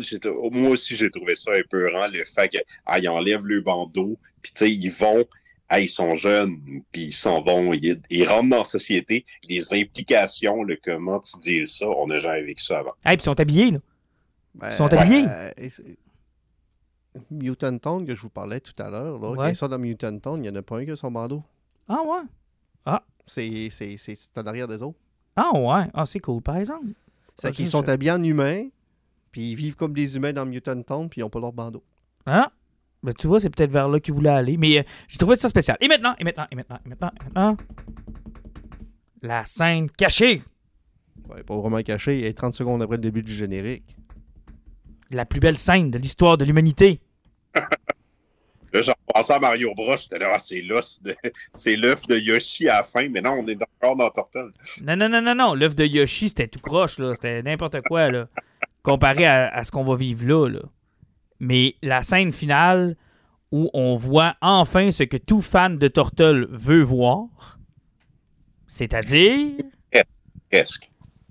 moi 0.52 0.70
aussi, 0.70 0.96
j'ai 0.96 1.10
trouvé 1.10 1.34
ça 1.34 1.52
un 1.52 1.62
peu 1.68 1.90
rend, 1.92 2.08
le 2.08 2.24
fait 2.24 2.48
qu'ils 2.48 2.62
ah, 2.86 2.98
ils 2.98 3.08
enlèvent 3.08 3.46
le 3.46 3.60
bandeau, 3.60 4.18
puis 4.42 4.52
tu 4.52 4.58
sais, 4.58 4.70
ils 4.70 4.90
vont, 4.90 5.24
ah, 5.68 5.80
ils 5.80 5.88
sont 5.88 6.14
jeunes, 6.16 6.58
puis 6.92 7.06
ils 7.06 7.12
s'en 7.12 7.42
vont, 7.42 7.72
ils, 7.72 8.00
ils 8.10 8.26
rentrent 8.26 8.48
dans 8.48 8.58
la 8.58 8.64
société, 8.64 9.24
les 9.48 9.74
implications, 9.74 10.62
le 10.62 10.76
comment 10.82 11.20
tu 11.20 11.38
dis 11.38 11.66
ça, 11.68 11.86
on 11.88 12.06
n'a 12.06 12.18
jamais 12.18 12.42
vécu 12.42 12.62
ça 12.64 12.78
avant. 12.78 12.94
Hey, 13.04 13.16
puis 13.16 13.22
ils 13.22 13.24
sont 13.24 13.38
habillés, 13.40 13.70
là. 13.72 13.78
ben, 14.54 14.70
Ils 14.72 14.76
sont 14.76 14.92
habillés. 14.92 15.24
euh, 15.28 15.50
Mutant 17.30 17.78
Tone 17.78 18.06
que 18.06 18.14
je 18.14 18.20
vous 18.20 18.28
parlais 18.30 18.60
tout 18.60 18.74
à 18.82 18.90
l'heure, 18.90 19.18
là, 19.18 19.30
Ouais. 19.32 19.50
ils 19.52 19.56
sont 19.56 19.68
dans 19.68 19.78
Mutant 19.78 20.18
Tone, 20.18 20.38
il 20.44 20.50
n'y 20.50 20.56
en 20.56 20.60
a 20.60 20.62
pas 20.62 20.78
un 20.78 20.84
qui 20.84 20.90
a 20.92 20.96
son 20.96 21.10
bandeau. 21.10 21.42
Ah, 21.88 22.00
ouais. 22.02 22.22
C'est 23.30 23.68
c'est- 23.70 23.98
c'est- 23.98 24.14
c'est 24.16 24.38
en 24.38 24.46
arrière 24.46 24.66
des 24.66 24.82
autres. 24.82 24.96
Ah, 25.36 25.50
ouais. 25.54 25.84
Ah, 25.92 26.06
c'est 26.06 26.18
cool, 26.18 26.40
par 26.40 26.56
exemple. 26.56 26.86
C'est 27.36 27.48
Ah, 27.48 27.52
qu'ils 27.52 27.68
sont 27.68 27.84
ça- 27.84 27.92
habillés 27.92 28.12
en 28.12 28.22
humains, 28.22 28.68
puis 29.30 29.50
ils 29.50 29.54
vivent 29.54 29.76
comme 29.76 29.92
des 29.92 30.16
humains 30.16 30.32
dans 30.32 30.46
Mutant 30.46 30.80
Tone, 30.82 31.10
puis 31.10 31.20
ils 31.20 31.24
n'ont 31.24 31.28
pas 31.28 31.38
leur 31.40 31.52
bandeau. 31.52 31.82
Ah. 32.24 32.50
Ben, 33.02 33.12
tu 33.14 33.26
vois, 33.26 33.40
c'est 33.40 33.50
peut-être 33.50 33.70
vers 33.70 33.88
là 33.88 34.00
qu'ils 34.00 34.14
voulaient 34.14 34.30
aller. 34.30 34.56
Mais 34.56 34.78
euh, 34.78 34.82
j'ai 35.08 35.18
trouvé 35.18 35.36
ça 35.36 35.48
spécial. 35.48 35.76
Et 35.80 35.88
maintenant, 35.88 36.14
et 36.18 36.24
maintenant, 36.24 36.46
et 36.50 36.54
maintenant, 36.56 36.78
et 36.84 36.88
maintenant, 36.88 37.10
et 37.20 37.24
maintenant. 37.24 37.56
La 39.22 39.44
scène 39.44 39.90
cachée. 39.90 40.40
Ouais, 41.28 41.42
pas 41.42 41.56
vraiment 41.56 41.82
caché, 41.82 42.26
et 42.26 42.32
30 42.32 42.54
secondes 42.54 42.82
après 42.82 42.96
le 42.96 43.02
début 43.02 43.22
du 43.22 43.32
générique. 43.32 43.96
La 45.10 45.24
plus 45.24 45.40
belle 45.40 45.56
scène 45.56 45.90
de 45.90 45.98
l'histoire 45.98 46.38
de 46.38 46.44
l'humanité. 46.44 47.00
Là, 48.72 48.82
j'en 48.82 48.92
pensais 49.06 49.32
à 49.32 49.38
Mario 49.38 49.72
Bros, 49.74 49.96
j'étais 49.96 50.18
là, 50.18 50.32
ah, 50.34 50.38
c'est 50.38 50.60
l'os 50.60 51.02
de, 51.02 51.16
c'est 51.52 51.74
l'œuf 51.74 52.06
de 52.06 52.18
Yoshi 52.18 52.68
à 52.68 52.76
la 52.76 52.82
fin, 52.82 53.08
mais 53.08 53.22
non, 53.22 53.38
on 53.42 53.48
est 53.48 53.58
encore 53.62 53.96
dans 53.96 54.10
Turtle. 54.10 54.52
Non, 54.82 54.94
non, 54.94 55.08
non, 55.08 55.22
non, 55.22 55.34
non. 55.34 55.54
L'œuvre 55.54 55.74
de 55.74 55.86
Yoshi, 55.86 56.28
c'était 56.28 56.48
tout 56.48 56.60
croche, 56.60 56.98
là. 56.98 57.14
C'était 57.14 57.42
n'importe 57.42 57.80
quoi, 57.82 58.10
là. 58.10 58.28
Comparé 58.82 59.24
à, 59.24 59.48
à 59.48 59.64
ce 59.64 59.70
qu'on 59.70 59.84
va 59.84 59.96
vivre 59.96 60.26
là, 60.26 60.48
là. 60.48 60.60
Mais 61.40 61.76
la 61.82 62.02
scène 62.02 62.32
finale 62.32 62.96
où 63.52 63.70
on 63.72 63.96
voit 63.96 64.36
enfin 64.40 64.90
ce 64.90 65.02
que 65.04 65.16
tout 65.16 65.40
fan 65.40 65.78
de 65.78 65.88
Turtle 65.88 66.46
veut 66.50 66.82
voir, 66.82 67.58
c'est-à-dire? 68.66 69.52
Presque. 70.50 70.90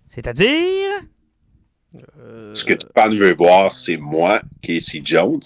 C'est-à-dire? 0.09 1.01
Euh, 2.19 2.53
Ce 2.53 2.63
que 2.63 2.73
tu 2.73 2.85
fan 2.95 3.13
veut 3.15 3.33
voir, 3.35 3.71
c'est 3.71 3.97
moi, 3.97 4.41
Casey 4.61 5.01
Jones, 5.03 5.39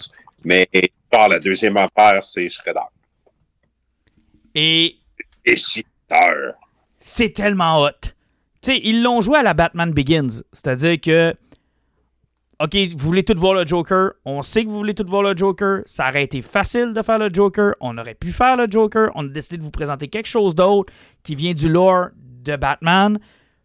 mais 0.44 0.66
par 1.10 1.28
la 1.28 1.38
deuxième 1.40 1.76
affaire, 1.76 2.22
c'est 2.24 2.48
Shredder. 2.50 2.80
Et 4.54 4.96
Et 5.44 5.56
Shredder. 5.56 6.52
c'est 6.98 7.30
tellement 7.30 7.80
hot. 7.82 7.90
Tu 8.60 8.72
sais, 8.72 8.80
ils 8.84 9.02
l'ont 9.02 9.20
joué 9.20 9.38
à 9.38 9.42
la 9.42 9.54
Batman 9.54 9.92
Begins. 9.92 10.42
C'est-à-dire 10.52 11.00
que, 11.00 11.34
OK, 12.62 12.76
vous 12.92 12.98
voulez 12.98 13.24
tout 13.24 13.36
voir 13.36 13.54
le 13.54 13.66
Joker? 13.66 14.12
On 14.24 14.40
sait 14.42 14.62
que 14.62 14.68
vous 14.68 14.76
voulez 14.76 14.94
tout 14.94 15.04
voir 15.08 15.24
le 15.24 15.36
Joker. 15.36 15.82
Ça 15.84 16.08
aurait 16.08 16.22
été 16.22 16.42
facile 16.42 16.92
de 16.92 17.02
faire 17.02 17.18
le 17.18 17.28
Joker. 17.32 17.74
On 17.80 17.98
aurait 17.98 18.14
pu 18.14 18.30
faire 18.30 18.56
le 18.56 18.68
Joker. 18.70 19.10
On 19.16 19.24
a 19.24 19.28
décidé 19.28 19.56
de 19.56 19.64
vous 19.64 19.72
présenter 19.72 20.06
quelque 20.06 20.28
chose 20.28 20.54
d'autre 20.54 20.92
qui 21.24 21.34
vient 21.34 21.54
du 21.54 21.68
lore 21.68 22.10
de 22.14 22.54
Batman. 22.54 23.18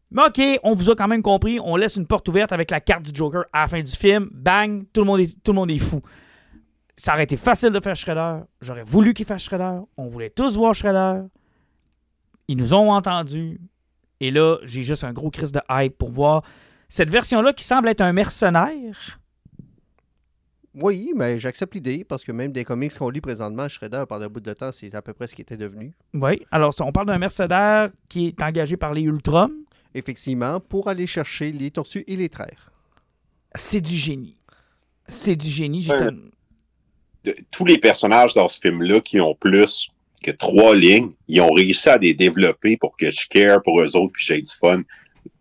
Mais 0.10 0.24
OK, 0.24 0.42
on 0.64 0.74
vous 0.74 0.90
a 0.90 0.96
quand 0.96 1.08
même 1.08 1.22
compris. 1.22 1.60
On 1.64 1.76
laisse 1.76 1.96
une 1.96 2.08
porte 2.08 2.28
ouverte 2.28 2.52
avec 2.52 2.72
la 2.72 2.80
carte 2.80 3.04
du 3.04 3.12
Joker 3.14 3.44
à 3.54 3.62
la 3.62 3.68
fin 3.68 3.84
du 3.84 3.92
film. 3.92 4.30
Bang, 4.32 4.86
tout 4.92 5.02
le 5.02 5.06
monde 5.06 5.20
est, 5.20 5.44
tout 5.44 5.52
le 5.52 5.58
monde 5.58 5.70
est 5.70 5.78
fou. 5.78 6.02
Ça 6.96 7.14
aurait 7.14 7.26
été 7.26 7.38
facile 7.38 7.70
de 7.70 7.80
faire 7.80 7.96
Shredder. 7.96 8.46
J'aurais 8.62 8.84
voulu 8.84 9.14
qu'il 9.14 9.28
fasse 9.28 9.44
Shredder. 9.44 9.78
On 9.98 10.08
voulait 10.08 10.32
tous 10.32 10.58
voir 10.58 10.74
Shredder. 10.74 11.22
Ils 12.48 12.58
nous 12.58 12.74
ont 12.74 12.92
entendus. 12.92 13.62
Et 14.22 14.32
là, 14.32 14.58
j'ai 14.64 14.82
juste 14.82 15.04
un 15.04 15.14
gros 15.14 15.30
crise 15.30 15.52
de 15.52 15.62
hype 15.70 15.96
pour 16.00 16.10
voir 16.10 16.42
cette 16.90 17.10
version-là 17.10 17.54
qui 17.54 17.64
semble 17.64 17.88
être 17.90 18.02
un 18.02 18.14
mercenaire? 18.14 19.20
Oui, 20.74 21.12
mais 21.16 21.40
j'accepte 21.40 21.74
l'idée, 21.74 22.04
parce 22.04 22.24
que 22.24 22.32
même 22.32 22.52
des 22.52 22.64
comics 22.64 22.94
qu'on 22.94 23.10
lit 23.10 23.22
présentement, 23.22 23.68
Shredder, 23.68 24.04
par 24.08 24.20
le 24.20 24.30
bout 24.30 24.42
de 24.42 24.54
temps, 24.54 24.72
c'est 24.72 24.94
à 24.94 25.02
peu 25.02 25.14
près 25.14 25.26
ce 25.26 25.34
qu'il 25.34 25.42
était 25.42 25.58
devenu. 25.58 25.94
Oui. 26.14 26.46
Alors, 26.52 26.76
on 26.82 26.92
parle 26.92 27.08
d'un 27.08 27.18
mercenaire 27.18 27.90
qui 28.10 28.28
est 28.28 28.42
engagé 28.44 28.78
par 28.78 28.94
les 28.94 29.02
Ultron. 29.02 29.50
Effectivement, 29.96 30.60
pour 30.60 30.88
aller 30.88 31.08
chercher 31.08 31.52
les 31.52 31.72
tortues 31.72 32.04
et 32.08 32.16
les 32.16 32.30
traires. 32.30 32.72
C'est 33.56 33.82
du 33.82 33.96
génie. 33.96 34.38
C'est 35.08 35.36
du 35.36 35.50
génie. 35.50 35.82
J'ai 35.82 35.94
de- 35.94 37.36
tous 37.50 37.66
les 37.66 37.80
personnages 37.80 38.36
dans 38.36 38.48
ce 38.48 38.60
film-là 38.60 39.02
qui 39.02 39.20
ont 39.20 39.34
plus 39.34 39.90
que 40.24 40.32
trois 40.32 40.76
lignes, 40.76 41.12
ils 41.28 41.42
ont 41.42 41.52
réussi 41.52 41.90
à 41.90 41.98
les 41.98 42.14
développer 42.14 42.78
pour 42.78 42.96
que 42.96 43.10
je 43.10 43.28
care 43.28 43.62
pour 43.64 43.82
eux 43.82 43.96
autres 43.96 44.14
puis 44.14 44.26
j'ai 44.26 44.42
du 44.42 44.52
fun. 44.52 44.82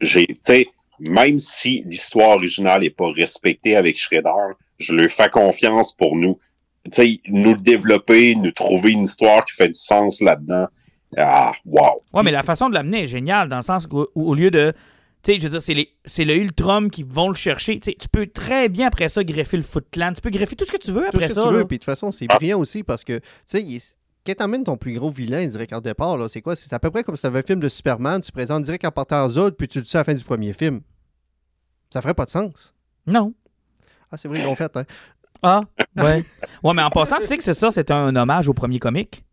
J'ai, 0.01 0.27
tu 0.27 0.37
sais, 0.43 0.67
même 1.01 1.39
si 1.39 1.83
l'histoire 1.87 2.31
originale 2.37 2.81
n'est 2.83 2.91
pas 2.91 3.11
respectée 3.13 3.77
avec 3.77 3.99
Shredder, 3.99 4.31
je 4.79 4.95
leur 4.95 5.11
fais 5.11 5.29
confiance 5.29 5.93
pour 5.93 6.17
nous, 6.17 6.39
tu 6.85 6.91
sais, 6.93 7.21
nous 7.29 7.55
le 7.55 7.61
développer, 7.61 8.35
nous 8.37 8.51
trouver 8.53 8.93
une 8.93 9.03
histoire 9.03 9.45
qui 9.45 9.55
fait 9.55 9.69
du 9.69 9.75
sens 9.75 10.21
là-dedans. 10.21 10.67
Ah, 11.17 11.53
wow. 11.65 11.99
Ouais, 12.13 12.23
mais 12.23 12.31
la 12.33 12.43
façon 12.43 12.69
de 12.69 12.75
l'amener 12.75 13.05
est 13.05 13.09
géniale 13.09 13.49
dans 13.49 13.57
le 13.57 13.63
sens 13.63 13.87
qu'au 13.87 14.09
au 14.15 14.35
lieu 14.35 14.51
de. 14.51 14.73
Tu 15.23 15.33
sais, 15.33 15.39
je 15.41 15.45
veux 15.45 15.51
dire, 15.51 15.63
c'est, 15.63 15.75
les, 15.75 15.91
c'est 16.05 16.25
le 16.25 16.35
Ultron 16.37 16.89
qui 16.89 17.03
vont 17.03 17.29
le 17.29 17.35
chercher. 17.35 17.81
Tu 17.81 17.95
peux 18.13 18.27
très 18.27 18.69
bien 18.69 18.87
après 18.89 19.09
ça 19.09 19.25
greffer 19.25 19.57
le 19.57 19.63
Foot 19.63 19.87
Clan. 19.91 20.13
Tu 20.15 20.21
peux 20.21 20.31
greffer 20.31 20.55
tout 20.57 20.65
ce 20.65 20.71
que 20.73 20.77
tu 20.77 20.93
veux 20.93 21.03
Tout 21.11 21.17
après 21.17 21.29
ce 21.29 21.35
que 21.35 21.41
ça. 21.41 21.49
tu 21.49 21.55
veux, 21.55 21.65
puis 21.65 21.79
de 21.79 21.81
toute 21.81 21.87
façon, 21.87 22.13
c'est 22.13 22.27
Ah. 22.29 22.37
brillant 22.37 22.61
aussi, 22.61 22.83
parce 22.85 23.03
que, 23.03 23.19
tu 23.19 23.25
sais, 23.47 23.63
quand 24.27 24.35
t'emmènes 24.35 24.65
ton 24.65 24.77
plus 24.77 24.95
gros 24.95 25.11
vilain 25.11 25.47
direct 25.47 25.73
au 25.73 25.81
départ, 25.81 26.17
là, 26.17 26.29
c'est 26.29 26.43
quoi? 26.43 26.57
C'est 26.57 26.73
à 26.73 26.79
peu 26.79 26.91
près 26.91 27.05
comme 27.05 27.17
si 27.17 27.23
t'avais 27.23 27.39
un 27.39 27.43
film 27.43 27.61
de 27.61 27.69
Superman, 27.69 28.21
tu 28.21 28.33
présentes 28.33 28.65
direct 28.65 28.85
en 28.85 28.91
partant 28.91 29.29
Zod, 29.29 29.57
puis 29.57 29.69
tu 29.69 29.79
le 29.79 29.85
dis 29.85 29.97
à 29.97 30.01
la 30.01 30.05
fin 30.05 30.15
du 30.15 30.25
premier 30.25 30.53
film. 30.53 30.81
Ça 31.91 32.03
ferait 32.03 32.15
pas 32.15 32.25
de 32.25 32.31
sens. 32.31 32.75
Non. 33.07 33.33
Ah, 34.11 34.17
c'est 34.17 34.29
vrai, 34.29 34.41
ils 34.41 34.45
l'ont 34.45 34.55
fait, 34.57 34.77
hein. 34.77 34.85
Ah, 35.43 35.61
ouais. 35.97 36.25
Ouais, 36.63 36.75
mais 36.75 36.83
en 36.83 36.91
passant, 36.91 37.19
tu 37.19 37.27
sais 37.27 37.37
que 37.37 37.45
c'est 37.45 37.55
ça, 37.55 37.71
c'est 37.71 37.91
un 37.91 38.17
hommage 38.17 38.49
au 38.49 38.55
premier 38.55 38.79
comic. 38.79 39.25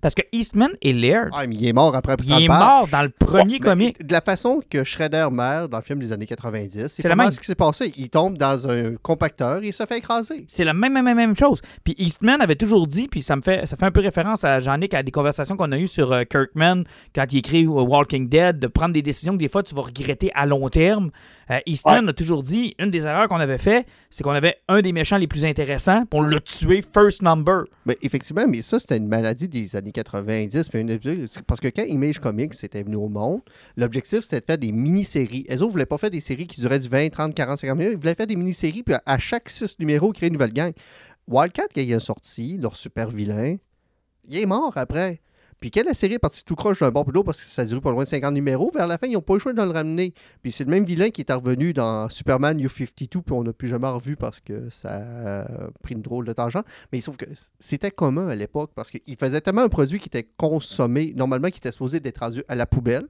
Parce 0.00 0.14
que 0.14 0.22
Eastman 0.32 0.70
et 0.82 0.92
Laird, 0.92 1.30
Ah, 1.32 1.46
mais 1.46 1.54
il 1.56 1.66
est 1.66 1.72
mort 1.72 1.94
après 1.94 2.16
il 2.22 2.44
est 2.44 2.48
mort 2.48 2.88
dans 2.90 3.02
le 3.02 3.08
premier 3.08 3.58
comic. 3.58 4.04
De 4.04 4.12
la 4.12 4.20
façon 4.20 4.60
que 4.68 4.84
Shredder 4.84 5.28
meurt 5.30 5.70
dans 5.70 5.78
le 5.78 5.84
film 5.84 5.98
des 5.98 6.12
années 6.12 6.26
90, 6.26 6.88
c'est 6.88 7.08
la 7.08 7.16
même. 7.16 7.30
ce 7.30 7.38
qui 7.38 7.46
s'est 7.46 7.54
passé? 7.54 7.92
Il 7.96 8.08
tombe 8.10 8.36
dans 8.38 8.68
un 8.68 8.94
compacteur 9.02 9.62
et 9.62 9.68
il 9.68 9.72
se 9.72 9.84
fait 9.86 9.98
écraser. 9.98 10.44
C'est 10.48 10.64
la 10.64 10.74
même, 10.74 10.92
même, 10.92 11.04
même 11.14 11.36
chose. 11.36 11.60
Puis 11.84 11.94
Eastman 11.98 12.40
avait 12.40 12.56
toujours 12.56 12.86
dit, 12.86 13.08
puis 13.08 13.22
ça 13.22 13.36
me 13.36 13.42
fait, 13.42 13.66
ça 13.66 13.76
fait 13.76 13.86
un 13.86 13.90
peu 13.90 14.00
référence 14.00 14.44
à 14.44 14.60
Jean-Nic, 14.60 14.94
à 14.94 15.02
des 15.02 15.12
conversations 15.12 15.56
qu'on 15.56 15.72
a 15.72 15.78
eues 15.78 15.86
sur 15.86 16.12
euh, 16.12 16.22
Kirkman 16.24 16.84
quand 17.14 17.24
il 17.32 17.38
écrit 17.38 17.66
Walking 17.66 18.28
Dead, 18.28 18.58
de 18.58 18.66
prendre 18.66 18.92
des 18.92 19.02
décisions 19.02 19.32
que 19.34 19.38
des 19.38 19.48
fois 19.48 19.62
tu 19.62 19.74
vas 19.74 19.82
regretter 19.82 20.30
à 20.34 20.46
long 20.46 20.68
terme. 20.68 21.10
Euh, 21.50 21.60
Eastman 21.66 22.08
a 22.08 22.12
toujours 22.12 22.42
dit, 22.42 22.74
une 22.78 22.90
des 22.90 23.06
erreurs 23.06 23.28
qu'on 23.28 23.36
avait 23.36 23.58
fait, 23.58 23.86
c'est 24.10 24.24
qu'on 24.24 24.30
avait 24.32 24.56
un 24.68 24.80
des 24.82 24.92
méchants 24.92 25.16
les 25.16 25.28
plus 25.28 25.44
intéressants, 25.44 26.04
on 26.12 26.22
l'a 26.22 26.40
tué 26.40 26.82
first 26.82 27.22
number. 27.22 27.64
Mais 27.84 27.96
effectivement, 28.02 28.46
mais 28.48 28.62
ça, 28.62 28.78
c'était 28.80 28.96
une 28.96 29.06
maladie 29.06 29.48
des 29.48 29.76
années 29.76 29.92
90. 29.92 30.68
puis 30.68 30.80
une- 30.80 31.26
c'est 31.28 31.42
Parce 31.42 31.60
que 31.60 31.68
quand 31.68 31.84
Image 31.84 32.18
Comics 32.18 32.54
était 32.64 32.82
venu 32.82 32.96
au 32.96 33.08
monde, 33.08 33.42
l'objectif, 33.76 34.20
c'était 34.20 34.40
de 34.40 34.44
faire 34.44 34.58
des 34.58 34.72
mini-séries. 34.72 35.44
Elles 35.48 35.58
autres 35.58 35.66
ne 35.66 35.72
voulaient 35.72 35.86
pas 35.86 35.98
faire 35.98 36.10
des 36.10 36.20
séries 36.20 36.46
qui 36.48 36.60
duraient 36.60 36.78
du 36.80 36.88
20, 36.88 37.10
30, 37.10 37.34
40, 37.34 37.58
50 37.58 37.78
minutes. 37.78 37.92
Ils 37.94 38.00
voulaient 38.00 38.14
faire 38.16 38.26
des 38.26 38.36
mini-séries, 38.36 38.82
puis 38.82 38.94
à, 38.94 39.02
à 39.06 39.18
chaque 39.18 39.48
six 39.48 39.78
numéros, 39.78 40.12
créer 40.12 40.28
une 40.28 40.32
nouvelle 40.34 40.52
gang. 40.52 40.72
Wildcat, 41.28 41.68
quand 41.74 41.80
il 41.80 41.92
est 41.92 42.00
sorti, 42.00 42.58
leur 42.60 42.74
super 42.76 43.08
vilain, 43.08 43.56
il 44.28 44.38
est 44.38 44.46
mort 44.46 44.72
après. 44.76 45.20
Puis 45.66 45.72
quand 45.72 45.84
la 45.84 45.94
série 45.94 46.14
est 46.14 46.20
partie 46.20 46.44
tout 46.44 46.54
croche 46.54 46.78
d'un 46.78 46.92
bord 46.92 47.10
l'autre 47.10 47.24
parce 47.24 47.40
que 47.40 47.50
ça 47.50 47.64
duré 47.64 47.80
pas 47.80 47.90
loin 47.90 48.04
de 48.04 48.08
50 48.08 48.32
numéros, 48.32 48.70
vers 48.72 48.86
la 48.86 48.98
fin, 48.98 49.08
ils 49.08 49.14
n'ont 49.14 49.20
pas 49.20 49.32
eu 49.32 49.38
le 49.38 49.40
choix 49.40 49.52
de 49.52 49.60
le 49.60 49.68
ramener. 49.68 50.14
Puis 50.40 50.52
c'est 50.52 50.62
le 50.62 50.70
même 50.70 50.84
vilain 50.84 51.10
qui 51.10 51.22
est 51.22 51.32
revenu 51.32 51.72
dans 51.72 52.08
Superman 52.08 52.56
New 52.56 52.68
52, 52.68 53.20
puis 53.20 53.32
on 53.32 53.42
n'a 53.42 53.52
plus 53.52 53.66
jamais 53.66 53.88
revu 53.88 54.14
parce 54.14 54.38
que 54.38 54.70
ça 54.70 54.90
a 54.90 55.68
pris 55.82 55.96
une 55.96 56.02
drôle 56.02 56.24
de 56.24 56.32
tangent. 56.32 56.62
Mais 56.92 57.00
sauf 57.00 57.16
que 57.16 57.24
c'était 57.58 57.90
commun 57.90 58.28
à 58.28 58.36
l'époque 58.36 58.70
parce 58.76 58.92
qu'il 58.92 59.16
faisait 59.18 59.40
tellement 59.40 59.62
un 59.62 59.68
produit 59.68 59.98
qui 59.98 60.06
était 60.06 60.28
consommé, 60.36 61.12
normalement 61.16 61.50
qui 61.50 61.58
était 61.58 61.72
supposé 61.72 61.98
d'être 61.98 62.18
rendu 62.18 62.44
à 62.46 62.54
la 62.54 62.66
poubelle, 62.66 63.08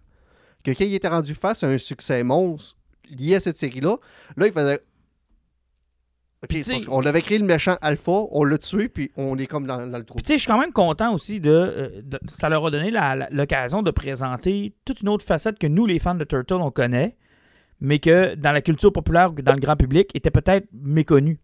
que 0.65 0.71
quand 0.71 0.85
il 0.85 0.95
était 0.95 1.09
rendu 1.09 1.35
face 1.35 1.63
à 1.63 1.69
un 1.69 1.77
succès 1.77 2.23
monstre 2.23 2.79
lié 3.11 3.35
à 3.35 3.41
cette 3.41 3.59
série-là, 3.59 3.99
là, 4.39 4.47
il 4.47 4.53
faisait 4.55 4.81
Puis, 6.47 6.63
parce 6.63 6.85
qu'on 6.85 7.01
avait 7.03 7.23
créé 7.23 7.39
le 7.39 7.45
méchant 7.45 7.77
Alpha, 7.81 8.13
on 8.31 8.45
l'a 8.45 8.59
tué, 8.59 8.89
puis 8.89 9.11
on 9.17 9.37
est 9.39 9.47
comme 9.47 9.67
dans, 9.67 9.87
dans 9.87 9.99
le 9.99 10.05
trou. 10.05 10.17
Puis, 10.17 10.23
tu 10.25 10.29
sais, 10.29 10.35
je 10.35 10.43
suis 10.43 10.49
quand 10.49 10.59
même 10.61 10.73
content 10.73 11.13
aussi 11.15 11.41
de, 11.41 11.51
euh, 11.51 12.03
de- 12.03 12.21
Ça 12.29 12.49
leur 12.49 12.65
a 12.67 12.71
donné 12.71 12.93
l'occasion 13.31 13.83
de 13.83 13.91
présenter 13.91 14.75
toute 14.85 15.01
une 15.03 15.09
autre 15.09 15.25
facette 15.25 15.59
que 15.59 15.67
nous, 15.67 15.87
les 15.87 15.99
fans 15.99 16.15
de 16.15 16.25
Turtle, 16.25 16.55
on 16.55 16.71
connaît, 16.71 17.17
mais 17.81 17.99
que 17.99 18.35
dans 18.35 18.53
la 18.53 18.63
culture 18.63 18.93
populaire, 18.93 19.33
dans 19.33 19.55
le 19.55 19.61
grand 19.61 19.77
public, 19.77 20.11
était 20.15 20.31
peut-être 20.31 20.67
méconnue. 20.73 21.39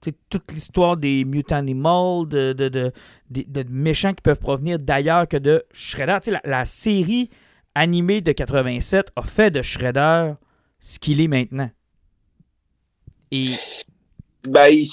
Tu 0.00 0.10
sais, 0.10 0.16
toute 0.30 0.52
l'histoire 0.52 0.96
des 0.96 1.24
mutant 1.24 1.56
animals, 1.56 2.28
de, 2.28 2.52
de, 2.52 2.92
de, 3.30 3.64
méchants 3.68 4.14
qui 4.14 4.22
peuvent 4.22 4.38
provenir 4.38 4.78
d'ailleurs 4.78 5.26
que 5.26 5.36
de 5.36 5.64
Shredder. 5.72 6.30
La, 6.30 6.40
la 6.44 6.64
série 6.64 7.30
animée 7.74 8.20
de 8.20 8.30
87 8.30 9.10
a 9.16 9.22
fait 9.22 9.50
de 9.50 9.60
Shredder 9.60 10.34
ce 10.78 11.00
qu'il 11.00 11.20
est 11.20 11.26
maintenant. 11.26 11.68
Et 13.32 13.50
Ben, 14.48 14.84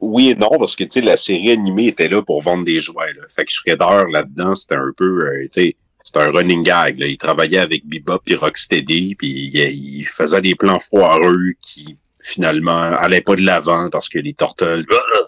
oui 0.00 0.30
et 0.30 0.34
non, 0.34 0.50
parce 0.58 0.76
que, 0.76 0.84
tu 0.84 0.90
sais, 0.90 1.00
la 1.00 1.16
série 1.16 1.50
animée 1.50 1.88
était 1.88 2.08
là 2.08 2.22
pour 2.22 2.42
vendre 2.42 2.64
des 2.64 2.80
jouets, 2.80 3.12
là. 3.14 3.22
Fait 3.34 3.44
que 3.44 3.52
Shredder, 3.52 4.10
là-dedans, 4.10 4.54
c'était 4.54 4.76
un 4.76 4.92
peu, 4.96 5.26
euh, 5.26 5.48
tu 5.52 5.62
sais, 5.62 5.76
c'était 6.02 6.20
un 6.20 6.30
running 6.30 6.62
gag, 6.62 6.98
là. 6.98 7.06
Il 7.06 7.18
travaillait 7.18 7.58
avec 7.58 7.86
Bebop 7.86 8.22
et 8.26 8.34
Rocksteady, 8.34 9.14
puis 9.14 9.28
il, 9.28 9.56
il 9.56 10.06
faisait 10.06 10.40
des 10.40 10.54
plans 10.54 10.78
foireux 10.78 11.52
qui, 11.60 11.96
finalement, 12.22 12.80
allaient 12.80 13.20
pas 13.20 13.36
de 13.36 13.42
l'avant 13.42 13.88
parce 13.90 14.08
que 14.08 14.18
les 14.18 14.34
tortelles, 14.34 14.86
euh, 14.90 15.24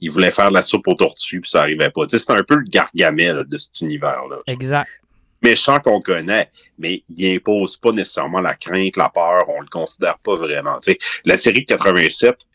ils 0.00 0.10
voulaient 0.10 0.30
faire 0.30 0.50
la 0.50 0.62
soupe 0.62 0.86
aux 0.88 0.94
tortues, 0.94 1.40
puis 1.40 1.50
ça 1.50 1.60
arrivait 1.60 1.90
pas. 1.90 2.02
C'était 2.08 2.32
un 2.32 2.42
peu 2.42 2.56
le 2.56 2.68
gargamel 2.68 3.44
de 3.48 3.58
cet 3.58 3.80
univers-là. 3.80 4.38
exact. 4.46 4.90
méchant 5.42 5.78
qu'on 5.78 6.00
connaît, 6.00 6.50
mais 6.78 7.02
il 7.08 7.36
impose 7.36 7.76
pas 7.76 7.92
nécessairement 7.92 8.40
la 8.40 8.54
crainte, 8.54 8.96
la 8.96 9.08
peur, 9.08 9.44
on 9.48 9.60
le 9.60 9.68
considère 9.68 10.18
pas 10.18 10.36
vraiment. 10.36 10.78
La 11.24 11.36
série 11.36 11.60
de 11.60 11.66
87, 11.66 12.46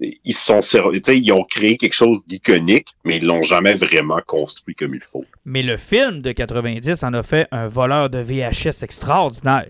ils 0.00 0.32
se 0.32 0.46
sont 0.46 0.60
servi- 0.62 1.00
tu 1.00 1.12
sais, 1.12 1.18
ils 1.18 1.32
ont 1.32 1.42
créé 1.42 1.76
quelque 1.76 1.92
chose 1.94 2.26
d'iconique, 2.26 2.88
mais 3.04 3.16
ils 3.18 3.24
l'ont 3.26 3.42
jamais 3.42 3.74
vraiment 3.74 4.20
construit 4.26 4.74
comme 4.74 4.94
il 4.94 5.00
faut. 5.00 5.24
Mais 5.44 5.62
le 5.62 5.76
film 5.76 6.22
de 6.22 6.32
90 6.32 7.02
en 7.02 7.12
a 7.14 7.22
fait 7.22 7.46
un 7.50 7.66
voleur 7.66 8.08
de 8.10 8.18
VHS 8.18 8.82
extraordinaire. 8.82 9.68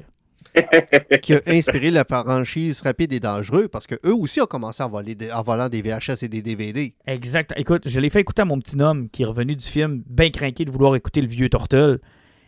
qui 1.23 1.35
a 1.35 1.41
inspiré 1.47 1.91
la 1.91 2.05
franchise 2.05 2.81
rapide 2.81 3.13
et 3.13 3.21
dangereux 3.21 3.69
parce 3.69 3.87
qu'eux 3.87 3.99
aussi 4.13 4.41
ont 4.41 4.47
commencé 4.47 4.83
à 4.83 4.89
voler 4.89 5.15
des- 5.15 5.31
en 5.31 5.43
volant 5.43 5.69
des 5.69 5.83
VHS 5.83 6.23
et 6.25 6.29
des 6.29 6.43
DVD. 6.43 6.95
Exact. 7.07 7.53
Écoute, 7.57 7.83
je 7.87 8.01
l'ai 8.01 8.11
fait 8.11 8.21
écouter 8.21 8.43
à 8.43 8.45
mon 8.45 8.59
petit 8.59 8.81
homme 8.81 9.09
qui 9.11 9.23
est 9.23 9.27
revenu 9.27 9.55
du 9.55 9.65
film, 9.65 10.03
bien 10.09 10.31
craqué 10.31 10.65
de 10.65 10.71
vouloir 10.71 10.97
écouter 10.97 11.21
le 11.21 11.29
vieux 11.29 11.49
Tortle. 11.49 12.01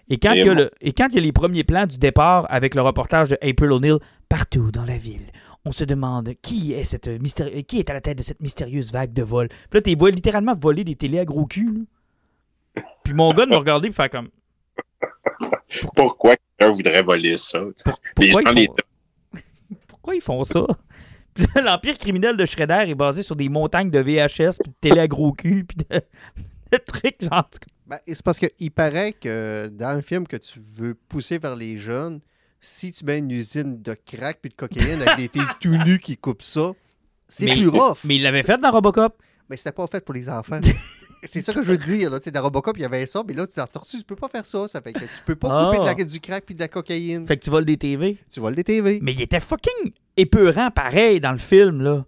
Et 0.09 0.19
quand, 0.19 0.33
Et 0.33 0.41
il 0.41 0.47
y 0.47 0.49
a 0.49 0.55
le- 0.55 0.71
et 0.81 0.93
quand 0.93 1.07
il 1.11 1.15
y 1.17 1.19
a 1.19 1.21
les 1.21 1.31
premiers 1.33 1.63
plans 1.63 1.87
du 1.87 1.99
départ 1.99 2.47
avec 2.49 2.75
le 2.75 2.83
reportage 2.83 3.29
de 3.29 3.39
April 3.43 3.71
O'Neil 3.71 3.99
partout 4.29 4.73
dans 4.73 4.85
la 4.85 4.97
ville, 4.97 5.27
on 5.65 5.73
se 5.73 5.85
demande 5.85 6.35
qui 6.43 6.73
est 6.73 6.85
cette 6.85 7.09
qui 7.67 7.79
est 7.79 7.91
à 7.91 7.95
la 7.95 8.01
tête 8.01 8.19
de 8.19 8.23
cette 8.23 8.41
mystérieuse 8.41 8.93
vague 8.93 9.13
de 9.13 9.23
vol. 9.23 9.49
Puis 9.49 9.57
là, 9.75 9.83
tu 9.83 9.91
les 9.91 9.97
vois 9.97 10.11
littéralement 10.11 10.55
voler 10.55 10.85
des 10.85 10.97
télés 10.97 11.19
à 11.19 11.25
gros 11.25 11.47
cul. 11.47 11.87
là. 12.77 12.83
Puis 13.05 13.13
mon 13.15 13.33
gars 13.35 13.45
de 13.47 13.51
me 13.51 13.57
regarder 13.57 13.89
et 13.89 13.93
faire 13.93 14.11
comme 14.11 14.29
Pourquoi 15.97 16.35
quelqu'un 16.59 16.73
voudrait 16.75 17.03
voler 17.03 17.37
ça? 17.37 17.61
Les 17.61 18.33
pourquoi, 18.33 18.43
gens, 18.45 18.53
ils 18.53 18.57
les- 18.61 18.67
font... 18.67 19.41
pourquoi 19.89 20.15
ils 20.15 20.21
font 20.21 20.45
ça? 20.45 20.67
Puis 21.35 21.47
là, 21.55 21.63
L'empire 21.63 21.97
criminel 21.99 22.37
de 22.37 22.45
Shredder 22.45 22.85
est 22.89 22.95
basé 22.95 23.23
sur 23.23 23.37
des 23.37 23.49
montagnes 23.49 23.91
de 23.91 24.01
VHS, 24.01 24.57
puis 24.63 24.71
de 24.71 24.75
télé 24.81 25.01
à 25.01 25.07
gros 25.07 25.33
cul, 25.33 25.65
puis 25.65 25.77
de, 25.89 26.01
de 26.73 26.77
trucs 26.85 27.23
genre. 27.23 27.49
Ben, 27.87 27.99
c'est 28.07 28.23
parce 28.25 28.39
qu'il 28.39 28.71
paraît 28.73 29.13
que 29.13 29.69
dans 29.69 29.89
un 29.97 30.03
film 30.03 30.27
que 30.27 30.37
tu 30.37 30.59
veux 30.59 30.95
pousser 30.95 31.39
vers 31.39 31.55
les 31.55 31.79
jeunes, 31.79 32.21
si 32.61 32.93
tu 32.93 33.05
mets 33.05 33.19
une 33.19 33.31
usine 33.31 33.81
de 33.83 33.95
crack 33.95 34.39
puis 34.41 34.51
de 34.51 34.55
cocaïne 34.55 35.03
avec 35.03 35.17
des 35.17 35.29
filles 35.41 35.49
tout 35.61 35.77
nues 35.85 35.99
qui 35.99 36.17
coupent 36.17 36.43
ça, 36.43 36.73
c'est 37.27 37.45
Mais- 37.47 37.57
plus 37.57 37.69
rough. 37.69 37.99
Mais 38.05 38.17
il 38.17 38.23
l'avait 38.23 38.43
fait 38.43 38.59
dans 38.59 38.71
Robocop. 38.71 39.21
Mais 39.49 39.57
c'était 39.57 39.73
pas 39.73 39.87
fait 39.87 40.05
pour 40.05 40.15
les 40.15 40.29
enfants. 40.29 40.61
c'est 41.25 41.43
ça 41.43 41.53
que 41.53 41.63
je 41.63 41.69
veux 41.69 41.77
dire. 41.77 42.11
Là. 42.11 42.19
Tu 42.19 42.25
sais, 42.25 42.31
Dans 42.31 42.43
Robocop, 42.43 42.77
il 42.77 42.83
y 42.83 42.85
avait 42.85 43.05
ça, 43.07 43.23
mais 43.27 43.35
là, 43.35 43.47
dans 43.57 43.67
Tortue, 43.67 43.99
tu 43.99 44.05
peux 44.05 44.15
pas 44.17 44.29
faire 44.29 44.47
ça. 44.47 44.69
Ça 44.69 44.81
fait 44.81 44.93
que 44.93 45.01
tu 45.01 45.07
peux 45.27 45.35
pas 45.35 45.49
Ah. 45.51 45.71
couper 45.71 45.83
de 45.83 45.87
la- 45.99 46.05
du 46.05 46.21
crack 46.21 46.45
puis 46.45 46.55
de 46.55 46.61
la 46.61 46.69
cocaïne. 46.69 47.27
Fait 47.27 47.37
que 47.37 47.43
tu 47.45 47.51
voles 47.51 47.65
des 47.65 47.77
TV. 47.77 48.19
Tu 48.33 48.39
voles 48.41 48.55
des 48.55 48.65
TV. 48.65 49.01
Mais 49.03 49.13
il 49.13 49.21
était 49.23 49.41
fucking 49.41 49.93
épeurant 50.17 50.71
pareil 50.71 51.19
dans 51.21 51.33
le 51.33 51.39
film, 51.39 51.83
là. 51.83 52.05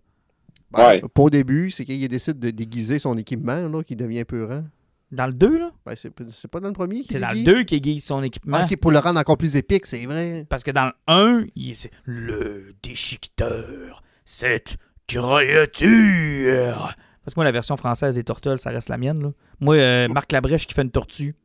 Ben, 0.70 0.86
Ouais. 0.88 1.02
Pas 1.12 1.22
au 1.22 1.30
début, 1.30 1.70
c'est 1.70 1.84
qu'il 1.84 2.06
décide 2.08 2.38
de 2.38 2.50
déguiser 2.50 2.98
son 2.98 3.18
équipement 3.18 3.68
là, 3.68 3.82
qui 3.82 3.94
devient 3.96 4.24
peurant. 4.24 4.64
Dans 5.12 5.26
le 5.26 5.34
2, 5.34 5.58
là? 5.58 5.70
Ben, 5.84 5.94
c'est 5.94 6.10
c'est 6.30 6.48
pas 6.50 6.58
dans 6.60 6.68
le 6.68 6.72
premier 6.72 7.04
C'est 7.08 7.18
dans 7.20 7.28
le 7.28 7.34
déguise? 7.34 7.54
2 7.54 7.62
qu'il 7.64 7.76
aiguise 7.78 8.04
son 8.04 8.22
équipement. 8.22 8.56
Ah, 8.60 8.64
ok, 8.70 8.78
pour 8.78 8.90
le 8.92 8.98
rendre 8.98 9.20
encore 9.20 9.36
plus 9.36 9.56
épique, 9.56 9.84
c'est 9.84 10.06
vrai. 10.06 10.46
Parce 10.48 10.62
que 10.64 10.70
dans 10.70 10.86
le 10.86 10.92
1, 11.06 11.44
il 11.54 11.76
c'est 11.76 11.90
le 12.04 12.74
déchiqueteur, 12.82 14.02
cette 14.24 14.78
créature. 15.06 16.94
Parce 17.24 17.34
que 17.34 17.38
moi, 17.40 17.44
la 17.44 17.52
version 17.52 17.76
française 17.76 18.14
des 18.14 18.24
Tortues, 18.24 18.56
ça 18.56 18.70
reste 18.70 18.88
la 18.88 18.96
mienne, 18.98 19.22
là. 19.22 19.32
Moi, 19.60 19.76
euh, 19.76 20.08
Marc 20.08 20.32
Labrèche 20.32 20.66
qui 20.66 20.74
fait 20.74 20.82
une 20.82 20.90
tortue, 20.90 21.36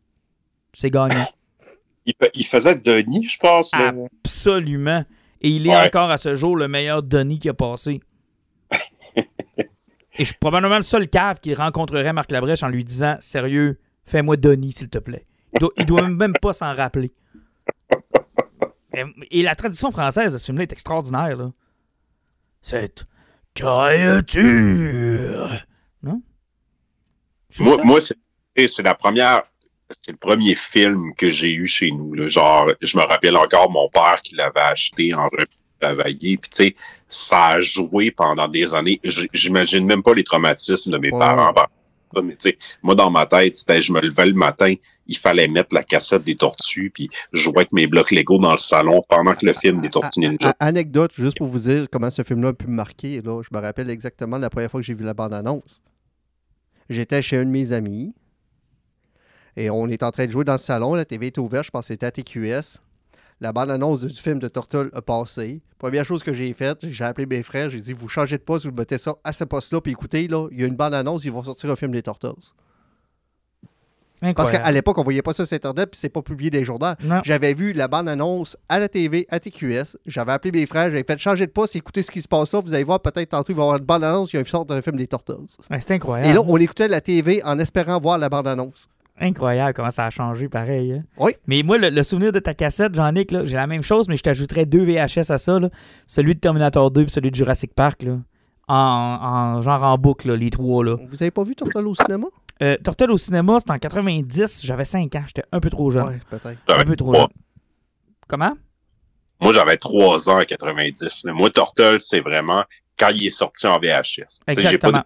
c'est 0.74 0.90
gagnant. 0.90 1.28
il, 2.06 2.14
fa- 2.20 2.30
il 2.34 2.46
faisait 2.46 2.76
Denis, 2.76 3.26
je 3.26 3.38
pense. 3.38 3.72
là. 3.74 3.94
Absolument. 4.24 5.04
Et 5.42 5.50
il 5.50 5.68
est 5.68 5.72
Ouais. 5.72 5.86
encore 5.88 6.10
à 6.10 6.18
ce 6.18 6.36
jour 6.36 6.56
le 6.56 6.68
meilleur 6.68 7.04
Donnie 7.04 7.38
qui 7.38 7.50
a 7.50 7.54
passé. 7.54 8.00
Et 10.18 10.24
je 10.24 10.30
suis 10.30 10.38
probablement 10.40 10.78
le 10.78 10.82
seul 10.82 11.08
cave 11.08 11.40
qui 11.40 11.54
rencontrerait 11.54 12.14
Marc 12.14 12.32
Labrèche 12.32 12.64
en 12.64 12.70
lui 12.70 12.84
disant 12.84 13.18
Sérieux, 13.20 13.80
fais-moi 14.06 14.36
Donnie, 14.38 14.72
s'il 14.72 14.90
te 14.90 14.98
plaît. 14.98 15.26
Il 15.54 15.60
doit, 15.60 15.72
il 15.78 15.86
doit 15.86 16.08
même 16.10 16.34
pas 16.42 16.54
s'en 16.54 16.74
rappeler. 16.74 17.12
Et, 18.94 19.04
et 19.32 19.44
la 19.44 19.54
tradition 19.56 19.92
française 19.92 20.34
de 20.34 20.38
ce 20.40 20.46
film-là 20.46 20.64
est 20.64 20.74
extraordinaire. 20.74 21.38
Là. 21.38 21.52
Cette 22.62 23.06
créature. 23.54 25.52
Non? 26.02 26.22
Moi, 27.60 28.02
c'est 28.02 28.18
c'est 28.68 28.84
la 28.84 28.96
première. 28.96 29.44
C'est 30.04 30.12
le 30.12 30.18
premier 30.18 30.56
film 30.56 31.14
que 31.16 31.30
j'ai 31.30 31.54
eu 31.54 31.66
chez 31.68 31.92
nous. 31.92 32.14
là. 32.14 32.28
Genre, 32.28 32.72
je 32.82 32.98
me 32.98 33.04
rappelle 33.04 33.38
encore 33.38 33.70
mon 33.70 33.88
père 33.88 34.20
qui 34.24 34.36
l'avait 34.36 34.60
acheté 34.60 35.14
en 35.14 35.30
Puis, 35.80 36.40
tu 36.40 36.48
sais, 36.52 36.76
ça 37.08 37.46
a 37.48 37.62
joué 37.62 38.12
pendant 38.12 38.48
des 38.48 38.74
années. 38.74 39.00
J'imagine 39.34 39.86
même 39.86 40.04
pas 40.04 40.14
les 40.14 40.24
traumatismes 40.24 40.92
de 40.92 40.98
mes 40.98 41.12
Ouais. 41.12 41.20
parents. 41.20 41.54
Mais, 42.16 42.36
tu 42.36 42.50
sais, 42.50 42.58
moi, 42.82 42.96
dans 42.96 43.12
ma 43.12 43.26
tête, 43.26 43.56
c'était 43.56 43.82
je 43.82 43.92
me 43.92 44.00
levais 44.02 44.26
le 44.26 44.34
matin, 44.34 44.74
il 45.08 45.18
fallait 45.18 45.48
mettre 45.48 45.76
la 45.76 45.84
cassette 45.84 46.24
des 46.24 46.36
tortues, 46.36 46.90
puis 46.90 47.10
jouer 47.34 47.54
avec 47.58 47.72
mes 47.74 47.86
blocs 47.86 48.12
Lego 48.12 48.38
dans 48.40 48.54
le 48.54 48.58
salon 48.58 49.04
pendant 49.08 49.34
que 49.34 49.46
le 49.46 49.54
film 49.54 49.80
des 49.82 49.90
Tortues 49.90 50.22
Ninja. 50.22 50.54
Anecdote, 50.60 51.12
juste 51.18 51.38
pour 51.38 51.48
vous 51.48 51.60
dire 51.60 51.88
comment 51.92 52.10
ce 52.10 52.24
film-là 52.24 52.50
a 52.50 52.54
pu 52.54 52.68
me 52.68 52.74
marquer. 52.74 53.22
Là, 53.22 53.42
je 53.44 53.56
me 53.56 53.62
rappelle 53.62 53.90
exactement 53.90 54.38
la 54.38 54.50
première 54.50 54.72
fois 54.72 54.80
que 54.80 54.86
j'ai 54.86 54.94
vu 54.94 55.04
la 55.04 55.14
bande-annonce. 55.14 55.82
J'étais 56.90 57.22
chez 57.22 57.38
un 57.38 57.46
de 57.46 57.50
mes 57.50 57.72
amis 57.74 58.14
et 59.58 59.70
on 59.70 59.88
est 59.88 60.02
en 60.04 60.12
train 60.12 60.26
de 60.26 60.32
jouer 60.32 60.46
dans 60.46 60.54
le 60.54 60.58
salon. 60.60 60.94
La 60.96 61.06
TV 61.06 61.28
est 61.28 61.38
ouverte, 61.38 61.66
je 61.66 61.72
pense 61.72 61.84
que 61.84 61.94
c'était 61.94 62.06
à 62.06 62.12
TQS. 62.12 62.82
La 63.40 63.54
bande-annonce 63.54 64.02
du 64.02 64.16
film 64.16 64.40
de 64.40 64.48
Turtle 64.48 64.90
a 64.94 65.02
passé. 65.02 65.62
Première 65.78 66.06
chose 66.06 66.24
que 66.24 66.34
j'ai 66.34 66.52
faite, 66.54 66.80
j'ai 66.90 67.04
appelé 67.04 67.28
mes 67.28 67.44
frères, 67.44 67.70
j'ai 67.70 67.80
dit 67.80 67.94
Vous 67.94 68.10
changez 68.10 68.38
de 68.38 68.42
poste, 68.42 68.66
vous 68.66 68.72
mettez 68.72 68.98
ça 68.98 69.16
à 69.24 69.32
ce 69.32 69.44
poste-là, 69.44 69.80
puis 69.80 69.92
écoutez, 69.92 70.28
là, 70.28 70.48
il 70.52 70.60
y 70.60 70.64
a 70.64 70.68
une 70.68 70.76
bande-annonce, 70.76 71.24
ils 71.24 71.32
vont 71.32 71.44
sortir 71.44 71.70
un 71.70 71.76
film 71.76 71.92
des 71.92 72.02
Turtles. 72.02 72.34
Parce 74.20 74.32
Incroyable. 74.32 74.66
qu'à 74.66 74.72
l'époque, 74.72 74.98
on 74.98 75.04
voyait 75.04 75.22
pas 75.22 75.34
ça 75.34 75.46
sur 75.46 75.56
Internet, 75.56 75.92
puis 75.92 76.00
c'est 76.00 76.10
pas 76.10 76.24
publié 76.24 76.50
des 76.50 76.66
journaux. 76.66 76.94
J'avais 77.24 77.54
vu 77.54 77.74
la 77.74 77.88
bande-annonce 77.88 78.58
à 78.68 78.80
la 78.80 78.90
TV, 78.90 79.28
à 79.30 79.40
TQS. 79.40 79.96
J'avais 80.08 80.32
appelé 80.32 80.52
mes 80.52 80.66
frères, 80.66 80.86
j'avais 80.86 81.04
fait 81.04 81.20
changer 81.20 81.46
de 81.46 81.52
poste, 81.52 81.76
écouter 81.76 82.02
ce 82.02 82.10
qui 82.10 82.24
se 82.24 82.28
passe 82.28 82.52
là. 82.52 82.62
Vous 82.62 82.74
allez 82.74 82.84
voir, 82.84 83.00
peut-être 83.00 83.30
tantôt, 83.30 83.54
il 83.54 83.56
va 83.56 83.62
y 83.62 83.66
avoir 83.66 83.78
une 83.78 83.86
bande-annonce, 83.86 84.34
il 84.34 84.38
y 84.38 84.38
a 84.38 84.40
une 84.40 84.48
sorte 84.48 84.70
d'un 84.70 84.82
film 84.82 84.98
des 84.98 85.06
Turtles. 85.06 85.46
Ouais, 85.70 85.80
c'est 85.80 85.92
incroyable. 85.92 86.30
Et 86.30 86.34
là, 86.34 86.42
on 86.48 86.58
écoutait 86.58 86.88
la 86.88 87.02
TV 87.02 87.44
en 87.44 87.60
espérant 87.60 88.00
voir 88.00 88.18
la 88.18 88.30
bande-annonce. 88.30 88.88
Incroyable 89.20 89.74
comment 89.74 89.90
ça 89.90 90.06
a 90.06 90.10
changé 90.10 90.48
pareil. 90.48 90.94
hein. 90.94 91.04
Oui. 91.18 91.32
Mais 91.48 91.64
moi, 91.64 91.78
le, 91.78 91.90
le 91.90 92.04
souvenir 92.04 92.32
de 92.32 92.40
ta 92.40 92.54
cassette, 92.54 92.94
Jean-Nic, 92.94 93.32
là, 93.32 93.46
j'ai 93.46 93.56
la 93.56 93.66
même 93.68 93.82
chose, 93.82 94.08
mais 94.08 94.16
je 94.16 94.24
t'ajouterais 94.24 94.66
deux 94.66 94.84
VHS 94.86 95.32
à 95.32 95.38
ça. 95.40 95.60
là. 95.60 95.70
Celui 96.06 96.36
de 96.36 96.40
Terminator 96.40 96.92
2 96.92 97.04
et 97.04 97.10
celui 97.10 97.32
de 97.32 97.36
Jurassic 97.36 97.74
Park. 97.74 98.04
Là. 98.04 98.18
En, 98.68 98.76
en- 98.76 99.62
genre 99.62 99.84
en 99.84 99.98
boucle, 99.98 100.28
là, 100.28 100.36
les 100.36 100.50
trois. 100.52 100.84
Là. 100.84 100.98
Vous 101.10 101.22
avez 101.24 101.32
pas 101.32 101.44
vu 101.44 101.56
Turtle 101.56 101.88
au 101.88 101.96
cinéma? 101.96 102.28
Euh, 102.62 102.76
Turtle 102.84 103.12
au 103.12 103.18
cinéma, 103.18 103.58
c'était 103.60 103.72
en 103.72 103.80
90. 103.80 104.62
J'avais 104.66 104.86
5 104.86 105.16
ans. 105.16 105.24
J'étais 105.28 105.44
un 105.52 105.60
peu 105.60 105.70
trop 105.70 105.90
jeune. 105.90 106.06
Ouais, 106.08 106.20
peut-être. 106.30 106.58
Un 106.68 106.84
peu 106.86 106.96
trop 106.96 107.14
jeune. 107.16 107.28
Comment? 108.28 108.54
Moi, 109.40 109.54
j'avais 109.54 109.78
trois 109.78 110.30
ans 110.30 110.40
en 110.40 110.44
90. 110.44 111.24
Mais 111.26 111.34
moi, 111.34 111.50
Turtle, 111.50 112.00
c'est 112.00 112.20
vraiment 112.20 112.64
quand 113.00 113.10
il 113.14 113.28
est 113.28 113.30
sorti 113.30 113.68
en 113.68 113.80
VHS. 113.80 114.04
Tu 114.04 114.14
sais, 114.56 114.62
j'ai 114.62 114.78
pas 114.78 114.90
Exactement. 114.90 115.04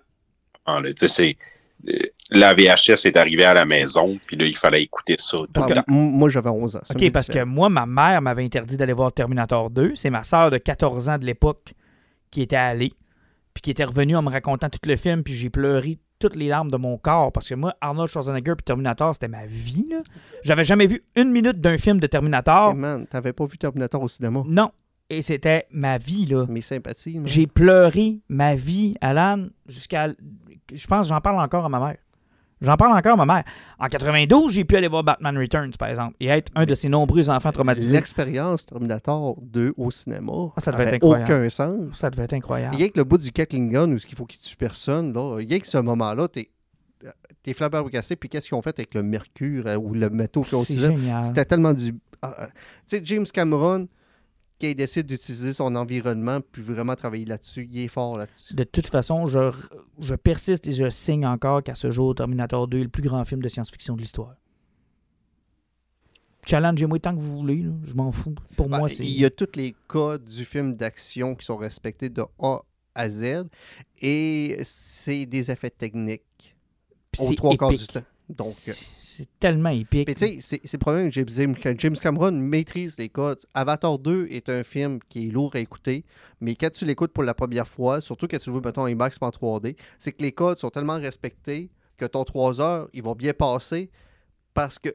Euh, 1.90 1.94
la 2.30 2.54
VHS 2.54 3.06
est 3.06 3.18
arrivée 3.18 3.44
à 3.46 3.54
la 3.54 3.66
maison, 3.66 4.18
puis 4.26 4.36
là, 4.38 4.46
il 4.46 4.56
fallait 4.56 4.82
écouter 4.84 5.16
ça. 5.18 5.38
Parce 5.54 5.68
que- 5.74 5.92
moi, 5.92 6.30
j'avais 6.30 6.50
11 6.50 6.76
ans. 6.76 6.82
OK, 6.90 7.12
parce 7.12 7.28
que 7.28 7.44
moi, 7.44 7.70
ma 7.70 7.86
mère 7.86 8.22
m'avait 8.22 8.44
interdit 8.46 8.78
d'aller 8.78 8.94
voir 8.94 9.12
Terminator 9.12 9.70
2. 9.70 9.94
C'est 9.96 10.10
ma 10.10 10.24
soeur 10.24 10.50
de 10.52 10.58
14 10.58 11.10
ans 11.10 11.18
de 11.18 11.26
l'époque 11.26 11.74
qui 12.30 12.42
était 12.42 12.56
allée, 12.56 12.94
puis 13.54 13.62
qui 13.62 13.72
était 13.72 13.84
revenue 13.84 14.16
en 14.16 14.22
me 14.22 14.30
racontant 14.30 14.70
tout 14.70 14.80
le 14.88 14.96
film, 14.96 15.24
puis 15.24 15.34
j'ai 15.34 15.50
pleuré 15.50 15.98
toutes 16.20 16.36
les 16.36 16.48
larmes 16.48 16.70
de 16.70 16.78
mon 16.78 16.98
corps, 17.00 17.32
parce 17.32 17.50
que 17.50 17.56
moi, 17.56 17.76
Arnold 17.82 18.08
Schwarzenegger 18.08 18.54
puis 18.56 18.64
Terminator, 18.64 19.14
c'était 19.16 19.28
ma 19.28 19.46
vie. 19.48 19.88
là. 19.90 20.02
J'avais 20.44 20.64
jamais 20.64 20.86
vu 20.86 21.04
une 21.16 21.32
minute 21.32 21.60
d'un 21.60 21.80
film 21.80 22.00
de 22.00 22.06
Terminator. 22.06 22.70
Hey, 22.70 22.76
man, 22.78 23.08
t'avais 23.08 23.34
pas 23.34 23.46
vu 23.46 23.58
Terminator 23.58 24.02
au 24.04 24.08
cinéma? 24.08 24.44
Non. 24.46 24.70
Et 25.18 25.22
c'était 25.22 25.68
ma 25.72 25.98
vie, 25.98 26.26
là. 26.26 26.46
Mes 26.48 26.62
sympathies. 26.62 27.18
non? 27.20 27.26
J'ai 27.26 27.46
pleuré 27.48 28.22
ma 28.30 28.56
vie, 28.56 28.96
Alan, 29.02 29.48
jusqu'à. 29.68 30.08
Je 30.74 30.88
pense 30.88 31.08
que 31.08 31.10
j'en 31.14 31.20
parle 31.22 31.40
encore 31.42 31.66
à 31.66 31.70
ma 31.70 31.80
mère. 31.80 31.98
J'en 32.62 32.78
parle 32.78 32.96
encore 32.96 33.20
à 33.20 33.26
ma 33.26 33.34
mère. 33.34 33.44
En 33.80 33.88
92, 33.88 34.54
j'ai 34.54 34.64
pu 34.64 34.76
aller 34.78 34.88
voir 34.88 35.04
Batman 35.04 35.36
Returns, 35.38 35.72
par 35.80 35.90
exemple, 35.90 36.16
et 36.20 36.28
être 36.28 36.52
un 36.56 36.66
de 36.66 36.76
ces 36.76 36.90
nombreux 36.90 37.30
enfants 37.30 37.52
traumatisés. 37.52 37.96
L'expérience 37.96 38.66
Terminator 38.68 39.38
2 39.42 39.74
au 39.78 39.90
cinéma 39.92 40.32
Ah, 40.56 40.62
ça 40.62 40.72
devait 40.72 40.84
être 40.86 40.94
incroyable. 40.94 41.24
aucun 41.34 41.50
sens. 41.50 41.98
Ça 41.98 42.10
devait 42.12 42.24
être 42.24 42.34
incroyable. 42.34 42.76
Il 42.76 42.82
y 42.82 42.84
a 42.84 42.90
que 42.90 42.98
le 42.98 43.04
bout 43.04 43.18
du 43.18 43.32
Gatling 43.32 43.70
Gun 43.72 43.92
où 43.92 43.98
il 43.98 44.16
faut 44.16 44.26
qu'il 44.26 44.40
tue 44.40 44.56
personne, 44.56 45.12
là. 45.12 45.40
Il 45.42 45.52
y 45.52 45.56
a 45.56 45.60
que 45.60 45.68
ce 45.68 45.80
moment-là, 45.80 46.28
t'es 46.28 46.50
t'es 47.44 47.54
flabbergasté, 47.56 48.16
puis 48.16 48.30
qu'est-ce 48.30 48.48
qu'ils 48.48 48.56
ont 48.58 48.62
fait 48.62 48.78
avec 48.78 48.94
le 48.94 49.02
mercure 49.02 49.66
euh, 49.66 49.76
ou 49.76 49.96
le 49.96 50.10
métaux 50.12 50.44
qu'ils 50.44 50.56
ont 50.56 50.64
utilisé? 50.64 50.96
C'était 51.22 51.46
tellement 51.46 51.74
du. 51.74 51.96
ah, 52.22 52.36
ah. 52.38 52.48
Tu 52.88 52.98
sais, 52.98 53.02
James 53.04 53.26
Cameron, 53.34 53.88
qui 54.62 54.76
décide 54.76 55.08
d'utiliser 55.08 55.54
son 55.54 55.76
environnement, 55.76 56.40
puis 56.52 56.62
vraiment 56.62 56.96
travailler 56.96 57.26
là-dessus, 57.26 57.68
il 57.72 57.80
est 57.80 57.88
fort 57.88 58.18
là-dessus. 58.18 58.54
De 58.54 58.64
toute 58.64 58.88
façon, 58.88 59.26
je, 59.26 59.52
je 60.00 60.14
persiste 60.14 60.68
et 60.68 60.74
je 60.74 60.90
signe 60.90 61.26
encore 61.26 61.64
qu'à 61.64 61.74
ce 61.74 61.90
jour, 61.90 62.14
Terminator 62.14 62.68
2 62.68 62.78
est 62.78 62.84
le 62.84 62.90
plus 62.90 63.02
grand 63.02 63.26
film 63.26 63.42
de 63.42 63.50
science-fiction 63.50 63.96
de 63.96 64.02
l'histoire. 64.02 64.36
Challengez-moi 66.46 67.00
tant 67.00 67.16
que 67.16 67.20
vous 67.22 67.40
voulez, 67.40 67.64
là. 67.64 67.72
je 67.84 67.94
m'en 67.94 68.12
fous. 68.12 68.36
Pour 68.56 68.68
Ben, 68.68 68.80
moi, 68.80 68.90
c'est. 68.90 69.04
il 69.04 69.20
y 69.20 69.26
a 69.26 69.30
tous 69.30 69.56
les 69.56 69.76
codes 69.88 70.26
du 70.26 70.46
film 70.46 70.76
d'action 70.76 71.36
qui 71.36 71.46
sont 71.46 71.58
respectés 71.58 72.10
de 72.10 72.24
A 72.40 72.62
à 72.94 73.10
Z, 73.10 73.46
et 74.02 74.58
c'est 74.64 75.26
des 75.26 75.50
effets 75.50 75.70
techniques 75.70 76.56
Puis 77.12 77.24
aux 77.24 77.34
trois 77.34 77.56
quarts 77.56 77.72
du 77.72 77.88
temps. 77.88 78.04
Donc, 78.30 78.56
euh, 78.68 78.74
C'est 79.22 79.40
tellement 79.40 79.70
épique. 79.70 80.06
Puis 80.08 80.16
tu 80.16 80.42
sais, 80.42 80.60
c'est 80.64 80.74
le 80.74 80.80
problème 80.80 81.12
que 81.12 81.24
James, 81.30 81.56
James 81.78 81.96
Cameron 81.96 82.32
maîtrise 82.32 82.98
les 82.98 83.10
codes. 83.10 83.40
Avatar 83.54 84.00
2 84.00 84.28
est 84.32 84.50
un 84.50 84.64
film 84.64 85.00
qui 85.10 85.28
est 85.28 85.32
lourd 85.32 85.52
à 85.54 85.60
écouter, 85.60 86.04
mais 86.40 86.56
quand 86.56 86.72
tu 86.72 86.86
l'écoutes 86.86 87.14
pour 87.14 87.24
la 87.24 87.36
première 87.36 87.68
fois, 87.68 88.02
surtout 88.02 88.28
quand 88.28 88.40
tu 88.40 88.50
le 88.50 88.54
vois, 88.54 88.62
mettons, 88.66 88.82
en 88.82 88.88
IMAX 88.88 89.18
en 89.22 89.30
3D, 89.30 89.76
c'est 90.00 90.12
que 90.12 90.24
les 90.24 90.32
codes 90.32 90.58
sont 90.58 90.72
tellement 90.72 90.98
respectés 90.98 91.70
que 91.98 92.06
ton 92.06 92.24
3 92.24 92.60
heures, 92.60 92.90
il 92.94 93.04
va 93.04 93.14
bien 93.14 93.34
passer 93.34 93.92
parce 94.54 94.80
que 94.80 94.90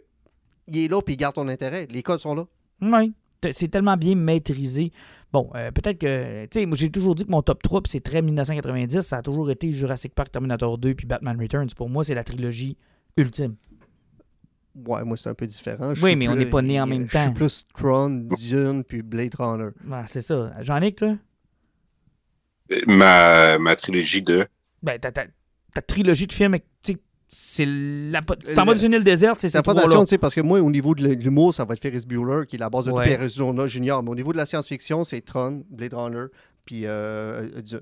il 0.66 0.78
est 0.78 0.88
là 0.88 1.00
puis 1.00 1.14
il 1.14 1.16
garde 1.16 1.36
ton 1.36 1.46
intérêt. 1.46 1.86
Les 1.88 2.02
codes 2.02 2.18
sont 2.18 2.34
là. 2.34 2.46
Oui, 2.80 3.14
c'est 3.52 3.68
tellement 3.68 3.96
bien 3.96 4.16
maîtrisé. 4.16 4.90
Bon, 5.32 5.50
euh, 5.54 5.70
peut-être 5.70 5.98
que. 5.98 6.46
Tu 6.46 6.60
sais, 6.60 6.66
moi, 6.66 6.76
j'ai 6.76 6.90
toujours 6.90 7.14
dit 7.14 7.24
que 7.24 7.30
mon 7.30 7.42
top 7.42 7.62
3, 7.62 7.82
puis 7.82 7.90
c'est 7.90 8.00
très 8.00 8.22
1990, 8.22 9.00
ça 9.02 9.18
a 9.18 9.22
toujours 9.22 9.50
été 9.50 9.70
Jurassic 9.72 10.14
Park, 10.14 10.30
Terminator 10.30 10.78
2, 10.78 10.94
puis 10.94 11.06
Batman 11.06 11.38
Returns. 11.40 11.68
Pour 11.76 11.90
moi, 11.90 12.04
c'est 12.04 12.14
la 12.14 12.24
trilogie 12.24 12.76
ultime. 13.16 13.56
Ouais, 14.86 15.04
moi, 15.04 15.16
c'est 15.16 15.28
un 15.30 15.34
peu 15.34 15.46
différent. 15.46 15.94
Je 15.94 16.04
Oui, 16.04 16.16
mais 16.16 16.28
on 16.28 16.36
n'est 16.36 16.44
pas 16.46 16.60
nés 16.62 16.80
en 16.80 16.86
même 16.86 17.06
Je 17.06 17.12
temps. 17.12 17.22
suis 17.22 17.32
plus 17.32 17.64
Tron, 17.74 18.28
Dune, 18.38 18.84
puis 18.84 19.00
Blade 19.02 19.34
Runner. 19.38 19.70
Ouais, 19.88 20.02
c'est 20.06 20.20
ça. 20.22 20.52
Jean-Nic, 20.60 20.96
toi? 20.96 21.16
Ma, 22.86 23.58
ma 23.58 23.76
trilogie 23.76 24.22
de. 24.22 24.46
Ben, 24.82 24.98
ta, 24.98 25.12
ta- 25.12 25.26
ta 25.74 25.80
trilogie 25.82 26.26
de 26.26 26.32
films, 26.32 26.56
c'est 27.28 27.64
la. 27.66 28.20
Tu 28.20 28.26
t'en 28.26 28.34
Le- 28.50 28.54
vas 28.54 28.64
dans 28.74 28.76
une 28.76 28.92
île 28.92 29.04
déserte, 29.04 29.40
c'est 29.40 29.48
ces 29.48 29.58
la 29.58 29.62
tu 29.62 30.06
sais, 30.06 30.18
parce 30.18 30.34
que 30.34 30.40
moi, 30.40 30.60
au 30.60 30.70
niveau 30.70 30.94
de 30.94 31.06
l'humour, 31.14 31.54
ça 31.54 31.64
va 31.64 31.74
être 31.74 31.82
Ferris 31.82 32.04
Bueller, 32.06 32.46
qui 32.46 32.56
est 32.56 32.58
la 32.58 32.70
base 32.70 32.86
de 32.86 32.90
Ouais. 32.92 33.06
tout 33.14 33.20
Arizona 33.20 33.66
Junior. 33.66 34.02
Mais 34.02 34.10
au 34.10 34.14
niveau 34.14 34.32
de 34.32 34.36
la 34.36 34.46
science-fiction, 34.46 35.04
c'est 35.04 35.20
Tron, 35.20 35.64
Blade 35.70 35.94
Runner, 35.94 36.26
puis 36.64 36.82
euh, 36.86 37.48
Dune. 37.62 37.80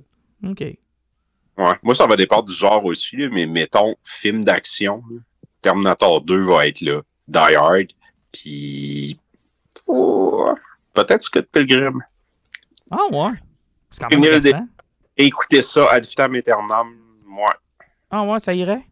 OK. 0.50 0.60
Ouais. 0.60 1.72
Moi, 1.82 1.94
ça 1.94 2.06
va 2.06 2.16
dépendre 2.16 2.44
du 2.44 2.52
genre 2.54 2.84
aussi, 2.84 3.16
mais 3.32 3.46
mettons, 3.46 3.94
film 4.02 4.44
d'action. 4.44 5.02
Terminator 5.64 6.20
2 6.20 6.44
va 6.44 6.66
être 6.66 6.82
là. 6.82 7.00
Die 7.26 7.54
Hard. 7.56 7.86
Puis. 8.32 9.18
oh, 9.86 10.52
peut-être 10.92 11.22
Scott 11.22 11.46
Pilgrim. 11.50 12.00
Ah, 12.90 12.98
ouais. 13.10 13.30
C'est 13.90 14.00
quand 14.00 14.08
même. 14.52 14.68
Écoutez 15.16 15.62
ça, 15.62 15.86
ad 15.90 16.04
vitam 16.04 16.34
aeternam. 16.34 16.88
Ouais. 17.26 17.44
Ah, 18.10 18.22
ouais, 18.24 18.38
ça 18.40 18.52
irait? 18.52 18.82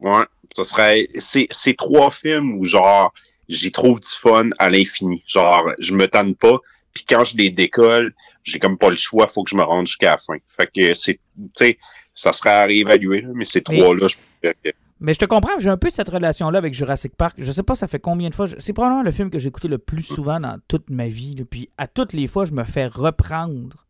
Ouais. 0.00 0.24
Ce 0.56 0.64
serait. 0.64 1.06
C'est 1.18 1.76
trois 1.76 2.10
films 2.10 2.56
où, 2.56 2.64
genre, 2.64 3.12
j'y 3.48 3.70
trouve 3.70 4.00
du 4.00 4.08
fun 4.08 4.48
à 4.58 4.68
l'infini. 4.70 5.22
Genre, 5.28 5.70
je 5.78 5.94
me 5.94 6.08
tanne 6.08 6.34
pas. 6.34 6.58
Puis 6.92 7.04
quand 7.08 7.22
je 7.22 7.36
les 7.36 7.50
décolle, 7.50 8.12
j'ai 8.42 8.58
comme 8.58 8.76
pas 8.76 8.90
le 8.90 8.96
choix, 8.96 9.28
faut 9.28 9.44
que 9.44 9.50
je 9.50 9.56
me 9.56 9.62
rende 9.62 9.86
jusqu'à 9.86 10.10
la 10.10 10.18
fin. 10.18 10.34
Fait 10.48 10.66
que 10.66 10.92
c'est. 10.94 11.14
Tu 11.36 11.48
sais, 11.54 11.78
ça 12.12 12.32
serait 12.32 12.50
à 12.50 12.64
réévaluer, 12.64 13.24
mais 13.34 13.44
ces 13.44 13.62
trois-là, 13.62 14.08
je 14.08 14.16
pourrais- 14.16 14.74
Mais 15.00 15.14
je 15.14 15.18
te 15.18 15.24
comprends, 15.24 15.58
j'ai 15.58 15.70
un 15.70 15.78
peu 15.78 15.88
cette 15.88 16.10
relation-là 16.10 16.58
avec 16.58 16.74
Jurassic 16.74 17.16
Park. 17.16 17.36
Je 17.38 17.50
sais 17.50 17.62
pas, 17.62 17.74
ça 17.74 17.86
fait 17.86 17.98
combien 17.98 18.28
de 18.28 18.34
fois. 18.34 18.46
C'est 18.58 18.74
probablement 18.74 19.02
le 19.02 19.10
film 19.10 19.30
que 19.30 19.38
j'ai 19.38 19.48
écouté 19.48 19.66
le 19.66 19.78
plus 19.78 20.02
souvent 20.02 20.38
dans 20.38 20.58
toute 20.68 20.90
ma 20.90 21.08
vie. 21.08 21.42
Puis 21.48 21.70
à 21.78 21.88
toutes 21.88 22.12
les 22.12 22.26
fois, 22.26 22.44
je 22.44 22.52
me 22.52 22.64
fais 22.64 22.86
reprendre 22.86 23.86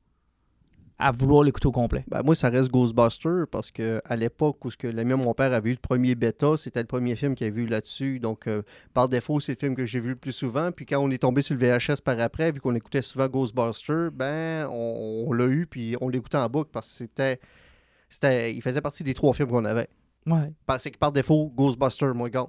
à 1.00 1.10
vouloir 1.10 1.42
l'écouter 1.42 1.66
au 1.66 1.72
complet. 1.72 2.04
Ben, 2.08 2.22
moi, 2.22 2.36
ça 2.36 2.48
reste 2.48 2.70
Ghostbusters, 2.70 3.46
parce 3.50 3.70
que 3.70 4.00
à 4.04 4.14
l'époque 4.16 4.64
où 4.64 4.70
ce 4.70 4.76
que 4.76 4.86
mon 5.14 5.34
père 5.34 5.52
avait 5.52 5.70
vu 5.70 5.72
le 5.72 5.80
premier 5.80 6.14
bêta, 6.14 6.56
c'était 6.58 6.80
le 6.80 6.86
premier 6.86 7.16
film 7.16 7.34
qu'il 7.34 7.46
avait 7.46 7.56
vu 7.56 7.66
là-dessus. 7.66 8.20
Donc, 8.20 8.46
euh, 8.46 8.62
par 8.92 9.08
défaut, 9.08 9.40
c'est 9.40 9.52
le 9.52 9.58
film 9.58 9.74
que 9.74 9.86
j'ai 9.86 9.98
vu 9.98 10.10
le 10.10 10.16
plus 10.16 10.32
souvent. 10.32 10.70
Puis 10.70 10.86
quand 10.86 11.00
on 11.00 11.10
est 11.10 11.18
tombé 11.18 11.42
sur 11.42 11.56
le 11.56 11.60
VHS 11.60 12.02
par 12.04 12.20
après, 12.20 12.52
vu 12.52 12.60
qu'on 12.60 12.74
écoutait 12.74 13.02
souvent 13.02 13.26
Ghostbusters, 13.26 14.12
ben, 14.12 14.68
on, 14.70 15.24
on 15.26 15.32
l'a 15.32 15.46
eu, 15.46 15.66
puis 15.66 15.96
on 16.00 16.08
l'écoutait 16.08 16.36
en 16.36 16.48
boucle, 16.48 16.70
parce 16.70 16.88
que 16.90 16.98
c'était. 16.98 17.40
c'était 18.08 18.54
il 18.54 18.60
faisait 18.62 18.82
partie 18.82 19.02
des 19.02 19.14
trois 19.14 19.32
films 19.32 19.48
qu'on 19.48 19.64
avait. 19.64 19.88
Ouais. 20.26 20.52
Parce 20.66 20.84
que 20.84 20.96
par 20.98 21.12
défaut, 21.12 21.50
Ghostbusters, 21.54 22.14
moi, 22.14 22.28
gars. 22.30 22.46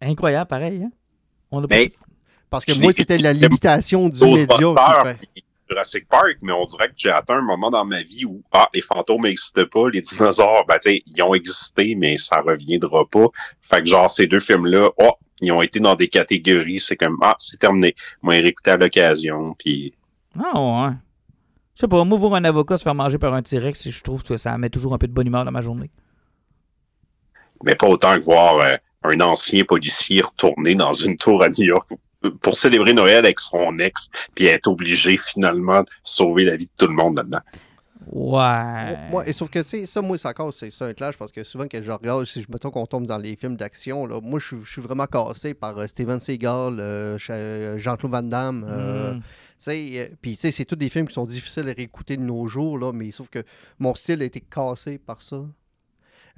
Incroyable, 0.00 0.48
pareil. 0.48 0.82
Hein? 0.84 0.90
On 1.50 1.62
a 1.64 1.68
pas- 1.68 1.76
Parce 2.50 2.64
que 2.64 2.72
moi, 2.78 2.92
c'était 2.92 3.16
la 3.18 3.32
limitation 3.32 4.08
du 4.08 4.18
média. 4.24 4.74
Jurassic 5.68 6.06
Park, 6.08 6.36
mais 6.42 6.52
on 6.52 6.64
dirait 6.64 6.88
que 6.88 6.94
j'ai 6.96 7.10
atteint 7.10 7.38
un 7.38 7.42
moment 7.42 7.70
dans 7.70 7.84
ma 7.86 8.02
vie 8.02 8.26
où 8.26 8.42
ah, 8.52 8.68
les 8.74 8.82
fantômes 8.82 9.22
n'existent 9.22 9.62
pas, 9.72 9.88
les 9.88 10.02
dinosaures, 10.02 10.66
ben, 10.68 10.78
ils 10.84 11.22
ont 11.22 11.32
existé, 11.34 11.94
mais 11.94 12.18
ça 12.18 12.42
reviendra 12.42 13.08
pas. 13.08 13.26
Fait 13.62 13.80
que 13.80 13.86
genre, 13.86 14.10
ces 14.10 14.26
deux 14.26 14.40
films-là, 14.40 14.90
oh, 14.98 15.12
ils 15.40 15.50
ont 15.52 15.62
été 15.62 15.80
dans 15.80 15.94
des 15.94 16.08
catégories, 16.08 16.80
c'est 16.80 16.96
comme, 16.96 17.16
ah, 17.22 17.34
c'est 17.38 17.58
terminé. 17.58 17.94
Moi, 18.20 18.34
réécouté 18.34 18.72
à 18.72 18.76
l'occasion, 18.76 19.54
puis 19.58 19.94
Ah, 20.38 20.60
ouais. 20.88 20.94
Je 21.76 21.80
sais 21.80 21.88
pas, 21.88 22.04
moi, 22.04 22.18
voir 22.18 22.34
un 22.34 22.44
avocat 22.44 22.76
se 22.76 22.82
faire 22.82 22.94
manger 22.94 23.16
par 23.18 23.32
un 23.32 23.42
T-Rex, 23.42 23.88
je 23.88 24.02
trouve 24.02 24.22
que 24.22 24.36
ça 24.36 24.56
met 24.58 24.68
toujours 24.68 24.92
un 24.92 24.98
peu 24.98 25.08
de 25.08 25.12
bonne 25.14 25.26
humeur 25.26 25.46
dans 25.46 25.50
ma 25.50 25.62
journée. 25.62 25.90
Mais 27.64 27.74
pas 27.74 27.86
autant 27.88 28.16
que 28.16 28.22
voir 28.24 28.58
euh, 28.60 28.76
un 29.04 29.20
ancien 29.20 29.64
policier 29.64 30.22
retourner 30.22 30.74
dans 30.74 30.92
une 30.92 31.16
tour 31.16 31.42
à 31.42 31.48
New 31.48 31.64
York 31.64 31.88
pour 32.40 32.54
célébrer 32.56 32.94
Noël 32.94 33.16
avec 33.18 33.38
son 33.38 33.78
ex, 33.78 34.08
puis 34.34 34.46
être 34.46 34.66
obligé 34.66 35.18
finalement 35.18 35.80
de 35.82 35.86
sauver 36.02 36.44
la 36.44 36.56
vie 36.56 36.66
de 36.66 36.70
tout 36.78 36.86
le 36.86 36.94
monde 36.94 37.16
là-dedans. 37.16 37.40
Ouais. 38.12 38.96
Moi, 39.10 39.26
et 39.26 39.32
sauf 39.32 39.48
que, 39.48 39.60
tu 39.60 39.68
sais, 39.68 39.86
ça, 39.86 40.02
moi, 40.02 40.18
ça 40.18 40.34
casse, 40.34 40.56
c'est 40.56 40.70
ça 40.70 40.86
un 40.86 40.92
clash, 40.92 41.16
parce 41.16 41.32
que 41.32 41.42
souvent, 41.42 41.64
quand 41.70 41.80
je 41.82 41.90
regarde, 41.90 42.24
si 42.26 42.42
je 42.42 42.46
mettons 42.50 42.70
qu'on 42.70 42.86
tombe 42.86 43.06
dans 43.06 43.16
les 43.18 43.34
films 43.36 43.56
d'action, 43.56 44.06
là, 44.06 44.20
moi, 44.22 44.38
je 44.40 44.46
suis- 44.48 44.56
je 44.64 44.70
suis 44.72 44.82
vraiment 44.82 45.06
cassé 45.06 45.54
par 45.54 45.78
euh, 45.78 45.86
Steven 45.86 46.20
Seagal, 46.20 46.78
euh, 46.80 47.18
Jean-Claude 47.78 48.12
Van 48.12 48.22
Damme. 48.22 48.66
euh, 48.68 49.14
Mm. 49.14 49.20
tu 49.20 49.24
sais, 49.58 50.12
Puis, 50.20 50.32
tu 50.34 50.40
sais, 50.40 50.50
c'est 50.50 50.64
tous 50.66 50.76
des 50.76 50.88
films 50.90 51.08
qui 51.08 51.14
sont 51.14 51.26
difficiles 51.26 51.68
à 51.68 51.72
réécouter 51.72 52.16
de 52.18 52.22
nos 52.22 52.46
jours, 52.46 52.78
là, 52.78 52.92
mais 52.92 53.10
sauf 53.10 53.28
que 53.30 53.42
mon 53.78 53.94
style 53.94 54.20
a 54.22 54.24
été 54.26 54.40
cassé 54.40 54.98
par 54.98 55.22
ça. 55.22 55.42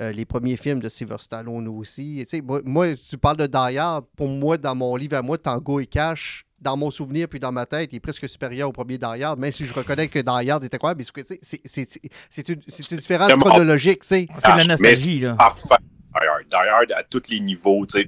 Euh, 0.00 0.12
les 0.12 0.26
premiers 0.26 0.56
films 0.56 0.80
de 0.80 0.88
Sylvester 0.90 1.24
Stallone 1.24 1.68
aussi. 1.68 2.20
Et, 2.20 2.24
tu 2.26 2.30
sais, 2.36 2.40
moi, 2.42 2.60
moi, 2.64 2.88
tu 2.96 3.16
parles 3.16 3.38
de 3.38 3.46
Die 3.46 3.78
Hard, 3.78 4.04
pour 4.14 4.28
moi, 4.28 4.58
dans 4.58 4.74
mon 4.74 4.94
livre 4.94 5.16
à 5.16 5.22
moi, 5.22 5.38
Tango 5.38 5.80
et 5.80 5.86
Cash, 5.86 6.44
dans 6.60 6.76
mon 6.76 6.90
souvenir 6.90 7.28
puis 7.28 7.40
dans 7.40 7.52
ma 7.52 7.64
tête, 7.64 7.88
il 7.92 7.96
est 7.96 8.00
presque 8.00 8.28
supérieur 8.28 8.68
au 8.68 8.72
premier 8.72 8.98
Die 8.98 9.04
Hard, 9.22 9.38
même 9.38 9.52
si 9.52 9.64
je 9.64 9.72
reconnais 9.72 10.08
que 10.08 10.18
Die 10.18 10.50
Hard 10.50 10.64
était 10.64 10.76
quoi, 10.78 10.94
mais 10.94 11.04
c'est- 11.04 11.38
c'est- 11.42 11.60
c'est 11.64 11.90
c'est- 11.90 12.00
c'est 12.28 12.48
une, 12.50 12.60
c'est 12.68 12.90
une 12.90 12.98
différence 12.98 13.28
chronologique. 13.38 14.04
C'est 14.04 14.22
de 14.26 14.28
la 14.44 14.54
Ah, 14.56 14.64
nostalgie, 14.64 15.20
là. 15.20 15.34
Parfait. 15.36 15.74
Die 16.20 16.26
Hard. 16.26 16.44
Die 16.50 16.68
Hard 16.68 16.92
à 16.92 17.02
tous 17.02 17.22
les 17.30 17.40
niveaux, 17.40 17.84
c'est 17.88 18.06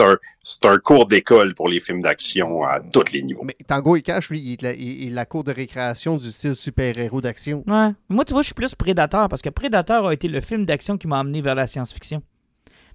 un, 0.00 0.16
c'est 0.42 0.64
un 0.66 0.78
cours 0.78 1.06
d'école 1.06 1.54
pour 1.54 1.68
les 1.68 1.80
films 1.80 2.00
d'action 2.02 2.64
à 2.64 2.78
tous 2.80 3.12
les 3.12 3.22
niveaux. 3.22 3.42
Mais 3.44 3.56
Tango 3.66 3.96
et 3.96 4.02
Cash, 4.02 4.30
lui, 4.30 4.40
il 4.40 4.52
est 4.52 4.62
la, 4.62 4.72
il- 4.72 5.02
il 5.04 5.12
est 5.12 5.14
la 5.14 5.26
cour 5.26 5.44
de 5.44 5.52
récréation 5.52 6.16
du 6.16 6.30
style 6.30 6.54
super-héros 6.54 7.20
d'action. 7.20 7.64
Ouais. 7.66 7.90
Moi, 8.08 8.24
tu 8.24 8.32
vois, 8.32 8.42
je 8.42 8.46
suis 8.46 8.54
plus 8.54 8.74
Prédateur 8.74 9.28
parce 9.28 9.42
que 9.42 9.48
Prédateur 9.50 10.06
a 10.06 10.14
été 10.14 10.28
le 10.28 10.40
film 10.40 10.64
d'action 10.66 10.96
qui 10.96 11.06
m'a 11.06 11.18
amené 11.18 11.40
vers 11.42 11.54
la 11.54 11.66
science-fiction. 11.66 12.22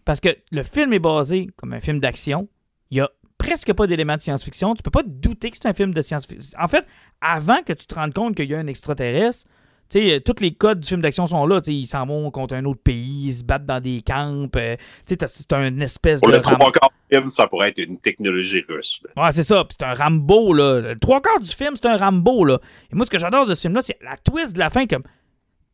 Parce 0.05 0.19
que 0.19 0.29
le 0.51 0.63
film 0.63 0.93
est 0.93 0.99
basé 0.99 1.47
comme 1.57 1.73
un 1.73 1.79
film 1.81 1.99
d'action. 1.99 2.47
Il 2.91 2.97
y 2.97 3.01
a 3.01 3.09
presque 3.37 3.73
pas 3.73 3.87
d'éléments 3.87 4.15
de 4.15 4.21
science-fiction. 4.21 4.73
Tu 4.75 4.83
peux 4.83 4.91
pas 4.91 5.03
te 5.03 5.09
douter 5.09 5.51
que 5.51 5.57
c'est 5.61 5.67
un 5.67 5.73
film 5.73 5.93
de 5.93 6.01
science-fiction. 6.01 6.57
En 6.59 6.67
fait, 6.67 6.87
avant 7.21 7.61
que 7.65 7.73
tu 7.73 7.85
te 7.87 7.95
rendes 7.95 8.13
compte 8.13 8.35
qu'il 8.35 8.49
y 8.49 8.55
a 8.55 8.59
un 8.59 8.67
extraterrestre, 8.67 9.47
tu 9.89 9.99
sais, 9.99 10.15
euh, 10.15 10.19
tous 10.19 10.41
les 10.41 10.53
codes 10.53 10.79
du 10.79 10.87
film 10.87 11.01
d'action 11.01 11.27
sont 11.27 11.45
là. 11.45 11.61
Ils 11.67 11.85
s'en 11.85 12.05
vont 12.05 12.29
contre 12.31 12.55
un 12.55 12.65
autre 12.65 12.81
pays, 12.83 13.27
ils 13.27 13.33
se 13.35 13.43
battent 13.43 13.65
dans 13.65 13.79
des 13.79 14.01
camps. 14.05 14.47
euh, 14.55 14.75
c'est 15.05 15.53
un 15.53 15.79
espèce 15.79 16.19
Pour 16.21 16.29
de. 16.31 16.37
le 16.37 16.41
ram- 16.41 16.57
trois 16.59 16.71
quarts 16.71 16.89
du 17.09 17.15
film, 17.17 17.27
ça 17.29 17.47
pourrait 17.47 17.69
être 17.69 17.79
une 17.79 17.97
technologie 17.99 18.63
russe. 18.67 18.99
Ouais, 19.15 19.31
c'est 19.31 19.43
ça. 19.43 19.63
C'est 19.69 19.83
un 19.83 19.93
Rambo, 19.93 20.53
là. 20.53 20.79
Le 20.81 20.99
trois 20.99 21.21
quarts 21.21 21.39
du 21.39 21.49
film, 21.49 21.73
c'est 21.75 21.85
un 21.87 21.97
Rambo, 21.97 22.43
là. 22.45 22.59
Et 22.91 22.95
moi, 22.95 23.05
ce 23.05 23.11
que 23.11 23.19
j'adore 23.19 23.45
de 23.45 23.53
ce 23.53 23.61
film-là, 23.61 23.81
c'est 23.81 23.97
la 24.03 24.17
twist 24.17 24.53
de 24.53 24.59
la 24.59 24.69
fin, 24.69 24.85
comme. 24.87 25.03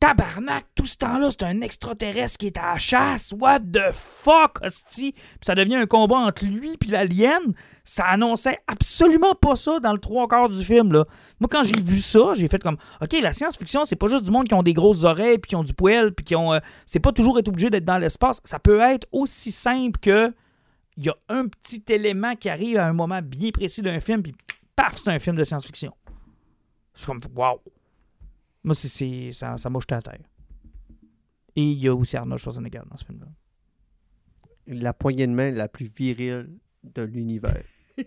Tabarnak, 0.02 0.66
tout 0.74 0.88
ce 0.88 0.98
temps-là, 0.98 1.30
c'est 1.30 1.44
un 1.44 1.62
extraterrestre 1.62 2.40
qui 2.40 2.48
est 2.48 2.58
à 2.58 2.74
la 2.74 2.80
chasse. 2.80 3.34
What 3.40 3.60
the 3.60 3.92
fuck, 3.94 4.60
hostie? 4.64 5.12
Puis 5.12 5.40
ça 5.44 5.54
devient 5.54 5.76
un 5.76 5.86
combat 5.86 6.18
entre 6.18 6.44
lui 6.46 6.72
et 6.72 6.88
l'alien. 6.88 7.54
Ça 7.84 8.06
annonçait 8.06 8.58
absolument 8.66 9.36
pas 9.36 9.56
ça 9.56 9.80
dans 9.80 9.94
le 9.94 10.00
trois 10.00 10.28
quarts 10.28 10.50
du 10.50 10.64
film, 10.64 10.92
là. 10.92 11.06
Moi, 11.40 11.48
quand 11.52 11.64
j'ai 11.64 11.80
vu 11.80 12.00
ça, 12.00 12.34
j'ai 12.34 12.48
fait 12.48 12.62
comme, 12.62 12.78
OK, 13.00 13.14
la 13.22 13.32
science-fiction, 13.32 13.86
c'est 13.86 13.96
pas 13.96 14.08
juste 14.08 14.24
du 14.24 14.32
monde 14.32 14.48
qui 14.48 14.56
ont 14.56 14.64
des 14.64 14.74
grosses 14.74 15.04
oreilles, 15.04 15.38
puis 15.38 15.50
qui 15.50 15.56
ont 15.56 15.64
du 15.64 15.74
poil, 15.74 16.14
puis 16.14 16.26
qui 16.26 16.36
ont... 16.36 16.52
euh, 16.52 16.60
c'est 16.88 17.00
pas 17.00 17.12
toujours 17.12 17.38
être 17.38 17.50
obligé 17.50 17.70
d'être 17.70 17.86
dans 17.86 18.00
l'espace. 18.00 18.42
Ça 18.44 18.58
peut 18.58 18.80
être 18.80 19.08
aussi 19.12 19.52
simple 19.52 20.00
que 20.00 20.34
il 20.98 21.06
y 21.06 21.10
a 21.10 21.16
un 21.30 21.48
petit 21.48 21.84
élément 21.90 22.36
qui 22.36 22.50
arrive 22.50 22.78
à 22.78 22.88
un 22.88 22.94
moment 22.94 23.22
bien 23.22 23.52
précis 23.52 23.84
d'un 23.84 24.00
film, 24.00 24.24
puis 24.24 24.34
paf, 24.76 24.98
c'est 24.98 25.10
un 25.10 25.20
film 25.20 25.36
de 25.36 25.44
science-fiction. 25.44 25.94
C'est 26.96 27.06
comme, 27.06 27.22
wow. 27.36 27.62
Moi, 28.64 28.76
c'est, 28.76 28.88
c'est- 28.88 29.32
ça, 29.34 29.58
ça 29.58 29.70
m'a 29.70 29.80
jeté 29.80 29.96
à 29.96 30.02
terre. 30.02 30.20
Et 31.56 31.64
il 31.64 31.80
y 31.80 31.88
a 31.88 31.96
aussi 31.96 32.16
Arnold 32.16 32.40
Schwarzenegger 32.40 32.82
dans 32.90 32.98
ce 32.98 33.06
film-là. 33.06 33.28
La 34.68 34.94
poignée 34.94 35.28
de 35.28 35.34
main 35.34 35.52
la 35.52 35.68
plus 35.68 35.90
virile 35.96 36.50
de 36.84 37.02
l'univers. 37.04 37.64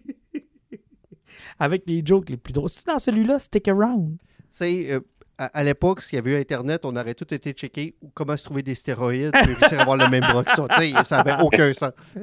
Avec 1.59 1.83
les 1.87 2.03
jokes 2.05 2.31
les 2.31 2.37
plus 2.37 2.53
drôles. 2.53 2.69
C'est 2.71 2.87
dans 2.87 2.99
celui-là, 2.99 3.39
Stick 3.39 3.67
Around. 3.69 4.19
Tu 4.19 4.25
sais, 4.51 4.93
euh, 4.93 5.01
à, 5.37 5.47
à 5.47 5.65
l'époque, 5.65 6.01
s'il 6.01 6.17
y 6.17 6.19
avait 6.19 6.33
eu 6.33 6.41
Internet, 6.41 6.85
on 6.85 6.95
aurait 6.97 7.15
tout 7.15 7.33
été 7.35 7.53
checké 7.53 7.97
comment 8.15 8.37
se 8.37 8.45
trouver 8.45 8.63
des 8.63 8.75
stéroïdes 8.77 9.33
pour 9.33 9.47
réussir 9.47 9.79
à 9.79 9.83
avoir 9.83 9.97
le 9.97 10.09
même 10.09 10.23
bras 10.23 10.45
que 10.45 10.53
ça. 10.53 10.67
Tu 10.69 10.91
sais, 10.93 11.05
ça 11.05 11.23
n'avait 11.23 11.43
aucun 11.43 11.73
sens. 11.73 11.91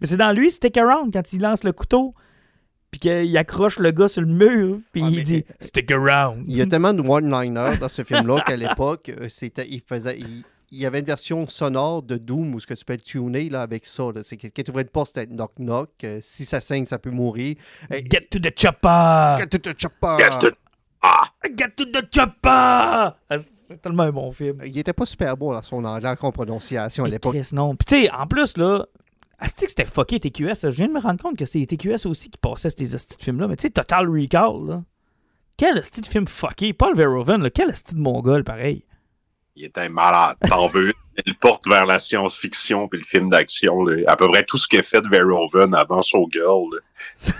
Mais 0.00 0.06
c'est 0.06 0.16
dans 0.16 0.32
lui, 0.36 0.50
Stick 0.50 0.76
Around, 0.76 1.12
quand 1.12 1.32
il 1.32 1.40
lance 1.40 1.62
le 1.62 1.72
couteau, 1.72 2.14
puis 2.90 3.00
qu'il 3.00 3.36
accroche 3.38 3.78
le 3.78 3.90
gars 3.92 4.08
sur 4.08 4.22
le 4.22 4.28
mur, 4.28 4.78
puis 4.92 5.02
Ouais, 5.02 5.08
il 5.12 5.24
dit 5.24 5.44
Stick 5.60 5.90
Around. 5.90 6.44
Il 6.48 6.56
y 6.56 6.62
a 6.62 6.66
tellement 6.66 6.92
de 6.92 7.00
one-liners 7.02 7.78
dans 7.80 7.88
ce 7.88 8.02
film-là 8.04 8.40
qu'à 8.46 8.56
l'époque, 8.56 9.10
euh, 9.10 9.28
c'était, 9.28 9.66
il 9.68 9.80
faisait. 9.80 10.18
Il, 10.18 10.42
il 10.72 10.78
y 10.78 10.86
avait 10.86 11.00
une 11.00 11.04
version 11.04 11.48
sonore 11.48 12.02
de 12.04 12.16
Doom 12.16 12.54
où 12.54 12.60
ce 12.60 12.66
que 12.66 12.74
tu 12.74 12.84
peux 12.84 12.92
le 12.92 13.00
tuner 13.00 13.48
là, 13.48 13.62
avec 13.62 13.84
ça. 13.84 14.04
là. 14.14 14.22
C'est 14.22 14.36
que 14.36 14.46
quand 14.46 14.62
tu 14.62 14.70
ouvrais 14.70 14.82
une 14.84 14.88
porte, 14.88 15.08
c'était 15.14 15.26
knock-knock. 15.26 15.90
Euh, 16.04 16.18
si 16.22 16.44
ça 16.44 16.60
saigne, 16.60 16.86
ça 16.86 16.98
peut 17.00 17.10
mourir. 17.10 17.56
Hey, 17.90 18.04
Get 18.08 18.28
to 18.30 18.38
the 18.38 18.52
chopper! 18.56 19.36
Get 19.38 19.48
to 19.48 19.58
the 19.58 19.74
chopper! 19.76 20.16
Get 20.20 20.38
to- 20.48 20.56
Ah! 21.02 21.24
Get 21.56 21.70
to 21.76 21.84
the 21.86 22.04
chopper! 22.14 22.38
Ah, 22.44 23.14
C'est 23.54 23.80
tellement 23.82 24.04
un 24.04 24.12
bon 24.12 24.30
film. 24.30 24.58
Il 24.64 24.78
était 24.78 24.92
pas 24.92 25.06
super 25.06 25.36
beau 25.36 25.52
dans 25.52 25.62
son 25.62 25.84
anglais 25.84 26.14
en 26.20 26.30
prononciation 26.30 27.04
à 27.04 27.08
l'époque. 27.08 27.34
Chris, 27.34 27.48
non. 27.52 27.74
Puis 27.74 27.86
tu 27.86 28.02
sais, 28.04 28.10
en 28.12 28.26
plus, 28.28 28.56
là, 28.56 28.86
Asti 29.40 29.64
que 29.64 29.70
c'était 29.70 29.86
fucké 29.86 30.20
TQS. 30.20 30.68
Je 30.68 30.68
viens 30.68 30.88
de 30.88 30.92
me 30.92 31.00
rendre 31.00 31.20
compte 31.20 31.36
que 31.36 31.46
c'est 31.46 31.64
TQS 31.64 32.06
aussi 32.06 32.30
qui 32.30 32.38
passait 32.38 32.68
ces 32.70 32.94
hosties 32.94 33.16
de 33.16 33.22
films-là. 33.22 33.48
Mais 33.48 33.56
tu 33.56 33.62
sais, 33.62 33.70
Total 33.70 34.08
Recall, 34.08 34.66
là. 34.68 34.82
Quel 35.56 35.78
hostie 35.78 36.02
de 36.02 36.06
film 36.06 36.28
fucké. 36.28 36.72
Paul 36.72 36.94
Verhoeven, 36.96 37.42
là, 37.42 37.50
quel 37.50 37.70
hostie 37.70 37.94
de 37.94 38.00
mongol, 38.00 38.44
pareil. 38.44 38.84
Il 39.56 39.64
était 39.64 39.88
malade. 39.88 40.36
T'en 40.46 40.66
veux? 40.68 40.92
Il 41.26 41.36
porte 41.36 41.66
vers 41.68 41.84
la 41.84 41.98
science-fiction 41.98 42.88
puis 42.88 43.00
le 43.00 43.04
film 43.04 43.28
d'action. 43.28 43.86
À 44.06 44.16
peu 44.16 44.28
près 44.28 44.42
tout 44.42 44.56
ce 44.56 44.68
qu'a 44.68 44.82
fait 44.82 45.06
Verhoeven 45.06 45.74
avant 45.74 46.02
Showgirl. 46.02 46.80
C'est. 47.18 47.34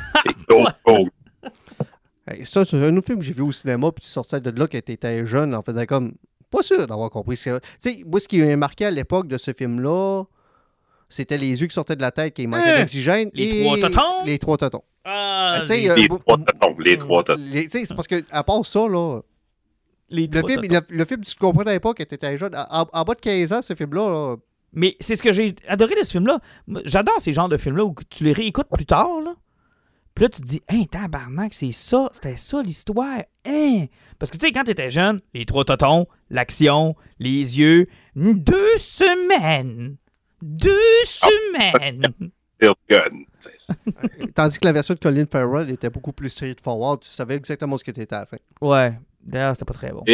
Hey, 2.26 2.44
ça, 2.46 2.64
c'est 2.64 2.76
un 2.76 2.96
autre 2.96 3.07
film 3.07 3.18
que 3.18 3.24
j'ai 3.24 3.32
vu 3.32 3.42
au 3.42 3.51
cinéma, 3.51 3.90
puis 3.90 4.05
tu 4.05 4.11
sortais 4.11 4.40
de 4.40 4.51
là 4.51 4.68
quand 4.68 4.80
tu 4.84 4.92
étais 4.92 5.26
jeune, 5.26 5.55
en 5.55 5.62
faisant 5.62 5.84
comme. 5.86 6.14
Pas 6.51 6.62
sûr 6.62 6.86
d'avoir 6.86 7.11
compris 7.11 7.36
ce 7.36 7.51
que. 7.51 7.59
Tu 7.59 7.64
sais, 7.78 8.03
moi, 8.07 8.20
ce 8.20 8.28
qui 8.28 8.40
m'a 8.40 8.55
marqué 8.57 8.84
à 8.84 8.90
l'époque 8.90 9.26
de 9.28 9.38
ce 9.38 9.53
film-là, 9.53 10.24
c'était 11.11 11.37
les 11.37 11.61
yeux 11.61 11.67
qui 11.67 11.75
sortaient 11.75 11.97
de 11.97 12.01
la 12.01 12.11
tête, 12.11 12.33
qui 12.33 12.47
manquaient 12.47 12.71
Hein? 12.71 12.81
d'oxygène. 12.81 13.31
Les 13.35 13.61
et 13.61 13.65
trois 13.65 13.79
tontons? 13.79 14.25
Les 14.25 14.39
trois 14.39 14.57
tontons. 14.57 14.83
Ah, 15.05 15.61
tu 15.67 15.73
les, 15.73 15.91
euh, 15.91 15.95
Les 15.97 16.09
trois 16.09 16.37
tontons. 16.39 16.77
Les 16.79 16.97
trois 16.97 17.25
tu 17.25 17.33
sais, 17.69 17.85
c'est 17.85 17.95
parce 17.95 18.09
que, 18.09 18.23
à 18.31 18.43
part 18.45 18.65
ça, 18.65 18.81
là, 18.89 19.21
les 20.09 20.27
le 20.27 20.29
trois 20.41 20.49
film, 20.49 20.63
le, 20.63 20.81
le 20.89 21.05
film, 21.05 21.21
tu 21.23 21.35
te 21.35 21.39
comprends 21.39 21.63
à 21.63 21.73
l'époque, 21.73 21.99
quand 21.99 22.07
tu 22.09 22.15
étais 22.15 22.39
jeune. 22.39 22.55
En, 22.57 22.87
en 22.93 23.03
bas 23.05 23.15
de 23.15 23.21
15 23.21 23.53
ans, 23.53 23.63
ce 23.63 23.75
film-là, 23.75 24.09
là, 24.09 24.37
Mais 24.73 24.97
c'est 25.01 25.17
ce 25.17 25.23
que 25.23 25.33
j'ai 25.33 25.55
adoré 25.69 25.95
de 25.95 26.05
ce 26.05 26.13
film-là. 26.13 26.39
J'adore 26.85 27.21
ces 27.21 27.33
genres 27.33 27.49
de 27.49 27.57
films-là 27.57 27.85
où 27.85 27.95
tu 28.09 28.25
les 28.25 28.33
réécoutes 28.33 28.69
plus 28.73 28.87
tard, 28.87 29.21
là. 29.25 29.35
Puis 30.15 30.25
là, 30.25 30.29
tu 30.29 30.41
te 30.43 30.47
dis, 30.47 30.61
hein, 30.69 30.83
tabarnak, 30.91 31.55
c'est 31.55 31.71
ça, 31.71 32.09
c'était 32.13 32.37
ça 32.37 32.61
l'histoire. 32.63 33.21
Hein? 33.47 33.85
Parce 34.19 34.31
que 34.33 34.37
tu 34.39 34.47
sais, 34.47 34.53
quand 34.53 34.65
t'étais 34.65 34.91
jeune, 34.91 35.21
les 35.35 35.47
trois 35.47 35.65
totons, 35.65 36.07
l'action, 36.31 36.97
les 37.21 37.59
yeux, 37.59 37.87
deux 38.17 38.77
semaines. 38.77 39.97
Deux 40.43 41.05
semaines. 41.05 42.03
Still 42.61 42.74
gun. 42.91 43.24
Tandis 44.34 44.59
que 44.59 44.66
la 44.66 44.72
version 44.72 44.95
de 44.95 44.99
Colin 44.99 45.24
Farrell 45.30 45.70
était 45.70 45.88
beaucoup 45.88 46.12
plus 46.12 46.28
straightforward. 46.28 47.01
Tu 47.01 47.09
savais 47.09 47.36
exactement 47.36 47.78
ce 47.78 47.84
que 47.84 47.91
tu 47.91 48.01
étais 48.01 48.14
à 48.14 48.26
fin. 48.26 48.36
Ouais, 48.61 48.93
d'ailleurs, 49.22 49.55
c'était 49.55 49.64
pas 49.64 49.72
très 49.72 49.93
bon. 49.93 50.05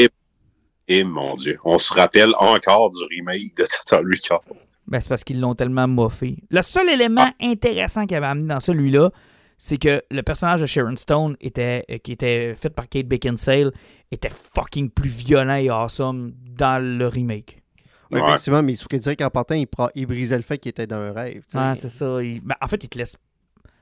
Et 0.89 1.03
mon 1.03 1.35
Dieu, 1.35 1.59
on 1.64 1.79
se 1.79 1.93
rappelle 1.93 2.33
encore 2.39 2.91
du 2.91 3.03
remake 3.11 3.57
de 3.57 3.64
Total 3.64 4.05
Recall. 4.05 4.39
Ben, 4.87 5.01
c'est 5.01 5.09
parce 5.09 5.24
qu'ils 5.24 5.41
l'ont 5.41 5.55
tellement 5.55 5.89
moffé. 5.89 6.37
Le 6.49 6.62
seul 6.62 6.89
élément 6.89 7.29
intéressant 7.41 8.07
qu'il 8.07 8.16
avait 8.16 8.27
amené 8.27 8.47
dans 8.47 8.61
celui-là, 8.61 9.11
c'est 9.59 9.79
que 9.79 10.03
le 10.11 10.22
personnage 10.22 10.61
de 10.61 10.66
Sharon 10.66 10.97
Stone, 10.97 11.37
était, 11.41 11.85
euh, 11.91 11.99
qui 11.99 12.12
était 12.12 12.55
fait 12.55 12.70
par 12.70 12.89
Kate 12.89 13.07
Beckinsale, 13.07 13.72
était 14.12 14.31
fucking 14.31 14.91
plus 14.91 15.09
violent 15.09 15.57
et 15.57 15.70
awesome 15.70 16.33
dans 16.57 16.83
le 16.83 17.09
remake. 17.09 17.62
Ouais, 18.11 18.21
Ouais. 18.21 18.29
Effectivement, 18.29 18.63
mais 18.63 18.73
il 18.75 18.77
faut 18.79 18.89
dire 18.89 19.17
qu'en 19.17 19.31
partant, 19.31 19.55
il, 19.55 19.67
prend- 19.67 19.89
il 19.95 20.07
brisait 20.07 20.37
le 20.37 20.43
fait 20.43 20.59
qu'il 20.59 20.71
était 20.71 20.87
dans 20.87 20.97
un 20.97 21.13
rêve. 21.13 21.43
sais. 21.49 21.59
Ah, 21.61 21.75
c'est 21.75 21.89
ça. 21.89 22.23
Il- 22.23 22.41
ben, 22.41 22.55
en 22.61 22.69
fait, 22.69 22.83
il 22.85 22.89
te 22.89 22.99
laisse. 22.99 23.17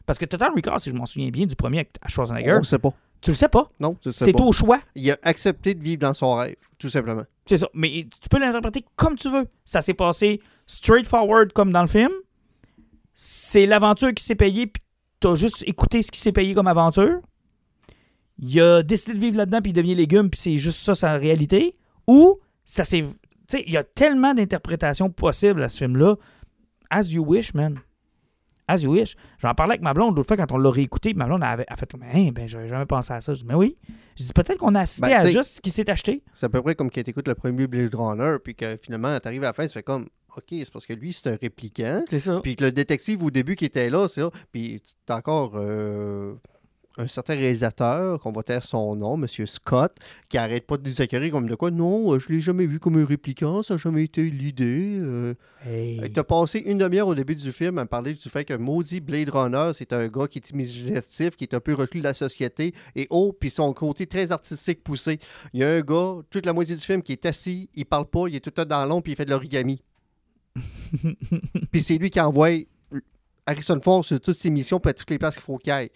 Parce 0.07 0.19
que 0.19 0.25
Total 0.25 0.51
Recall, 0.55 0.79
si 0.81 0.91
je 0.91 0.95
m'en 0.95 1.07
souviens 1.07 1.31
bien, 1.31 1.47
du 1.47 1.57
premier 1.57 1.79
avec 1.79 1.97
Schwarzenegger, 2.07 2.59
On 2.61 2.65
sait 2.65 2.79
pas. 2.79 2.93
tu 3.21 3.31
le 3.31 3.37
sais 3.37 3.49
pas. 3.49 3.71
Non, 3.81 3.95
tu 4.01 4.13
sais 4.13 4.27
C'est 4.27 4.33
pas. 4.33 4.43
au 4.45 4.53
choix. 4.53 4.81
Il 4.95 5.11
a 5.11 5.17
accepté 5.23 5.75
de 5.75 5.83
vivre 5.83 6.01
dans 6.01 6.13
son 6.15 6.35
rêve, 6.35 6.57
tout 6.79 6.89
simplement. 6.91 7.25
C'est 7.47 7.57
ça. 7.59 7.69
Mais 7.75 8.07
tu 8.21 8.29
peux 8.31 8.39
l'interpréter 8.39 8.85
comme 8.97 9.17
tu 9.17 9.31
veux. 9.31 9.47
Ça 9.65 9.81
s'est 9.83 9.95
passé 9.95 10.41
straightforward 10.67 11.53
comme 11.53 11.73
dans 11.73 11.83
le 11.83 11.89
film. 11.89 12.11
C'est 13.15 13.67
l'aventure 13.67 14.13
qui 14.13 14.25
s'est 14.25 14.35
payée, 14.35 14.67
puis 14.67 14.83
t'as 15.21 15.35
juste 15.37 15.63
écouté 15.67 16.03
ce 16.03 16.11
qui 16.11 16.21
s'est 16.21 16.33
payé 16.33 16.55
comme 16.55 16.67
aventure. 16.67 17.21
Il 18.39 18.61
a 18.61 18.83
décidé 18.83 19.15
de 19.15 19.19
vivre 19.21 19.37
là-dedans, 19.37 19.61
puis 19.63 19.71
il 19.71 19.75
devient 19.75 19.95
légume, 19.95 20.29
puis 20.29 20.41
c'est 20.41 20.57
juste 20.57 20.81
ça 20.81 20.95
sa 20.95 21.17
réalité. 21.17 21.77
Ou 22.07 22.39
ça 22.65 22.85
s'est. 22.85 23.05
Tu 23.49 23.59
sais, 23.59 23.65
il 23.67 23.73
y 23.73 23.77
a 23.77 23.85
tellement 23.85 24.35
d'interprétations 24.35 25.11
possibles 25.11 25.63
à 25.63 25.69
ce 25.69 25.79
film-là. 25.79 26.17
As 26.91 27.11
you 27.11 27.25
wish, 27.25 27.55
man. 27.55 27.81
As 28.67 28.79
you 28.79 28.93
wish. 28.93 29.17
J'en 29.39 29.53
parlais 29.55 29.73
avec 29.73 29.83
ma 29.83 29.93
blonde 29.93 30.17
l'autre 30.17 30.29
fois 30.29 30.37
quand 30.37 30.53
on 30.53 30.59
l'a 30.59 30.71
réécouté. 30.71 31.13
Ma 31.13 31.27
blonde 31.27 31.45
avait 31.45 31.67
a 31.69 31.77
fait 31.77 31.91
comme, 31.91 32.03
hein, 32.03 32.31
ben, 32.33 32.49
j'avais 32.49 32.69
jamais 32.69 32.87
pensé 32.87 33.13
à 33.13 33.21
ça. 33.21 33.35
Je 33.35 33.41
dis, 33.41 33.47
mais 33.47 33.55
oui. 33.55 33.77
Je 34.17 34.25
dis, 34.25 34.33
peut-être 34.33 34.59
qu'on 34.59 34.75
a 34.75 34.81
assisté 34.81 35.09
Ben, 35.09 35.19
à 35.19 35.27
juste 35.27 35.57
ce 35.57 35.61
qui 35.61 35.71
s'est 35.71 35.91
acheté. 35.91 36.23
C'est 36.33 36.47
à 36.47 36.49
peu 36.49 36.63
près 36.63 36.75
comme 36.75 36.91
quand 36.91 37.03
tu 37.03 37.11
écoutes 37.11 37.29
le 37.29 37.35
premier 37.35 37.67
Blade 37.67 37.95
Runner, 37.95 38.37
puis 38.43 38.55
que 38.55 38.79
finalement, 38.81 39.19
tu 39.21 39.29
arrives 39.29 39.45
à 39.45 39.49
la 39.49 39.53
fin, 39.53 39.67
ça 39.67 39.75
fait 39.75 39.83
comme, 39.83 40.07
OK, 40.37 40.45
c'est 40.51 40.73
parce 40.73 40.87
que 40.87 40.95
lui, 40.95 41.13
c'est 41.13 41.31
un 41.31 41.37
répliquant. 41.37 42.03
C'est 42.09 42.19
ça. 42.19 42.41
Puis 42.43 42.57
que 42.57 42.65
le 42.65 42.73
détective 42.73 43.23
au 43.23 43.31
début 43.31 43.55
qui 43.55 43.67
était 43.67 43.91
là, 43.91 44.09
c'est 44.09 44.23
là. 44.23 44.31
Puis 44.51 44.83
t'as 45.05 45.19
encore 45.19 45.53
euh, 45.57 46.35
un 46.97 47.09
certain 47.09 47.35
réalisateur, 47.35 48.21
qu'on 48.21 48.33
va 48.33 48.43
taire 48.43 48.63
son 48.63 48.95
nom, 48.97 49.21
M. 49.21 49.27
Scott, 49.47 49.97
qui 50.29 50.39
arrête 50.39 50.67
pas 50.67 50.77
de 50.77 50.89
nous 50.89 51.31
comme 51.31 51.49
de 51.49 51.55
quoi. 51.55 51.71
Non, 51.71 52.13
euh, 52.13 52.19
je 52.19 52.29
l'ai 52.29 52.41
jamais 52.41 52.67
vu 52.67 52.79
comme 52.79 52.97
un 52.97 53.05
répliquant, 53.05 53.63
ça 53.63 53.75
n'a 53.75 53.79
jamais 53.79 54.05
été 54.05 54.23
l'idée. 54.31 54.99
Euh, 55.01 55.35
Hey. 55.67 56.13
T'as 56.13 56.25
passé 56.25 56.59
une 56.59 56.77
demi-heure 56.77 57.09
au 57.09 57.15
début 57.15 57.35
du 57.35 57.51
film 57.51 57.79
à 57.79 57.85
me 57.85 57.89
parler 57.89 58.13
du 58.13 58.29
fait 58.29 58.45
que 58.45 58.53
maudit 58.53 59.01
Blade 59.01 59.31
Runner, 59.31 59.71
c'est 59.73 59.95
un 59.95 60.09
gars 60.09 60.29
qui 60.29 60.39
est 60.39 60.51
imaginatif, 60.51 61.37
qui 61.37 61.45
est 61.45 61.55
un 61.55 61.61
peu 61.61 61.73
reclus 61.73 62.01
de 62.01 62.05
la 62.05 62.13
société, 62.13 62.75
et 62.95 63.07
oh, 63.09 63.33
puis 63.33 63.49
son 63.49 63.73
côté 63.73 64.07
très 64.07 64.31
artistique 64.31 64.85
poussé. 64.85 65.19
Il 65.55 65.61
y 65.61 65.65
a 65.65 65.71
un 65.71 65.81
gars, 65.81 66.17
toute 66.29 66.45
la 66.45 66.53
moitié 66.53 66.77
du 66.77 66.83
film, 66.83 67.03
qui 67.03 67.13
est 67.13 67.25
assis, 67.25 67.71
il 67.75 67.87
parle 67.87 68.05
pas, 68.05 68.27
il 68.29 68.37
est 68.37 68.41
tout 68.41 68.51
le 68.51 68.63
temps 68.63 68.69
dans 68.69 68.85
l'ombre, 68.85 69.05
puis 69.05 69.13
il 69.13 69.17
fait 69.17 69.25
de 69.25 69.31
l'origami. 69.31 69.83
puis 71.73 71.83
c'est 71.83 71.97
lui 71.97 72.11
qui 72.11 72.21
envoie 72.21 72.51
Harrison 73.47 73.81
Ford 73.81 74.05
sur 74.05 74.21
toutes 74.21 74.37
ses 74.37 74.51
missions, 74.51 74.79
puis 74.79 74.91
à 74.91 74.93
toutes 74.93 75.11
les 75.11 75.19
places 75.19 75.35
qu'il 75.35 75.45
faut 75.45 75.57
qu'il 75.57 75.73
aille. 75.73 75.91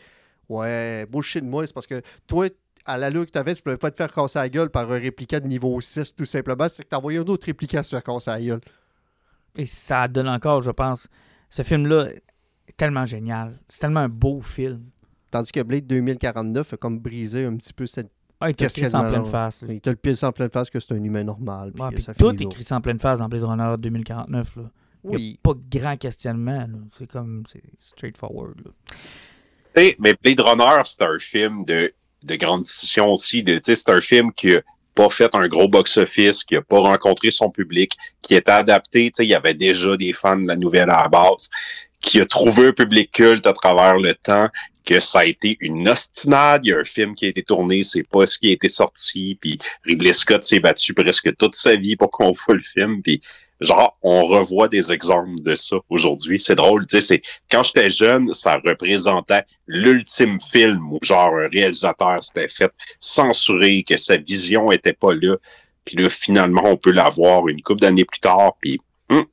Ouais, 0.48 1.06
bullshit 1.06 1.44
de 1.44 1.48
moi, 1.48 1.66
c'est 1.66 1.74
parce 1.74 1.86
que 1.86 2.00
toi, 2.26 2.46
à 2.84 2.96
l'allure 2.96 3.26
que 3.26 3.30
t'avais, 3.30 3.54
tu 3.54 3.62
pouvais 3.62 3.76
pas 3.76 3.90
te 3.90 3.96
faire 3.96 4.12
casser 4.12 4.38
la 4.38 4.48
gueule 4.48 4.70
par 4.70 4.90
un 4.90 4.98
répliquant 4.98 5.40
de 5.40 5.46
niveau 5.46 5.78
6, 5.80 6.14
tout 6.14 6.24
simplement. 6.24 6.68
C'est 6.68 6.82
que 6.82 6.88
t'as 6.88 6.96
envoyé 6.98 7.18
un 7.18 7.22
autre 7.26 7.46
répliquant 7.46 7.82
se 7.82 7.90
faire 7.90 8.02
casser 8.02 8.30
la 8.30 8.40
gueule. 8.40 8.60
Et 9.56 9.66
ça 9.66 10.08
donne 10.08 10.28
encore, 10.28 10.62
je 10.62 10.70
pense. 10.70 11.06
Ce 11.50 11.62
film-là 11.62 12.10
est 12.12 12.76
tellement 12.76 13.04
génial. 13.04 13.58
C'est 13.68 13.80
tellement 13.80 14.00
un 14.00 14.08
beau 14.08 14.40
film. 14.40 14.84
Tandis 15.30 15.52
que 15.52 15.60
Blade 15.62 15.86
2049 15.86 16.72
a 16.72 16.76
comme 16.76 16.98
brisé 16.98 17.44
un 17.44 17.56
petit 17.56 17.72
peu 17.74 17.86
cette. 17.86 18.10
Ah, 18.40 18.50
il 18.50 18.70
ça 18.70 19.00
en 19.00 19.08
pleine 19.10 19.26
face. 19.26 19.64
Il 19.68 19.80
te 19.80 19.90
le 19.90 19.96
pile 19.96 20.16
en 20.22 20.30
pleine 20.32 20.48
face 20.50 20.70
que 20.70 20.78
c'est 20.78 20.94
un 20.94 21.02
humain 21.02 21.24
normal. 21.24 21.72
puis 21.72 21.82
Ouais, 21.82 21.88
que 21.90 21.94
puis 21.96 22.04
ça 22.04 22.14
tout 22.14 22.28
là. 22.30 22.34
écrit 22.38 22.64
en 22.70 22.80
pleine 22.80 23.00
face 23.00 23.18
dans 23.18 23.28
Blade 23.28 23.42
Runner 23.44 23.74
2049. 23.78 24.56
Là. 24.56 24.62
Il 25.04 25.10
n'y 25.10 25.14
a 25.14 25.18
Oui. 25.18 25.40
pas 25.42 25.52
grand 25.70 25.96
questionnement. 25.96 26.66
C'est 26.96 27.10
comme, 27.10 27.42
c'est 27.50 27.62
straightforward. 27.80 28.60
là. 28.64 28.70
Mais 29.98 30.14
Blade 30.22 30.40
Runner, 30.40 30.82
c'est 30.84 31.02
un 31.02 31.18
film 31.18 31.64
de, 31.64 31.92
de 32.22 32.36
grande 32.36 32.62
décision 32.62 33.12
aussi. 33.12 33.44
C'est 33.62 33.88
un 33.88 34.00
film 34.00 34.32
qui 34.32 34.54
a 34.54 34.60
pas 34.94 35.08
fait 35.08 35.32
un 35.34 35.46
gros 35.46 35.68
box-office, 35.68 36.42
qui 36.42 36.56
a 36.56 36.62
pas 36.62 36.80
rencontré 36.80 37.30
son 37.30 37.50
public, 37.50 37.92
qui 38.20 38.34
était 38.34 38.50
adapté. 38.50 39.12
Il 39.20 39.26
y 39.26 39.34
avait 39.34 39.54
déjà 39.54 39.96
des 39.96 40.12
fans 40.12 40.36
de 40.36 40.48
la 40.48 40.56
nouvelle 40.56 40.90
à 40.90 41.02
la 41.02 41.08
base, 41.08 41.48
qui 42.00 42.20
a 42.20 42.26
trouvé 42.26 42.68
un 42.68 42.72
public 42.72 43.12
culte 43.12 43.46
à 43.46 43.52
travers 43.52 43.96
le 43.96 44.14
temps, 44.14 44.48
que 44.84 44.98
ça 44.98 45.20
a 45.20 45.24
été 45.24 45.56
une 45.60 45.88
ostinade. 45.88 46.64
Il 46.64 46.70
y 46.70 46.72
a 46.72 46.78
un 46.78 46.84
film 46.84 47.14
qui 47.14 47.26
a 47.26 47.28
été 47.28 47.42
tourné, 47.42 47.84
c'est 47.84 48.08
pas 48.08 48.26
ce 48.26 48.38
qui 48.38 48.48
a 48.48 48.52
été 48.52 48.68
sorti. 48.68 49.38
Puis 49.40 49.58
Ridley 49.84 50.12
Scott 50.12 50.42
s'est 50.42 50.60
battu 50.60 50.94
presque 50.94 51.36
toute 51.36 51.54
sa 51.54 51.76
vie 51.76 51.94
pour 51.94 52.10
qu'on 52.10 52.32
voit 52.32 52.54
le 52.54 52.60
film. 52.60 53.00
Genre, 53.60 53.96
on 54.02 54.26
revoit 54.26 54.68
des 54.68 54.92
exemples 54.92 55.40
de 55.42 55.54
ça 55.54 55.76
aujourd'hui. 55.88 56.38
C'est 56.38 56.54
drôle, 56.54 56.86
tu 56.86 57.00
sais, 57.00 57.06
c'est 57.06 57.22
quand 57.50 57.62
j'étais 57.62 57.90
jeune, 57.90 58.32
ça 58.34 58.60
représentait 58.64 59.44
l'ultime 59.66 60.38
film 60.40 60.92
où 60.92 60.98
genre 61.02 61.36
un 61.36 61.48
réalisateur 61.48 62.22
s'était 62.22 62.48
fait 62.48 62.72
censurer, 63.00 63.82
que 63.82 63.96
sa 63.96 64.16
vision 64.16 64.70
était 64.70 64.92
pas 64.92 65.14
là. 65.14 65.36
Puis 65.84 65.96
là, 65.96 66.08
finalement, 66.08 66.64
on 66.64 66.76
peut 66.76 66.92
la 66.92 67.08
voir 67.08 67.48
une 67.48 67.62
couple 67.62 67.80
d'années 67.80 68.04
plus 68.04 68.20
tard, 68.20 68.52
puis 68.60 68.80
hum, 69.10 69.24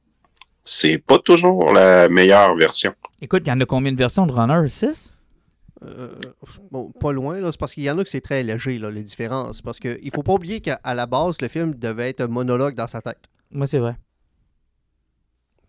c'est 0.64 0.97
pas 0.97 1.19
toujours 1.19 1.73
la 1.73 2.10
meilleure 2.10 2.56
version. 2.56 2.93
Écoute, 3.22 3.43
il 3.45 3.49
y 3.49 3.52
en 3.52 3.61
a 3.61 3.65
combien 3.65 3.91
de 3.91 3.97
versions 3.97 4.26
de 4.26 4.31
Runner? 4.31 4.68
6 4.68 5.15
euh, 5.84 6.10
bon, 6.72 6.91
pas 6.99 7.11
loin, 7.11 7.39
là, 7.39 7.52
c'est 7.52 7.60
parce 7.60 7.73
qu'il 7.73 7.84
y 7.84 7.91
en 7.91 7.97
a 7.99 8.03
que 8.03 8.10
c'est 8.10 8.22
très 8.22 8.43
léger, 8.43 8.80
là, 8.80 8.89
les 8.89 9.03
différences. 9.03 9.61
Parce 9.61 9.80
qu'il 9.80 9.99
ne 10.03 10.11
faut 10.11 10.23
pas 10.23 10.34
oublier 10.34 10.61
qu'à 10.61 10.80
la 10.85 11.06
base, 11.06 11.41
le 11.41 11.47
film 11.47 11.76
devait 11.76 12.10
être 12.10 12.22
un 12.22 12.27
monologue 12.27 12.76
dans 12.76 12.88
sa 12.88 13.02
tête. 13.02 13.30
Moi, 13.52 13.68
c'est 13.68 13.80
vrai. 13.80 13.95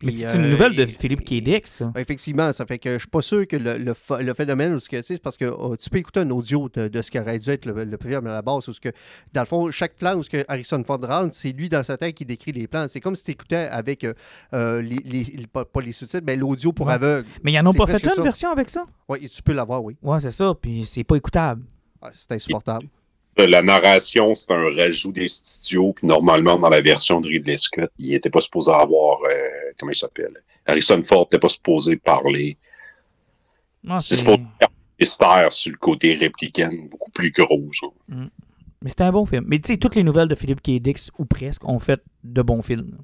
Mais 0.03 0.11
c'est 0.13 0.35
une 0.35 0.45
euh, 0.45 0.51
nouvelle 0.51 0.77
de 0.77 0.83
il- 0.83 0.89
Philippe 0.89 1.25
K. 1.25 1.43
Dick, 1.43 1.67
ça. 1.67 1.93
Effectivement, 1.97 2.53
ça 2.53 2.67
fait 2.67 2.79
que 2.79 2.95
je 2.95 2.99
suis 2.99 3.09
pas 3.09 3.23
sûr 3.23 3.47
que 3.47 3.57
le, 3.57 3.79
le, 3.79 3.95
ph- 3.95 4.21
le 4.21 4.35
phénomène, 4.35 4.75
ou 4.75 4.79
ce 4.81 4.89
que, 4.89 4.97
tu 4.97 5.03
sais, 5.03 5.15
c'est 5.15 5.23
parce 5.23 5.37
que 5.37 5.47
oh, 5.47 5.77
tu 5.77 5.89
peux 5.89 5.99
écouter 5.99 6.21
un 6.21 6.31
audio 6.31 6.69
de, 6.69 6.89
de 6.89 7.03
ce 7.03 7.11
qui 7.11 7.19
aurait 7.19 7.39
dû 7.39 7.49
être 7.51 7.65
le, 7.67 7.85
le 7.85 7.97
film 8.01 8.27
à 8.27 8.35
la 8.35 8.43
base, 8.43 8.69
où 8.69 8.73
que, 8.81 8.91
dans 9.33 9.41
le 9.43 9.47
fond, 9.47 9.71
chaque 9.71 9.95
plan 9.97 10.17
où 10.17 10.23
ce 10.23 10.29
que 10.31 10.45
Harrison 10.49 10.83
Ford 10.85 11.01
rentre, 11.03 11.35
c'est 11.35 11.53
lui 11.53 11.69
dans 11.69 11.83
sa 11.83 11.97
tête 11.97 12.15
qui 12.15 12.25
décrit 12.25 12.53
les 12.53 12.67
plans. 12.67 12.87
C'est 12.89 13.01
comme 13.01 13.17
si 13.17 13.25
tu 13.25 13.31
écoutais 13.31 13.57
avec, 13.71 14.05
euh, 14.05 14.13
euh, 14.55 14.83
les, 14.83 14.97
les- 15.05 15.47
pas, 15.47 15.65
pas 15.65 15.81
les 15.81 15.93
sous-titres, 15.93 16.25
mais 16.27 16.37
l'audio 16.37 16.73
pour 16.73 16.87
Ouais. 16.87 16.93
aveugles. 16.93 17.27
Mais 17.43 17.53
ils 17.53 17.59
en 17.59 17.67
ont 17.67 17.73
pas 17.73 17.87
fait 17.87 18.05
une 18.05 18.11
ça. 18.11 18.23
version 18.23 18.51
avec 18.51 18.69
ça? 18.71 18.85
Oui, 19.09 19.29
tu 19.29 19.43
peux 19.43 19.53
l'avoir, 19.53 19.83
oui. 19.83 19.97
Ouais, 20.03 20.21
c'est 20.21 20.31
ça, 20.33 20.53
puis 20.61 20.85
c'est 20.85 21.05
pas 21.05 21.17
écoutable. 21.17 21.63
Ah, 22.03 22.11
c'est 22.13 22.33
insupportable. 22.33 22.87
La 23.39 23.61
narration, 23.63 24.35
c'est 24.35 24.51
un 24.53 24.75
rajout 24.75 25.13
des 25.13 25.29
studios, 25.29 25.93
puis 25.93 26.07
normalement, 26.07 26.57
dans 26.59 26.71
la 26.71 26.81
version 26.81 27.21
de 27.21 27.29
Ridley 27.29 27.57
Scott, 27.59 27.91
il 27.99 28.15
était 28.15 28.31
pas 28.31 28.41
supposé 28.41 28.71
avoir, 28.73 29.19
euh, 29.25 29.49
comment 29.79 29.93
il 29.93 29.97
s'appelle? 29.97 30.43
Harrison 30.65 31.03
Ford 31.03 31.23
n'était 31.27 31.39
pas 31.39 31.49
supposé 31.51 31.97
parler. 31.97 32.57
C'est 34.01 34.17
supposé 34.17 34.39
faire 34.59 34.69
un 34.69 34.73
mystère 34.99 35.53
sur 35.53 35.71
le 35.73 35.79
côté 35.79 36.15
réplicain, 36.15 36.71
beaucoup 36.91 37.11
plus 37.11 37.31
gros, 37.31 37.69
genre. 37.73 37.95
Mais 38.09 38.89
c'était 38.91 39.05
un 39.05 39.13
bon 39.13 39.27
film. 39.27 39.45
Mais 39.47 39.59
tu 39.59 39.69
sais, 39.69 39.77
toutes 39.77 39.95
les 39.97 40.03
nouvelles 40.03 40.29
de 40.29 40.35
Philippe 40.35 40.63
K. 40.63 40.81
Dick, 40.81 40.99
ou 41.19 41.25
presque, 41.27 41.65
ont 41.69 41.79
fait 41.79 42.01
de 42.25 42.43
bons 42.43 42.63
films. 42.63 42.99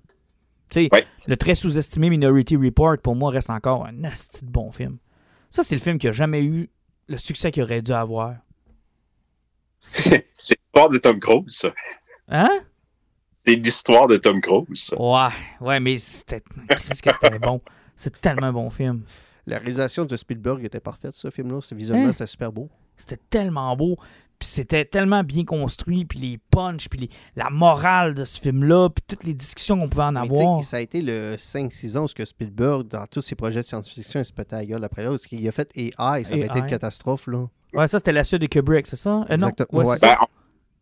Tu 0.71 0.85
sais, 0.85 0.89
Ouais. 0.93 1.05
le 1.27 1.37
très 1.37 1.55
sous-estimé 1.55 2.09
Minority 2.09 2.57
Report, 2.57 2.97
pour 2.99 3.15
moi, 3.15 3.31
reste 3.31 3.51
encore 3.51 3.85
un 3.87 4.03
asti 4.05 4.45
de 4.45 4.51
bon 4.51 4.73
film. 4.73 4.97
Ça, 5.51 5.63
c'est 5.63 5.75
le 5.75 5.81
film 5.81 5.99
qui 5.99 6.09
a 6.09 6.13
jamais 6.13 6.43
eu 6.43 6.71
le 7.09 7.17
succès 7.19 7.51
qu'il 7.53 7.63
aurait 7.63 7.83
dû 7.83 7.93
avoir. 7.93 8.37
c'est 10.37 10.57
l'histoire 10.59 10.89
de 10.91 10.99
Tom 10.99 11.19
Cruise, 11.21 11.55
ça. 11.57 11.73
Hein? 12.29 12.61
C'est 13.45 13.57
l'histoire 13.57 14.07
de 14.07 14.17
Tom 14.17 14.41
Cruise. 14.41 14.85
ça. 14.85 15.01
Ouais, 15.01 15.33
ouais, 15.61 15.81
mais 15.81 15.99
c'était. 15.99 16.43
C'était 16.95 17.39
bon. 17.39 17.61
C'est 17.97 18.21
tellement 18.21 18.47
un 18.47 18.53
bon 18.53 18.71
film. 18.71 19.03
La 19.47 19.59
réalisation 19.59 20.05
de 20.05 20.17
Spielberg 20.17 20.65
était 20.65 20.81
parfaite, 20.81 21.15
ce 21.15 21.29
film-là. 21.31 21.59
Visuellement, 21.73 22.09
Hein? 22.09 22.13
c'était 22.13 22.27
super 22.29 22.53
beau. 22.53 22.69
C'était 22.97 23.19
tellement 23.29 23.77
beau. 23.77 23.97
Puis 24.39 24.49
c'était 24.49 24.85
tellement 24.85 25.23
bien 25.25 25.45
construit. 25.45 26.05
Puis 26.05 26.19
les 26.21 26.39
punchs, 26.39 26.89
puis 26.89 27.01
les- 27.01 27.11
la 27.37 27.51
morale 27.51 28.15
de 28.15 28.25
ce 28.25 28.41
film-là, 28.41 28.89
puis 28.91 29.03
toutes 29.07 29.25
les 29.25 29.35
discussions 29.35 29.79
qu'on 29.79 29.89
pouvait 29.89 30.05
en 30.05 30.13
Mais 30.13 30.29
tu 30.29 30.35
sais, 30.37 30.43
avoir. 30.43 30.65
ça 30.65 30.77
a 30.77 30.81
été 30.81 31.01
le 31.03 31.37
5-6 31.39 31.97
ans 31.97 32.05
où 32.05 32.09
ce 32.09 32.15
que 32.15 32.25
Spielberg, 32.25 32.87
dans 32.89 33.07
tous 33.07 33.21
ses 33.21 33.35
projets 33.35 33.61
de 33.61 33.67
science-fiction, 33.67 34.21
il 34.21 34.25
se 34.25 34.33
pétait 34.33 34.57
la 34.57 34.65
gueule 34.67 34.85
après 34.85 35.05
l'autre. 35.05 35.25
Il 35.33 35.47
a 35.49 35.53
fait 35.53 35.71
AI, 35.77 35.91
ça 36.25 36.33
avait 36.35 36.47
été 36.47 36.59
une 36.61 36.67
catastrophe, 36.67 37.27
là. 37.27 37.47
Ouais, 37.73 37.87
ça, 37.87 37.99
c'était 37.99 38.13
la 38.13 38.25
suite 38.25 38.43
de 38.43 38.47
Kubrick, 38.47 38.87
c'est 38.87 38.97
ça? 38.97 39.25
Euh, 39.31 39.37
non. 39.37 39.49
Exactement, 39.49 39.81
Ouais, 39.81 39.87
ouais. 39.87 39.99
Ben, 40.01 40.17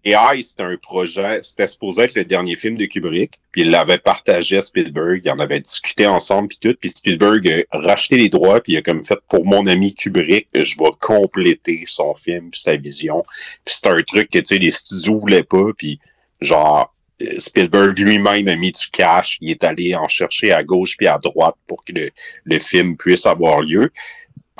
AI, 0.02 0.42
c'était 0.42 0.62
un 0.62 0.76
projet, 0.76 1.40
c'était 1.42 1.66
supposé 1.66 2.02
être 2.02 2.14
le 2.14 2.24
dernier 2.24 2.56
film 2.56 2.78
de 2.78 2.86
Kubrick, 2.86 3.38
puis 3.52 3.62
il 3.62 3.70
l'avait 3.70 3.98
partagé 3.98 4.56
à 4.56 4.62
Spielberg, 4.62 5.20
ils 5.24 5.30
en 5.30 5.38
avaient 5.38 5.60
discuté 5.60 6.06
ensemble, 6.06 6.48
puis 6.48 6.58
tout, 6.58 6.74
puis 6.80 6.90
Spielberg 6.90 7.66
a 7.70 7.78
racheté 7.78 8.16
les 8.16 8.30
droits, 8.30 8.60
puis 8.60 8.72
il 8.72 8.76
a 8.78 8.82
comme 8.82 9.04
fait 9.04 9.18
pour 9.28 9.44
mon 9.44 9.66
ami 9.66 9.92
Kubrick, 9.92 10.48
je 10.54 10.78
vais 10.78 10.90
compléter 11.00 11.82
son 11.86 12.14
film, 12.14 12.50
puis 12.50 12.60
sa 12.60 12.76
vision. 12.76 13.22
Puis 13.64 13.74
c'est 13.78 13.88
un 13.88 14.00
truc 14.02 14.30
que, 14.30 14.38
tu 14.38 14.46
sais, 14.46 14.58
les 14.58 14.70
studios 14.70 15.18
voulaient 15.18 15.42
pas, 15.42 15.66
puis 15.76 16.00
genre, 16.40 16.94
euh, 17.20 17.38
Spielberg 17.38 17.98
lui-même 17.98 18.48
a 18.48 18.56
mis 18.56 18.72
du 18.72 18.88
cash, 18.90 19.36
il 19.42 19.50
est 19.50 19.64
allé 19.64 19.94
en 19.94 20.08
chercher 20.08 20.52
à 20.52 20.62
gauche 20.62 20.96
puis 20.96 21.08
à 21.08 21.18
droite 21.18 21.56
pour 21.66 21.84
que 21.84 21.92
le, 21.92 22.10
le 22.44 22.58
film 22.58 22.96
puisse 22.96 23.26
avoir 23.26 23.60
lieu. 23.60 23.92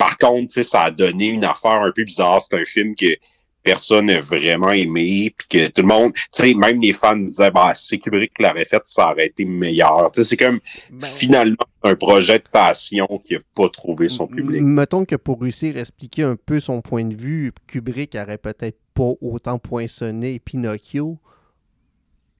Par 0.01 0.17
contre, 0.17 0.63
ça 0.63 0.85
a 0.85 0.89
donné 0.89 1.27
une 1.29 1.45
affaire 1.45 1.79
un 1.79 1.91
peu 1.91 2.03
bizarre. 2.03 2.41
C'est 2.41 2.59
un 2.59 2.65
film 2.65 2.95
que 2.95 3.15
personne 3.61 4.07
n'a 4.07 4.19
vraiment 4.19 4.71
aimé, 4.71 5.31
puis 5.37 5.47
que 5.47 5.67
tout 5.67 5.83
le 5.83 5.89
monde, 5.89 6.13
tu 6.13 6.21
sais, 6.31 6.53
même 6.55 6.81
les 6.81 6.91
fans 6.91 7.15
disaient, 7.17 7.51
bah, 7.51 7.73
si 7.75 7.99
Kubrick 7.99 8.31
l'aurait 8.39 8.65
fait, 8.65 8.81
ça 8.83 9.11
aurait 9.11 9.27
été 9.27 9.45
meilleur. 9.45 10.09
Tu 10.11 10.23
sais, 10.23 10.29
c'est 10.29 10.37
comme 10.37 10.59
Ben, 10.89 11.05
finalement 11.05 11.67
un 11.83 11.93
projet 11.93 12.39
de 12.39 12.43
passion 12.51 13.05
qui 13.23 13.35
n'a 13.35 13.41
pas 13.53 13.69
trouvé 13.69 14.07
son 14.07 14.25
public. 14.25 14.63
Mettons 14.63 15.05
que 15.05 15.15
pour 15.15 15.39
réussir 15.39 15.77
à 15.77 15.81
expliquer 15.81 16.23
un 16.23 16.35
peu 16.35 16.59
son 16.59 16.81
point 16.81 17.05
de 17.05 17.15
vue, 17.15 17.51
Kubrick 17.67 18.15
aurait 18.15 18.39
peut-être 18.39 18.79
pas 18.95 19.11
autant 19.21 19.59
poinçonné 19.59 20.39
Pinocchio. 20.39 21.19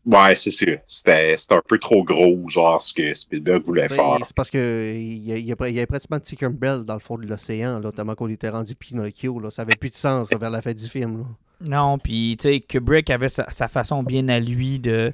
Ouais, 0.06 0.36
c'est 0.36 0.52
sûr. 0.52 0.80
C'était 0.88 1.38
c'était 1.38 1.56
un 1.56 1.62
peu 1.68 1.78
trop 1.78 2.04
gros, 2.04 2.50
genre, 2.50 2.82
ce 2.82 2.92
que 2.94 3.14
Spielberg 3.14 3.64
voulait 3.64 3.88
faire. 3.88 4.18
c'est 4.26 4.36
parce 4.36 4.50
que 4.50 4.94
il 4.96 5.30
y, 5.30 5.44
y 5.44 5.52
avait 5.54 5.86
pratiquement 5.86 6.20
Tinkerbell 6.20 6.84
dans 6.84 6.96
le 6.96 7.00
fond 7.00 7.18
de 7.18 7.28
l'océan, 7.28 7.80
là, 7.80 7.92
tellement 7.92 8.16
qu'on 8.16 8.30
était 8.30 8.50
rendu 8.50 8.74
Pinocchio. 8.76 9.40
Là. 9.40 9.52
Ça 9.52 9.62
avait 9.62 9.76
plus 9.76 9.92
de 9.92 9.96
sens 9.96 10.32
là, 10.32 10.38
vers 10.40 10.50
la 10.50 10.62
fin 10.64 10.74
du 10.74 10.88
film. 10.88 11.20
là. 11.20 11.26
Non, 11.70 12.00
puis 12.00 12.36
tu 12.40 12.50
sais, 12.50 12.60
Kubrick 12.62 13.12
avait 13.12 13.30
sa, 13.30 13.50
sa 13.52 13.68
façon 13.68 14.02
bien 14.02 14.28
à 14.30 14.40
lui 14.40 14.80
de. 14.80 15.14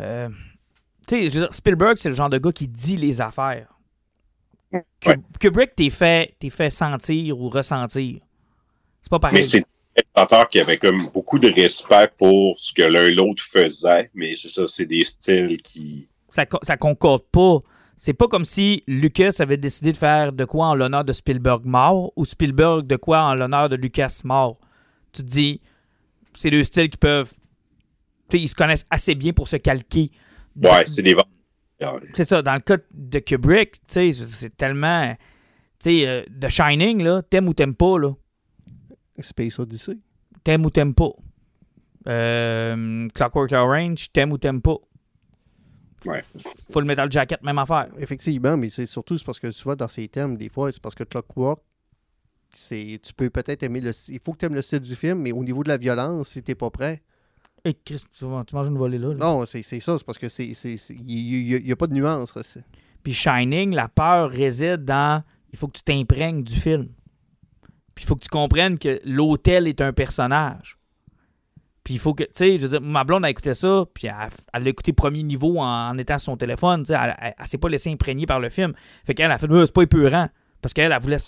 euh, 0.00 0.28
tu 1.08 1.16
sais, 1.16 1.30
je 1.30 1.34
veux 1.38 1.40
dire, 1.46 1.54
Spielberg, 1.54 1.96
c'est 1.96 2.10
le 2.10 2.14
genre 2.14 2.28
de 2.28 2.36
gars 2.38 2.52
qui 2.52 2.68
dit 2.68 2.98
les 2.98 3.22
affaires. 3.22 3.68
Ouais. 4.72 5.16
Kubrick, 5.40 5.74
t'es 5.76 5.88
fait, 5.88 6.34
t'es 6.38 6.50
fait 6.50 6.68
sentir 6.68 7.38
ou 7.40 7.48
ressentir. 7.48 8.18
C'est 9.00 9.10
pas 9.10 9.18
pareil. 9.18 9.46
Mais 9.54 9.64
spectateur 9.94 10.48
qui 10.48 10.60
avait 10.60 10.78
comme 10.78 11.08
beaucoup 11.12 11.38
de 11.38 11.48
respect 11.48 12.08
pour 12.18 12.58
ce 12.58 12.72
que 12.72 12.82
l'un 12.82 13.10
l'autre 13.10 13.42
faisait, 13.42 14.10
mais 14.14 14.34
c'est 14.34 14.48
ça, 14.48 14.64
c'est 14.66 14.86
des 14.86 15.04
styles 15.04 15.60
qui. 15.62 16.08
Ça, 16.30 16.46
ça 16.62 16.76
concorde 16.76 17.24
pas. 17.30 17.60
C'est 17.96 18.12
pas 18.12 18.26
comme 18.26 18.44
si 18.44 18.82
Lucas 18.88 19.36
avait 19.38 19.56
décidé 19.56 19.92
de 19.92 19.96
faire 19.96 20.32
de 20.32 20.44
quoi 20.44 20.66
en 20.66 20.74
l'honneur 20.74 21.04
de 21.04 21.12
Spielberg 21.12 21.64
mort 21.64 22.12
ou 22.16 22.24
Spielberg 22.24 22.86
de 22.86 22.96
quoi 22.96 23.22
en 23.22 23.34
l'honneur 23.34 23.68
de 23.68 23.76
Lucas 23.76 24.22
mort. 24.24 24.58
Tu 25.12 25.22
te 25.22 25.28
dis, 25.28 25.60
c'est 26.34 26.50
deux 26.50 26.64
styles 26.64 26.90
qui 26.90 26.98
peuvent. 26.98 27.32
Tu 28.28 28.36
sais, 28.36 28.42
ils 28.42 28.48
se 28.48 28.54
connaissent 28.56 28.86
assez 28.90 29.14
bien 29.14 29.32
pour 29.32 29.46
se 29.46 29.56
calquer. 29.56 30.10
Ouais, 30.60 30.84
c'est 30.86 31.02
des 31.02 31.14
ventes. 31.14 31.28
c'est 32.14 32.24
ça, 32.24 32.42
dans 32.42 32.54
le 32.54 32.60
cas 32.60 32.78
de 32.92 33.18
Kubrick, 33.20 33.74
tu 33.86 34.12
sais, 34.12 34.12
c'est 34.12 34.56
tellement. 34.56 35.14
Tu 35.78 36.00
sais, 36.00 36.08
euh, 36.08 36.24
The 36.40 36.48
Shining, 36.48 37.02
là, 37.02 37.22
t'aimes 37.22 37.48
ou 37.48 37.54
t'aimes 37.54 37.76
pas, 37.76 37.98
là. 37.98 38.10
Space 39.20 39.58
Odyssey. 39.58 39.98
T'aimes 40.42 40.64
ou 40.64 40.70
t'aimes 40.70 40.94
pas? 40.94 41.10
Euh, 42.06 43.08
Clockwork 43.14 43.52
Orange, 43.52 44.12
t'aimes 44.12 44.32
ou 44.32 44.38
t'aimes 44.38 44.60
pas? 44.60 44.76
Ouais. 46.04 46.22
Full 46.70 46.84
Metal 46.84 47.10
Jacket, 47.10 47.42
même 47.42 47.58
affaire. 47.58 47.88
Effectivement, 47.98 48.56
mais 48.56 48.68
c'est 48.68 48.86
surtout 48.86 49.16
parce 49.24 49.40
que 49.40 49.46
tu 49.46 49.62
vois, 49.62 49.76
dans 49.76 49.88
ces 49.88 50.06
thèmes, 50.08 50.36
des 50.36 50.48
fois, 50.48 50.70
c'est 50.70 50.82
parce 50.82 50.94
que 50.94 51.04
Clockwork, 51.04 51.60
c'est, 52.54 53.00
tu 53.02 53.12
peux 53.14 53.30
peut-être 53.30 53.62
aimer 53.62 53.80
le. 53.80 53.92
Il 54.08 54.20
faut 54.20 54.32
que 54.32 54.38
tu 54.38 54.46
aimes 54.46 54.54
le 54.54 54.62
style 54.62 54.80
du 54.80 54.94
film, 54.94 55.20
mais 55.20 55.32
au 55.32 55.42
niveau 55.42 55.64
de 55.64 55.68
la 55.68 55.76
violence, 55.76 56.28
si 56.30 56.42
t'es 56.42 56.54
pas 56.54 56.70
prêt. 56.70 57.02
Hey, 57.64 57.74
Chris, 57.84 58.04
tu, 58.12 58.24
tu 58.46 58.54
manges 58.54 58.66
une 58.68 58.76
volée 58.76 58.98
là. 58.98 59.08
là. 59.08 59.14
Non, 59.14 59.46
c'est, 59.46 59.62
c'est 59.62 59.80
ça, 59.80 59.96
c'est 59.96 60.04
parce 60.04 60.18
que 60.18 60.28
c'est. 60.28 60.46
Il 60.46 61.62
n'y 61.64 61.72
a, 61.72 61.76
pas 61.76 61.86
de 61.86 61.94
nuance. 61.94 62.34
là, 62.36 62.42
Puis 63.02 63.14
Shining, 63.14 63.74
la 63.74 63.88
peur 63.88 64.30
réside 64.30 64.84
dans. 64.84 65.24
Il 65.52 65.58
faut 65.58 65.68
que 65.68 65.78
tu 65.78 65.82
t'imprègnes 65.82 66.42
du 66.42 66.54
film. 66.54 66.88
Puis 67.94 68.04
il 68.04 68.06
faut 68.06 68.16
que 68.16 68.24
tu 68.24 68.28
comprennes 68.28 68.78
que 68.78 69.00
l'hôtel 69.04 69.66
est 69.68 69.80
un 69.80 69.92
personnage. 69.92 70.76
Puis 71.84 71.94
il 71.94 72.00
faut 72.00 72.14
que. 72.14 72.24
Tu 72.24 72.30
sais, 72.32 72.56
je 72.56 72.62
veux 72.62 72.68
dire, 72.68 72.80
ma 72.80 73.04
blonde 73.04 73.26
a 73.26 73.30
écouté 73.30 73.52
ça, 73.52 73.84
puis 73.92 74.08
elle, 74.08 74.62
l'a 74.62 74.70
écouté 74.70 74.94
premier 74.94 75.22
niveau 75.22 75.58
en, 75.58 75.96
étant 75.98 76.16
sur 76.16 76.32
son 76.32 76.36
téléphone. 76.38 76.82
Tu 76.82 76.92
sais, 76.92 76.98
elle, 77.00 77.34
elle, 77.38 77.46
s'est 77.46 77.58
pas 77.58 77.68
laissée 77.68 77.92
imprégner 77.92 78.24
par 78.24 78.40
le 78.40 78.48
film. 78.48 78.72
Fait 79.04 79.14
qu'elle 79.14 79.30
a 79.30 79.36
fait, 79.36 79.50
Euh, 79.50 79.66
c'est 79.66 79.74
pas 79.74 79.82
épeurant. 79.82 80.28
Parce 80.62 80.72
qu'elle, 80.72 80.92
elle 80.92 81.02
voulait, 81.02 81.18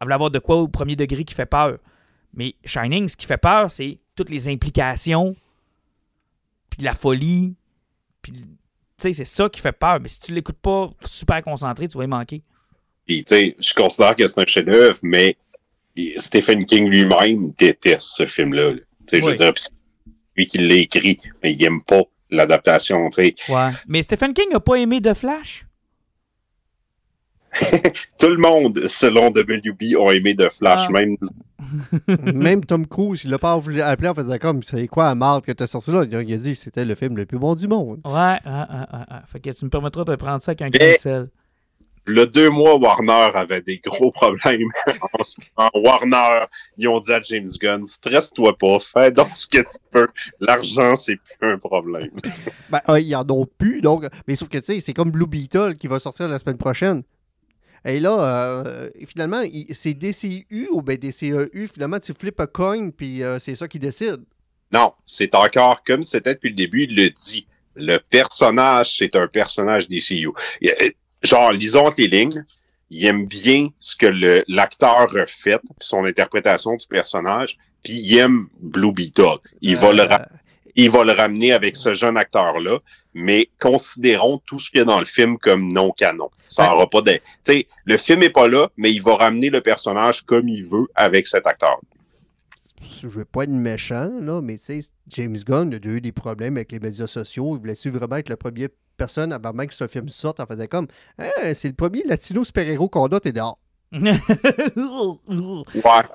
avoir 0.00 0.30
de 0.30 0.38
quoi 0.38 0.56
au 0.56 0.68
premier 0.68 0.94
degré 0.94 1.24
qui 1.24 1.34
fait 1.34 1.46
peur. 1.46 1.78
Mais 2.32 2.54
Shining, 2.64 3.08
ce 3.08 3.16
qui 3.16 3.26
fait 3.26 3.38
peur, 3.38 3.72
c'est 3.72 3.98
toutes 4.14 4.30
les 4.30 4.48
implications, 4.48 5.34
puis 6.70 6.82
la 6.82 6.94
folie, 6.94 7.56
puis. 8.22 8.32
Tu 8.32 9.02
sais, 9.02 9.12
c'est 9.12 9.24
ça 9.24 9.48
qui 9.48 9.60
fait 9.60 9.72
peur. 9.72 10.00
Mais 10.00 10.08
si 10.08 10.18
tu 10.18 10.32
l'écoutes 10.32 10.58
pas 10.58 10.90
super 11.02 11.42
concentré, 11.42 11.86
tu 11.86 11.96
vas 11.96 12.04
y 12.04 12.08
manquer. 12.08 12.42
Puis, 13.06 13.22
tu 13.22 13.34
sais, 13.34 13.56
je 13.58 13.72
considère 13.72 14.16
que 14.16 14.26
c'est 14.26 14.40
un 14.40 14.46
chef-d'œuvre, 14.46 14.98
mais 15.02 15.36
Stephen 16.16 16.64
King 16.64 16.88
lui-même 16.88 17.50
déteste 17.58 18.08
ce 18.16 18.26
film-là. 18.26 18.72
là. 18.72 18.78
Tu 19.06 19.16
sais, 19.18 19.20
je 19.22 19.26
veux 19.30 19.34
dire, 19.34 19.52
lui 20.36 20.46
qui 20.46 20.58
l'a 20.58 20.74
écrit, 20.74 21.18
mais 21.42 21.52
il 21.52 21.64
aime 21.64 21.82
pas 21.82 22.02
l'adaptation, 22.30 23.08
tu 23.10 23.22
sais. 23.24 23.34
Ouais. 23.48 23.70
Mais 23.88 24.02
Stephen 24.02 24.34
King 24.34 24.52
a 24.54 24.60
pas 24.60 24.76
aimé 24.76 25.00
The 25.00 25.14
Flash? 25.14 25.64
tout 28.18 28.28
le 28.28 28.36
monde, 28.36 28.86
selon 28.88 29.28
WB, 29.30 29.96
ont 29.98 30.10
aimé 30.10 30.34
The 30.34 30.50
Flash, 30.52 30.86
Ah. 30.88 30.92
même 30.92 31.12
Même 32.34 32.64
Tom 32.64 32.86
Cruise, 32.86 33.22
il 33.24 33.30
l'a 33.30 33.38
pas 33.38 33.56
voulu 33.56 33.80
appeler 33.82 34.08
en 34.08 34.14
faisant 34.14 34.36
comme, 34.38 34.62
c'est 34.62 34.86
quoi 34.86 35.06
la 35.08 35.14
marque 35.14 35.46
que 35.46 35.52
t'as 35.52 35.66
sorti 35.66 35.90
là? 35.90 36.04
Il 36.08 36.14
a 36.14 36.18
a 36.18 36.22
dit 36.22 36.54
c'était 36.54 36.84
le 36.84 36.94
film 36.94 37.16
le 37.16 37.26
plus 37.26 37.38
bon 37.38 37.54
du 37.56 37.66
monde. 37.66 38.00
Ouais, 38.04 38.12
ouais. 38.12 39.16
Fait 39.26 39.40
que 39.40 39.50
tu 39.50 39.64
me 39.64 39.70
permettras 39.70 40.04
de 40.04 40.14
prendre 40.14 40.40
ça 40.40 40.52
avec 40.52 40.62
un 40.62 40.70
Mais- 40.78 40.98
sel. 40.98 41.28
Le 42.08 42.26
deux 42.26 42.50
mois, 42.50 42.76
Warner 42.76 43.28
avait 43.34 43.60
des 43.60 43.78
gros 43.78 44.10
problèmes. 44.10 44.68
en 45.12 45.22
ce 45.22 45.36
moment, 45.56 45.70
Warner, 45.74 46.46
ils 46.76 46.88
ont 46.88 47.00
dit 47.00 47.12
à 47.12 47.20
James 47.22 47.50
Gunn, 47.60 47.84
stresse-toi 47.84 48.56
pas, 48.56 48.78
fais 48.80 49.12
donc 49.12 49.30
ce 49.34 49.46
que 49.46 49.58
tu 49.58 49.78
peux. 49.90 50.08
L'argent, 50.40 50.96
c'est 50.96 51.16
plus 51.16 51.52
un 51.52 51.58
problème. 51.58 52.10
Ben, 52.70 52.80
ah, 52.86 53.00
ils 53.00 53.16
en 53.16 53.24
ont 53.30 53.46
plus, 53.46 53.80
donc. 53.80 54.04
Mais 54.26 54.34
sauf 54.34 54.48
que, 54.48 54.58
tu 54.58 54.64
sais, 54.64 54.80
c'est 54.80 54.92
comme 54.92 55.10
Blue 55.10 55.26
Beetle 55.26 55.74
qui 55.74 55.86
va 55.86 55.98
sortir 55.98 56.28
la 56.28 56.38
semaine 56.38 56.58
prochaine. 56.58 57.02
Et 57.84 57.98
là, 57.98 58.64
euh, 58.66 58.90
finalement, 59.06 59.42
c'est 59.72 59.94
DCU 59.94 60.68
ou 60.72 60.82
ben 60.82 60.98
DCEU, 60.98 61.68
finalement, 61.72 61.98
tu 61.98 62.12
flippes 62.12 62.40
un 62.40 62.46
coin, 62.46 62.90
puis 62.90 63.22
euh, 63.22 63.38
c'est 63.38 63.54
ça 63.54 63.68
qui 63.68 63.78
décide. 63.78 64.20
Non, 64.72 64.92
c'est 65.06 65.34
encore 65.34 65.82
comme 65.84 66.02
c'était 66.02 66.34
depuis 66.34 66.50
le 66.50 66.56
début, 66.56 66.82
il 66.82 66.94
le 66.94 67.08
dit. 67.10 67.46
Le 67.74 67.98
personnage, 67.98 68.96
c'est 68.98 69.14
un 69.16 69.28
personnage 69.28 69.88
DCU. 69.88 70.30
Genre, 71.22 71.52
lisons 71.52 71.86
entre 71.86 72.00
les 72.00 72.08
lignes, 72.08 72.44
il 72.90 73.04
aime 73.06 73.26
bien 73.26 73.68
ce 73.78 73.96
que 73.96 74.06
le- 74.06 74.44
l'acteur 74.48 75.14
a 75.16 75.26
fait, 75.26 75.58
puis 75.58 75.74
son 75.80 76.04
interprétation 76.04 76.74
du 76.76 76.86
personnage, 76.86 77.58
puis 77.82 77.94
il 77.94 78.16
aime 78.18 78.48
Blue 78.60 78.92
Beetle. 78.92 79.38
Il, 79.60 79.76
va 79.76 79.92
le 79.92 80.02
Euh, 80.02 80.16
il 80.76 80.90
va 80.90 81.02
le 81.04 81.12
ramener 81.12 81.52
avec 81.52 81.76
ce 81.76 81.92
jeune 81.94 82.16
acteur-là, 82.16 82.78
mais 83.14 83.50
considérons 83.60 84.38
tout 84.46 84.58
ce 84.60 84.70
qu'il 84.70 84.78
y 84.78 84.82
a 84.82 84.84
dans 84.84 85.00
le 85.00 85.04
film 85.04 85.36
comme 85.38 85.72
non 85.72 85.90
canon. 85.90 86.30
Ça 86.46 86.68
Ouais. 86.68 86.74
aura 86.76 86.88
pas 86.88 87.02
de... 87.02 87.12
Tu 87.12 87.20
sais, 87.44 87.66
le 87.84 87.96
film 87.96 88.22
est 88.22 88.30
pas 88.30 88.46
là, 88.48 88.70
mais 88.76 88.92
il 88.92 89.02
va 89.02 89.16
ramener 89.16 89.50
le 89.50 89.60
personnage 89.60 90.22
comme 90.22 90.48
il 90.48 90.64
veut 90.64 90.86
avec 90.94 91.26
cet 91.26 91.46
acteur. 91.46 91.78
je 93.00 93.08
veux 93.08 93.24
pas 93.24 93.42
être 93.44 93.50
méchant, 93.50 94.10
là, 94.20 94.40
mais 94.40 94.56
tu 94.56 94.64
sais, 94.64 94.80
James 95.08 95.36
Gunn 95.46 95.74
a 95.74 95.78
eu 95.88 96.00
des 96.00 96.12
problèmes 96.12 96.56
avec 96.56 96.70
les 96.72 96.78
médias 96.80 97.06
sociaux. 97.08 97.56
Il 97.56 97.60
voulait-tu 97.60 97.90
vraiment 97.90 98.16
être 98.16 98.28
la 98.28 98.36
première 98.36 98.68
personne 98.98 99.32
avant 99.32 99.54
même 99.54 99.68
que 99.68 99.74
ce 99.74 99.86
film 99.88 100.10
sorte? 100.10 100.40
En 100.40 100.46
faisait 100.46 100.68
comme, 100.68 100.86
Hein, 101.18 101.30
c'est 101.54 101.68
le 101.68 101.74
premier 101.74 102.02
latino 102.04 102.44
super-héros 102.44 102.90
qu'on 102.90 103.06
a, 103.06 103.20
t'es 103.20 103.32
dehors. 103.32 103.58
Ouais, 103.94 104.12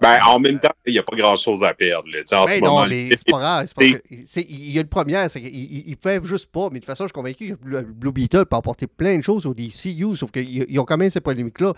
ben 0.02 0.20
en 0.28 0.40
même 0.40 0.60
temps, 0.60 0.70
il 0.86 0.94
n'y 0.94 1.00
a 1.00 1.04
pas 1.04 1.16
grand-chose 1.16 1.64
à 1.64 1.74
perdre. 1.74 2.08
En 2.34 2.46
Ben 2.46 2.60
ce 2.60 2.64
non, 2.64 2.74
moment, 2.76 2.88
mais 2.88 3.10
le- 3.10 3.18
c'est 3.18 3.30
pas 3.30 3.40
grave. 3.40 3.68
c'est 3.78 4.02
c'est- 4.26 4.46
il 4.48 4.72
y 4.74 4.80
a 4.80 4.84
le 4.84 4.88
premier, 4.88 5.28
c'est 5.30 5.42
qu'il 5.42 5.54
il, 5.56 5.90
il 5.90 5.96
fait 6.02 6.24
juste 6.24 6.52
pas. 6.52 6.70
Mais 6.72 6.80
de 6.80 6.80
toute 6.80 6.86
façon, 6.86 7.04
je 7.06 7.08
suis 7.08 7.14
convaincu 7.14 7.56
que 7.58 7.82
Blue, 7.84 8.12
Beetle 8.12 8.46
peut 8.46 8.56
apporter 8.56 8.88
plein 8.88 9.18
de 9.18 9.24
choses 9.24 9.46
au 9.46 9.54
DCU, 9.54 10.16
sauf 10.16 10.32
qu'ils 10.32 10.66
ils 10.70 10.80
ont 10.80 10.86
quand 10.86 10.98
même 10.98 11.10
ces 11.10 11.22
polémiques-là. 11.22 11.74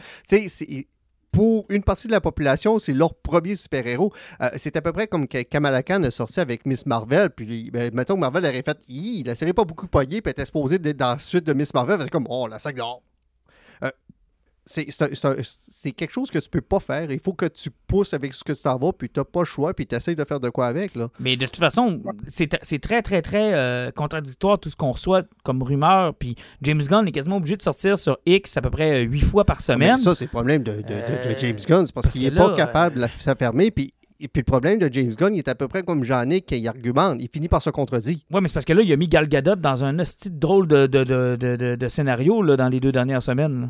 Pour 1.36 1.66
une 1.68 1.84
partie 1.84 2.08
de 2.08 2.14
la 2.14 2.22
population, 2.22 2.80
c'est 2.80 2.94
leur 2.94 3.14
premier 3.14 3.58
super-héros. 3.58 4.14
Euh, 4.42 4.52
c'est 4.56 4.78
à 4.78 4.82
peu 4.82 4.94
près 4.94 5.06
comme 5.06 5.28
Kamala 5.28 5.84
Khan 5.84 6.02
a 6.04 6.10
sorti 6.10 6.40
avec 6.40 6.66
Miss 6.66 6.86
Marvel. 6.86 7.30
Puis, 7.30 7.70
ben, 7.72 7.94
mettons 7.94 8.16
que 8.16 8.22
Marvel 8.22 8.46
aurait 8.46 8.64
fait 8.64 8.78
la 9.26 9.36
série 9.36 9.52
pas 9.52 9.66
beaucoup 9.66 9.88
pognée, 9.88 10.22
puis 10.22 10.30
elle 10.30 10.32
était 10.32 10.46
supposée 10.46 10.80
dans 10.80 11.12
la 11.12 11.20
suite 11.20 11.44
de 11.44 11.52
Miss 11.52 11.74
Marvel. 11.74 12.00
C'est 12.02 12.10
comme 12.10 12.26
Oh, 12.30 12.48
la 12.48 12.58
sac 12.58 12.78
dehors. 12.78 13.02
C'est 14.66 15.92
quelque 15.92 16.12
chose 16.12 16.32
que 16.32 16.40
tu 16.40 16.50
peux 16.50 16.62
pas 16.62 16.80
faire. 16.80 17.12
Il 17.12 17.20
faut 17.20 17.34
que 17.34 17.46
tu 17.46 17.70
pousses 17.88 18.14
avec 18.14 18.34
ce 18.34 18.44
que 18.44 18.54
tu 18.54 18.62
t'en 18.64 18.78
vas, 18.78 18.92
puis 18.94 19.10
tu 19.10 19.22
pas 19.24 19.42
le 19.42 19.46
choix, 19.46 19.74
puis 19.74 19.86
tu 19.86 19.96
essaies 19.96 20.16
de 20.16 20.24
faire 20.26 20.40
de 20.40 20.50
quoi 20.50 20.68
avec. 20.68 20.96
Là. 20.96 21.10
Mais 21.20 21.38
de 21.38 21.46
toute 21.46 21.58
façon, 21.58 22.02
c'est 22.28 22.48
très, 22.80 23.02
très, 23.02 23.22
très 23.22 23.54
euh, 23.54 23.92
contradictoire 23.92 24.60
tout 24.60 24.70
ce 24.70 24.76
qu'on 24.76 24.92
reçoit 24.92 25.24
comme 25.44 25.62
rumeur. 25.62 26.16
Puis 26.16 26.36
James 26.62 26.82
Gunn 26.82 27.08
est 27.08 27.12
quasiment 27.12 27.38
obligé 27.38 27.58
de 27.58 27.62
sortir 27.62 27.98
sur 27.98 28.18
X 28.26 28.58
à 28.58 28.62
peu 28.62 28.70
près 28.72 29.06
euh, 29.06 29.08
huit 29.08 29.22
fois 29.22 29.46
par 29.46 29.58
Mais 29.58 29.64
semaine. 29.64 29.98
ça, 29.98 30.16
c'est 30.16 30.26
le 30.26 30.30
problème 30.32 30.64
de, 30.64 30.72
de- 30.74 30.78
de- 30.78 30.84
de 30.84 30.90
Euh, 30.90 31.38
James 31.38 31.60
Gunn. 31.68 31.86
C'est 31.86 31.94
parce, 31.94 32.08
parce 32.08 32.10
qu'il 32.10 32.24
n'est 32.24 32.32
pas 32.32 32.56
capable 32.56 32.96
de 32.96 33.02
la 33.02 33.10
s'affermer. 33.10 33.70
Puis, 33.72 33.94
et 34.20 34.28
puis 34.28 34.42
le 34.42 34.46
problème 34.46 34.80
de 34.80 34.90
James 34.92 35.14
Gunn, 35.14 35.36
il 35.36 35.40
est 35.40 35.48
à 35.50 35.56
peu 35.56 35.68
près 35.68 35.84
comme 35.84 36.04
Jean-Nic, 36.04 36.50
il 36.52 36.68
argumente. 36.68 37.18
Il 37.22 37.30
finit 37.30 37.50
par 37.50 37.62
se 37.62 37.70
contredire. 37.70 38.18
Ouais, 38.32 38.42
mais 38.42 38.48
c'est 38.48 38.54
parce 38.56 38.66
que 38.66 38.74
là, 38.74 38.82
il 38.82 38.92
a 38.92 38.98
mis 38.98 39.08
Gal 39.08 39.28
Gadot 39.28 39.56
dans 39.56 39.84
un 39.84 40.00
hostie 40.00 40.32
drôle 40.32 40.68
de, 40.68 40.88
de, 40.88 41.04
de- 41.36 41.76
de 41.76 41.88
scénario 41.90 42.42
là, 42.42 42.56
dans 42.58 42.70
les 42.70 42.80
deux 42.80 42.92
dernières 42.92 43.22
semaines. 43.24 43.70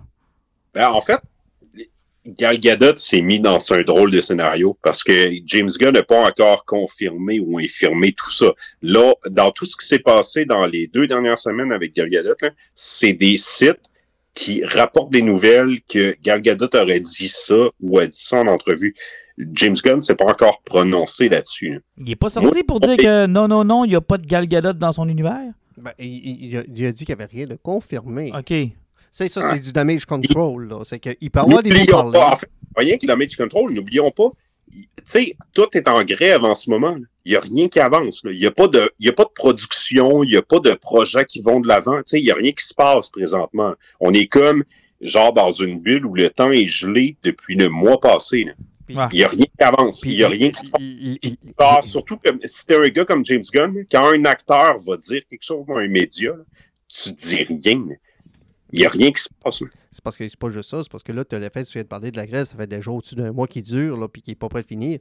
Ben, 0.76 0.90
en 0.90 1.02
fait, 1.02 1.20
Gal 2.28 2.60
Gadot 2.60 2.96
s'est 2.96 3.22
mis 3.22 3.40
dans 3.40 3.60
un 3.72 3.82
drôle 3.82 4.12
de 4.12 4.20
scénario 4.20 4.78
parce 4.82 5.04
que 5.04 5.30
James 5.46 5.70
Gunn 5.80 5.92
n'a 5.92 6.04
pas 6.04 6.28
encore 6.28 6.66
confirmé 6.66 7.40
ou 7.40 7.60
infirmé 7.60 8.12
tout 8.14 8.32
ça. 8.32 8.52
Là, 8.82 9.14
dans 9.30 9.52
tout 9.52 9.66
ce 9.66 9.78
qui 9.78 9.88
s'est 9.88 10.00
passé 10.00 10.46
dans 10.46 10.66
les 10.66 10.88
deux 10.88 11.08
dernières 11.08 11.38
semaines 11.38 11.72
avec 11.72 11.96
Gal 11.96 12.10
Gadot, 12.10 12.36
c'est 12.74 13.14
des 13.14 13.38
sites 13.38 13.90
qui 14.34 14.66
rapportent 14.66 15.12
des 15.12 15.22
nouvelles 15.22 15.80
que 15.88 16.16
Gal 16.22 16.42
Gadot 16.42 16.68
aurait 16.74 17.00
dit 17.00 17.30
ça 17.30 17.70
ou 17.80 18.00
a 18.00 18.08
dit 18.08 18.20
ça 18.20 18.42
en 18.42 18.48
entrevue. 18.48 18.94
James 19.38 19.76
Gunn 19.82 20.02
s'est 20.02 20.16
pas 20.16 20.26
encore 20.26 20.62
prononcé 20.64 21.30
là-dessus. 21.30 21.74
là. 21.74 21.80
Il 22.00 22.10
est 22.10 22.16
pas 22.16 22.30
sorti 22.30 22.64
pour 22.64 22.80
dire 22.80 22.98
que 22.98 23.28
non, 23.28 23.48
non, 23.48 23.64
non, 23.64 23.86
il 23.86 23.90
n'y 23.90 23.96
a 23.96 24.02
pas 24.02 24.18
de 24.18 24.26
Gal 24.26 24.48
Gadot 24.48 24.74
dans 24.74 24.92
son 24.92 25.08
univers? 25.08 25.54
Ben, 25.78 25.92
il 26.00 26.58
a, 26.58 26.64
il 26.68 26.86
a 26.86 26.92
dit 26.92 27.06
qu'il 27.06 27.16
n'y 27.16 27.22
avait 27.22 27.32
rien 27.32 27.46
de 27.46 27.56
confirmé. 27.56 28.32
OK. 28.38 28.54
C'est 29.18 29.30
ça, 29.30 29.42
c'est 29.54 29.62
du 29.62 29.72
damage 29.72 30.06
control. 30.06 30.68
là. 30.68 30.82
C'est 30.84 31.00
qu'il 31.00 31.32
peut 31.32 31.40
avoir 31.40 31.64
des 31.64 31.70
mots 31.80 31.86
pas, 32.12 32.32
en 32.34 32.36
fait, 32.36 32.50
rien 32.76 32.98
que 32.98 33.04
le 33.04 33.08
Damage 33.08 33.38
Control, 33.38 33.72
n'oublions 33.72 34.12
pas, 34.12 34.30
tu 34.70 34.84
sais, 35.06 35.38
tout 35.54 35.68
est 35.74 35.88
en 35.88 36.04
grève 36.04 36.44
en 36.44 36.54
ce 36.54 36.70
moment. 36.70 36.98
Il 37.24 37.32
n'y 37.32 37.38
a 37.38 37.40
rien 37.40 37.70
qui 37.70 37.80
avance. 37.80 38.22
Il 38.26 38.38
n'y 38.38 38.46
a, 38.46 38.52
pas 38.52 38.68
de- 38.68 38.92
il 39.00 39.06
y 39.06 39.10
a 39.10 39.14
pas 39.14 39.24
de 39.24 39.30
production, 39.34 40.22
il 40.24 40.32
n'y 40.32 40.36
a 40.36 40.42
pas 40.42 40.60
de 40.60 40.74
projets 40.74 41.24
qui 41.24 41.42
vont 41.42 41.62
de 41.62 41.68
l'avant. 41.70 41.98
Tu 42.00 42.04
sais, 42.08 42.20
Il 42.20 42.26
n'y 42.26 42.32
a 42.32 42.36
rien 42.36 42.52
qui 42.52 42.66
se 42.66 42.74
passe 42.74 43.08
présentement. 43.10 43.74
On 44.02 44.12
est 44.14 44.28
comme, 44.28 44.66
genre, 45.00 45.32
dans 45.32 45.52
une 45.54 45.80
bulle 45.80 46.06
où 46.06 46.14
le 46.14 46.30
temps 46.30 46.52
est 46.52 46.66
gelé 46.66 47.16
depuis 47.24 47.56
le 47.56 47.70
mois 47.70 48.00
passé. 48.02 48.48
Il 48.90 48.96
n'y 49.20 49.24
a 49.24 49.30
rien 49.30 49.46
qui 49.46 49.64
avance. 49.64 50.02
Il 50.04 50.18
n'y 50.18 50.24
a 50.24 50.28
rien 50.28 50.52
qui 50.52 50.66
se 50.68 50.72
passe. 51.54 51.88
surtout 51.88 52.18
que 52.18 52.30
si 52.44 52.66
t'es 52.66 52.76
un 52.76 52.90
gars 52.90 53.06
comme 53.06 53.26
James 53.26 53.44
Gunn, 53.54 53.86
quand 53.90 54.08
un 54.14 54.26
acteur 54.26 54.76
va 54.86 54.98
dire 54.98 55.22
quelque 55.30 55.42
chose 55.44 55.66
dans 55.68 55.78
un 55.78 55.88
média, 55.88 56.32
tu 56.90 57.14
dis 57.14 57.36
rien. 57.44 57.86
Il 58.76 58.80
n'y 58.80 58.86
a 58.86 58.90
rien 58.90 59.12
qui 59.12 59.22
se 59.22 59.30
passe. 59.42 59.64
C'est 59.92 60.04
parce 60.04 60.18
que 60.18 60.28
c'est 60.28 60.38
pas 60.38 60.50
juste 60.50 60.70
ça, 60.70 60.84
c'est 60.84 60.92
parce 60.92 61.04
que 61.04 61.14
là, 61.14 61.24
tu 61.24 61.34
as 61.36 61.40
le 61.40 61.50
fait, 61.52 61.64
tu 61.64 61.74
viens 61.74 61.84
de 61.84 61.88
parler 61.88 62.12
de 62.12 62.18
la 62.18 62.28
grève, 62.28 62.46
ça 62.46 62.58
fait 62.58 62.68
déjà 62.68 62.92
au-dessus 62.92 63.16
d'un 63.16 63.32
mois 63.32 63.48
qui 63.48 63.62
dure, 63.62 63.96
là, 63.98 64.10
puis 64.10 64.22
qui 64.22 64.32
n'est 64.32 64.36
pas 64.36 64.50
prêt 64.50 64.64
de 64.64 64.68
finir. 64.68 65.00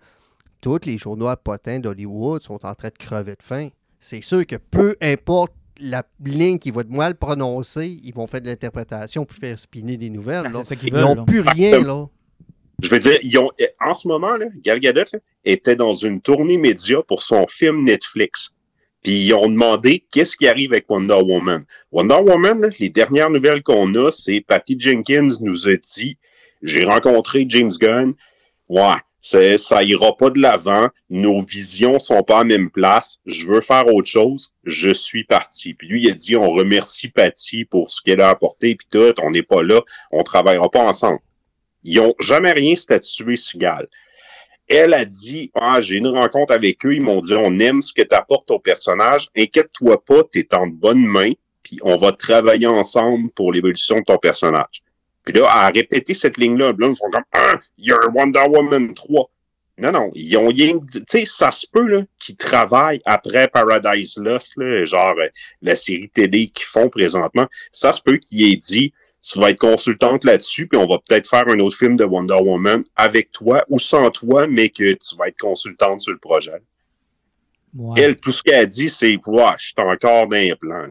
Tous 0.60 0.78
les 0.84 0.96
journaux 0.96 1.26
à 1.26 1.36
potins 1.36 1.80
d'Hollywood 1.80 2.42
sont 2.42 2.64
en 2.64 2.74
train 2.74 2.88
de 2.88 2.98
crever 2.98 3.32
de 3.32 3.42
faim. 3.42 3.68
C'est 3.98 4.22
sûr 4.22 4.46
que 4.46 4.56
peu 4.56 4.96
importe 5.02 5.52
la 5.80 6.04
ligne 6.24 6.60
qui 6.60 6.70
va 6.70 6.82
être 6.82 6.90
mal 6.90 7.16
prononcée, 7.16 7.98
ils 8.04 8.14
vont 8.14 8.28
faire 8.28 8.40
de 8.40 8.46
l'interprétation 8.46 9.24
pour 9.24 9.36
faire 9.36 9.58
spinner 9.58 9.96
des 9.96 10.08
nouvelles. 10.08 10.44
Ah, 10.46 10.50
là. 10.50 10.62
qu'ils 10.62 10.88
Ils 10.88 10.94
n'ont 10.94 11.24
plus 11.24 11.40
rien, 11.40 11.82
là. 11.82 12.06
Je 12.80 12.88
veux 12.90 12.98
dire, 13.00 13.18
ils 13.22 13.36
ont, 13.38 13.50
en 13.84 13.94
ce 13.94 14.06
moment, 14.06 14.36
là, 14.36 14.46
Gal 14.62 14.78
Gadot 14.78 15.04
là, 15.12 15.18
était 15.44 15.74
dans 15.74 15.92
une 15.92 16.20
tournée 16.20 16.58
média 16.58 17.02
pour 17.08 17.22
son 17.22 17.46
film 17.48 17.82
Netflix. 17.82 18.53
Puis 19.04 19.26
ils 19.26 19.34
ont 19.34 19.48
demandé 19.48 20.04
qu'est-ce 20.10 20.36
qui 20.36 20.48
arrive 20.48 20.72
avec 20.72 20.90
Wonder 20.90 21.20
Woman? 21.22 21.64
Wonder 21.92 22.22
Woman, 22.22 22.72
les 22.80 22.88
dernières 22.88 23.30
nouvelles 23.30 23.62
qu'on 23.62 23.94
a, 23.94 24.10
c'est 24.10 24.40
Patty 24.40 24.76
Jenkins 24.80 25.36
nous 25.40 25.68
a 25.68 25.76
dit 25.76 26.16
j'ai 26.62 26.84
rencontré 26.84 27.44
James 27.46 27.70
Gunn. 27.78 28.12
Ouais, 28.70 28.96
ça 29.20 29.82
ira 29.82 30.16
pas 30.16 30.30
de 30.30 30.40
l'avant. 30.40 30.88
Nos 31.10 31.42
visions 31.42 31.98
sont 31.98 32.22
pas 32.22 32.40
à 32.40 32.44
même 32.44 32.70
place. 32.70 33.20
Je 33.26 33.46
veux 33.46 33.60
faire 33.60 33.86
autre 33.92 34.08
chose. 34.08 34.54
Je 34.64 34.90
suis 34.90 35.24
parti. 35.24 35.74
Puis 35.74 35.86
lui, 35.86 36.02
il 36.04 36.10
a 36.10 36.14
dit 36.14 36.36
on 36.36 36.50
remercie 36.50 37.08
Patty 37.08 37.66
pour 37.66 37.90
ce 37.90 38.00
qu'elle 38.00 38.22
a 38.22 38.30
apporté. 38.30 38.74
Puis 38.74 38.88
tout, 38.90 39.14
on 39.22 39.30
n'est 39.30 39.42
pas 39.42 39.62
là. 39.62 39.82
On 40.12 40.22
travaillera 40.22 40.70
pas 40.70 40.82
ensemble. 40.82 41.20
Ils 41.82 42.00
ont 42.00 42.14
jamais 42.20 42.52
rien 42.52 42.74
statué 42.74 43.36
Sigal. 43.36 43.86
Elle 44.68 44.94
a 44.94 45.04
dit 45.04 45.50
Ah, 45.54 45.80
j'ai 45.80 45.96
une 45.96 46.08
rencontre 46.08 46.52
avec 46.52 46.84
eux, 46.86 46.94
ils 46.94 47.02
m'ont 47.02 47.20
dit 47.20 47.34
On 47.34 47.58
aime 47.58 47.82
ce 47.82 47.92
que 47.92 48.02
tu 48.02 48.14
apportes 48.14 48.50
au 48.50 48.58
personnage, 48.58 49.28
inquiète-toi 49.36 50.02
pas, 50.04 50.22
tu 50.24 50.40
es 50.40 50.54
en 50.54 50.66
bonne 50.66 51.04
main, 51.04 51.32
puis 51.62 51.78
on 51.82 51.96
va 51.96 52.12
travailler 52.12 52.66
ensemble 52.66 53.30
pour 53.30 53.52
l'évolution 53.52 53.98
de 53.98 54.04
ton 54.04 54.18
personnage. 54.18 54.82
Puis 55.24 55.34
là, 55.34 55.48
a 55.48 55.68
répété 55.68 56.14
cette 56.14 56.36
ligne-là, 56.36 56.72
là, 56.78 56.88
ils 56.88 56.94
sont 56.94 57.10
comme 57.10 57.24
Ah, 57.32 57.58
il 57.78 57.88
y 57.88 57.92
a 57.92 57.98
Wonder 58.14 58.44
Woman 58.48 58.94
3. 58.94 59.30
Non, 59.76 59.90
non, 59.90 60.10
ils 60.14 60.36
ont 60.36 60.48
rien. 60.48 60.78
Tu 60.88 61.02
sais, 61.08 61.24
ça 61.26 61.50
se 61.50 61.66
peut 61.70 62.06
qu'ils 62.20 62.36
travaillent 62.36 63.02
après 63.04 63.48
Paradise 63.48 64.16
Lost, 64.18 64.52
genre 64.84 65.14
euh, 65.18 65.28
la 65.62 65.74
série 65.74 66.08
télé 66.10 66.46
qu'ils 66.46 66.66
font 66.66 66.88
présentement. 66.88 67.48
Ça 67.72 67.90
se 67.90 68.00
peut 68.00 68.18
qu'il 68.18 68.52
ait 68.52 68.56
dit 68.56 68.92
tu 69.26 69.38
vas 69.40 69.50
être 69.50 69.58
consultante 69.58 70.24
là-dessus, 70.24 70.66
puis 70.66 70.78
on 70.78 70.86
va 70.86 70.98
peut-être 70.98 71.28
faire 71.28 71.44
un 71.48 71.58
autre 71.60 71.76
film 71.76 71.96
de 71.96 72.04
Wonder 72.04 72.34
Woman 72.42 72.80
avec 72.96 73.32
toi 73.32 73.64
ou 73.70 73.78
sans 73.78 74.10
toi, 74.10 74.46
mais 74.46 74.68
que 74.68 74.92
tu 74.92 75.16
vas 75.16 75.28
être 75.28 75.38
consultante 75.38 76.00
sur 76.00 76.12
le 76.12 76.18
projet. 76.18 76.60
Ouais. 77.74 78.00
Elle, 78.02 78.16
tout 78.16 78.32
ce 78.32 78.42
qu'elle 78.42 78.60
a 78.60 78.66
dit, 78.66 78.88
c'est 78.90 79.16
Ouais, 79.26 79.44
je 79.58 79.64
suis 79.64 79.74
encore 79.78 80.26
dans 80.28 80.36
les 80.36 80.54
plans. 80.54 80.82
là. 80.82 80.88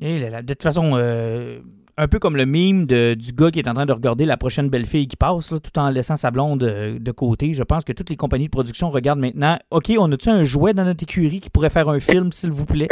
Et 0.00 0.18
là, 0.18 0.30
là, 0.30 0.42
de 0.42 0.52
toute 0.52 0.62
façon, 0.62 0.92
euh, 0.94 1.58
un 1.98 2.06
peu 2.08 2.18
comme 2.18 2.36
le 2.36 2.44
mime 2.44 2.86
de- 2.86 3.14
du 3.14 3.32
gars 3.32 3.50
qui 3.50 3.58
est 3.58 3.68
en 3.68 3.74
train 3.74 3.86
de 3.86 3.92
regarder 3.92 4.24
la 4.26 4.36
prochaine 4.36 4.68
belle 4.68 4.86
fille 4.86 5.08
qui 5.08 5.16
passe, 5.16 5.50
là, 5.50 5.58
tout 5.58 5.78
en 5.78 5.90
laissant 5.90 6.16
sa 6.16 6.30
blonde 6.30 6.62
euh, 6.62 6.98
de 6.98 7.10
côté. 7.12 7.54
Je 7.54 7.62
pense 7.62 7.82
que 7.84 7.92
toutes 7.92 8.10
les 8.10 8.16
compagnies 8.16 8.44
de 8.46 8.50
production 8.50 8.90
regardent 8.90 9.20
maintenant. 9.20 9.58
OK, 9.70 9.90
on 9.98 10.10
a-tu 10.12 10.28
un 10.28 10.44
jouet 10.44 10.74
dans 10.74 10.84
notre 10.84 11.02
écurie 11.02 11.40
qui 11.40 11.50
pourrait 11.50 11.70
faire 11.70 11.88
un 11.88 11.98
film, 12.00 12.30
s'il 12.32 12.50
vous 12.52 12.66
plaît? 12.66 12.88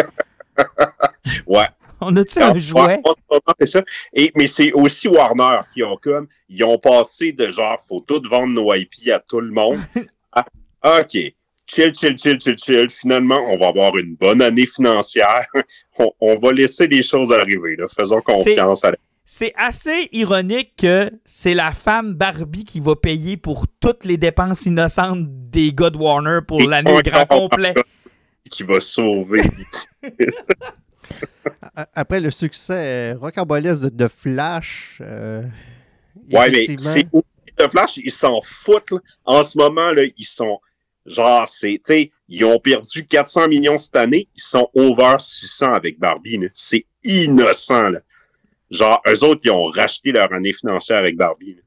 Ouais. 1.47 1.67
On 2.07 2.17
a-tu 2.17 2.43
un 2.43 2.57
jouet? 2.59 3.01
c'est 3.61 3.67
ça. 3.67 3.83
Et, 4.13 4.33
mais 4.37 4.47
c'est 4.47 4.73
aussi 4.73 5.09
Warner 5.09 5.61
qui 5.73 5.83
ont 5.83 5.97
comme, 5.97 6.27
ils 6.49 6.65
ont 6.65 6.79
passé 6.79 7.33
de 7.33 7.51
genre, 7.51 7.79
faut 7.87 8.01
tout 8.01 8.23
vendre 8.29 8.53
nos 8.53 8.75
IP 8.75 9.11
à 9.13 9.19
tout 9.19 9.41
le 9.41 9.51
monde. 9.51 9.79
à, 10.33 10.45
OK, 11.01 11.13
chill, 11.67 11.95
chill, 11.95 12.19
chill, 12.19 12.41
chill, 12.41 12.57
chill. 12.59 12.91
Finalement, 12.91 13.41
on 13.49 13.57
va 13.57 13.69
avoir 13.69 13.97
une 13.97 14.15
bonne 14.15 14.43
année 14.43 14.67
financière. 14.67 15.47
on, 16.21 16.39
va 16.39 16.53
laisser 16.53 16.87
les 16.87 17.03
choses 17.03 17.33
arriver. 17.33 17.77
Là. 17.77 17.87
Faisons 17.87 18.21
confiance 18.21 18.85
à 18.85 18.93
la 18.93 18.97
c'est 19.27 19.55
assez 19.57 20.09
ironique 20.13 20.75
que 20.77 21.11
c'est 21.25 21.55
la 21.55 21.73
femme 21.73 22.13
Barbie 22.13 22.65
qui 22.65 22.79
va 22.81 22.95
payer 22.95 23.39
pour 23.39 23.67
toutes 23.81 24.05
les 24.05 24.19
dépenses 24.19 24.67
innocentes 24.67 25.27
des 25.51 25.73
God 25.73 25.97
Warner 25.97 26.41
pour 26.47 26.61
l'année 26.61 27.01
grand 27.03 27.27
complet. 27.27 27.75
Qui 28.51 28.63
va 28.63 28.79
sauver. 28.79 29.41
Après 31.95 32.21
le 32.21 32.31
succès 32.31 33.13
rocambolesque 33.15 33.87
de, 33.95 34.09
Flash. 34.09 34.99
Euh, 35.01 35.43
ouais, 36.33 36.51
mais 36.51 36.67
c'est 36.67 37.09
de 37.57 37.69
Flash, 37.71 37.99
ils 37.99 38.11
s'en 38.11 38.41
foutent. 38.43 38.95
En 39.25 39.43
ce 39.43 39.57
moment, 39.57 39.93
là, 39.93 40.03
ils 40.17 40.25
sont. 40.25 40.59
Genre, 41.07 41.49
c'est. 41.49 41.81
ils 42.29 42.45
ont 42.45 42.59
perdu 42.59 43.07
400 43.07 43.49
millions 43.49 43.79
cette 43.79 43.97
année. 43.97 44.29
Ils 44.35 44.43
sont 44.43 44.69
over 44.75 45.17
600 45.19 45.75
avec 45.75 45.99
Barbie. 45.99 46.39
C'est 46.55 46.87
innocent. 47.05 47.91
Là. 47.91 48.01
Genre, 48.71 49.01
eux 49.07 49.25
autres, 49.25 49.43
ils 49.45 49.51
ont 49.51 49.67
racheté 49.67 50.13
leur 50.13 50.33
année 50.33 50.53
financière 50.53 50.99
avec 50.99 51.17
Barbie. 51.17 51.59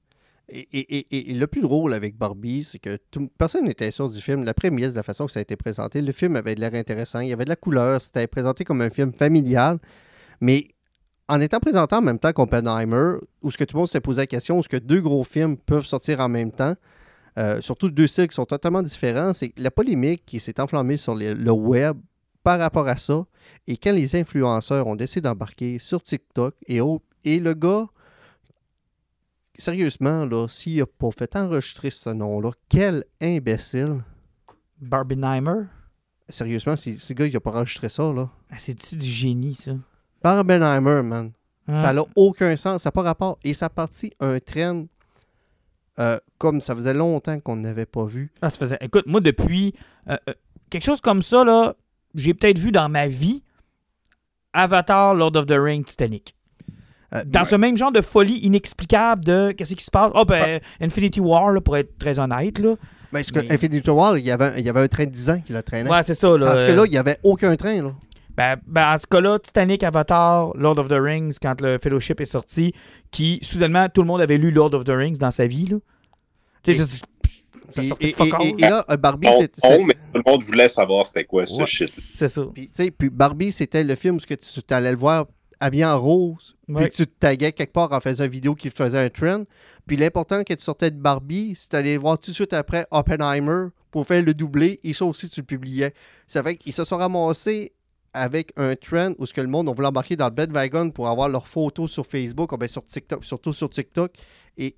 Et, 0.49 1.34
le 1.34 1.45
plus 1.45 1.61
drôle 1.61 1.94
avec 1.94 2.18
Barbie, 2.18 2.64
c'est 2.64 2.80
que 2.80 2.98
personne 3.38 3.65
n'était 3.65 3.91
sûr 3.91 4.10
du 4.10 4.22
film. 4.22 4.45
La 4.45 4.53
première, 4.53 4.91
de 4.91 4.95
la 4.95 5.03
façon 5.03 5.26
que 5.26 5.32
ça 5.32 5.40
a 5.40 5.41
été 5.41 5.57
présenté, 5.57 6.02
le 6.02 6.11
film 6.14 6.38
avait 6.38 6.56
l'air 6.56 6.74
intéressant, 6.74 7.19
il 7.19 7.30
y 7.30 7.34
avait 7.34 7.44
de 7.44 7.49
la 7.49 7.57
couleur, 7.57 8.02
c'était 8.02 8.28
présenté 8.28 8.64
comme 8.64 8.82
un 8.82 8.90
film 8.90 9.11
familial. 9.11 9.78
Mais 10.40 10.69
en 11.28 11.41
étant 11.41 11.60
présenté 11.60 11.95
en 11.95 12.02
même 12.02 12.19
temps 12.19 12.32
qu'Oppenheimer, 12.32 13.18
où 13.41 13.52
ce 13.52 13.57
que 13.57 13.65
tout 13.65 13.76
le 13.76 13.80
monde 13.80 13.90
s'est 13.90 13.99
posé 13.99 14.22
la 14.22 14.28
question, 14.28 14.60
où 14.60 14.64
ce 14.64 14.69
que 14.69 14.78
deux 14.78 15.02
gros 15.02 15.26
films 15.26 15.57
peuvent 15.57 15.86
sortir 15.86 16.22
en 16.22 16.30
même 16.30 16.52
temps, 16.52 16.76
euh, 17.38 17.60
surtout 17.60 17.91
deux 17.91 18.07
cycles 18.07 18.30
qui 18.30 18.36
sont 18.36 18.45
totalement 18.45 18.82
différents, 18.82 19.34
c'est 19.34 19.52
la 19.57 19.69
polémique 19.69 20.24
qui 20.26 20.40
s'est 20.40 20.61
enflammée 20.61 20.98
sur 20.98 21.14
le 21.15 21.52
web 21.52 21.98
par 22.41 22.60
rapport 22.60 22.88
à 22.88 22.95
ça. 22.95 23.26
Et 23.68 23.76
quand 23.76 23.91
les 23.91 24.15
influenceurs 24.15 24.88
ont 24.88 24.95
décidé 24.95 25.22
d'embarquer 25.22 25.80
sur 25.80 26.02
TikTok 26.02 26.56
et 26.68 26.80
autres, 26.80 27.03
et 27.26 27.40
le 27.41 27.53
gars, 27.53 27.88
sérieusement, 29.58 30.26
là, 30.26 30.48
s'il 30.48 30.78
n'a 30.78 30.86
pas 30.86 31.12
fait 31.12 31.36
enregistrer 31.36 31.90
ce 31.90 32.10
nom-là, 32.10 32.52
quel 32.70 33.04
imbécile. 33.22 34.04
Barbenheimer? 34.80 35.64
Sérieusement, 36.30 36.76
c'est 36.76 36.98
le 37.10 37.16
gars 37.16 37.28
qui 37.28 37.34
n'a 37.34 37.40
pas 37.40 37.52
enregistré 37.52 37.90
ça, 37.90 38.12
là. 38.14 38.30
Ah, 38.52 38.56
C'est-tu 38.60 38.96
du 38.96 39.08
génie, 39.08 39.56
ça? 39.56 39.72
Barbenheimer, 40.24 41.02
man. 41.04 41.32
Ça 41.74 41.92
n'a 41.92 42.04
aucun 42.16 42.56
sens, 42.56 42.84
ça 42.84 42.88
n'a 42.88 42.92
pas 42.92 43.02
rapport. 43.02 43.38
Et 43.44 43.54
ça 43.54 43.70
partit 43.70 44.14
un 44.22 44.40
train 44.40 44.86
euh, 46.00 46.18
comme 46.38 46.62
ça 46.62 46.76
faisait 46.76 46.94
longtemps 46.94 47.40
qu'on 47.40 47.58
n'avait 47.58 47.86
pas 47.86 48.06
vu. 48.06 48.32
Ah, 48.42 48.50
ça 48.50 48.58
faisait... 48.58 48.78
Écoute, 48.82 49.06
moi, 49.06 49.20
depuis... 49.20 49.74
Euh, 50.08 50.18
euh, 50.30 50.34
quelque 50.70 50.84
chose 50.84 51.02
comme 51.02 51.22
ça, 51.22 51.44
là, 51.44 51.76
j'ai 52.16 52.34
peut-être 52.34 52.60
vu 52.60 52.72
dans 52.72 52.88
ma 52.88 53.08
vie 53.08 53.44
Avatar, 54.54 55.14
Lord 55.14 55.36
of 55.36 55.48
the 55.48 55.56
Rings, 55.58 55.84
Titanic. 55.84 56.36
Euh, 57.16 57.24
dans 57.26 57.46
ce 57.46 57.56
même 57.56 57.78
genre 57.78 57.92
de 57.92 58.02
folie 58.02 58.40
inexplicable 58.40 59.24
de 59.24 59.52
qu'est-ce 59.52 59.76
qui 59.76 59.84
se 59.84 59.92
passe? 59.92 60.12
Oh, 60.14 60.26
ben, 60.26 60.60
Infinity 60.82 61.22
War, 61.22 61.52
là, 61.52 61.62
pour 61.62 61.78
être 61.78 61.98
très 61.98 62.20
honnête. 62.20 62.60
Là. 62.60 62.76
Mais, 63.14 63.24
ce 63.24 63.32
que 63.32 63.40
Infinity 63.52 63.90
War, 63.90 64.18
il 64.18 64.26
y, 64.26 64.32
avait, 64.32 64.60
il 64.60 64.66
y 64.66 64.70
avait 64.70 64.82
un 64.82 64.88
train 64.88 65.06
de 65.06 65.12
10 65.12 65.30
ans 65.30 65.40
qui 65.40 65.54
l'a 65.54 65.64
traîné. 65.64 65.90
Ouais, 65.90 66.04
c'est 66.04 66.16
ça. 66.16 66.38
Là, 66.38 66.48
Parce 66.48 66.66
que 66.66 66.72
là, 66.72 66.84
il 66.86 66.92
n'y 66.92 66.98
avait 66.98 67.18
aucun 67.24 67.56
train. 67.56 67.82
Là. 67.82 67.92
Ben, 68.36 68.58
ben, 68.68 68.94
en 68.94 68.98
ce 68.98 69.08
cas-là, 69.08 69.40
Titanic, 69.40 69.84
Avatar, 69.84 70.52
Lord 70.56 70.80
of 70.80 70.90
the 70.90 71.00
Rings, 71.00 71.36
quand 71.42 71.62
le 71.62 71.78
Fellowship 71.80 72.20
est 72.20 72.26
sorti, 72.26 72.74
qui, 73.10 73.40
soudainement, 73.42 73.88
tout 73.90 74.02
le 74.02 74.08
monde 74.08 74.22
avait 74.22 74.38
lu 74.38 74.52
Lord 74.52 74.74
of 74.74 74.84
the 74.84 74.92
Rings 74.92 75.18
dans 75.18 75.32
sa 75.32 75.48
vie. 75.48 75.68
Là. 75.68 75.78
Et, 76.68 76.72
et, 78.02 78.10
et, 78.10 78.62
là, 78.62 78.86
euh, 78.90 78.98
Barbie, 78.98 79.28
c'était. 79.40 79.84
mais 79.84 79.94
tout 79.94 80.22
le 80.26 80.32
monde 80.32 80.44
voulait 80.44 80.70
savoir 80.70 81.06
c'était 81.06 81.24
quoi 81.24 81.46
ce 81.46 81.66
shit. 81.66 81.90
C'est 81.90 82.28
ça. 82.28 82.44
Puis, 82.54 82.70
puis 82.92 83.10
Barbie, 83.10 83.52
c'était 83.52 83.84
le 83.84 83.96
film 83.96 84.18
où 84.18 84.20
tu 84.20 84.74
allais 84.74 84.92
le 84.92 84.98
voir 84.98 85.26
habillé 85.60 85.86
en 85.86 86.00
rose, 86.00 86.56
puis 86.68 86.90
tu 86.90 87.08
te 87.08 87.20
taguais 87.20 87.52
quelque 87.52 87.74
part 87.74 87.92
en 87.92 88.00
faisant 88.00 88.26
une 88.26 88.32
vidéo 88.32 88.56
qui 88.56 88.70
faisait 88.70 89.06
un 89.06 89.10
trend. 89.10 89.44
Puis 89.86 89.98
l'important 89.98 90.44
quand 90.44 90.56
tu 90.56 90.64
sortais 90.64 90.92
de 90.92 91.00
Barbie, 91.00 91.54
c'est 91.56 91.72
d'aller 91.72 91.98
voir 91.98 92.20
tout 92.20 92.32
de 92.32 92.36
suite 92.36 92.54
après 92.54 92.86
Oppenheimer 92.92 93.70
pour 93.92 94.06
faire 94.06 94.24
le 94.24 94.34
doublé, 94.34 94.80
et 94.84 94.94
ça 94.94 95.06
aussi 95.06 95.30
tu 95.30 95.40
le 95.40 95.46
publiais. 95.46 95.94
Ça 96.28 96.44
fait 96.44 96.58
qu'ils 96.58 96.74
se 96.74 96.84
sont 96.84 96.98
ramassés 96.98 97.74
avec 98.14 98.52
un 98.58 98.76
trend 98.76 99.14
où 99.18 99.26
ce 99.26 99.34
que 99.34 99.42
le 99.42 99.48
monde 99.48 99.70
on 99.70 99.74
voulait 99.74 99.88
embarquer 99.88 100.16
dans 100.16 100.26
le 100.26 100.32
bedwagon 100.32 100.92
pour 100.92 101.08
avoir 101.08 101.30
leurs 101.30 101.48
photos 101.48 101.92
sur 101.92 102.06
Facebook, 102.06 102.52
ou 102.52 102.58
bien 102.58 102.68
sur 102.68 102.84
TikTok, 102.84 103.24
surtout 103.24 103.54
sur 103.54 103.70
TikTok. 103.70 104.14
Et 104.58 104.76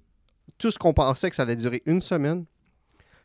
tout 0.58 0.72
ce 0.72 0.78
qu'on 0.78 0.94
pensait 0.94 1.30
que 1.30 1.36
ça 1.36 1.44
allait 1.44 1.56
durer 1.56 1.82
une 1.86 2.02
semaine, 2.02 2.46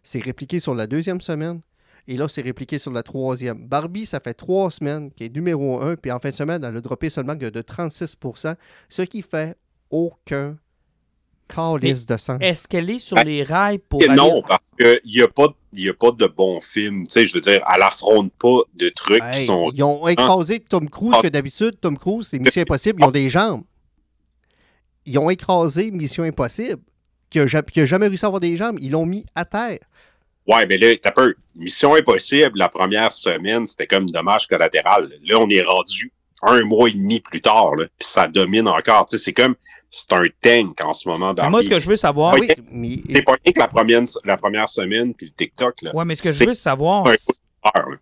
c'est 0.02 0.20
répliqué 0.22 0.60
sur 0.60 0.74
la 0.74 0.86
deuxième 0.86 1.20
semaine. 1.20 1.60
Et 2.06 2.16
là, 2.16 2.28
c'est 2.28 2.42
répliqué 2.42 2.78
sur 2.78 2.90
la 2.92 3.02
troisième. 3.02 3.66
Barbie, 3.66 4.04
ça 4.04 4.20
fait 4.20 4.34
trois 4.34 4.70
semaines 4.70 5.10
qu'elle 5.10 5.28
est 5.28 5.34
numéro 5.34 5.80
un. 5.80 5.96
Puis 5.96 6.10
en 6.10 6.18
fin 6.18 6.30
de 6.30 6.34
semaine, 6.34 6.62
elle 6.62 6.76
a 6.76 6.80
droppé 6.80 7.08
seulement 7.08 7.34
de 7.34 7.48
36% 7.48 8.56
ce 8.88 9.02
qui 9.02 9.22
fait 9.22 9.56
aucun 9.90 10.56
calice 11.48 12.06
de 12.06 12.16
sens. 12.16 12.38
Est-ce 12.40 12.68
qu'elle 12.68 12.90
est 12.90 12.98
sur 12.98 13.16
les 13.16 13.42
rails 13.42 13.78
pour. 13.78 14.02
Non, 14.10 14.42
parce 14.42 14.60
qu'il 14.78 15.00
n'y 15.04 15.22
a, 15.22 15.28
pas, 15.28 15.46
a 15.46 15.92
pas 15.98 16.12
de 16.12 16.26
bons 16.26 16.60
films. 16.60 17.06
Tu 17.06 17.12
sais, 17.12 17.26
je 17.26 17.34
veux 17.34 17.40
dire, 17.40 17.62
elle 17.74 17.82
affronte 17.82 18.32
pas 18.34 18.60
de 18.74 18.88
trucs 18.90 19.22
qui 19.32 19.46
sont. 19.46 19.70
Ils 19.74 19.82
ont 19.82 20.06
écrasé 20.08 20.60
Tom 20.60 20.88
Cruise, 20.88 21.14
que 21.22 21.28
d'habitude, 21.28 21.78
Tom 21.80 21.96
Cruise, 21.96 22.28
c'est 22.28 22.38
Mission 22.38 22.62
Impossible, 22.62 23.00
ils 23.02 23.06
ont 23.06 23.10
des 23.10 23.30
jambes. 23.30 23.62
Ils 25.06 25.18
ont 25.18 25.30
écrasé 25.30 25.90
Mission 25.90 26.24
Impossible, 26.24 26.82
qui 27.30 27.38
n'a 27.38 27.46
jamais 27.86 28.08
réussi 28.08 28.24
à 28.24 28.28
avoir 28.28 28.40
des 28.40 28.56
jambes. 28.56 28.78
Ils 28.80 28.90
l'ont 28.90 29.06
mis 29.06 29.24
à 29.34 29.44
terre. 29.44 29.78
Ouais, 30.46 30.66
mais 30.66 30.78
là, 30.78 30.94
t'as 30.96 31.12
peu. 31.12 31.34
Mission 31.56 31.94
impossible, 31.94 32.58
la 32.58 32.68
première 32.68 33.12
semaine, 33.12 33.64
c'était 33.64 33.86
comme 33.86 34.06
dommage 34.06 34.46
collatéral. 34.46 35.10
Là, 35.24 35.38
on 35.38 35.48
est 35.48 35.62
rendu 35.62 36.12
un 36.42 36.62
mois 36.64 36.88
et 36.88 36.92
demi 36.92 37.20
plus 37.20 37.40
tard, 37.40 37.72
puis 37.76 37.88
ça 38.00 38.26
domine 38.26 38.68
encore. 38.68 39.06
Tu 39.06 39.16
sais, 39.16 39.24
c'est 39.24 39.32
comme, 39.32 39.54
c'est 39.88 40.12
un 40.12 40.22
tank 40.42 40.84
en 40.84 40.92
ce 40.92 41.08
moment. 41.08 41.32
Dans 41.32 41.48
moi, 41.48 41.62
ce 41.62 41.68
que 41.68 41.78
je 41.78 41.88
veux 41.88 41.94
savoir, 41.94 42.34
c'est 42.36 43.22
pas 43.22 43.36
rien 43.44 43.52
que 43.52 43.58
la 43.58 43.68
première, 43.68 44.02
la 44.24 44.36
première 44.36 44.68
semaine, 44.68 45.14
puis 45.14 45.26
le 45.26 45.32
TikTok. 45.32 45.82
Là, 45.82 45.94
ouais, 45.94 46.04
mais 46.04 46.16
ce 46.16 46.24
que 46.24 46.32
je 46.32 46.44
veux 46.44 46.54
savoir, 46.54 47.06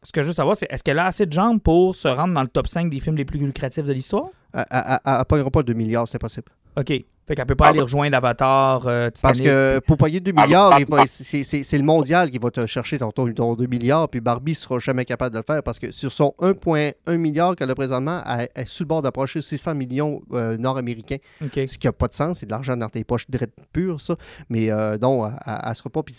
ce 0.02 0.12
que 0.12 0.22
je 0.22 0.28
veux 0.28 0.34
savoir, 0.34 0.56
c'est 0.56 0.66
est-ce 0.70 0.82
qu'elle 0.82 0.98
a 0.98 1.06
assez 1.06 1.26
de 1.26 1.32
jambes 1.32 1.60
pour 1.60 1.94
se 1.94 2.08
rendre 2.08 2.34
dans 2.34 2.42
le 2.42 2.48
top 2.48 2.66
5 2.66 2.90
des 2.90 2.98
films 2.98 3.16
les 3.16 3.24
plus 3.24 3.38
lucratifs 3.38 3.84
de 3.84 3.92
l'histoire? 3.92 4.28
Elle 4.54 4.64
n'a 4.70 5.24
pas 5.24 5.38
de 5.38 5.62
2 5.62 5.74
milliards, 5.74 6.08
c'est 6.08 6.16
impossible. 6.16 6.50
OK. 6.76 7.04
Fait 7.26 7.36
qu'elle 7.36 7.46
peut 7.46 7.54
pas 7.54 7.66
ah 7.66 7.68
aller 7.68 7.78
bah. 7.78 7.84
rejoindre 7.84 8.16
Avatar. 8.16 8.86
Euh, 8.86 9.10
Parce 9.20 9.40
que 9.40 9.78
pour 9.80 9.96
payer 9.96 10.18
2 10.18 10.32
ah 10.32 10.34
bah, 10.34 10.44
milliards, 10.44 10.72
ah 10.72 11.04
c'est 11.06 11.78
le 11.78 11.84
mondial 11.84 12.30
qui 12.30 12.38
va 12.38 12.50
te 12.50 12.66
chercher 12.66 12.98
ton, 12.98 13.12
ton, 13.12 13.54
2 13.54 13.66
milliards, 13.66 14.08
puis 14.08 14.20
Barbie 14.20 14.56
sera 14.56 14.80
jamais 14.80 15.04
capable 15.04 15.34
de 15.34 15.38
le 15.38 15.44
faire 15.46 15.62
parce 15.62 15.78
que 15.78 15.92
sur 15.92 16.10
son 16.10 16.34
1,1 16.40 17.16
milliard 17.16 17.54
qu'elle 17.54 17.70
a 17.70 17.74
présentement, 17.76 18.22
elle, 18.26 18.48
est 18.56 18.66
sous 18.66 18.82
le 18.82 18.88
bord 18.88 19.02
d'approcher 19.02 19.40
600 19.40 19.76
millions 19.76 20.22
euh, 20.32 20.56
nord-américains. 20.56 21.18
Ce 21.40 21.78
qui 21.78 21.86
n'a 21.86 21.92
pas 21.92 22.08
de 22.08 22.14
sens, 22.14 22.40
c'est 22.40 22.46
de 22.46 22.50
l'argent 22.50 22.76
dans 22.76 22.88
tes 22.88 23.04
poches 23.04 23.26
pur, 23.72 24.00
ça. 24.00 24.16
Mais 24.48 24.70
euh, 24.70 24.98
non, 24.98 25.26
elle 25.46 25.68
ne 25.68 25.74
sera 25.74 25.90
pas. 25.90 26.02
Puis 26.02 26.16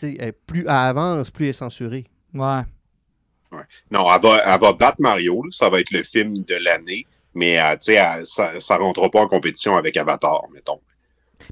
plus 0.47 0.61
elle 0.61 0.69
avance, 0.69 1.31
plus 1.31 1.45
elle 1.45 1.49
est 1.49 1.53
censurée. 1.53 2.05
Ouais. 2.33 2.61
Non, 3.91 4.07
elle 4.11 4.21
va, 4.21 4.37
elle 4.45 4.59
va 4.59 4.73
battre 4.73 4.97
Mario, 4.99 5.43
ça 5.51 5.69
va 5.69 5.81
être 5.81 5.91
le 5.91 6.01
film 6.01 6.33
de 6.33 6.55
l'année, 6.55 7.05
mais 7.35 7.59
sais, 7.79 7.99
ça 8.23 8.53
ne 8.53 8.79
rentrera 8.79 9.11
pas 9.11 9.19
en 9.19 9.27
compétition 9.27 9.75
avec 9.75 9.97
Avatar, 9.97 10.43
mettons. 10.51 10.79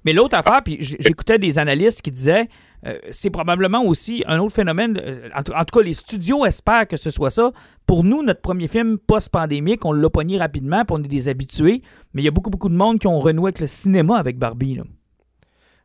Mais 0.06 0.14
l'autre 0.14 0.38
affaire, 0.38 0.62
puis 0.64 0.78
j'écoutais 0.80 1.38
des 1.38 1.60
analystes 1.60 2.02
qui 2.02 2.12
disaient, 2.12 2.48
euh, 2.86 2.98
c'est 3.12 3.30
probablement 3.30 3.84
aussi 3.84 4.24
un 4.28 4.40
autre 4.40 4.56
phénomène. 4.56 5.00
Euh, 5.02 5.30
en, 5.36 5.44
tout 5.44 5.80
cas, 5.80 5.84
les 5.84 5.94
studios 5.94 6.46
espèrent 6.46 6.88
que 6.88 6.98
ce 6.98 7.10
soit 7.10 7.30
ça. 7.30 7.52
Pour 7.86 8.04
nous, 8.04 8.24
notre 8.24 8.42
premier 8.42 8.68
film 8.68 8.98
post-pandémique, 8.98 9.86
on 9.86 9.92
l'a 9.92 10.10
pogné 10.10 10.38
rapidement, 10.38 10.84
puis 10.86 10.98
on 11.00 11.04
est 11.04 11.08
des 11.08 11.30
habitués. 11.30 11.82
Mais 12.14 12.22
il 12.22 12.26
y 12.26 12.28
a 12.28 12.32
beaucoup, 12.32 12.50
beaucoup 12.50 12.70
de 12.70 12.76
monde 12.76 13.00
qui 13.00 13.08
ont 13.08 13.20
renoué 13.20 13.50
avec 13.50 13.60
le 13.60 13.68
cinéma 13.68 14.18
avec 14.18 14.38
Barbie. 14.38 14.76
Là. 14.76 14.84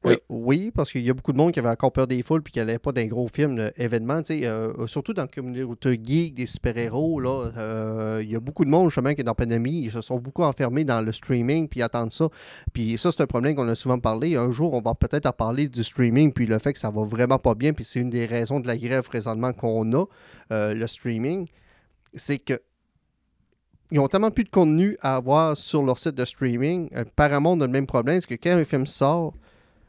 Euh, 0.05 0.17
oui, 0.29 0.71
parce 0.75 0.93
qu'il 0.93 1.03
y 1.03 1.11
a 1.11 1.15
beaucoup 1.15 1.33
de 1.33 1.37
monde 1.37 1.53
qui 1.53 1.59
avait 1.59 1.69
encore 1.69 1.93
peur 1.93 2.07
des 2.07 2.23
foules 2.23 2.43
puis 2.43 2.53
qui 2.53 2.59
n'allait 2.59 2.79
pas 2.79 2.93
d'un 2.93 3.07
gros 3.07 3.29
film 3.29 3.71
événement. 3.77 4.21
Euh, 4.31 4.87
surtout 4.87 5.13
dans 5.13 5.23
le 5.23 5.29
communauté 5.29 5.99
geek 6.03 6.35
des 6.35 6.47
super-héros, 6.47 7.21
euh, 7.25 8.21
il 8.23 8.31
y 8.31 8.37
a 8.37 8.41
beaucoup 8.41 8.65
de 8.65 8.71
monde 8.71 8.91
justement 8.91 9.15
qui 9.15 9.21
est 9.21 9.25
dans 9.25 9.33
la 9.33 9.35
pandémie. 9.35 9.83
Ils 9.85 9.91
se 9.91 10.01
sont 10.01 10.19
beaucoup 10.19 10.43
enfermés 10.43 10.85
dans 10.85 11.01
le 11.01 11.13
streaming 11.13 11.69
puis 11.69 11.83
attendent 11.83 12.13
ça. 12.13 12.29
Puis 12.73 12.99
ça, 12.99 13.11
c'est 13.11 13.23
un 13.23 13.27
problème 13.27 13.57
qu'on 13.57 13.69
a 13.69 13.75
souvent 13.75 13.99
parlé. 13.99 14.37
Un 14.37 14.51
jour, 14.51 14.75
on 14.75 14.81
va 14.81 14.95
peut-être 14.95 15.27
en 15.27 15.33
parler 15.33 15.69
du 15.69 15.83
streaming 15.83 16.33
puis 16.33 16.47
le 16.47 16.59
fait 16.59 16.73
que 16.73 16.79
ça 16.79 16.91
va 16.91 17.05
vraiment 17.05 17.39
pas 17.39 17.55
bien. 17.55 17.73
Puis 17.73 17.85
c'est 17.85 18.01
une 18.01 18.11
des 18.11 18.27
raisons 18.27 18.61
de 18.61 18.67
la 18.67 18.77
grève 18.77 19.05
présentement 19.05 19.53
qu'on 19.53 19.93
a, 19.93 20.05
le 20.51 20.87
streaming. 20.87 21.49
C'est 22.15 22.39
que 22.39 22.61
ils 23.93 24.01
ont 24.01 24.09
tellement 24.09 24.33
plus 24.33 24.43
de 24.43 24.49
contenu 24.49 24.97
à 25.01 25.15
avoir 25.15 25.57
sur 25.57 25.81
leur 25.85 25.99
site 25.99 26.17
de 26.17 26.25
streaming. 26.25 26.91
Paramount 27.15 27.61
a 27.61 27.67
le 27.67 27.73
même 27.73 27.87
problème, 27.87 28.21
c'est 28.21 28.37
que 28.37 28.43
quand 28.43 28.57
un 28.57 28.65
film 28.65 28.85
sort, 28.85 29.35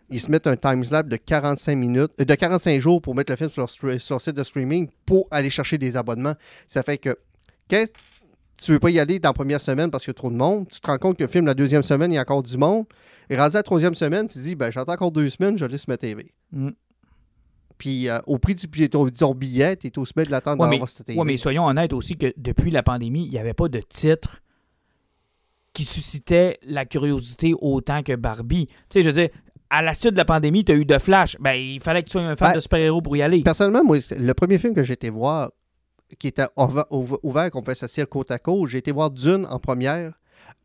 ils 0.10 0.22
se 0.22 0.32
mettent 0.32 0.48
un 0.48 0.56
timeslap 0.56 1.08
de 1.08 1.18
45 1.18 1.76
minutes, 1.76 2.12
euh, 2.20 2.26
de 2.26 2.36
45 2.36 2.80
jours 2.80 3.02
pour 3.02 3.16
mettre 3.16 3.32
le 3.32 3.36
film 3.36 3.50
sur 3.50 3.62
leur, 3.62 4.22
site 4.22 4.36
de 4.36 4.44
streaming 4.44 4.90
pour 5.06 5.28
aller 5.32 5.50
chercher 5.50 5.78
des 5.78 5.98
abonnements. 5.98 6.36
Ça 6.66 6.84
fait 6.84 6.98
que 6.98 7.16
quand 7.70 7.86
tu 8.58 8.72
veux 8.72 8.80
pas 8.80 8.90
y 8.90 9.00
aller 9.00 9.20
dans 9.20 9.30
la 9.30 9.34
première 9.34 9.62
semaine 9.62 9.92
parce 9.92 10.04
qu'il 10.04 10.12
y 10.12 10.16
a 10.16 10.16
trop 10.16 10.30
de 10.30 10.36
monde? 10.36 10.68
Tu 10.70 10.80
te 10.80 10.88
rends 10.88 10.98
compte 10.98 11.18
que 11.18 11.24
le 11.24 11.30
film, 11.30 11.46
la 11.46 11.54
deuxième 11.54 11.84
semaine, 11.84 12.12
il 12.12 12.16
y 12.16 12.18
a 12.18 12.22
encore 12.22 12.44
du 12.44 12.58
monde. 12.58 12.86
Et 13.30 13.38
rendu 13.38 13.56
à 13.56 13.60
la 13.60 13.64
troisième 13.64 13.94
semaine, 13.94 14.28
tu 14.28 14.36
te 14.36 14.40
dis, 14.40 14.56
ben, 14.56 14.72
j'attends 14.72 14.94
encore 14.94 15.12
deux 15.12 15.30
semaines, 15.30 15.58
je 15.58 15.66
laisse 15.66 15.88
ma 15.88 15.98
TV. 15.98 16.32
Mm. 16.52 16.70
Puis 17.78 18.10
euh, 18.10 18.20
au 18.26 18.40
prix 18.40 18.56
du 18.56 18.68
billet, 18.68 18.90
ton, 18.90 19.08
ton 19.10 19.36
billet, 19.36 19.76
tu 19.76 19.88
es 19.88 20.00
au 20.00 20.06
semaine 20.06 20.26
de 20.26 20.32
l'attendre 20.32 20.64
Ouais, 20.64 20.72
d'avoir 20.72 20.90
cette 20.90 21.06
TV. 21.06 21.20
Ouais, 21.20 21.26
mais 21.26 21.38
soyons 21.38 21.66
honnêtes 21.66 21.94
aussi 21.94 22.18
que 22.18 22.34
depuis 22.38 22.72
la 22.72 22.82
pandémie, 22.82 23.26
il 23.26 23.30
n'y 23.30 23.38
avait 23.38 23.54
pas 23.54 23.68
de 23.68 23.80
titre 23.80 24.42
qui 25.74 25.84
suscitait 25.84 26.58
la 26.64 26.86
curiosité 26.86 27.54
autant 27.60 28.02
que 28.02 28.16
Barbie. 28.16 28.66
Tu 28.66 28.74
sais, 28.90 29.04
je 29.04 29.10
veux 29.10 29.14
dire, 29.14 29.30
à 29.70 29.82
la 29.82 29.94
suite 29.94 30.14
de 30.14 30.18
la 30.18 30.26
pandémie, 30.26 30.64
tu 30.64 30.72
as 30.72 30.76
eu 30.76 30.86
de 30.86 30.98
Flash. 30.98 31.36
Ben, 31.40 31.54
il 31.54 31.80
fallait 31.82 32.02
que 32.04 32.08
tu 32.08 32.14
sois 32.14 32.22
un 32.22 32.36
fan 32.36 32.50
Ben, 32.52 32.56
de 32.56 32.60
super-héros 32.62 33.02
pour 33.02 33.16
y 33.18 33.22
aller. 33.22 33.42
Personnellement, 33.44 33.84
moi, 33.84 33.98
le 34.18 34.34
premier 34.34 34.58
film 34.58 34.74
que 34.74 34.84
j'ai 34.84 34.94
été 34.94 35.10
voir, 35.10 35.52
qui 36.20 36.28
était 36.28 36.46
ouv- 36.56 36.86
ouv- 36.90 37.20
ouvert, 37.24 37.52
qu'on 37.52 37.62
pouvait 37.62 37.76
s'asseoir 37.76 38.08
côte 38.08 38.32
à 38.32 38.40
côte, 38.40 38.70
j'ai 38.70 38.78
été 38.78 38.92
voir 38.92 39.12
Dune 39.12 39.46
en 39.50 39.60
première, 39.60 40.14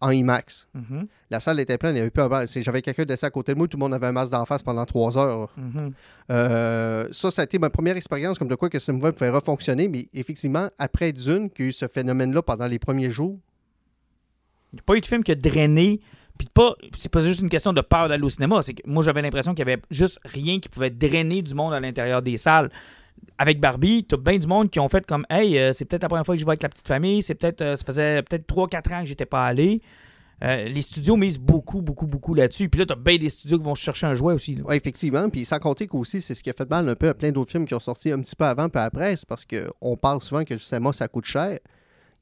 en 0.00 0.10
IMAX. 0.10 0.68
Mhm, 0.74 1.06
La 1.30 1.40
salle 1.40 1.58
était 1.58 1.78
pleine, 1.78 1.92
il 1.92 1.94
n'y 1.94 2.00
avait 2.02 2.10
plus 2.10 2.22
un. 2.22 2.46
C'est- 2.46 2.62
J'avais 2.62 2.80
quelqu'un 2.82 3.04
de 3.04 3.16
à 3.20 3.30
côté 3.30 3.52
de 3.54 3.58
moi, 3.58 3.66
tout 3.66 3.76
le 3.76 3.80
monde 3.80 3.94
avait 3.94 4.06
un 4.06 4.12
masque 4.12 4.30
d'en 4.30 4.44
face 4.44 4.62
pendant 4.62 4.84
trois 4.84 5.18
heures. 5.18 5.48
mhm. 5.56 5.92
Euh, 6.30 7.08
ça, 7.10 7.30
ça 7.32 7.42
a 7.42 7.44
été 7.44 7.58
ma 7.58 7.70
première 7.70 7.96
expérience 7.96 8.38
comme 8.38 8.46
de 8.48 8.54
quoi 8.54 8.68
que 8.70 8.78
ce 8.78 8.92
mouvement 8.92 9.10
pouvait 9.12 9.30
refonctionner, 9.30 9.88
mais 9.88 10.06
effectivement, 10.14 10.68
après 10.78 11.12
Dune, 11.12 11.50
qu'il 11.50 11.64
y 11.64 11.68
a 11.68 11.70
eu 11.70 11.72
ce 11.72 11.88
phénomène-là 11.88 12.42
pendant 12.42 12.66
les 12.68 12.78
premiers 12.78 13.10
jours, 13.10 13.38
Il 14.72 14.76
n'y 14.76 14.80
a 14.80 14.82
pas 14.84 14.94
eu 14.96 15.00
de 15.00 15.06
film 15.06 15.22
qui 15.24 15.32
a 15.32 15.34
drainé. 15.34 16.00
Puis 16.50 17.00
c'est 17.00 17.10
pas 17.10 17.20
juste 17.20 17.40
une 17.40 17.48
question 17.48 17.72
de 17.72 17.80
peur 17.80 18.08
d'aller 18.08 18.22
au 18.22 18.30
cinéma. 18.30 18.62
C'est 18.62 18.74
que 18.74 18.82
moi, 18.86 19.02
j'avais 19.02 19.22
l'impression 19.22 19.54
qu'il 19.54 19.66
y 19.66 19.70
avait 19.70 19.80
juste 19.90 20.18
rien 20.24 20.60
qui 20.60 20.68
pouvait 20.68 20.90
drainer 20.90 21.42
du 21.42 21.54
monde 21.54 21.72
à 21.72 21.80
l'intérieur 21.80 22.22
des 22.22 22.38
salles. 22.38 22.70
Avec 23.38 23.60
Barbie, 23.60 24.04
t'as 24.04 24.16
bien 24.16 24.38
du 24.38 24.46
monde 24.46 24.70
qui 24.70 24.80
ont 24.80 24.88
fait 24.88 25.06
comme 25.06 25.26
Hey, 25.30 25.58
euh, 25.58 25.72
c'est 25.72 25.84
peut-être 25.84 26.02
la 26.02 26.08
première 26.08 26.26
fois 26.26 26.34
que 26.34 26.40
je 26.40 26.44
vais 26.44 26.50
avec 26.50 26.62
la 26.62 26.68
petite 26.68 26.88
famille. 26.88 27.22
C'est 27.22 27.34
peut-être, 27.34 27.60
euh, 27.60 27.76
ça 27.76 27.84
faisait 27.84 28.22
peut-être 28.22 28.46
3-4 28.46 28.94
ans 28.94 29.00
que 29.00 29.06
j'étais 29.06 29.26
pas 29.26 29.44
allé. 29.44 29.80
Euh, 30.42 30.64
les 30.64 30.82
studios 30.82 31.16
misent 31.16 31.38
beaucoup, 31.38 31.82
beaucoup, 31.82 32.06
beaucoup 32.06 32.34
là-dessus. 32.34 32.68
Puis 32.68 32.80
là, 32.80 32.86
t'as 32.86 32.96
bien 32.96 33.16
des 33.16 33.30
studios 33.30 33.58
qui 33.58 33.64
vont 33.64 33.76
chercher 33.76 34.06
un 34.06 34.14
jouet 34.14 34.34
aussi. 34.34 34.58
Oui, 34.64 34.74
effectivement. 34.74 35.28
Puis 35.28 35.44
sans 35.44 35.58
compter 35.58 35.86
qu'aussi, 35.86 36.20
c'est 36.20 36.34
ce 36.34 36.42
qui 36.42 36.50
a 36.50 36.52
fait 36.52 36.68
mal 36.68 36.88
un 36.88 36.96
peu 36.96 37.08
à 37.08 37.14
plein 37.14 37.30
d'autres 37.30 37.50
films 37.52 37.64
qui 37.64 37.74
ont 37.74 37.80
sorti 37.80 38.10
un 38.10 38.20
petit 38.20 38.34
peu 38.34 38.44
avant 38.44 38.68
puis 38.68 38.82
après. 38.82 39.14
C'est 39.14 39.28
parce 39.28 39.44
qu'on 39.44 39.96
parle 39.96 40.20
souvent 40.20 40.44
que 40.44 40.54
le 40.54 40.60
cinéma, 40.60 40.92
ça 40.92 41.06
coûte 41.06 41.26
cher. 41.26 41.58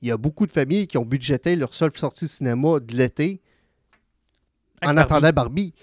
Il 0.02 0.08
y 0.08 0.10
a 0.12 0.18
beaucoup 0.18 0.46
de 0.46 0.52
familles 0.52 0.86
qui 0.86 0.98
ont 0.98 1.04
budgété 1.04 1.56
leur 1.56 1.72
seule 1.72 1.92
sortie 1.96 2.26
de 2.26 2.30
cinéma 2.30 2.80
de 2.80 2.94
l'été 2.94 3.40
en 4.82 4.94
Barbie. 4.94 5.00
attendant 5.00 5.30
Barbie. 5.32 5.74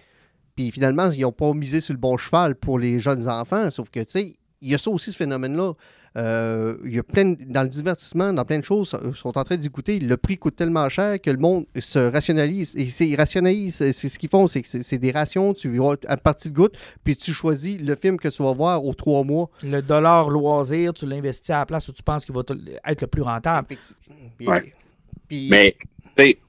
Puis 0.56 0.72
finalement, 0.72 1.12
ils 1.12 1.22
n'ont 1.22 1.32
pas 1.32 1.54
misé 1.54 1.82
sur 1.82 1.94
le 1.94 2.00
bon 2.00 2.18
cheval 2.18 2.56
pour 2.56 2.80
les 2.80 3.00
jeunes 3.00 3.28
enfants. 3.28 3.70
Sauf 3.70 3.90
que, 3.90 4.00
tu 4.00 4.06
sais, 4.10 4.36
il 4.62 4.70
y 4.72 4.76
a 4.76 4.78
ça 4.78 4.90
aussi, 4.90 5.12
ce 5.12 5.18
phénomène-là. 5.18 5.74
Euh, 6.18 6.78
il 6.84 6.96
y 6.96 6.98
a 6.98 7.04
plein 7.04 7.26
de- 7.26 7.38
dans 7.46 7.62
le 7.62 7.68
divertissement, 7.70 8.34
dans 8.34 8.44
plein 8.44 8.58
de 8.58 8.64
choses, 8.66 8.98
ils 9.06 9.14
sont 9.14 9.38
en 9.38 9.44
train 9.44 9.56
d'écouter. 9.56 10.00
Le 10.00 10.18
prix 10.18 10.36
coûte 10.40 10.56
tellement 10.56 10.90
cher 10.90 11.22
que 11.22 11.30
le 11.30 11.38
monde 11.38 11.66
se 11.78 12.00
rationalise. 12.00 12.76
Et 12.76 12.88
c'est, 12.88 13.08
ils 13.08 13.16
rationalisent. 13.16 13.76
C'est, 13.76 13.94
c'est 13.94 14.10
ce 14.10 14.18
qu'ils 14.18 14.30
font. 14.30 14.48
C'est, 14.48 14.64
que 14.64 14.68
c'est, 14.68 14.82
c'est 14.82 14.98
des 14.98 15.12
rations. 15.12 15.54
Tu 15.54 15.78
vas 15.78 15.94
à 16.08 16.18
partie 16.18 16.50
de 16.50 16.56
goutte, 16.56 16.76
puis 17.04 17.16
tu 17.16 17.34
choisis 17.34 17.80
le 17.80 17.96
film 17.96 18.18
que 18.18 18.30
tu 18.30 18.42
vas 18.42 18.52
voir 18.54 18.84
aux 18.84 18.96
trois 18.96 19.24
mois. 19.24 19.52
Le 19.62 19.82
dollar 19.82 20.30
loisir, 20.32 20.92
tu 20.96 21.06
l'investis 21.06 21.52
à 21.52 21.60
la 21.60 21.66
place 21.68 21.88
où 21.88 21.94
tu 21.94 22.02
penses 22.02 22.26
qu'il 22.26 22.34
va 22.34 22.42
être 22.88 23.02
le 23.02 23.08
plus 23.08 23.22
rentable. 23.22 23.68
Effecti- 23.72 23.94
Puis- 24.40 24.48
Ouais. 24.48 24.74
puis- 25.28 25.50
Mais 25.52 25.76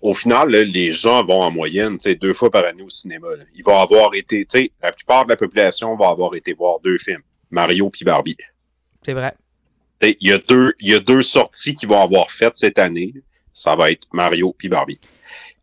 au 0.01 0.15
final, 0.15 0.51
là, 0.51 0.63
les 0.65 0.93
gens 0.93 1.23
vont 1.25 1.43
en 1.43 1.51
moyenne 1.51 1.99
deux 2.21 2.33
fois 2.35 2.51
par 2.51 2.65
année 2.65 2.83
au 2.83 2.89
cinéma. 2.89 3.29
là. 3.37 3.45
Ils 3.55 3.65
vont 3.65 3.79
avoir 3.79 4.15
été, 4.15 4.45
tu 4.47 4.59
sais, 4.59 4.71
la 4.83 4.93
plupart 4.93 5.25
de 5.25 5.31
la 5.31 5.37
population 5.37 5.97
va 5.97 6.09
avoir 6.09 6.35
été 6.35 6.53
voir 6.55 6.81
deux 6.81 6.99
films, 6.99 7.23
Mario 7.51 7.91
puis 7.91 8.05
Barbie. 8.05 8.37
C'est 9.05 9.13
vrai. 9.13 9.35
Il 10.03 10.17
y, 10.21 10.33
a 10.33 10.39
deux- 10.39 10.75
y 10.81 10.95
a 10.95 11.01
deux 11.01 11.23
sorties 11.23 11.75
qu'ils 11.75 11.89
vont 11.89 12.01
avoir 12.01 12.31
faites 12.31 12.55
cette 12.55 12.79
année. 12.79 13.13
Ça 13.53 13.75
va 13.75 13.91
être 13.91 14.07
Mario 14.13 14.55
puis 14.57 14.69
Barbie. 14.69 15.01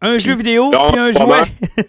Un 0.02 0.18
jeu 0.18 0.36
vidéo 0.36 0.70
puis 0.72 1.00
un 1.00 1.12
jouet. 1.12 1.44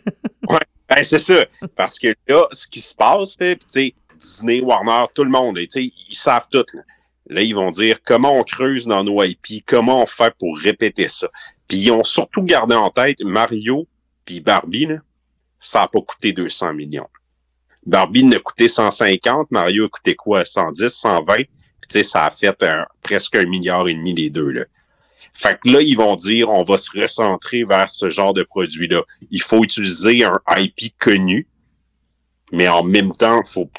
Ben, 0.89 1.03
c'est 1.03 1.19
ça. 1.19 1.45
Parce 1.75 1.99
que 1.99 2.15
là, 2.29 2.47
ce 2.53 2.67
qui 2.69 2.81
se 2.81 2.95
passe, 2.95 3.35
puis 3.35 3.93
Disney, 4.17 4.61
Warner, 4.61 5.07
tout 5.15 5.25
le 5.25 5.31
monde, 5.31 5.59
ils 5.59 5.93
savent 6.13 6.47
tout. 6.51 6.65
Là. 6.75 6.83
Là, 7.29 7.43
ils 7.43 7.55
vont 7.55 7.71
dire 7.71 7.99
comment 8.05 8.39
on 8.39 8.43
creuse 8.43 8.87
dans 8.87 9.03
nos 9.03 9.23
IP, 9.23 9.65
comment 9.67 10.03
on 10.03 10.07
fait 10.07 10.33
pour 10.39 10.57
répéter 10.59 11.09
ça? 11.09 11.29
Puis 11.67 11.79
ils 11.79 11.91
ont 11.91 12.05
surtout 12.05 12.43
gardé 12.43 12.75
en 12.75 12.91
tête 12.91 13.21
Mario 13.23 13.89
puis 14.25 14.41
Barbie, 14.41 14.87
là, 14.87 14.97
ça 15.59 15.81
n'a 15.81 15.89
pas 15.89 16.01
coûté 16.01 16.33
200 16.33 16.75
millions. 16.75 17.09
Barbie 17.85 18.25
n'a 18.25 18.39
coûté 18.41 18.69
150, 18.69 19.51
Mario 19.51 19.87
a 19.87 19.89
coûté 19.89 20.15
quoi? 20.15 20.45
110, 20.45 20.89
120? 20.89 21.35
Puis 21.35 21.47
tu 21.47 21.49
sais, 21.91 22.03
ça 22.03 22.25
a 22.25 22.31
fait 22.31 22.65
presque 23.03 23.37
un 23.37 23.47
milliard 23.47 23.89
et 23.89 23.95
demi 23.95 24.15
les 24.15 24.31
deux, 24.31 24.51
là. 24.51 24.65
Fait 25.33 25.59
que 25.61 25.71
là, 25.71 25.83
ils 25.83 25.97
vont 25.97 26.17
dire, 26.17 26.49
on 26.49 26.63
va 26.63 26.79
se 26.79 26.91
recentrer 26.99 27.63
vers 27.65 27.91
ce 27.91 28.09
genre 28.09 28.33
de 28.33 28.43
produit-là. 28.43 29.03
Il 29.31 29.43
faut 29.43 29.63
utiliser 29.63 30.25
un 30.25 30.41
IP 30.57 30.97
connu, 30.99 31.47
mais 32.53 32.69
en 32.69 32.83
même 32.83 33.13
temps, 33.13 33.43
faut 33.45 33.71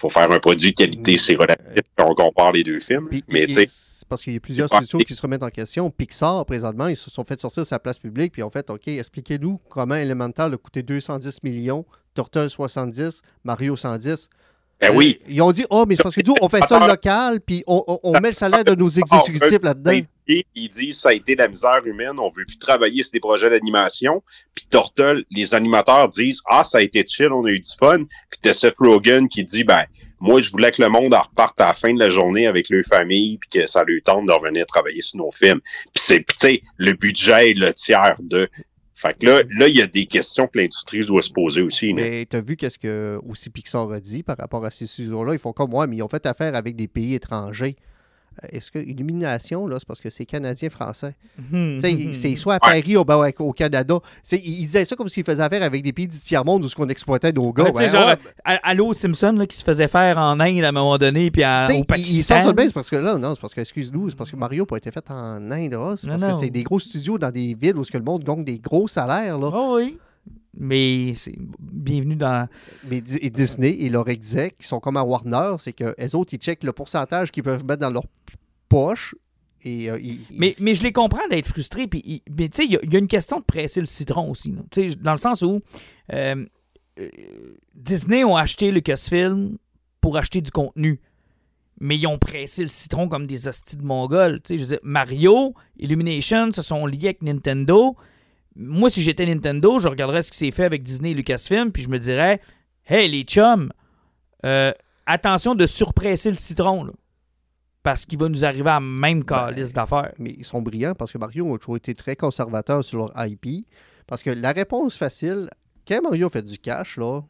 faut 0.00 0.08
faire 0.08 0.30
un 0.30 0.38
produit 0.38 0.70
de 0.70 0.74
qualité, 0.76 1.18
c'est 1.18 1.34
relatif 1.34 1.82
quand 1.96 2.10
on 2.10 2.14
compare 2.14 2.52
les 2.52 2.64
deux 2.64 2.80
films. 2.80 3.08
Puis, 3.08 3.22
mais 3.28 3.46
c'est 3.48 4.08
parce 4.08 4.22
qu'il 4.22 4.32
y 4.32 4.36
a 4.36 4.40
plusieurs 4.40 4.68
pas- 4.68 4.78
studios 4.78 5.00
qui 5.00 5.14
se 5.14 5.20
remettent 5.22 5.42
en 5.42 5.50
question. 5.50 5.90
Pixar, 5.90 6.44
présentement, 6.46 6.88
ils 6.88 6.96
se 6.96 7.10
sont 7.10 7.24
fait 7.24 7.38
sortir 7.38 7.66
sa 7.66 7.78
place 7.78 7.98
publique, 7.98 8.32
puis 8.32 8.42
ont 8.42 8.50
fait 8.50 8.68
OK, 8.70 8.88
expliquez-nous 8.88 9.60
comment 9.68 9.94
Elemental 9.96 10.54
a 10.54 10.56
coûté 10.56 10.82
210 10.82 11.42
millions, 11.42 11.84
Turtle 12.14 12.48
70, 12.48 13.20
Mario 13.44 13.76
110. 13.76 14.30
Ben 14.80 14.90
Euh, 14.92 14.96
oui. 14.96 15.20
Ils 15.28 15.42
ont 15.42 15.52
dit 15.52 15.64
Oh, 15.70 15.84
mais 15.86 15.96
c'est 15.96 16.02
parce 16.02 16.14
que 16.14 16.22
nous, 16.26 16.34
on 16.40 16.48
fait 16.48 16.62
ça 16.66 16.78
local, 16.88 17.40
puis 17.40 17.62
on, 17.66 17.84
on- 17.86 18.00
on 18.02 18.20
met 18.20 18.28
le 18.30 18.34
salaire 18.34 18.64
de 18.64 18.74
nos 18.74 18.88
exécutifs 18.98 19.62
là-dedans. 19.62 19.90
Et 20.28 20.46
ils 20.54 20.68
disent 20.68 21.00
ça 21.00 21.08
a 21.08 21.12
été 21.12 21.34
la 21.34 21.48
misère 21.48 21.84
humaine, 21.84 22.18
on 22.18 22.30
veut 22.30 22.44
plus 22.46 22.58
travailler 22.58 23.02
sur 23.02 23.12
des 23.12 23.20
projets 23.20 23.50
d'animation. 23.50 24.22
Puis 24.54 24.66
Turtle, 24.70 25.24
les 25.30 25.54
animateurs 25.54 26.08
disent 26.08 26.40
ah 26.46 26.62
ça 26.64 26.78
a 26.78 26.80
été 26.82 27.04
chill, 27.06 27.32
on 27.32 27.44
a 27.44 27.50
eu 27.50 27.58
du 27.60 27.70
fun. 27.78 27.98
Puis 28.30 28.40
t'as 28.40 28.52
Seth 28.52 28.76
Rogen 28.78 29.28
qui 29.28 29.42
dit 29.44 29.64
ben 29.64 29.84
moi 30.20 30.40
je 30.40 30.50
voulais 30.52 30.70
que 30.70 30.82
le 30.82 30.88
monde 30.88 31.12
en 31.14 31.22
reparte 31.22 31.60
à 31.60 31.68
la 31.68 31.74
fin 31.74 31.92
de 31.92 31.98
la 31.98 32.10
journée 32.10 32.46
avec 32.46 32.68
leur 32.70 32.84
famille 32.84 33.38
puis 33.38 33.48
que 33.60 33.66
ça 33.66 33.82
leur 33.84 34.00
tente 34.04 34.26
de 34.26 34.32
revenir 34.32 34.66
travailler 34.66 35.02
sur 35.02 35.18
nos 35.18 35.32
films. 35.32 35.60
Puis 35.94 36.02
c'est 36.04 36.18
tu 36.24 36.34
sais 36.38 36.62
le 36.76 36.92
budget 36.92 37.50
est 37.50 37.54
le 37.54 37.72
tiers 37.74 38.14
de. 38.20 38.48
Fait 39.00 39.18
que 39.18 39.24
là 39.24 39.42
là 39.58 39.66
il 39.66 39.76
y 39.76 39.80
a 39.80 39.86
des 39.86 40.04
questions 40.04 40.46
que 40.46 40.58
l'industrie 40.58 41.00
doit 41.00 41.22
se 41.22 41.32
poser 41.32 41.62
aussi. 41.62 41.94
Mais 41.94 42.26
tu 42.26 42.36
as 42.36 42.42
vu 42.42 42.56
qu'est-ce 42.56 42.78
que 42.78 43.18
aussi 43.26 43.48
Pixar 43.48 43.90
a 43.90 43.98
dit 43.98 44.22
par 44.22 44.36
rapport 44.36 44.62
à 44.66 44.70
ces 44.70 44.86
studios-là. 44.86 45.32
Ils 45.32 45.38
font 45.38 45.54
comme 45.54 45.70
moi, 45.70 45.86
mais 45.86 45.96
ils 45.96 46.02
ont 46.02 46.08
fait 46.08 46.26
affaire 46.26 46.54
avec 46.54 46.76
des 46.76 46.86
pays 46.86 47.14
étrangers. 47.14 47.76
Euh, 48.44 48.48
Est-ce 48.52 48.70
que 48.70 48.78
Illumination, 48.78 49.66
là, 49.66 49.76
c'est 49.78 49.86
parce 49.86 50.00
que 50.00 50.08
c'est 50.10 50.24
canadien-français? 50.24 51.14
Mhm. 51.50 51.78
C'est 52.12 52.36
soit 52.36 52.54
à 52.54 52.60
Paris 52.60 52.96
ou 52.96 53.04
ben, 53.04 53.30
au 53.38 53.52
Canada. 53.52 53.98
Ils 54.32 54.38
disaient 54.66 54.84
ça 54.84 54.96
comme 54.96 55.08
s'ils 55.08 55.24
faisaient 55.24 55.42
affaire 55.42 55.62
avec 55.62 55.82
des 55.82 55.92
pays 55.92 56.06
du 56.08 56.16
tiers-monde 56.16 56.64
où 56.64 56.68
ce 56.68 56.74
qu'on 56.76 56.88
exploitait 56.88 57.32
nos 57.32 57.52
gars. 57.52 57.70
Ben, 57.74 57.90
genre, 57.90 58.06
ouais, 58.08 58.16
à- 58.44 58.60
Allô 58.70 58.92
Simpson 58.94 59.32
là, 59.32 59.46
qui 59.46 59.56
se 59.56 59.64
faisait 59.64 59.88
faire 59.88 60.18
en 60.18 60.38
Inde 60.40 60.64
à 60.64 60.68
un 60.68 60.72
moment 60.72 60.96
donné, 60.98 61.30
puis 61.30 61.42
à- 61.42 61.66
au 61.68 61.72
ils- 61.72 61.84
Pakistan. 61.84 62.14
Ils 62.14 62.22
sortent 62.44 62.46
de 62.48 62.52
bien, 62.52 62.66
c'est 62.66 62.74
parce 62.74 62.90
que 62.90 62.96
là, 62.96 63.18
non, 63.18 63.34
c'est 63.34 63.40
parce 63.40 63.54
que, 63.54 63.60
excuse-nous, 63.60 64.10
c'est 64.10 64.16
parce 64.16 64.30
que 64.30 64.36
Mario 64.36 64.62
n'a 64.62 64.66
pas 64.66 64.76
été 64.76 64.90
fait 64.90 65.10
en 65.10 65.50
Inde. 65.50 65.76
C'est 65.96 66.08
parce 66.08 66.22
non. 66.22 66.28
que 66.30 66.36
c'est 66.36 66.50
des 66.50 66.62
gros 66.62 66.78
studios 66.78 67.18
dans 67.18 67.30
des 67.30 67.56
villes 67.60 67.76
où 67.76 67.84
ce 67.84 67.90
que 67.90 67.98
le 67.98 68.04
monde 68.04 68.22
gagne 68.24 68.44
des 68.44 68.58
gros 68.58 68.88
salaires, 68.88 69.38
là. 69.38 69.50
Oh 69.52 69.74
oui. 69.76 69.98
Mais 70.56 71.14
c'est 71.14 71.34
bienvenue 71.60 72.16
dans. 72.16 72.48
Mais 72.88 72.98
et 73.20 73.30
Disney 73.30 73.70
et 73.80 73.88
leur 73.88 74.08
exec, 74.08 74.58
qui 74.58 74.66
sont 74.66 74.80
comme 74.80 74.96
à 74.96 75.02
Warner, 75.04 75.54
c'est 75.58 75.72
que 75.72 75.94
les 75.96 76.14
autres, 76.14 76.34
ils 76.34 76.38
checkent 76.40 76.64
le 76.64 76.72
pourcentage 76.72 77.30
qu'ils 77.30 77.42
peuvent 77.44 77.64
mettre 77.64 77.80
dans 77.80 77.90
leur 77.90 78.04
poche. 78.68 79.14
Et, 79.62 79.90
euh, 79.90 79.98
ils- 80.02 80.20
Mais, 80.32 80.56
mais 80.58 80.74
je 80.74 80.82
les 80.82 80.92
comprends 80.92 81.26
d'être 81.28 81.46
frustrés. 81.46 81.86
Puis, 81.86 82.22
mais 82.36 82.48
tu 82.48 82.56
sais, 82.56 82.64
il 82.64 82.72
y, 82.72 82.76
a- 82.76 82.80
il 82.82 82.92
y 82.92 82.96
a 82.96 82.98
une 82.98 83.06
question 83.08 83.38
de 83.40 83.44
presser 83.44 83.80
le 83.80 83.86
citron 83.86 84.30
aussi. 84.30 84.54
Dans 85.00 85.12
le 85.12 85.18
sens 85.18 85.42
où 85.42 85.60
euh, 86.12 86.44
euh, 86.98 87.08
Disney 87.74 88.24
ont 88.24 88.36
acheté 88.36 88.70
Lucasfilm 88.72 89.56
pour 90.00 90.16
acheter 90.16 90.40
du 90.40 90.50
contenu. 90.50 91.00
Mais 91.78 91.96
ils 91.96 92.06
ont 92.06 92.18
pressé 92.18 92.62
le 92.62 92.68
citron 92.68 93.08
comme 93.08 93.26
des 93.26 93.48
hosties 93.48 93.76
de 93.76 93.82
mongols. 93.84 94.40
Tu 94.42 94.48
sais, 94.48 94.56
je 94.56 94.62
veux 94.62 94.68
dire, 94.68 94.80
Mario, 94.82 95.54
Illumination 95.78 96.52
se 96.52 96.60
sont 96.62 96.84
liés 96.86 97.06
avec 97.08 97.22
Nintendo. 97.22 97.96
Moi, 98.56 98.90
si 98.90 99.02
j'étais 99.02 99.26
Nintendo, 99.26 99.78
je 99.78 99.88
regarderais 99.88 100.22
ce 100.22 100.30
qui 100.32 100.38
s'est 100.38 100.50
fait 100.50 100.64
avec 100.64 100.82
Disney 100.82 101.12
et 101.12 101.14
Lucasfilm, 101.14 101.72
puis 101.72 101.82
je 101.82 101.88
me 101.88 101.98
dirais 101.98 102.40
Hey, 102.86 103.08
les 103.10 103.22
chums, 103.22 103.72
euh, 104.44 104.72
attention 105.06 105.54
de 105.54 105.66
surpresser 105.66 106.30
le 106.30 106.36
citron. 106.36 106.84
là. 106.84 106.92
parce 107.82 108.04
qu'il 108.04 108.18
va 108.18 108.28
nous 108.28 108.44
arriver 108.44 108.68
à 108.68 108.74
la 108.74 108.80
même 108.80 109.24
calice 109.24 109.72
d'affaires. 109.72 110.12
mais 110.18 110.34
ils 110.36 110.44
sont 110.44 110.60
brillants 110.62 110.94
parce 110.94 111.12
que 111.12 111.18
Mario 111.18 111.54
a 111.54 111.58
toujours 111.58 111.76
été 111.76 111.94
très 111.94 112.16
conservateur 112.16 112.84
sur 112.84 112.98
leur 112.98 113.26
IP. 113.26 113.66
Parce 114.06 114.22
que 114.22 114.30
la 114.30 114.52
réponse 114.52 114.96
facile, 114.98 115.48
quand 115.86 116.02
Mario 116.02 116.26
a 116.26 116.30
fait 116.30 116.42
du 116.44 116.58
cash, 116.58 116.96
là, 116.96 117.22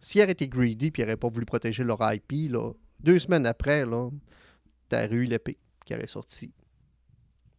s'il 0.00 0.22
aurait 0.22 0.32
été 0.32 0.46
greedy 0.48 0.86
et 0.86 0.92
il 0.96 1.00
n'aurait 1.00 1.16
pas 1.16 1.28
voulu 1.28 1.44
protéger 1.44 1.82
leur 1.82 1.98
IP, 2.00 2.50
là, 2.52 2.72
deux 3.00 3.18
semaines 3.18 3.46
après, 3.46 3.84
là, 3.84 4.08
t'as 4.88 5.08
eu 5.08 5.24
l'épée 5.24 5.58
qui 5.84 5.94
aurait 5.94 6.06
sorti. 6.06 6.52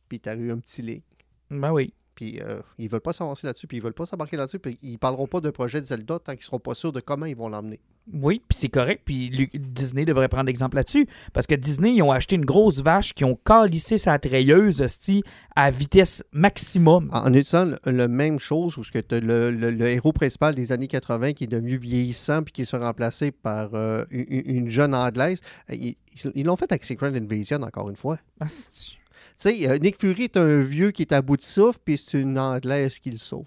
Puis 0.07 0.19
t'as 0.19 0.35
eu 0.35 0.51
un 0.51 0.59
petit 0.59 0.81
link. 0.81 1.03
Ben 1.51 1.71
oui. 1.71 1.93
Puis 2.15 2.39
euh, 2.41 2.61
ils 2.77 2.89
veulent 2.89 3.01
pas 3.01 3.13
s'avancer 3.13 3.45
là-dessus, 3.45 3.67
puis 3.67 3.77
ils 3.77 3.83
veulent 3.83 3.93
pas 3.93 4.05
s'embarquer 4.05 4.37
là-dessus, 4.37 4.59
puis 4.59 4.79
ils 4.81 4.97
parleront 4.97 5.27
pas 5.27 5.41
d'un 5.41 5.51
projet 5.51 5.81
de 5.81 5.85
Zelda 5.85 6.17
tant 6.19 6.33
qu'ils 6.33 6.45
seront 6.45 6.59
pas 6.59 6.73
sûrs 6.73 6.91
de 6.93 7.01
comment 7.01 7.25
ils 7.25 7.35
vont 7.35 7.49
l'emmener. 7.49 7.79
Oui, 8.13 8.39
puis 8.47 8.55
c'est 8.57 8.69
correct, 8.69 9.01
puis 9.03 9.49
Disney 9.55 10.05
devrait 10.05 10.27
prendre 10.29 10.47
exemple 10.47 10.75
là-dessus, 10.77 11.07
parce 11.33 11.47
que 11.47 11.55
Disney, 11.55 11.95
ils 11.95 12.03
ont 12.03 12.11
acheté 12.11 12.35
une 12.35 12.45
grosse 12.45 12.81
vache 12.83 13.13
qui 13.13 13.25
ont 13.25 13.35
calissé 13.43 13.97
sa 13.97 14.19
treilleuse, 14.19 14.79
hostie, 14.81 15.23
à 15.55 15.71
vitesse 15.71 16.23
maximum. 16.31 17.09
En, 17.11 17.25
en 17.25 17.33
utilisant 17.33 17.65
le, 17.65 17.91
le 17.91 18.07
même 18.07 18.37
chose, 18.39 18.77
où 18.77 18.81
as 18.81 19.19
le, 19.19 19.49
le- 19.51 19.71
le 19.71 19.87
héros 19.87 20.13
principal 20.13 20.53
des 20.53 20.71
années 20.71 20.87
80 20.87 21.33
qui 21.33 21.45
est 21.45 21.47
devenu 21.47 21.77
vieillissant 21.77 22.43
puis 22.43 22.53
qui 22.53 22.65
se 22.65 22.77
fait 22.77 22.83
remplacer 22.83 23.31
par 23.31 23.73
euh, 23.73 24.05
une, 24.11 24.25
une 24.45 24.69
jeune 24.69 24.93
anglaise, 24.93 25.41
euh, 25.71 25.75
ils 25.75 25.95
ils 26.35 26.45
l'ont 26.45 26.55
fait 26.55 26.71
avec 26.71 26.85
Secret 26.85 27.07
Invasion, 27.17 27.61
encore 27.63 27.89
une 27.89 27.97
fois. 27.97 28.19
Hostie. 28.39 28.99
Tu 29.37 29.49
sais, 29.49 29.69
euh, 29.69 29.77
Nick 29.77 29.99
Fury 29.99 30.23
est 30.23 30.37
un 30.37 30.61
vieux 30.61 30.91
qui 30.91 31.01
est 31.01 31.11
à 31.13 31.21
bout 31.21 31.37
de 31.37 31.43
souffle, 31.43 31.79
puis 31.83 31.97
c'est 31.97 32.19
une 32.19 32.39
anglaise 32.39 32.99
qui 32.99 33.11
le 33.11 33.17
sauve. 33.17 33.45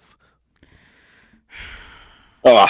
Ah, 2.45 2.67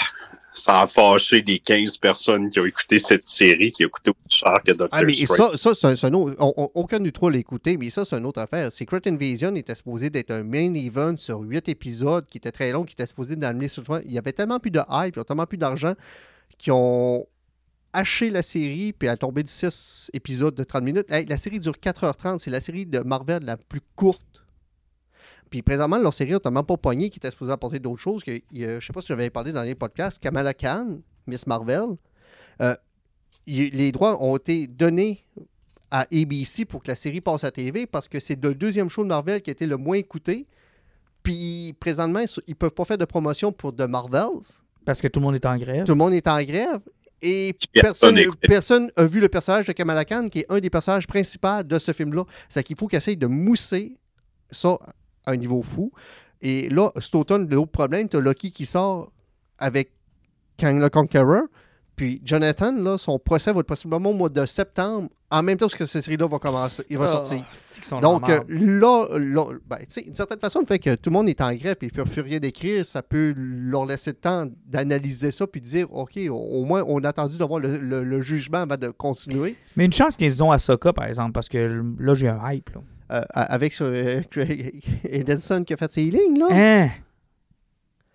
ça 0.51 0.81
a 0.81 0.87
fâché 0.87 1.41
les 1.45 1.59
15 1.59 1.97
personnes 1.97 2.49
qui 2.49 2.59
ont 2.59 2.65
écouté 2.65 2.97
cette 2.97 3.27
série, 3.27 3.71
qui 3.71 3.83
ont 3.85 3.87
écouté 3.87 4.09
aussi 4.11 4.39
cher 4.39 4.53
que 4.65 4.71
Doctor 4.71 4.89
Ah, 4.99 5.03
mais 5.03 5.13
Strange. 5.13 5.57
ça, 5.57 5.75
ça 5.75 5.95
c'est 5.95 6.07
un, 6.07 6.13
autre. 6.13 6.35
on- 6.39 6.53
on- 6.57 6.71
aucun 6.73 6.99
du 6.99 7.11
trois 7.11 7.29
l'a 7.31 7.37
écouté, 7.37 7.77
mais 7.77 7.89
ça, 7.89 8.03
c'est 8.03 8.17
une 8.17 8.25
autre 8.25 8.41
affaire. 8.41 8.71
Secret 8.71 9.01
Invasion 9.05 9.53
était 9.55 9.75
supposé 9.75 10.09
d'être 10.09 10.31
un 10.31 10.43
main 10.43 10.73
event 10.73 11.15
sur 11.17 11.41
huit 11.41 11.69
épisodes 11.69 12.25
qui 12.25 12.37
était 12.39 12.51
très 12.51 12.71
long, 12.71 12.83
qui 12.83 12.93
était 12.93 13.05
supposé 13.05 13.35
d'amener 13.35 13.67
sur 13.67 13.83
le 13.87 14.01
Il 14.05 14.11
y 14.11 14.17
avait 14.17 14.33
tellement 14.33 14.59
plus 14.59 14.71
de 14.71 14.79
hype, 14.89 15.15
ils 15.15 15.19
ont 15.19 15.23
tellement 15.23 15.45
plus 15.45 15.57
d'argent 15.57 15.93
qu'ils 16.57 16.73
ont 16.73 17.27
haché 17.93 18.29
la 18.29 18.41
série, 18.43 18.93
puis 18.93 19.07
elle 19.07 19.15
est 19.15 19.17
tombée 19.17 19.43
de 19.43 19.49
6 19.49 20.11
épisodes 20.13 20.53
de 20.55 20.63
30 20.63 20.83
minutes. 20.83 21.11
Hey, 21.11 21.25
la 21.25 21.37
série 21.37 21.59
dure 21.59 21.73
4h30, 21.73 22.39
c'est 22.39 22.51
la 22.51 22.61
série 22.61 22.85
de 22.85 22.99
Marvel 22.99 23.43
la 23.43 23.57
plus 23.57 23.81
courte. 23.95 24.45
Puis 25.49 25.61
présentement, 25.63 25.97
leur 25.97 26.13
série 26.13 26.39
tellement 26.39 26.63
pas 26.63 26.77
pogné 26.77 27.09
qui 27.09 27.17
était 27.17 27.31
supposé 27.31 27.51
apporter 27.51 27.79
d'autres 27.79 28.01
choses. 28.01 28.23
Que, 28.23 28.31
a- 28.31 28.79
je 28.79 28.85
sais 28.85 28.93
pas 28.93 29.01
si 29.01 29.07
j'avais 29.07 29.29
parlé 29.31 29.51
dans 29.51 29.63
les 29.63 29.73
podcasts, 29.75 30.19
Kamala 30.19 30.53
Khan, 30.53 30.99
Miss 31.25 31.47
Marvel, 31.47 31.95
euh, 32.61 32.75
les 33.47 33.91
droits 33.91 34.21
ont 34.23 34.35
été 34.37 34.67
donnés 34.67 35.23
à 35.89 36.01
ABC 36.13 36.65
pour 36.65 36.83
que 36.83 36.87
la 36.89 36.95
série 36.95 37.19
passe 37.21 37.43
à 37.43 37.49
TV 37.51 37.87
parce 37.87 38.07
que 38.07 38.19
c'est 38.19 38.41
le 38.43 38.53
deuxième 38.53 38.89
show 38.89 39.01
de 39.03 39.07
Marvel 39.07 39.41
qui 39.41 39.49
a 39.49 39.53
été 39.53 39.65
le 39.65 39.77
moins 39.77 39.97
écouté. 39.97 40.45
Puis 41.23 41.73
présentement, 41.79 42.19
ils 42.19 42.49
ne 42.51 42.53
peuvent 42.53 42.69
pas 42.71 42.85
faire 42.85 42.97
de 42.99 43.05
promotion 43.05 43.51
pour 43.51 43.75
The 43.75 43.81
Marvels. 43.81 44.61
Parce 44.85 45.01
que 45.01 45.07
tout 45.07 45.19
le 45.19 45.25
monde 45.25 45.35
est 45.35 45.45
en 45.45 45.57
grève. 45.57 45.83
Tout 45.85 45.91
le 45.93 45.97
monde 45.97 46.13
est 46.13 46.27
en 46.27 46.41
grève. 46.43 46.79
Et 47.21 47.53
personne 47.73 47.81
personne 47.83 48.15
n'écoute. 48.15 48.39
personne 48.41 48.91
a 48.95 49.05
vu 49.05 49.19
le 49.19 49.27
personnage 49.27 49.65
de 49.65 49.73
Kamala 49.73 50.05
Khan, 50.05 50.29
qui 50.29 50.39
est 50.39 50.45
un 50.49 50.59
des 50.59 50.69
personnages 50.69 51.07
principaux 51.07 51.63
de 51.63 51.79
ce 51.79 51.91
film-là. 51.91 52.23
C'est 52.47 52.63
qu'il 52.63 52.77
faut 52.77 52.87
qu'ils 52.87 52.97
essayent 52.97 53.17
de 53.17 53.27
mousser 53.27 53.97
ça 54.51 54.79
à 55.25 55.31
un 55.31 55.35
niveau 55.35 55.61
fou. 55.61 55.91
Et 56.41 56.69
là, 56.69 56.91
cet 56.99 57.15
automne, 57.15 57.49
l'autre 57.49 57.71
problème, 57.71 58.07
tu 58.07 58.17
as 58.17 58.21
Loki 58.21 58.51
qui 58.51 58.65
sort 58.65 59.11
avec 59.57 59.91
Kang 60.57 60.79
le 60.79 60.89
Conqueror. 60.89 61.43
Puis 61.99 62.21
Jonathan, 62.23 62.71
là, 62.81 62.97
son 62.97 63.19
procès 63.19 63.51
va 63.51 63.59
être 63.59 63.65
possiblement 63.65 64.11
au 64.11 64.13
mois 64.13 64.29
de 64.29 64.45
septembre, 64.45 65.09
en 65.29 65.43
même 65.43 65.57
temps 65.57 65.67
que 65.67 65.85
cette 65.85 66.01
série-là 66.01 66.27
va 66.29 66.39
commencer, 66.39 66.81
il 66.89 66.97
va 66.97 67.03
Ah, 67.03 67.07
sortir. 67.09 67.43
Donc 68.01 68.29
euh, 68.29 68.39
là, 68.47 69.05
là, 69.17 69.45
ben, 69.67 69.79
tu 69.79 69.85
sais, 69.89 70.01
d'une 70.03 70.15
certaine 70.15 70.39
façon, 70.39 70.61
le 70.61 70.65
fait 70.65 70.79
que 70.79 70.95
tout 70.95 71.09
le 71.09 71.15
monde 71.15 71.27
est 71.27 71.41
en 71.41 71.53
grève 71.53 71.75
et 71.81 71.89
plus 71.89 72.21
rien 72.21 72.39
d'écrire, 72.39 72.85
ça 72.85 73.01
peut 73.03 73.33
leur 73.37 73.85
laisser 73.85 74.11
le 74.11 74.15
temps 74.15 74.45
d'analyser 74.65 75.31
ça 75.31 75.45
puis 75.45 75.59
de 75.59 75.65
dire, 75.65 75.93
OK, 75.93 76.17
au, 76.29 76.63
moins, 76.63 76.83
on 76.87 77.03
a 77.03 77.09
attendu 77.09 77.37
d'avoir 77.37 77.59
le, 77.59 77.77
le- 77.79 78.05
le 78.05 78.21
jugement 78.21 78.59
avant 78.59 78.77
de 78.77 78.87
continuer. 78.87 79.57
Mais 79.75 79.83
une 79.83 79.91
chance 79.91 80.15
qu'ils 80.15 80.41
ont 80.41 80.53
à 80.53 80.57
Soka, 80.57 80.93
par 80.93 81.03
exemple, 81.03 81.33
parce 81.33 81.49
que 81.49 81.83
là, 81.99 82.13
j'ai 82.13 82.29
un 82.29 82.39
hype. 82.49 82.69
Là. 82.69 82.81
Euh, 83.11 83.21
avec 83.33 83.73
euh, 83.81 84.21
Edenson 85.03 85.65
qui 85.65 85.73
a 85.73 85.77
fait 85.77 85.91
ses 85.91 86.05
lignes, 86.05 86.39
là. 86.39 86.47
Hein? 86.49 86.89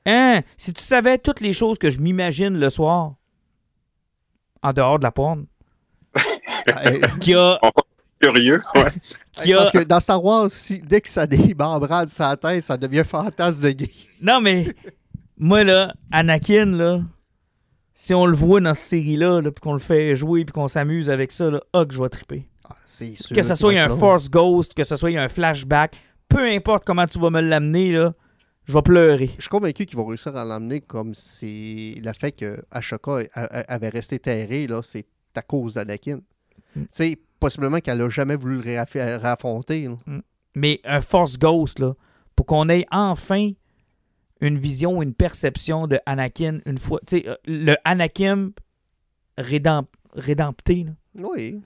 Hein? 0.07 0.41
Si 0.57 0.73
tu 0.73 0.83
savais 0.83 1.19
toutes 1.19 1.41
les 1.43 1.53
choses 1.53 1.77
que 1.79 1.91
je 1.91 2.01
m'imagine 2.01 2.59
le 2.59 2.71
soir, 2.71 3.17
en 4.65 4.73
dehors 4.73 4.99
de 4.99 5.05
la 5.05 5.13
porn, 5.13 5.45
qui 7.21 7.35
a. 7.35 7.61
Curieux, 8.19 8.63
ouais. 8.75 8.87
Qui 9.43 9.53
a... 9.53 9.59
Parce 9.59 9.71
que 9.71 9.85
dans 9.85 10.01
Star 10.01 10.25
Wars, 10.25 10.51
si, 10.51 10.81
dès 10.81 11.03
que 11.03 11.11
ça 11.11 11.27
débarrade 11.27 12.09
sa 12.09 12.37
tête, 12.37 12.65
ça 12.65 12.77
devient 12.79 13.05
fantasme 13.05 13.63
de 13.63 13.71
gay. 13.71 13.91
Non, 14.23 14.41
mais 14.41 14.69
moi, 15.37 15.63
là, 15.65 15.93
Anakin, 16.11 16.67
là, 16.67 17.01
si 17.93 18.15
on 18.15 18.25
le 18.25 18.35
voit 18.35 18.61
dans 18.61 18.73
cette 18.73 18.89
série-là, 18.89 19.43
là, 19.43 19.51
puis 19.51 19.61
qu'on 19.61 19.75
le 19.75 19.79
fait 19.79 20.17
jouer, 20.17 20.47
puis 20.47 20.53
qu'on 20.53 20.69
s'amuse 20.69 21.11
avec 21.11 21.31
ça, 21.31 21.51
là, 21.51 21.61
ah, 21.75 21.85
que 21.85 21.93
je 21.93 22.01
vais 22.01 22.09
triper. 22.09 22.49
Ah, 22.67 22.77
c'est 22.87 23.15
sûr. 23.15 23.37
Que 23.37 23.43
ce 23.43 23.55
soit 23.55 23.75
un. 23.75 23.95
Force 23.95 24.31
Ghost, 24.31 24.73
que 24.73 24.85
ce 24.85 24.97
soit 24.97 25.11
un 25.19 25.29
flashback, 25.29 25.95
peu 26.27 26.43
importe 26.49 26.85
comment 26.87 27.07
tu 27.07 27.19
vas 27.19 27.29
me 27.29 27.43
l'amener, 27.43 27.93
là, 27.93 28.15
je 28.67 28.73
vais 28.73 28.83
pleurer. 28.83 29.31
Je 29.37 29.43
suis 29.43 29.49
convaincu 29.49 29.87
qu'ils 29.87 29.97
vont 29.97 30.07
réussir 30.07 30.37
à 30.37 30.45
l'emmener 30.45 30.81
comme 30.81 31.15
c'est 31.15 31.95
le 32.03 32.13
fait 32.13 32.33
que 32.33 32.63
Ashoka 32.71 33.19
avait 33.35 33.89
resté 33.91 34.19
terré, 34.19 34.67
là, 34.67 34.81
c'est 34.83 35.07
à 35.37 35.43
cause 35.43 35.75
d'Anakin. 35.75 36.21
Mm. 36.77 36.83
Tu 36.83 36.87
sais, 36.91 37.19
possiblement 37.41 37.81
qu'elle 37.81 38.01
a 38.01 38.09
jamais 38.09 38.37
voulu 38.37 38.57
le 38.57 38.63
réaff- 38.63 39.19
réaffronter. 39.21 39.89
là. 40.07 40.21
Mais 40.55 40.81
un 40.85 41.01
Force 41.01 41.39
Ghost, 41.39 41.79
là, 41.79 41.95
pour 42.37 42.47
qu'on 42.47 42.69
ait 42.69 42.87
enfin 42.91 43.51
une 44.41 44.59
vision, 44.59 45.03
une 45.03 45.15
perception 45.15 45.87
de 45.87 45.99
Anakin 46.07 46.61
une 46.67 46.79
fois. 46.79 47.01
Tu 47.07 47.19
sais, 47.19 47.29
euh, 47.29 47.35
le 47.47 47.75
Anakin 47.85 48.51
rédemp- 49.39 49.87
rédempté, 50.15 50.85
là, 50.85 50.93
Oui. 51.29 51.61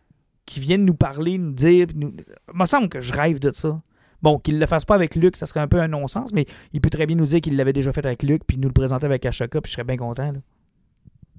qui 0.47 0.61
vienne 0.61 0.85
nous 0.85 0.95
parler, 0.95 1.39
nous 1.39 1.53
dire. 1.53 1.87
Nous... 1.95 2.15
Il 2.53 2.59
me 2.59 2.65
semble 2.67 2.89
que 2.89 3.01
je 3.01 3.13
rêve 3.13 3.39
de 3.41 3.51
ça. 3.51 3.81
Bon, 4.23 4.39
qu'il 4.39 4.55
ne 4.57 4.61
le 4.61 4.67
fasse 4.67 4.85
pas 4.85 4.95
avec 4.97 5.15
Luke, 5.15 5.37
ça 5.37 5.47
serait 5.47 5.61
un 5.61 5.69
peu 5.69 5.81
un 5.81 5.89
non-sens, 5.89 6.33
mais 6.33 6.47
il 6.73 6.81
peut 6.81 6.91
très 6.91 7.07
bien 7.07 7.17
nous 7.17 7.27
dire 7.27 7.41
qu'il 7.41 7.57
l'avait 7.57 7.73
déjà 7.73 7.93
fait 7.93 8.05
avec 8.05 8.23
Luke, 8.25 8.43
puis 8.47 8.57
nous 8.59 8.69
le 8.69 8.75
présenter 8.75 9.07
avec 9.07 9.25
Ashoka, 9.27 9.61
puis 9.61 9.71
je 9.71 9.75
serais 9.75 9.85
bien 9.85 9.97
content. 9.97 10.33
là. 10.33 10.39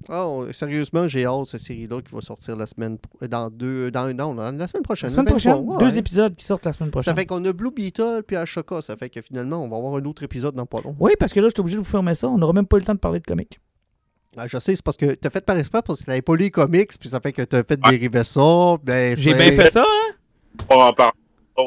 On- 0.08 0.50
sérieusement, 0.52 1.06
j'ai 1.06 1.26
hâte 1.26 1.44
cette 1.46 1.60
série-là 1.60 2.00
qui 2.00 2.14
va 2.14 2.22
sortir 2.22 2.56
la 2.56 2.66
semaine 2.66 2.96
pro- 2.96 3.28
dans 3.28 3.50
deux 3.50 3.90
dans 3.90 4.06
non, 4.14 4.34
dans 4.34 4.50
la 4.56 4.66
semaine 4.66 4.82
prochaine. 4.82 5.08
La 5.08 5.12
semaine 5.14 5.26
le 5.26 5.32
23, 5.34 5.52
prochaine, 5.52 5.68
ouais. 5.68 5.78
deux 5.90 5.98
épisodes 5.98 6.34
qui 6.34 6.44
sortent 6.46 6.64
la 6.64 6.72
semaine 6.72 6.90
prochaine. 6.90 7.14
Ça 7.14 7.20
fait 7.20 7.26
qu'on 7.26 7.44
a 7.44 7.52
Blue 7.52 7.70
Beetle 7.70 8.22
puis 8.26 8.34
Ashoka, 8.36 8.80
ça 8.80 8.96
fait 8.96 9.10
que 9.10 9.20
finalement 9.20 9.62
on 9.62 9.68
va 9.68 9.76
avoir 9.76 9.96
un 9.96 10.04
autre 10.06 10.22
épisode 10.22 10.54
dans 10.54 10.64
pas 10.64 10.80
long. 10.80 10.96
Oui, 10.98 11.12
parce 11.20 11.34
que 11.34 11.40
là, 11.40 11.48
je 11.48 11.52
suis 11.54 11.60
obligé 11.60 11.76
de 11.76 11.82
vous 11.82 11.88
fermer 11.88 12.14
ça. 12.14 12.28
On 12.28 12.38
n'aura 12.38 12.54
même 12.54 12.64
pas 12.66 12.78
eu 12.78 12.80
le 12.80 12.86
temps 12.86 12.94
de 12.94 12.98
parler 12.98 13.20
de 13.20 13.26
comics. 13.26 13.60
Ah, 14.38 14.46
je 14.48 14.58
sais, 14.58 14.74
c'est 14.74 14.82
parce 14.82 14.96
que 14.96 15.12
t'as 15.14 15.28
fait 15.28 15.44
par 15.44 15.56
esprit 15.58 15.82
parce 15.84 16.00
que 16.00 16.06
t'avais 16.06 16.22
pas 16.22 16.34
les 16.36 16.50
comics, 16.50 16.90
puis 16.98 17.08
ça 17.10 17.20
fait 17.20 17.32
que 17.32 17.42
t'as 17.42 17.62
fait 17.62 17.78
dériver 17.78 18.24
ça. 18.24 18.76
Ben, 18.82 19.14
J'ai 19.18 19.34
bien 19.34 19.52
fait 19.52 19.68
ça, 19.70 19.82
hein? 19.82 20.14
Pas 20.66 20.88
en 20.88 20.92
parler 20.94 21.12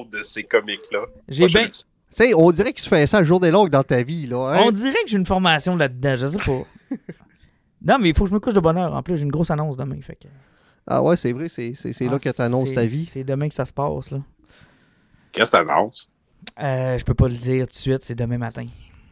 de 0.02 0.22
ces 0.22 0.44
comics-là. 0.44 1.06
J'ai 1.30 1.46
bien. 1.48 1.68
Tu 1.68 1.82
sais, 2.10 2.34
on 2.36 2.52
dirait 2.52 2.74
que 2.74 2.82
tu 2.82 2.88
fais 2.90 3.08
ça 3.08 3.20
à 3.20 3.24
journée 3.24 3.50
longue 3.52 3.70
dans 3.70 3.84
ta 3.84 4.04
vie, 4.04 4.28
là. 4.28 4.54
hein? 4.56 4.64
On 4.66 4.72
dirait 4.72 5.04
que 5.04 5.10
j'ai 5.10 5.18
une 5.18 5.26
formation 5.26 5.76
là-dedans, 5.76 6.16
je 6.16 6.28
sais 6.28 6.38
pas. 6.38 6.62
non, 7.86 7.98
mais 8.00 8.10
il 8.10 8.16
faut 8.16 8.24
que 8.26 8.30
je 8.30 8.36
me 8.36 8.40
couche 8.40 8.54
de 8.54 8.60
bonne 8.60 8.78
heure. 8.78 8.94
En 8.94 9.02
plus, 9.04 9.18
j'ai 9.18 9.24
une 9.24 9.32
grosse 9.32 9.50
annonce 9.52 9.78
demain. 9.78 10.00
Fait 10.02 10.16
que... 10.16 10.28
Ah 10.86 11.02
ouais, 11.02 11.16
c'est 11.18 11.32
vrai, 11.32 11.48
c'est 11.50 11.74
c'est- 11.76 11.94
c'est 11.94 12.06
là 12.06 12.14
Ah, 12.16 12.20
que 12.20 12.30
t'annonces 12.30 12.70
c'est- 12.70 12.76
ta 12.76 12.86
vie. 12.86 13.10
C'est 13.12 13.24
demain 13.24 13.48
que 13.50 13.56
ça 13.56 13.66
se 13.66 13.74
passe, 13.74 14.12
là. 14.12 14.20
Qu'est-ce 15.32 15.52
que 15.52 15.58
t'annonces? 15.58 16.08
Euh, 16.62 16.98
je 17.00 17.04
peux 17.06 17.14
pas 17.14 17.28
le 17.30 17.36
dire 17.36 17.66
tout 17.68 17.72
de 17.72 17.78
suite, 17.78 18.04
c'est 18.04 18.16
demain 18.16 18.38
matin. 18.38 18.66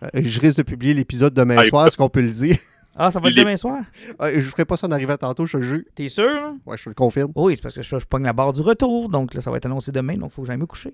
Euh, 0.03 0.09
Je 0.21 0.41
risque 0.41 0.57
de 0.57 0.63
publier 0.63 0.93
l'épisode 0.93 1.33
demain 1.33 1.55
Ah, 1.59 1.65
soir, 1.67 1.87
est-ce 1.87 1.97
qu'on 1.97 2.09
peut 2.09 2.21
le 2.21 2.29
dire? 2.31 2.57
Ah, 2.95 3.09
ça 3.09 3.19
va 3.19 3.29
être 3.29 3.35
Les- 3.35 3.43
demain 3.43 3.55
soir? 3.57 3.81
Ah, 4.19 4.31
je 4.33 4.41
ferai 4.41 4.65
pas 4.65 4.75
ça 4.77 4.87
en 4.87 4.91
arrivant 4.91 5.15
tantôt, 5.17 5.45
je 5.45 5.53
te 5.53 5.57
le 5.57 5.63
jure. 5.63 5.81
T'es 5.95 6.09
sûr, 6.09 6.25
là? 6.25 6.53
Ouais, 6.65 6.77
je 6.77 6.83
te 6.83 6.89
le 6.89 6.95
confirme. 6.95 7.31
Oui, 7.35 7.55
c'est 7.55 7.61
parce 7.61 7.75
que 7.75 7.81
je, 7.81 7.99
je 7.99 8.05
pogne 8.05 8.23
la 8.23 8.33
barre 8.33 8.53
du 8.53 8.61
retour, 8.61 9.07
donc 9.09 9.33
là, 9.33 9.41
ça 9.41 9.49
va 9.49 9.57
être 9.57 9.65
annoncé 9.65 9.91
demain, 9.91 10.17
donc 10.17 10.31
faut 10.31 10.41
que 10.41 10.47
j'aille 10.47 10.57
me 10.57 10.65
coucher. 10.65 10.93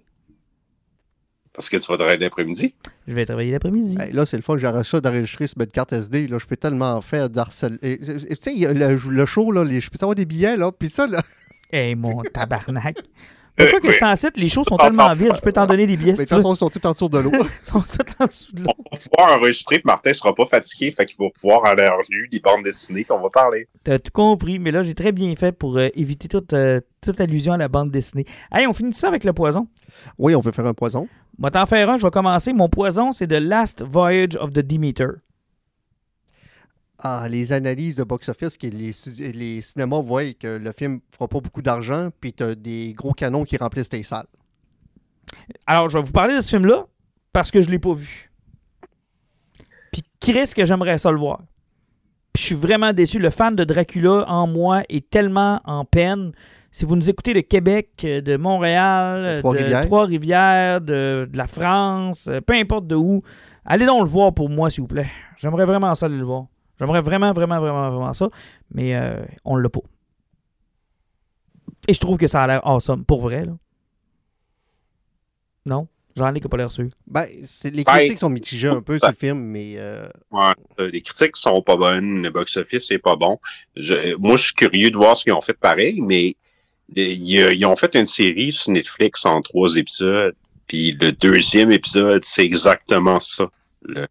Parce 1.53 1.69
que 1.69 1.77
tu 1.77 1.91
vas 1.91 1.97
travailler 1.97 2.19
l'après-midi. 2.19 2.75
Je 3.07 3.13
vais 3.13 3.25
travailler 3.25 3.51
l'après-midi. 3.51 3.97
Hey, 3.99 4.13
là, 4.13 4.27
c'est 4.27 4.37
le 4.37 4.43
fun, 4.43 4.59
j'aurais 4.59 4.83
ça 4.83 5.01
d'enregistrer 5.01 5.47
sur 5.47 5.57
ma 5.57 5.65
carte 5.65 5.91
SD. 5.91 6.27
Là, 6.27 6.37
je 6.37 6.45
peux 6.45 6.55
tellement 6.55 7.01
faire 7.01 7.31
d'harcèlement. 7.31 7.79
Tu 7.81 7.97
sais, 8.39 8.53
il 8.55 8.67
le, 8.67 8.95
le 9.09 9.25
show, 9.25 9.51
là, 9.51 9.63
les- 9.63 9.81
je 9.81 9.89
peux 9.89 9.97
savoir 9.97 10.13
des 10.13 10.25
billets, 10.25 10.55
là. 10.55 10.71
Puis 10.71 10.89
ça, 10.89 11.07
là. 11.07 11.23
Hey, 11.71 11.95
mon 11.95 12.21
tabarnak. 12.21 12.97
Pourquoi 13.57 13.79
que 13.79 13.91
c'est 13.91 14.03
en 14.03 14.15
site, 14.15 14.37
les 14.37 14.49
shows 14.49 14.63
sont 14.63 14.77
tellement 14.77 15.13
vides, 15.13 15.35
je 15.35 15.41
peux 15.41 15.51
t'en 15.51 15.65
donner 15.65 15.87
des 15.87 15.97
billets 15.97 16.11
Mais 16.11 16.17
de 16.17 16.29
toute 16.29 16.29
façon, 16.29 16.53
ils 16.53 16.57
sont 16.57 16.69
tous 16.69 16.87
en 16.87 16.91
dessous 16.91 17.09
de 17.09 17.17
l'eau. 17.19 17.31
Ils 17.63 17.65
sont 17.65 17.81
tous 17.81 17.97
en 18.19 18.25
dessous 18.25 18.51
de 18.53 18.63
l'eau. 18.63 18.69
On 18.91 18.95
va 18.95 19.01
pouvoir 19.01 19.37
enregistrer, 19.37 19.77
puis 19.77 19.83
Martin 19.85 20.13
sera 20.13 20.35
pas 20.35 20.45
fatigué, 20.45 20.91
fait 20.91 21.05
qu'il 21.05 21.17
va 21.19 21.29
pouvoir 21.31 21.65
aller 21.65 21.83
avoir 21.83 22.05
lu 22.09 22.27
des 22.31 22.39
bandes 22.39 22.63
dessinées 22.63 23.03
qu'on 23.03 23.19
va 23.19 23.29
parler. 23.29 23.67
T'as 23.83 23.99
tout 23.99 24.11
compris, 24.11 24.59
mais 24.59 24.71
là, 24.71 24.83
j'ai 24.83 24.93
très 24.93 25.11
bien 25.11 25.35
fait 25.35 25.51
pour 25.51 25.77
euh, 25.77 25.89
éviter 25.95 26.27
toute, 26.27 26.53
euh, 26.53 26.81
toute 27.01 27.19
allusion 27.19 27.53
à 27.53 27.57
la 27.57 27.67
bande 27.67 27.89
dessinée. 27.89 28.25
Hey, 28.51 28.67
on 28.67 28.73
finit 28.73 28.93
ça 28.93 29.07
avec 29.07 29.23
le 29.23 29.33
poison? 29.33 29.67
oui, 30.19 30.35
on 30.35 30.41
peut 30.41 30.51
faire 30.51 30.65
un 30.65 30.73
poison. 30.73 31.07
Moi, 31.39 31.51
t'en 31.51 31.65
faire 31.65 31.89
un, 31.89 31.97
je 31.97 32.03
vais 32.03 32.11
commencer. 32.11 32.53
Mon 32.53 32.69
poison, 32.69 33.11
c'est 33.11 33.27
The 33.27 33.33
Last 33.33 33.83
Voyage 33.83 34.35
of 34.39 34.53
the 34.53 34.59
Demeter. 34.59 35.21
Ah, 36.99 37.27
les 37.29 37.53
analyses 37.53 37.95
de 37.97 38.03
box-office, 38.03 38.57
que 38.57 38.65
les, 38.67 38.91
les 39.33 39.61
cinémas 39.61 40.01
voient 40.01 40.33
que 40.33 40.57
le 40.57 40.71
film 40.71 40.99
fera 41.11 41.27
pas 41.27 41.39
beaucoup 41.39 41.61
d'argent, 41.61 42.09
puis 42.19 42.33
t'as 42.33 42.55
des 42.55 42.93
gros 42.93 43.13
canons 43.13 43.43
qui 43.43 43.55
remplissent 43.57 43.89
tes 43.89 44.01
salles. 44.01 44.25
Alors, 45.67 45.89
je 45.89 45.97
vais 45.99 46.03
vous 46.03 46.11
parler 46.11 46.35
de 46.35 46.41
ce 46.41 46.49
film-là 46.49 46.87
parce 47.33 47.51
que 47.51 47.61
je 47.61 47.69
l'ai 47.69 47.77
pas 47.77 47.93
vu. 47.93 48.31
Puis, 49.91 50.01
Chris, 50.19 50.51
que 50.55 50.65
j'aimerais 50.65 50.97
ça 50.97 51.11
le 51.11 51.19
voir. 51.19 51.41
Puis, 52.33 52.41
je 52.41 52.45
suis 52.47 52.55
vraiment 52.55 52.93
déçu. 52.93 53.19
Le 53.19 53.29
fan 53.29 53.55
de 53.55 53.63
Dracula 53.63 54.25
en 54.27 54.47
moi 54.47 54.81
est 54.89 55.07
tellement 55.09 55.61
en 55.65 55.85
peine. 55.85 56.31
Si 56.71 56.83
vous 56.85 56.95
nous 56.95 57.09
écoutez 57.09 57.33
de 57.33 57.41
Québec, 57.41 57.91
de 58.03 58.37
Montréal, 58.37 59.35
De 59.35 59.39
Trois-Rivières. 59.41 59.81
de 59.81 59.85
Trois-Rivières, 59.85 60.81
de, 60.81 61.29
de 61.31 61.37
la 61.37 61.47
France, 61.47 62.27
euh, 62.27 62.41
peu 62.41 62.53
importe 62.55 62.87
de 62.87 62.95
où, 62.95 63.23
allez 63.65 63.85
donc 63.85 64.03
le 64.03 64.09
voir 64.09 64.33
pour 64.33 64.49
moi, 64.49 64.69
s'il 64.69 64.81
vous 64.81 64.87
plaît. 64.87 65.09
J'aimerais 65.37 65.65
vraiment 65.65 65.93
ça 65.95 66.07
aller 66.07 66.17
le 66.17 66.25
voir. 66.25 66.45
J'aimerais 66.79 67.01
vraiment, 67.01 67.33
vraiment, 67.33 67.59
vraiment, 67.59 67.89
vraiment 67.89 68.13
ça, 68.13 68.29
mais 68.71 68.95
euh, 68.95 69.23
on 69.45 69.55
l'a 69.55 69.69
pas. 69.69 69.81
Et 71.87 71.93
je 71.93 71.99
trouve 71.99 72.17
que 72.17 72.27
ça 72.27 72.43
a 72.43 72.47
l'air 72.47 72.65
awesome, 72.67 73.03
pour 73.05 73.21
vrai. 73.21 73.45
Là. 73.45 73.53
Non? 75.65 75.87
Jean-Luc 76.15 76.43
n'a 76.43 76.49
pas 76.49 76.57
l'air 76.57 76.71
sûr. 76.71 76.89
Ben, 77.05 77.25
c'est- 77.45 77.69
les 77.69 77.83
Ben, 77.83 77.93
critiques 77.93 78.19
sont 78.19 78.29
mitigées 78.29 78.69
un 78.69 78.81
peu 78.81 78.97
sur 78.97 79.07
ben. 79.07 79.11
le 79.11 79.15
film, 79.17 79.39
mais 79.39 79.73
euh, 79.77 80.07
Ouais, 80.31 80.51
euh, 80.79 80.89
les 80.89 81.01
critiques 81.01 81.37
sont 81.37 81.61
pas 81.61 81.77
bonnes, 81.77 82.23
le 82.23 82.29
box-office 82.31 82.87
c'est 82.87 82.97
pas 82.97 83.15
bon. 83.15 83.39
Je- 83.75 84.15
moi, 84.15 84.35
je 84.37 84.45
suis 84.45 84.53
curieux 84.55 84.89
de 84.89 84.97
voir 84.97 85.15
ce 85.15 85.23
qu'ils 85.23 85.33
ont 85.33 85.41
fait 85.41 85.57
pareil, 85.57 86.01
mais 86.01 86.35
il 86.95 87.23
y 87.23 87.41
a- 87.41 87.51
ils 87.53 87.65
ont 87.65 87.75
fait 87.75 87.93
une 87.95 88.07
série 88.07 88.51
sur 88.51 88.71
Netflix 88.71 89.25
en 89.25 89.41
trois 89.41 89.75
épisodes, 89.75 90.33
puis 90.65 90.93
le 90.99 91.11
deuxième 91.11 91.71
épisode, 91.71 92.23
c'est 92.23 92.41
exactement 92.43 93.19
ça. 93.19 93.45
Le- 93.83 94.07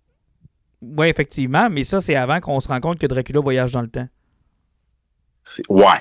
Oui, 0.82 1.08
effectivement, 1.08 1.68
mais 1.70 1.84
ça, 1.84 2.00
c'est 2.00 2.14
avant 2.16 2.40
qu'on 2.40 2.60
se 2.60 2.68
rende 2.68 2.82
compte 2.82 2.98
que 2.98 3.06
Dracula 3.06 3.40
voyage 3.40 3.72
dans 3.72 3.82
le 3.82 3.88
temps. 3.88 4.08
Ouais. 5.68 5.98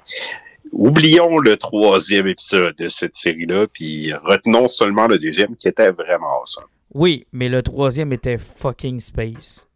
Oublions 0.72 1.38
le 1.38 1.56
troisième 1.58 2.28
épisode 2.28 2.76
de 2.76 2.88
cette 2.88 3.16
série-là, 3.16 3.68
puis 3.72 4.14
retenons 4.14 4.68
seulement 4.68 5.08
le 5.08 5.20
deuxième 5.20 5.56
qui 5.56 5.68
était 5.68 5.92
vraiment 5.92 6.40
awesome. 6.42 6.66
Oui, 6.94 7.28
mais 7.32 7.50
le 7.50 7.62
troisième 7.62 8.12
était 8.14 8.38
fucking 8.38 9.00
space. 9.00 9.68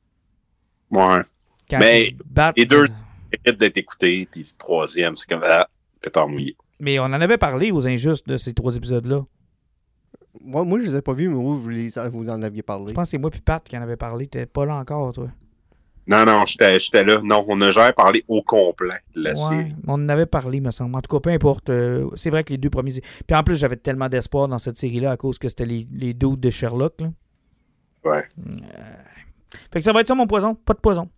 Ouais. 0.92 1.20
Quand 1.70 1.80
Mais 1.80 2.16
battent- 2.26 2.58
les 2.58 2.66
deux- 2.66 2.88
Mérite 3.46 3.60
d'être 3.60 3.78
écouté, 3.78 4.28
puis 4.32 4.42
le 4.42 4.58
troisième, 4.58 5.16
c'est 5.16 5.30
comme 5.30 5.42
ah, 5.44 5.68
pétard 6.02 6.28
mouillé. 6.28 6.58
Mais 6.80 6.98
on 6.98 7.04
en 7.04 7.14
avait 7.22 7.38
parlé 7.38 7.72
aux 7.72 7.86
injustes 7.86 8.28
de 8.28 8.38
ces 8.38 8.54
trois 8.56 8.76
épisodes-là. 8.76 9.24
Moi, 10.44 10.64
moi, 10.64 10.80
je 10.80 10.86
les 10.90 10.95
ai 10.95 11.02
pas 11.02 11.14
vus, 11.14 11.28
mais 11.30 11.36
vous, 11.36 11.57
vous, 11.57 11.70
les- 11.70 11.90
vous 12.11 12.28
en 12.30 12.41
aviez 12.41 12.61
parlé. 12.61 12.86
Je 12.90 12.94
pense 12.94 13.03
que 13.07 13.10
c'est 13.11 13.18
moi 13.18 13.30
puis 13.30 13.41
Pat 13.41 13.64
qui 13.68 13.78
en 13.78 13.82
avait 13.82 13.98
parlé. 13.98 14.28
T'es 14.28 14.45
pas 14.45 14.66
là 14.66 14.76
encore, 14.76 15.11
toi. 15.14 15.28
Non, 16.07 16.26
non, 16.26 16.44
j'étais 16.45 16.80
j'étais 16.80 17.03
là. 17.03 17.22
Non, 17.24 17.45
on 17.48 17.61
a 17.61 17.70
jamais 17.70 17.94
parlé 17.94 18.24
au 18.28 18.41
complet 18.41 18.95
de 19.16 19.22
la 19.22 19.30
Ouais, 19.32 19.36
série. 19.36 19.76
on 19.88 19.94
en 19.94 20.10
avait 20.10 20.26
parlé, 20.26 20.60
me 20.60 20.72
semble. 20.72 20.95
En 20.95 21.02
tout 21.02 21.16
cas, 21.16 21.20
peu 21.20 21.30
importe. 21.30 21.70
euh, 21.70 22.10
c'est 22.16 22.32
vrai 22.32 22.44
que 22.44 22.52
les 22.52 22.57
deux 22.57 22.72
premiers. 22.72 22.94
Puis 23.28 23.36
en 23.36 23.44
plus, 23.44 23.57
j'avais 23.57 23.76
tellement 23.76 24.10
d'espoir 24.10 24.48
dans 24.48 24.57
cette 24.57 24.78
série-là 24.80 25.11
à 25.11 25.18
cause 25.18 25.38
que 25.38 25.48
c'était 25.49 25.66
les, 25.68 25.88
les 25.94 26.14
de 26.16 26.49
Sherlock. 26.49 26.99
Là. 27.02 27.07
Ouais. 28.06 28.24
Euh, 28.48 28.57
Fait 29.72 29.80
que 29.80 29.82
ça 29.82 29.91
va 29.94 30.02
être 30.02 30.07
ça, 30.07 30.16
mon 30.16 30.26
poison. 30.26 30.56
Pas 30.56 30.74
de 30.74 30.80
poison. 30.80 31.10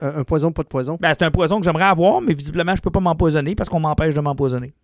Un, 0.00 0.18
un 0.20 0.24
poison, 0.24 0.52
pas 0.52 0.62
de 0.62 0.68
poison. 0.68 0.96
Ben, 1.00 1.12
c'est 1.18 1.24
un 1.24 1.30
poison 1.30 1.58
que 1.58 1.64
j'aimerais 1.64 1.84
avoir, 1.84 2.20
mais 2.20 2.34
visiblement, 2.34 2.74
je 2.76 2.80
peux 2.80 2.90
pas 2.90 3.00
m'empoisonner 3.00 3.54
parce 3.56 3.68
qu'on 3.68 3.80
m'empêche 3.80 4.14
de 4.14 4.20
m'empoisonner. 4.20 4.74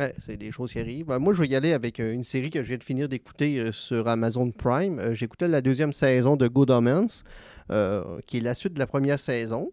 Ouais, 0.00 0.14
c'est 0.18 0.36
des 0.38 0.50
choses 0.50 0.72
qui 0.72 0.78
arrivent. 0.78 1.06
Ben, 1.06 1.18
moi, 1.18 1.34
je 1.34 1.40
vais 1.42 1.48
y 1.48 1.54
aller 1.54 1.72
avec 1.74 2.00
euh, 2.00 2.12
une 2.12 2.24
série 2.24 2.48
que 2.50 2.62
je 2.62 2.68
viens 2.68 2.78
de 2.78 2.84
finir 2.84 3.06
d'écouter 3.08 3.58
euh, 3.58 3.70
sur 3.70 4.08
Amazon 4.08 4.50
Prime. 4.50 4.98
Euh, 4.98 5.14
J'écoutais 5.14 5.46
la 5.46 5.60
deuxième 5.60 5.92
saison 5.92 6.36
de 6.36 6.48
Good 6.48 6.70
Omens, 6.70 7.22
euh, 7.70 8.02
qui 8.26 8.38
est 8.38 8.40
la 8.40 8.54
suite 8.54 8.72
de 8.72 8.78
la 8.78 8.86
première 8.86 9.20
saison. 9.20 9.70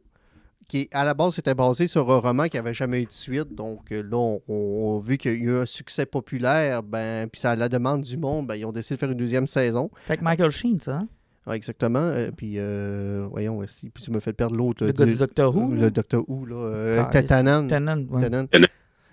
Qui, 0.67 0.89
à 0.91 1.05
la 1.05 1.13
base, 1.13 1.35
c'était 1.35 1.53
basé 1.55 1.87
sur 1.87 2.11
un 2.11 2.17
roman 2.17 2.49
qui 2.49 2.57
n'avait 2.57 2.73
jamais 2.73 3.01
eu 3.03 3.05
de 3.05 3.11
suite. 3.13 3.55
Donc 3.55 3.89
euh, 3.93 4.03
là, 4.03 4.17
on, 4.17 4.41
on- 4.49 4.99
vu 4.99 5.17
qu'il 5.17 5.31
y 5.31 5.35
a 5.35 5.37
eu 5.37 5.57
un 5.59 5.65
succès 5.65 6.05
populaire, 6.05 6.83
ben, 6.83 7.29
puis 7.29 7.39
ça 7.39 7.51
à 7.51 7.55
la 7.55 7.69
demande 7.69 8.01
du 8.01 8.17
monde, 8.17 8.47
ben, 8.47 8.55
ils 8.55 8.65
ont 8.65 8.73
décidé 8.73 8.95
de 8.95 8.99
faire 8.99 9.11
une 9.11 9.17
deuxième 9.17 9.47
saison. 9.47 9.89
Fait 10.07 10.17
que 10.17 10.25
Michael 10.25 10.51
Sheen, 10.51 10.77
ça. 10.81 10.97
hein? 10.97 11.07
Ouais, 11.47 11.55
exactement. 11.55 11.99
Euh, 11.99 12.31
puis, 12.35 12.55
euh, 12.57 13.25
voyons, 13.31 13.59
aussi. 13.59 13.89
Puis 13.89 14.03
tu 14.03 14.11
me 14.11 14.19
fais 14.19 14.33
perdre 14.33 14.57
l'autre. 14.57 14.85
Le 14.85 14.91
gars 14.91 15.05
du- 15.05 15.15
Doctor 15.15 15.55
Who. 15.55 15.71
Le 15.71 15.89
Doctor 15.89 16.29
Who, 16.29 16.45
là. 16.45 16.55
Euh, 16.57 16.99
Ah, 17.01 17.05
Tatanan. 17.05 17.69
Ouais. 18.09 18.29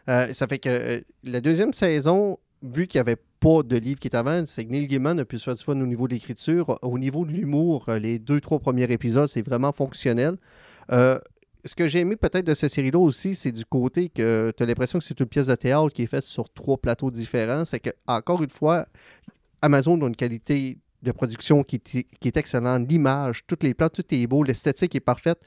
Euh, 0.08 0.32
ça 0.32 0.46
fait 0.46 0.58
que 0.58 0.68
euh, 0.68 1.00
la 1.22 1.40
deuxième 1.40 1.72
saison, 1.72 2.38
vu 2.62 2.86
qu'il 2.86 2.98
n'y 2.98 3.02
avait 3.02 3.20
pas 3.40 3.62
de 3.62 3.76
livre 3.76 3.98
qui 3.98 4.08
est 4.08 4.16
avant, 4.16 4.44
c'est 4.46 4.64
que 4.64 4.70
Neil 4.70 4.86
Gaiman 4.86 5.18
a 5.18 5.24
pu 5.24 5.38
se 5.38 5.44
faire 5.44 5.54
du 5.54 5.62
fun 5.62 5.80
au 5.80 5.86
niveau 5.86 6.08
de 6.08 6.14
l'écriture. 6.14 6.78
Au 6.82 6.98
niveau 6.98 7.24
de 7.24 7.32
l'humour, 7.32 7.86
euh, 7.88 7.98
les 7.98 8.18
deux, 8.18 8.40
trois 8.40 8.58
premiers 8.58 8.90
épisodes, 8.90 9.28
c'est 9.28 9.42
vraiment 9.42 9.72
fonctionnel. 9.72 10.36
Ce 11.66 11.74
que 11.74 11.88
j'ai 11.88 12.00
aimé 12.00 12.16
peut-être 12.16 12.44
de 12.44 12.52
cette 12.52 12.72
série-là 12.72 12.98
aussi, 12.98 13.34
c'est 13.34 13.50
du 13.50 13.64
côté 13.64 14.10
que 14.10 14.52
tu 14.54 14.62
as 14.62 14.66
l'impression 14.66 14.98
que 14.98 15.04
c'est 15.06 15.18
une 15.18 15.26
pièce 15.26 15.46
de 15.46 15.54
théâtre 15.54 15.88
qui 15.94 16.02
est 16.02 16.06
faite 16.06 16.24
sur 16.24 16.50
trois 16.50 16.76
plateaux 16.76 17.10
différents. 17.10 17.64
C'est 17.64 17.80
que, 17.80 17.88
encore 18.06 18.42
une 18.42 18.50
fois, 18.50 18.84
Amazon 19.62 19.98
a 20.02 20.08
une 20.08 20.14
qualité 20.14 20.76
de 21.02 21.10
production 21.10 21.62
qui 21.62 21.76
est, 21.76 22.06
qui 22.20 22.28
est 22.28 22.36
excellente. 22.36 22.86
L'image, 22.90 23.46
toutes 23.46 23.62
les 23.62 23.72
plans, 23.72 23.88
tout 23.88 24.04
est 24.10 24.26
beau, 24.26 24.42
l'esthétique 24.42 24.94
est 24.94 25.00
parfaite. 25.00 25.38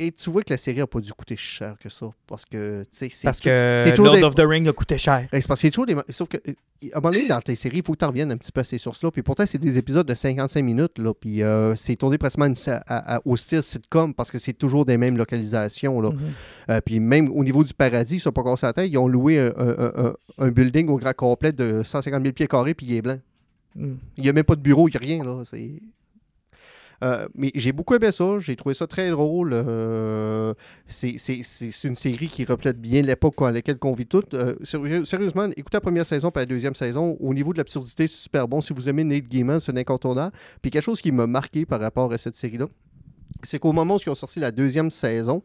Et 0.00 0.12
tu 0.12 0.30
vois 0.30 0.42
que 0.42 0.52
la 0.52 0.56
série 0.58 0.78
n'a 0.78 0.86
pas 0.86 1.00
dû 1.00 1.12
coûter 1.12 1.36
cher 1.36 1.74
que 1.82 1.88
ça. 1.88 2.06
Parce 2.26 2.44
que, 2.44 2.82
tu 2.84 2.88
sais, 2.92 3.08
c'est 3.10 3.26
que 3.40 3.96
Lord 4.04 4.14
des- 4.16 4.22
of 4.22 4.34
the 4.36 4.42
Ring 4.48 4.68
a 4.68 4.72
coûté 4.72 4.96
cher. 4.96 5.26
c'est 5.32 5.46
parce 5.48 5.60
que 5.60 5.66
c'est 5.66 5.70
toujours 5.70 5.86
des. 5.86 5.96
Sauf 6.10 6.28
que, 6.28 6.36
euh, 6.36 6.52
à 6.92 6.98
un 6.98 7.00
moment 7.00 7.12
donné, 7.12 7.26
dans 7.26 7.40
tes 7.40 7.56
séries, 7.56 7.78
il 7.78 7.82
faut 7.84 7.94
que 7.94 7.98
tu 7.98 8.04
reviennes 8.04 8.30
un 8.30 8.36
petit 8.36 8.52
peu 8.52 8.60
à 8.60 8.64
ces 8.64 8.78
sources-là. 8.78 9.10
Puis 9.10 9.22
pourtant, 9.22 9.44
c'est 9.44 9.58
des 9.58 9.76
épisodes 9.76 10.06
de 10.06 10.14
55 10.14 10.62
minutes. 10.62 10.98
Là, 10.98 11.12
puis 11.14 11.42
euh, 11.42 11.74
c'est 11.74 11.96
tourné 11.96 12.16
presque 12.16 12.38
une- 12.38 12.54
à- 12.68 13.16
à- 13.16 13.20
au 13.24 13.36
style 13.36 13.62
sitcom 13.62 14.14
parce 14.14 14.30
que 14.30 14.38
c'est 14.38 14.52
toujours 14.52 14.84
des 14.84 14.96
mêmes 14.96 15.16
localisations. 15.16 16.00
Là. 16.00 16.10
Mhm. 16.10 16.18
Euh, 16.70 16.80
puis 16.80 17.00
même 17.00 17.28
au 17.32 17.42
niveau 17.42 17.64
du 17.64 17.74
paradis, 17.74 18.16
ils 18.16 18.20
sont 18.20 18.30
pas 18.32 18.44
cassés 18.44 18.72
tête. 18.72 18.88
Ils 18.90 18.98
ont 18.98 19.08
loué 19.08 19.38
un, 19.40 19.52
un- 19.56 19.92
un- 20.06 20.14
un 20.38 20.48
building 20.50 20.88
au 20.88 20.96
grand 20.98 21.12
complet 21.14 21.52
de 21.52 21.82
150 21.84 22.22
000 22.22 22.32
pieds 22.32 22.46
carrés, 22.46 22.74
puis 22.74 22.86
il 22.86 22.94
est 22.94 23.02
blanc. 23.02 23.18
Mm. 23.74 23.94
Il 24.16 24.22
n'y 24.22 24.28
a 24.30 24.32
même 24.32 24.44
pas 24.44 24.54
de 24.54 24.60
bureau, 24.60 24.88
il 24.88 24.92
n'y 24.92 24.96
a 24.96 25.00
rien. 25.00 25.24
là. 25.24 25.42
C'est. 25.44 25.72
Euh, 27.04 27.28
mais 27.34 27.52
j'ai 27.54 27.72
beaucoup 27.72 27.94
aimé 27.94 28.10
ça, 28.10 28.38
j'ai 28.40 28.56
trouvé 28.56 28.74
ça 28.74 28.86
très 28.86 29.10
drôle. 29.10 29.52
euh, 29.54 30.54
c'est 30.88 31.84
une 31.84 31.96
série 31.96 32.28
qui 32.28 32.44
reflète 32.44 32.80
bien 32.80 33.02
l'époque 33.02 33.40
à 33.40 33.52
laquelle 33.52 33.78
on 33.82 33.92
vit 33.92 34.06
toutes. 34.06 34.34
Euh, 34.34 34.56
sérieusement, 34.64 35.48
écoutez 35.56 35.76
la 35.76 35.80
première 35.80 36.06
saison 36.06 36.30
puis 36.30 36.40
la 36.40 36.46
deuxième 36.46 36.74
saison. 36.74 37.16
Au 37.20 37.32
niveau 37.34 37.52
de 37.52 37.58
l'absurdité, 37.58 38.06
c'est 38.06 38.22
super 38.22 38.48
bon. 38.48 38.60
Si 38.60 38.72
vous 38.72 38.88
aimez 38.88 39.04
Nate 39.04 39.28
Gaiman, 39.28 39.60
c'est 39.60 39.72
un 39.72 39.76
incontournable. 39.76 40.34
Puis 40.60 40.70
quelque 40.70 40.82
chose 40.84 41.00
qui 41.00 41.12
m'a 41.12 41.26
marqué 41.26 41.64
par 41.66 41.80
rapport 41.80 42.12
à 42.12 42.18
cette 42.18 42.36
série-là, 42.36 42.66
c'est 43.42 43.60
qu'au 43.60 43.72
moment 43.72 43.94
où 43.94 43.98
ils 44.04 44.10
ont 44.10 44.16
sorti 44.16 44.40
la 44.40 44.50
deuxième 44.50 44.90
saison, 44.90 45.42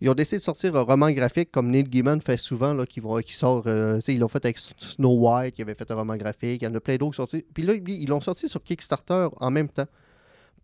ils 0.00 0.08
ont 0.10 0.14
décidé 0.14 0.38
de 0.38 0.42
sortir 0.42 0.76
un 0.76 0.82
roman 0.82 1.10
graphique 1.10 1.50
comme 1.50 1.70
Neil 1.70 1.84
Gaiman 1.84 2.20
fait 2.20 2.36
souvent, 2.36 2.74
là, 2.74 2.84
qui, 2.86 3.00
qui 3.24 3.32
sort. 3.32 3.64
ils 3.66 4.18
l'ont 4.18 4.28
fait 4.28 4.44
avec 4.44 4.58
Snow 4.58 5.16
White, 5.26 5.54
qui 5.54 5.62
avait 5.62 5.74
fait 5.74 5.90
un 5.90 5.94
roman 5.96 6.16
graphique. 6.16 6.62
Il 6.62 6.64
y 6.64 6.68
en 6.68 6.74
a 6.74 6.80
plein 6.80 6.96
d'autres 6.96 7.12
qui 7.12 7.16
sortis. 7.16 7.44
Puis 7.52 7.64
là, 7.64 7.72
ils 7.74 8.08
l'ont 8.08 8.20
sorti 8.20 8.48
sur 8.48 8.62
Kickstarter 8.62 9.28
en 9.40 9.50
même 9.50 9.68
temps. 9.68 9.86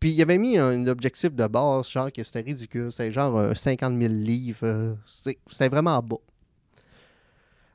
Puis 0.03 0.11
il 0.11 0.21
avait 0.21 0.37
mis 0.37 0.59
un 0.59 0.85
objectif 0.89 1.33
de 1.33 1.47
base, 1.47 1.89
genre 1.89 2.11
que 2.11 2.25
c'était 2.25 2.41
ridicule. 2.41 2.91
C'était 2.91 3.13
genre 3.13 3.39
euh, 3.39 3.55
50 3.55 3.97
000 4.03 4.13
livres. 4.13 4.59
euh, 4.67 4.95
c'est- 5.07 5.39
C'était 5.49 5.69
vraiment 5.69 6.03
bas. 6.03 6.17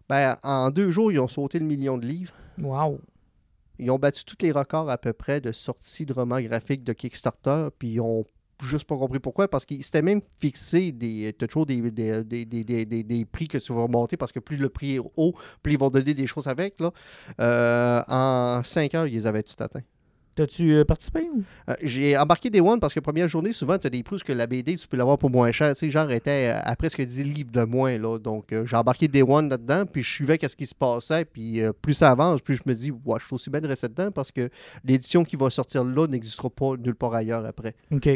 Ben, 0.09 0.35
en 0.43 0.69
deux 0.69 0.91
jours, 0.91 1.09
ils 1.09 1.19
ont 1.19 1.29
sauté 1.29 1.57
le 1.57 1.63
million 1.65 1.97
de 1.97 2.05
livres. 2.05 2.33
Wow. 2.61 2.99
Ils 3.79 3.89
ont 3.91 3.97
battu 3.97 4.25
tous 4.25 4.35
les 4.41 4.51
records 4.51 4.89
à 4.89 4.97
peu 4.97 5.13
près 5.13 5.39
de 5.39 5.53
sortie 5.53 6.05
de 6.05 6.11
romans 6.11 6.41
graphiques 6.41 6.83
de 6.83 6.91
Kickstarter, 6.91 7.69
puis 7.79 7.93
ils 7.93 8.01
ont 8.01 8.23
juste 8.61 8.83
pas 8.83 8.97
compris 8.97 9.19
pourquoi, 9.19 9.47
parce 9.47 9.63
qu'ils 9.63 9.81
s'étaient 9.85 10.01
même 10.01 10.19
fixé 10.41 10.91
des, 10.91 11.33
t'as 11.37 11.47
toujours 11.47 11.65
des, 11.65 11.79
des, 11.91 12.23
des, 12.25 12.43
des, 12.45 12.63
des- 12.65 12.85
des- 12.85 13.03
des 13.03 13.23
prix 13.23 13.47
que 13.47 13.57
tu 13.57 13.73
vas 13.73 13.87
monter, 13.87 14.17
parce 14.17 14.33
que 14.33 14.39
plus 14.41 14.57
le 14.57 14.67
prix 14.67 14.95
est 14.95 15.01
haut, 15.15 15.33
plus 15.63 15.71
ils 15.73 15.79
vont 15.79 15.89
donner 15.89 16.13
des 16.13 16.27
choses 16.27 16.47
avec. 16.47 16.77
Là. 16.81 16.91
Euh, 17.39 18.03
en 18.09 18.63
cinq 18.63 18.95
heures, 18.95 19.07
ils 19.07 19.13
les 19.13 19.27
avaient 19.27 19.43
tout 19.43 19.55
atteints. 19.63 19.83
T'as-tu 20.37 20.71
euh, 20.75 20.85
participé? 20.85 21.27
ou? 21.33 21.43
Euh, 21.67 21.73
j'ai 21.81 22.15
embarqué 22.15 22.51
des 22.51 22.61
One 22.61 22.79
parce 22.79 22.93
que 22.93 22.99
première 22.99 23.27
journée, 23.27 23.51
souvent, 23.51 23.79
tu 23.79 23.87
as 23.87 23.89
des 23.89 24.03
prix 24.03 24.19
que 24.19 24.31
la 24.31 24.45
BD, 24.45 24.75
tu 24.75 24.87
peux 24.87 24.95
l'avoir 24.95 25.17
pour 25.17 25.31
moins 25.31 25.51
cher. 25.51 25.73
Tu 25.73 25.79
sais, 25.79 25.89
genre, 25.89 26.11
était 26.11 26.53
à 26.53 26.75
presque 26.75 27.01
10 27.01 27.23
livres 27.23 27.51
de 27.51 27.63
moins. 27.63 27.97
Là. 27.97 28.19
Donc, 28.19 28.53
euh, 28.53 28.63
j'ai 28.67 28.75
embarqué 28.75 29.07
des 29.07 29.23
One 29.23 29.49
là-dedans, 29.49 29.87
puis 29.87 30.03
je 30.03 30.11
suivais 30.11 30.37
qu'est-ce 30.37 30.55
qui 30.55 30.67
se 30.67 30.75
passait. 30.75 31.25
Puis, 31.25 31.59
euh, 31.59 31.73
plus 31.73 31.95
ça 31.95 32.11
avance, 32.11 32.41
plus 32.41 32.57
je 32.57 32.61
me 32.67 32.75
dis, 32.75 32.91
ouais, 32.91 33.17
je 33.19 33.25
suis 33.25 33.33
aussi 33.33 33.49
bien 33.49 33.61
de 33.61 33.67
rester 33.67 33.87
dedans 33.87 34.11
parce 34.11 34.31
que 34.31 34.47
l'édition 34.83 35.23
qui 35.23 35.37
va 35.37 35.49
sortir 35.49 35.83
là 35.83 36.05
n'existera 36.05 36.51
pas 36.51 36.77
nulle 36.77 36.93
part 36.93 37.15
ailleurs 37.15 37.43
après. 37.43 37.73
OK. 37.91 38.07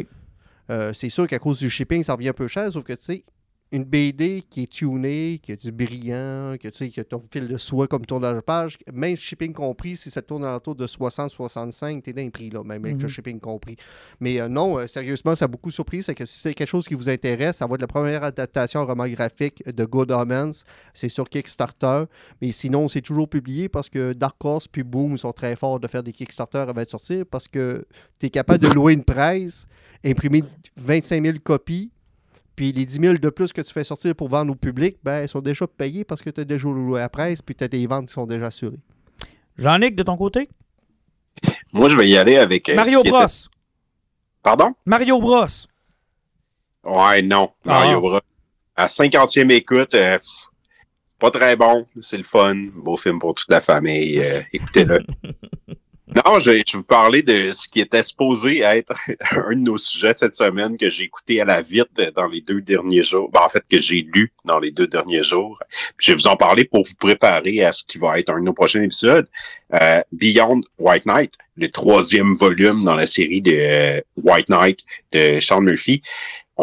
C'est 0.94 1.10
sûr 1.10 1.26
qu'à 1.26 1.38
cause 1.38 1.58
du 1.58 1.68
shipping, 1.68 2.02
ça 2.04 2.14
revient 2.14 2.28
un 2.28 2.32
peu 2.32 2.46
cher, 2.46 2.72
sauf 2.72 2.84
que, 2.84 2.94
tu 2.94 3.04
sais, 3.04 3.24
une 3.72 3.84
BD 3.84 4.42
qui 4.48 4.64
est 4.64 4.70
tunée, 4.70 5.40
qui 5.42 5.52
a 5.52 5.56
du 5.56 5.72
brillant, 5.72 6.56
que 6.60 6.68
tu 6.68 6.76
sais, 6.76 6.88
qui 6.90 7.00
a 7.00 7.04
ton 7.04 7.22
fil 7.30 7.48
de 7.48 7.56
soie 7.56 7.88
comme 7.88 8.04
tournage 8.04 8.36
de 8.36 8.40
page, 8.40 8.76
même 8.92 9.16
shipping 9.16 9.52
compris, 9.54 9.96
si 9.96 10.10
ça 10.10 10.20
tourne 10.22 10.44
autour 10.44 10.74
de 10.74 10.86
60-65, 10.86 12.02
t'es 12.02 12.12
dans 12.12 12.22
les 12.22 12.30
prix, 12.30 12.50
là, 12.50 12.62
même 12.62 12.84
avec 12.84 12.98
le 12.98 13.04
Mhm. 13.04 13.08
shipping 13.08 13.40
compris. 13.40 13.76
Mais 14.20 14.40
euh, 14.40 14.48
non, 14.48 14.78
euh, 14.78 14.86
sérieusement, 14.86 15.34
ça 15.34 15.46
a 15.46 15.48
beaucoup 15.48 15.70
surpris, 15.70 16.02
c'est 16.02 16.14
que 16.14 16.24
si 16.26 16.38
c'est 16.38 16.54
quelque 16.54 16.68
chose 16.68 16.86
qui 16.86 16.94
vous 16.94 17.08
intéresse, 17.08 17.56
ça 17.56 17.66
va 17.66 17.74
être 17.74 17.80
la 17.80 17.86
première 17.86 18.22
adaptation 18.24 18.80
en 18.80 18.86
roman 18.86 19.08
graphique 19.08 19.62
de 19.66 19.84
Good 19.84 20.10
Omens, 20.10 20.64
c'est 20.94 21.08
sur 21.08 21.28
Kickstarter, 21.28 22.04
mais 22.40 22.52
sinon, 22.52 22.88
c'est 22.88 23.00
toujours 23.00 23.28
publié 23.28 23.68
parce 23.68 23.88
que 23.88 24.12
Dark 24.12 24.36
Horse 24.44 24.68
puis 24.68 24.82
Boom 24.82 25.16
sont 25.18 25.32
très 25.32 25.56
forts 25.56 25.80
de 25.80 25.86
faire 25.88 26.02
des 26.02 26.12
Kickstarter 26.12 26.58
avant 26.58 26.82
de 26.82 26.88
sortir 26.88 27.24
parce 27.30 27.48
que 27.48 27.86
tu 28.18 28.26
es 28.26 28.30
capable 28.30 28.62
de 28.62 28.68
louer 28.68 28.92
une 28.92 29.04
presse, 29.04 29.66
imprimer 30.04 30.44
25 30.76 31.22
000 31.24 31.38
copies, 31.42 31.90
puis 32.62 32.70
les 32.72 32.84
10 32.86 33.00
000 33.00 33.14
de 33.14 33.28
plus 33.28 33.52
que 33.52 33.60
tu 33.60 33.72
fais 33.72 33.82
sortir 33.82 34.14
pour 34.14 34.28
vendre 34.28 34.52
au 34.52 34.54
public, 34.54 34.96
ben, 35.02 35.22
ils 35.22 35.28
sont 35.28 35.40
déjà 35.40 35.66
payés 35.66 36.04
parce 36.04 36.22
que 36.22 36.30
tu 36.30 36.40
as 36.40 36.44
déjà 36.44 36.68
loué 36.68 37.00
à 37.00 37.02
la 37.04 37.08
presse, 37.08 37.42
puis 37.42 37.56
tu 37.56 37.64
as 37.64 37.68
des 37.68 37.84
ventes 37.88 38.06
qui 38.06 38.12
sont 38.12 38.24
déjà 38.24 38.46
assurées. 38.46 38.78
Jean-Nic, 39.58 39.96
de 39.96 40.04
ton 40.04 40.16
côté? 40.16 40.48
Moi, 41.72 41.88
je 41.88 41.96
vais 41.96 42.08
y 42.08 42.16
aller 42.16 42.36
avec. 42.36 42.68
euh, 42.68 42.76
Mario 42.76 43.00
était- 43.00 43.10
Bros. 43.10 43.26
Pardon? 44.44 44.74
Mario 44.86 45.20
Bros. 45.20 45.46
Ouais, 46.84 47.20
non. 47.22 47.50
Ah. 47.66 47.80
Mario 47.80 48.00
Bros. 48.00 48.20
À 48.76 48.86
50e 48.86 49.50
écoute, 49.50 49.94
euh, 49.94 50.16
pas 51.18 51.32
très 51.32 51.56
bon. 51.56 51.86
C'est 52.00 52.16
le 52.16 52.22
fun. 52.24 52.54
Beau 52.76 52.96
film 52.96 53.18
pour 53.18 53.34
toute 53.34 53.50
la 53.50 53.60
famille. 53.60 54.20
euh, 54.20 54.40
Écoutez-le. 54.52 55.00
non, 56.14 56.40
je, 56.40 56.50
vais 56.50 56.64
vous 56.74 56.82
parler 56.82 57.22
de 57.22 57.52
ce 57.52 57.68
qui 57.68 57.80
était 57.80 58.02
supposé 58.02 58.60
être 58.60 58.94
un 59.30 59.50
de 59.50 59.60
nos 59.60 59.78
sujets 59.78 60.14
cette 60.14 60.34
semaine 60.34 60.76
que 60.76 60.90
j'ai 60.90 61.04
écouté 61.04 61.40
à 61.40 61.44
la 61.44 61.62
vite 61.62 62.00
dans 62.14 62.26
les 62.26 62.40
deux 62.40 62.60
derniers 62.60 63.02
jours. 63.02 63.30
Ben, 63.30 63.40
en 63.44 63.48
fait, 63.48 63.62
que 63.68 63.78
j'ai 63.78 64.06
lu 64.12 64.32
dans 64.44 64.58
les 64.58 64.70
deux 64.70 64.86
derniers 64.86 65.22
jours. 65.22 65.58
Je 65.98 66.12
vais 66.12 66.16
vous 66.16 66.26
en 66.26 66.36
parler 66.36 66.64
pour 66.64 66.84
vous 66.84 66.94
préparer 66.94 67.64
à 67.64 67.72
ce 67.72 67.84
qui 67.84 67.98
va 67.98 68.18
être 68.18 68.30
un 68.30 68.40
de 68.40 68.44
nos 68.44 68.52
prochains 68.52 68.82
épisodes. 68.82 69.28
Euh, 69.80 70.00
Beyond 70.12 70.60
White 70.78 71.06
Knight, 71.06 71.34
le 71.56 71.68
troisième 71.68 72.34
volume 72.34 72.84
dans 72.84 72.96
la 72.96 73.06
série 73.06 73.40
de 73.40 73.54
euh, 73.54 74.00
White 74.22 74.48
Knight 74.48 74.84
de 75.12 75.40
Sean 75.40 75.60
Murphy. 75.60 76.02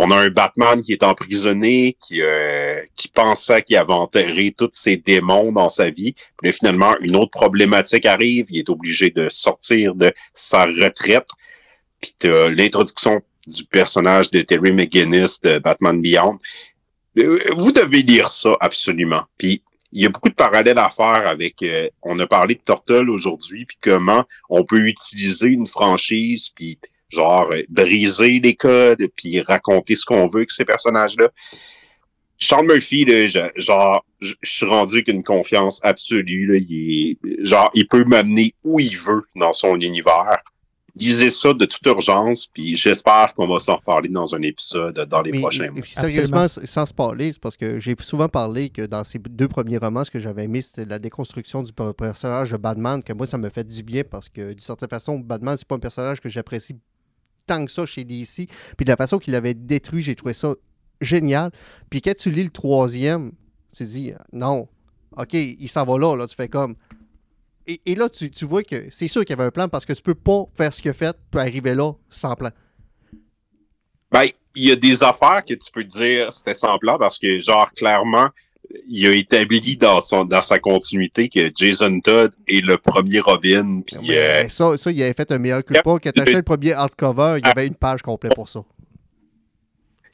On 0.02 0.12
a 0.12 0.16
un 0.16 0.30
Batman 0.30 0.80
qui 0.80 0.94
est 0.94 1.04
emprisonné, 1.04 1.98
qui, 2.00 2.22
euh, 2.22 2.82
qui 2.96 3.10
pensait 3.10 3.62
qu'il 3.64 3.76
avait 3.76 3.92
enterré 3.92 4.56
tous 4.58 4.70
ses 4.72 4.96
démons 4.96 5.52
dans 5.52 5.68
sa 5.68 5.90
vie. 5.90 6.16
Puis 6.42 6.54
finalement, 6.54 6.96
une 7.02 7.18
autre 7.18 7.32
problématique 7.32 8.06
arrive. 8.06 8.46
Il 8.50 8.60
est 8.60 8.70
obligé 8.70 9.10
de 9.10 9.28
sortir 9.28 9.96
de 9.96 10.14
sa 10.34 10.64
retraite. 10.64 11.28
Puis 12.00 12.14
l'introduction 12.24 13.22
du 13.46 13.66
personnage 13.66 14.32
de 14.32 14.40
Terry 14.42 14.72
McGinnis 14.72 15.36
de 15.44 15.60
Batman 15.60 16.02
Beyond. 16.02 16.38
Euh, 17.18 17.40
Vous 17.58 17.74
devez 17.74 18.02
lire 18.02 18.30
ça 18.30 18.52
absolument. 18.62 19.24
Puis 19.38 19.62
il 19.92 20.04
y 20.04 20.06
a 20.06 20.10
beaucoup 20.10 20.30
de 20.30 20.36
parallèles 20.36 20.78
à 20.78 20.90
faire 20.90 21.28
avec. 21.28 21.62
euh, 21.64 21.90
on 22.04 22.18
a 22.20 22.28
parlé 22.28 22.56
de 22.56 22.62
Turtle 22.64 23.10
aujourd'hui, 23.10 23.66
puis 23.66 23.78
comment 23.82 24.24
on 24.50 24.64
peut 24.64 24.80
utiliser 24.88 25.48
une 25.48 25.68
franchise, 25.68 26.50
puis 26.56 26.80
genre 27.10 27.50
euh, 27.52 27.64
briser 27.70 28.40
les 28.40 28.56
codes, 28.56 29.06
puis 29.16 29.42
raconter 29.42 29.96
ce 29.96 30.06
qu'on 30.06 30.28
veut 30.28 30.40
avec 30.40 30.52
ces 30.52 30.66
personnages-là. 30.66 31.30
Sean 32.38 32.64
Murphy, 32.64 33.04
là, 33.04 33.26
je- 33.26 33.40
genre, 33.62 34.06
je 34.22 34.34
je 34.42 34.50
suis 34.50 34.66
rendu 34.66 34.96
avec 34.96 35.10
une 35.10 35.24
confiance 35.24 35.80
absolue. 35.84 36.48
Là, 36.48 36.58
il 36.70 37.18
est, 37.26 37.44
genre, 37.46 37.70
il 37.74 37.86
peut 37.88 38.06
m'amener 38.06 38.54
où 38.64 38.80
il 38.80 38.96
veut 38.98 39.24
dans 39.36 39.52
son 39.54 39.76
univers. 39.82 40.38
Lisez 40.96 41.30
ça 41.30 41.54
de 41.54 41.66
toute 41.66 41.86
urgence, 41.86 42.48
puis 42.48 42.76
j'espère 42.76 43.34
qu'on 43.34 43.48
va 43.48 43.60
s'en 43.60 43.76
reparler 43.78 44.10
dans 44.10 44.36
un 44.36 44.42
épisode 44.42 44.98
dans 45.08 45.22
les 45.22 45.32
Mais, 45.32 45.40
prochains 45.40 45.70
mois. 45.70 45.78
et 45.80 45.82
puis, 45.82 45.94
sérieusement, 45.94 46.48
sans 46.48 46.86
se 46.86 46.94
parler, 46.94 47.32
c'est 47.32 47.40
parce 47.42 47.56
que 47.56 47.80
j'ai 47.80 47.96
souvent 48.02 48.28
parlé 48.28 48.70
que 48.70 48.82
dans 48.86 49.04
ces 49.04 49.20
deux 49.20 49.48
premiers 49.48 49.78
romans, 49.78 50.04
ce 50.04 50.12
que 50.12 50.20
j'avais 50.20 50.46
aimé, 50.46 50.62
c'était 50.62 50.86
la 50.86 51.00
déconstruction 51.00 51.62
du 51.64 51.72
per- 51.72 51.92
personnage 51.98 52.52
de 52.52 52.58
Batman, 52.58 53.02
que 53.04 53.14
moi, 53.14 53.28
ça 53.28 53.38
me 53.38 53.50
fait 53.50 53.66
du 53.66 53.84
bien 53.84 54.04
parce 54.10 54.28
que, 54.28 54.50
d'une 54.50 54.60
certaine 54.60 54.90
façon, 54.90 55.20
Batman, 55.20 55.56
c'est 55.58 55.68
pas 55.68 55.76
un 55.76 55.80
personnage 55.80 56.20
que 56.20 56.28
j'apprécie 56.28 56.76
tant 57.50 57.66
que 57.66 57.72
ça 57.72 57.86
chez 57.86 58.04
DC. 58.04 58.48
Puis 58.78 58.86
de 58.86 58.90
la 58.90 58.96
façon 58.96 59.18
qu'il 59.18 59.34
avait 59.34 59.56
détruit, 59.56 60.04
j'ai 60.04 60.16
trouvé 60.16 60.34
ça 60.34 60.54
génial. 61.02 61.52
Puis 61.90 62.02
quand 62.02 62.16
tu 62.16 62.30
lis 62.30 62.44
le 62.44 62.52
troisième, 62.52 63.32
tu 63.76 63.84
te 63.84 63.90
dis, 63.90 64.14
non, 64.32 64.68
OK, 65.18 65.34
il 65.34 65.68
s'en 65.68 65.84
va 65.84 65.98
là, 65.98 66.16
là, 66.16 66.28
tu 66.28 66.36
fais 66.36 66.48
comme... 66.48 66.76
Et, 67.86 67.94
là, 67.94 68.10
tu, 68.10 68.46
vois 68.46 68.64
que 68.64 68.88
c'est 68.90 69.08
sûr 69.08 69.22
qu'il 69.24 69.30
y 69.30 69.40
avait 69.40 69.48
un 69.48 69.52
plan 69.52 69.70
parce 69.70 69.86
que 69.86 69.94
tu 69.94 70.02
peux 70.02 70.16
pas 70.16 70.46
faire 70.56 70.74
ce 70.74 70.90
a 70.90 70.94
fait, 70.94 71.16
puis 71.30 71.40
arriver 71.40 71.76
là 71.76 71.94
sans 72.10 72.34
plan. 72.36 72.50
Ben, 74.12 74.28
il 74.56 74.70
y 74.70 74.72
a 74.72 74.76
des 74.76 75.04
affaires 75.04 75.44
que 75.48 75.54
tu 75.54 75.72
peux 75.72 75.84
dire 75.84 76.34
c'était 76.34 76.56
semblant 76.56 76.98
parce 76.98 77.20
que, 77.20 77.40
genre, 77.40 77.72
clairement, 77.74 78.30
il 78.88 79.08
a 79.08 79.14
établi 79.14 79.78
dans 79.78 80.00
son 80.00 80.26
dans 80.26 80.42
sa 80.42 80.60
continuité 80.60 81.30
que 81.30 81.52
Jason 81.56 82.00
Todd 82.02 82.32
est 82.48 82.64
le 82.64 82.78
premier 82.78 83.20
Robin. 83.20 83.82
Puis, 83.86 83.98
Mais 84.08 84.18
euh, 84.18 84.50
ça, 84.50 84.78
ça, 84.78 84.92
il 84.92 85.02
avait 85.02 85.14
fait 85.14 85.32
un 85.32 85.38
meilleur 85.38 85.64
culpa. 85.64 85.82
Quand 85.84 86.12
t'achetais 86.12 86.34
le 86.34 86.44
premier 86.44 86.74
hardcover, 86.74 87.40
il 87.40 87.48
y 87.48 87.50
avait 87.50 87.68
une 87.68 87.76
page 87.76 88.02
complète 88.02 88.36
pour 88.36 88.50
ça. 88.50 88.64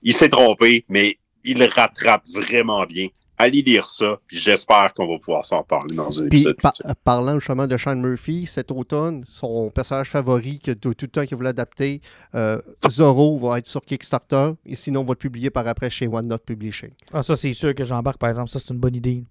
il 0.02 0.14
s'est 0.14 0.30
trompé, 0.30 0.86
mais 0.90 1.18
il 1.44 1.64
rattrape 1.64 2.26
vraiment 2.34 2.86
bien. 2.86 3.08
Allez 3.38 3.62
lire 3.62 3.86
ça, 3.86 4.18
puis 4.28 4.38
j'espère 4.38 4.94
qu'on 4.96 5.08
va 5.08 5.18
pouvoir 5.20 5.44
s'en 5.46 5.62
parler 5.64 5.96
dans 5.96 6.22
un 6.22 6.28
Puis, 6.30 6.40
épisode. 6.44 6.56
par- 6.62 6.74
parlant 7.04 7.38
justement 7.40 7.68
de 7.68 7.78
Sean 7.78 7.96
Murphy, 7.98 8.46
cet 8.46 8.72
automne, 8.72 9.24
son 9.28 9.70
personnage 9.70 10.10
favori 10.10 10.60
que 10.60 10.72
tout, 10.72 10.94
tout 10.94 11.06
le 11.06 11.10
temps 11.12 11.26
qu'il 11.26 11.36
voulait 11.36 11.50
adapter, 11.50 12.02
euh, 12.34 12.62
Zorro, 12.90 13.38
va 13.40 13.58
être 13.58 13.68
sur 13.68 13.82
Kickstarter. 13.84 14.52
Et 14.66 14.76
sinon, 14.76 15.02
on 15.02 15.04
va 15.06 15.12
le 15.12 15.18
publier 15.18 15.50
par 15.50 15.68
après 15.68 15.90
chez 15.90 16.08
One 16.08 16.28
Not 16.28 16.38
Publishing. 16.46 16.92
Ah, 17.12 17.24
ça, 17.24 17.36
c'est 17.36 17.52
sûr 17.54 17.76
que 17.76 17.84
j'embarque, 17.84 18.18
par 18.20 18.30
exemple. 18.30 18.50
Ça, 18.50 18.60
c'est 18.60 18.74
une 18.74 18.80
bonne 18.80 18.96
idée. 18.96 19.24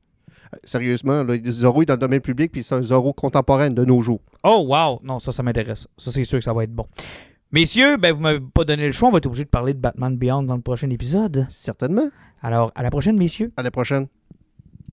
Euh, 0.53 0.57
Sérieusement, 0.65 1.23
là, 1.25 1.35
Zorro 1.47 1.83
est 1.83 1.87
dans 1.87 1.95
le 1.95 1.99
domaine 2.01 2.21
public, 2.21 2.53
puis 2.53 2.63
c'est 2.63 2.75
un 2.75 2.83
Zorro 2.83 3.13
contemporain 3.15 3.71
de 3.71 3.85
nos 3.85 4.03
jours. 4.03 4.21
Oh, 4.43 4.67
wow! 4.69 5.01
Non, 5.03 5.19
ça, 5.19 5.33
ça 5.33 5.43
m'intéresse. 5.43 5.87
Ça, 5.97 6.11
c'est 6.13 6.25
sûr 6.25 6.39
que 6.41 6.45
ça 6.45 6.53
va 6.53 6.65
être 6.65 6.75
bon. 6.75 6.87
Messieurs, 7.55 7.99
ben, 7.99 8.13
vous 8.13 8.21
m'avez 8.21 8.41
pas 8.41 8.65
donné 8.65 8.85
le 8.85 8.91
choix. 8.91 9.09
On 9.09 9.13
va 9.13 9.19
être 9.19 9.27
obligé 9.27 9.45
de 9.45 9.49
parler 9.49 9.75
de 9.75 9.79
Batman 9.79 10.17
Beyond 10.17 10.43
dans 10.43 10.57
le 10.57 10.61
prochain 10.61 10.91
épisode. 10.91 11.47
Certainement. 11.51 12.09
Alors, 12.43 12.73
à 12.75 12.83
la 12.83 12.91
prochaine, 12.91 13.17
messieurs. 13.17 13.53
À 13.57 13.63
la 13.63 13.71
prochaine. 13.71 14.09